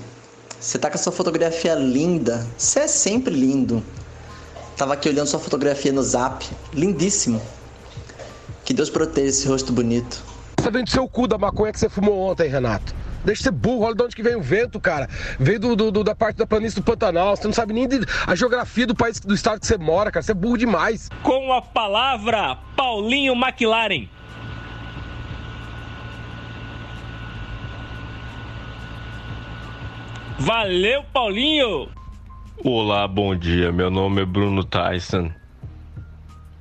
Você 0.60 0.80
tá 0.80 0.90
com 0.90 0.95
a 0.95 0.99
sua 0.99 1.11
fotografia 1.11 1.76
linda. 1.76 2.48
Você 2.57 2.80
é 2.80 2.88
sempre 2.88 3.31
lindo. 3.31 3.84
Tava 4.76 4.94
aqui 4.94 5.07
olhando 5.07 5.27
sua 5.27 5.40
fotografia 5.40 5.91
no 5.91 6.02
zap. 6.02 6.49
Lindíssimo. 6.73 7.40
Que 8.65 8.73
Deus 8.73 8.90
proteja 8.90 9.27
esse 9.27 9.48
rosto 9.48 9.73
bonito. 9.73 10.23
Tá 10.56 10.69
dentro 10.69 10.84
do 10.84 10.90
seu 10.90 11.07
cu 11.07 11.27
da 11.27 11.38
maconha 11.38 11.73
que 11.73 11.80
você 11.80 11.90
fumou 11.90 12.31
ontem, 12.31 12.48
Renato. 12.48 12.95
Deixa 13.26 13.40
de 13.40 13.44
ser 13.44 13.52
burro, 13.52 13.85
olha 13.85 13.95
de 13.95 14.03
onde 14.03 14.15
que 14.15 14.23
veio 14.23 14.40
o 14.40 14.41
vento, 14.41 14.80
cara. 14.80 15.10
Veio 15.40 15.60
do, 15.60 15.76
do, 15.76 15.91
do, 15.91 16.03
da 16.03 16.14
parte 16.14 16.38
da 16.38 16.45
planície 16.45 16.80
do 16.80 16.84
Pantanal. 16.84 17.35
Você 17.35 17.45
não 17.45 17.53
sabe 17.53 17.73
nem 17.73 17.88
de, 17.88 17.99
a 18.27 18.35
geografia 18.35 18.85
do 18.85 18.95
país, 18.95 19.19
do 19.19 19.34
estado 19.34 19.60
que 19.60 19.68
você 19.68 19.77
mora, 19.77 20.11
cara. 20.11 20.23
Você 20.23 20.31
é 20.31 20.35
burro 20.35 20.57
demais. 20.57 21.10
Com 21.22 21.53
a 21.53 21.61
palavra, 21.61 22.57
Paulinho 22.76 23.34
McLaren. 23.34 24.07
Valeu, 30.40 31.03
Paulinho! 31.14 31.90
Olá, 32.64 33.07
bom 33.07 33.34
dia. 33.35 33.72
Meu 33.72 33.90
nome 33.90 34.22
é 34.22 34.26
Bruno 34.26 34.64
Tyson. 34.64 35.31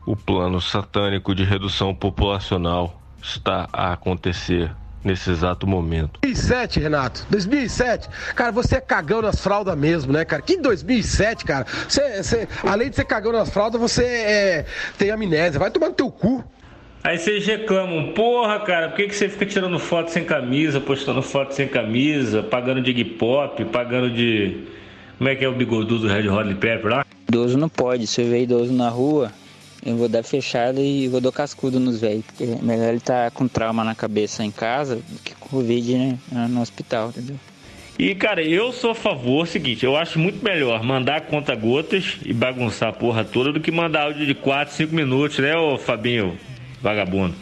O 0.04 0.16
plano 0.16 0.60
satânico 0.60 1.34
de 1.34 1.44
redução 1.44 1.94
populacional 1.94 3.00
está 3.22 3.68
a 3.72 3.92
acontecer 3.92 4.70
nesse 5.04 5.30
exato 5.30 5.66
momento. 5.66 6.20
2007, 6.22 6.80
Renato. 6.80 7.26
2007. 7.30 8.08
Cara, 8.34 8.52
você 8.52 8.76
é 8.76 8.80
cagão 8.80 9.22
nas 9.22 9.40
fraldas 9.40 9.76
mesmo, 9.76 10.12
né, 10.12 10.24
cara? 10.24 10.42
Que 10.42 10.56
2007, 10.56 11.44
cara? 11.44 11.66
Você, 11.88 12.22
você, 12.22 12.48
além 12.64 12.90
de 12.90 12.96
ser 12.96 13.04
cagão 13.04 13.32
nas 13.32 13.50
fraldas, 13.50 13.80
você 13.80 14.04
é, 14.04 14.66
tem 14.98 15.10
amnésia. 15.10 15.58
Vai 15.58 15.70
tomar 15.70 15.88
no 15.88 15.94
teu 15.94 16.10
cu. 16.10 16.44
Aí 17.04 17.18
vocês 17.18 17.44
reclamam, 17.44 18.12
porra, 18.12 18.60
cara, 18.60 18.88
por 18.88 18.96
que, 18.96 19.08
que 19.08 19.14
você 19.14 19.28
fica 19.28 19.44
tirando 19.44 19.76
foto 19.78 20.10
sem 20.10 20.24
camisa, 20.24 20.80
postando 20.80 21.20
foto 21.20 21.52
sem 21.52 21.66
camisa, 21.66 22.44
pagando 22.44 22.80
de 22.80 22.92
hip 22.92 23.24
hop, 23.24 23.58
pagando 23.72 24.08
de. 24.08 24.64
Como 25.18 25.28
é 25.28 25.34
que 25.34 25.44
é 25.44 25.48
o 25.48 25.52
bigodudo 25.52 26.06
do 26.06 26.08
Red 26.08 26.28
Hot 26.28 26.54
Pepper 26.54 26.90
lá? 26.90 27.06
Idoso 27.28 27.58
não 27.58 27.68
pode. 27.68 28.06
Eu 28.18 28.28
ver 28.28 28.42
idoso 28.42 28.72
na 28.72 28.88
rua, 28.88 29.32
eu 29.84 29.96
vou 29.96 30.08
dar 30.08 30.22
fechada 30.22 30.80
e 30.80 31.08
vou 31.08 31.20
dar 31.20 31.32
cascudo 31.32 31.80
nos 31.80 32.00
velhos. 32.00 32.24
Porque 32.24 32.44
é 32.44 32.58
melhor 32.62 32.88
ele 32.90 33.00
tá 33.00 33.30
com 33.30 33.48
trauma 33.48 33.82
na 33.82 33.94
cabeça 33.94 34.44
em 34.44 34.50
casa 34.50 34.96
do 34.96 35.18
que 35.22 35.34
Covid 35.34 36.18
né, 36.30 36.46
no 36.48 36.60
hospital, 36.60 37.08
entendeu? 37.08 37.36
E, 37.98 38.14
cara, 38.14 38.42
eu 38.42 38.72
sou 38.72 38.92
a 38.92 38.94
favor, 38.94 39.46
seguinte, 39.46 39.84
eu 39.84 39.96
acho 39.96 40.18
muito 40.18 40.42
melhor 40.42 40.82
mandar 40.82 41.22
conta 41.22 41.54
gotas 41.54 42.16
e 42.24 42.32
bagunçar 42.32 42.88
a 42.88 42.92
porra 42.92 43.22
toda 43.22 43.52
do 43.52 43.60
que 43.60 43.70
mandar 43.70 44.04
áudio 44.04 44.24
de 44.24 44.34
4, 44.34 44.74
5 44.74 44.94
minutos, 44.94 45.38
né, 45.38 45.54
ô 45.56 45.76
Fabinho, 45.76 46.38
vagabundo. 46.80 47.34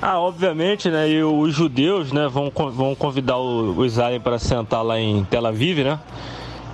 Ah, 0.00 0.18
obviamente, 0.18 0.88
né, 0.88 1.10
e 1.10 1.22
os 1.22 1.54
judeus, 1.54 2.10
né, 2.10 2.26
vão, 2.26 2.50
vão 2.50 2.94
convidar 2.94 3.36
o, 3.36 3.76
o 3.76 3.84
Israel 3.84 4.18
para 4.20 4.38
sentar 4.38 4.82
lá 4.82 4.98
em 4.98 5.24
Tel 5.24 5.44
Aviv, 5.44 5.84
né, 5.84 6.00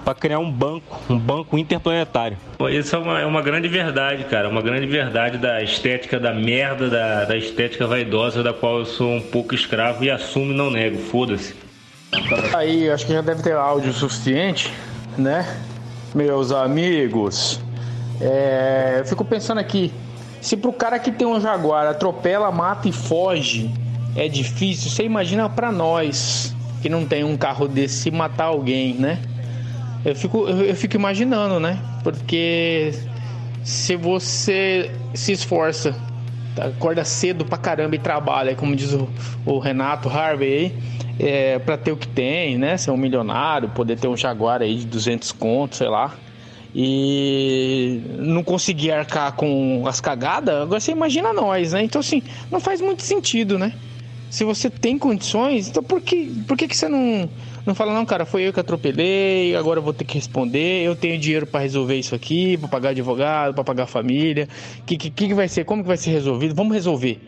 para 0.05 0.14
criar 0.14 0.39
um 0.39 0.51
banco, 0.51 1.01
um 1.09 1.18
banco 1.18 1.56
interplanetário. 1.56 2.36
Pô, 2.59 2.68
isso 2.68 2.94
é 2.94 2.98
uma, 2.98 3.20
é 3.20 3.26
uma 3.26 3.40
grande 3.40 3.68
verdade, 3.68 4.24
cara, 4.24 4.48
uma 4.48 4.60
grande 4.60 4.86
verdade 4.86 5.39
da 5.39 5.62
estética 5.62 6.20
da 6.20 6.32
merda, 6.32 6.90
da, 6.90 7.24
da 7.24 7.36
estética 7.36 7.86
vaidosa 7.86 8.43
da 8.43 8.52
qual 8.52 8.81
eu 8.81 8.85
sou 8.85 9.14
um 9.14 9.22
pouco 9.22 9.55
escravo 9.55 10.05
e 10.05 10.10
assumo 10.10 10.52
e 10.52 10.56
não 10.56 10.70
nego, 10.70 10.98
foda-se. 10.98 11.55
Aí, 12.55 12.90
acho 12.90 13.06
que 13.06 13.12
já 13.12 13.22
deve 13.22 13.43
ter 13.43 13.55
áudio 13.55 13.93
suficiente, 13.93 14.72
né? 15.16 15.59
Meus 16.14 16.52
amigos, 16.52 17.60
é, 18.20 18.98
eu 19.01 19.05
fico 19.06 19.24
pensando 19.24 19.59
aqui, 19.59 19.93
se 20.40 20.56
pro 20.56 20.72
cara 20.72 20.98
que 20.98 21.10
tem 21.10 21.26
um 21.26 21.40
Jaguar 21.40 21.86
atropela, 21.86 22.52
mata 22.52 22.89
e 22.89 22.93
foge, 22.93 23.70
é 24.14 24.28
difícil, 24.28 24.90
você 24.90 25.02
imagina 25.02 25.48
para 25.48 25.72
nós 25.72 26.55
que 26.82 26.89
não 26.89 27.05
tem 27.05 27.24
um 27.24 27.36
carro 27.36 27.66
desse 27.66 28.10
matar 28.10 28.44
alguém, 28.44 28.94
né? 28.94 29.18
Eu 30.05 30.14
fico, 30.14 30.47
eu 30.47 30.74
fico 30.74 30.97
imaginando, 30.97 31.59
né? 31.59 31.78
Porque 32.02 32.93
se 33.62 33.97
você 33.97 34.90
se 35.14 35.32
esforça, 35.32 35.94
acorda 36.59 37.05
cedo 37.05 37.44
pra 37.44 37.56
caramba 37.56 37.97
e 37.97 37.98
trabalha, 37.98 38.55
como 38.55 38.76
diz 38.76 38.93
o, 38.93 39.09
o 39.47 39.59
Renato 39.59 40.09
Harvey 40.09 40.74
é, 41.18 41.59
pra 41.59 41.76
ter 41.78 41.93
o 41.93 41.97
que 41.97 42.06
tem, 42.09 42.59
né? 42.59 42.76
Ser 42.76 42.90
um 42.90 42.97
milionário, 42.97 43.70
poder 43.70 43.98
ter 43.98 44.09
um 44.09 44.16
Jaguar 44.16 44.60
aí 44.60 44.76
de 44.76 44.86
200 44.86 45.32
contos, 45.32 45.78
sei 45.78 45.89
lá. 45.89 46.14
e 46.74 48.02
não 48.18 48.43
conseguir 48.43 48.90
arcar 48.90 49.32
com 49.32 49.85
as 49.86 50.01
cagadas, 50.01 50.62
agora 50.62 50.81
você 50.81 50.90
imagina 50.90 51.32
nós, 51.32 51.72
né? 51.72 51.85
Então, 51.85 52.01
assim, 52.01 52.22
não 52.51 52.59
faz 52.59 52.81
muito 52.81 53.02
sentido, 53.02 53.59
né? 53.59 53.72
Se 54.28 54.43
você 54.43 54.68
tem 54.68 54.98
condições, 54.98 55.68
então 55.68 55.82
por 55.82 56.01
que, 56.01 56.26
por 56.48 56.56
que, 56.56 56.66
que 56.66 56.76
você 56.76 56.89
não, 56.89 57.28
não 57.66 57.74
fala, 57.74 57.93
não, 57.95 58.05
cara, 58.05 58.24
foi 58.24 58.43
eu 58.43 58.53
que 58.53 58.61
atropelei, 58.61 59.57
agora 59.57 59.78
eu 59.78 59.82
vou 59.82 59.93
ter 59.93 60.05
que 60.05 60.15
responder, 60.15 60.85
eu 60.85 60.95
tenho 60.95 61.19
dinheiro 61.19 61.47
para 61.47 61.61
resolver 61.61 61.97
isso 61.97 62.15
aqui, 62.15 62.57
para 62.57 62.69
pagar 62.69 62.91
advogado, 62.91 63.55
para 63.55 63.65
pagar 63.65 63.86
família, 63.86 64.49
que, 64.85 64.97
que, 64.97 65.11
que 65.11 65.35
vai 65.35 65.49
ser, 65.49 65.65
como 65.65 65.82
que 65.82 65.89
vai 65.89 65.97
ser 65.97 66.11
resolvido? 66.11 66.55
Vamos 66.55 66.74
resolver, 66.74 67.20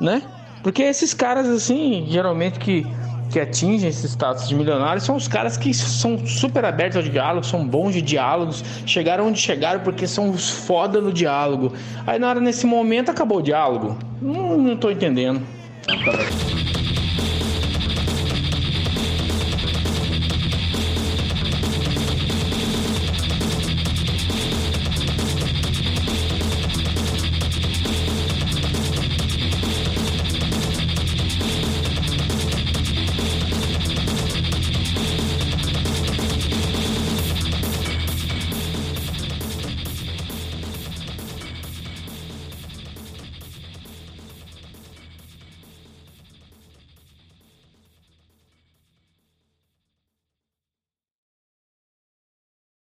né? 0.00 0.22
Porque 0.62 0.82
esses 0.82 1.14
caras, 1.14 1.48
assim, 1.48 2.06
geralmente 2.08 2.58
que 2.58 2.86
que 3.30 3.38
atingem 3.38 3.88
esse 3.88 4.06
status 4.08 4.48
de 4.48 4.54
milionário 4.54 5.00
são 5.00 5.14
os 5.14 5.28
caras 5.28 5.56
que 5.56 5.72
são 5.72 6.26
super 6.26 6.64
abertos 6.64 6.96
ao 6.96 7.02
diálogo, 7.02 7.46
são 7.46 7.66
bons 7.66 7.94
de 7.94 8.02
diálogos, 8.02 8.64
chegaram 8.84 9.28
onde 9.28 9.38
chegaram 9.38 9.80
porque 9.80 10.06
são 10.06 10.30
os 10.30 10.50
foda 10.50 11.00
no 11.00 11.12
diálogo. 11.12 11.72
Aí 12.06 12.18
na 12.18 12.28
hora 12.28 12.40
nesse 12.40 12.66
momento 12.66 13.10
acabou 13.10 13.38
o 13.38 13.42
diálogo. 13.42 13.96
Não, 14.20 14.58
não 14.58 14.76
tô 14.76 14.90
entendendo. 14.90 15.40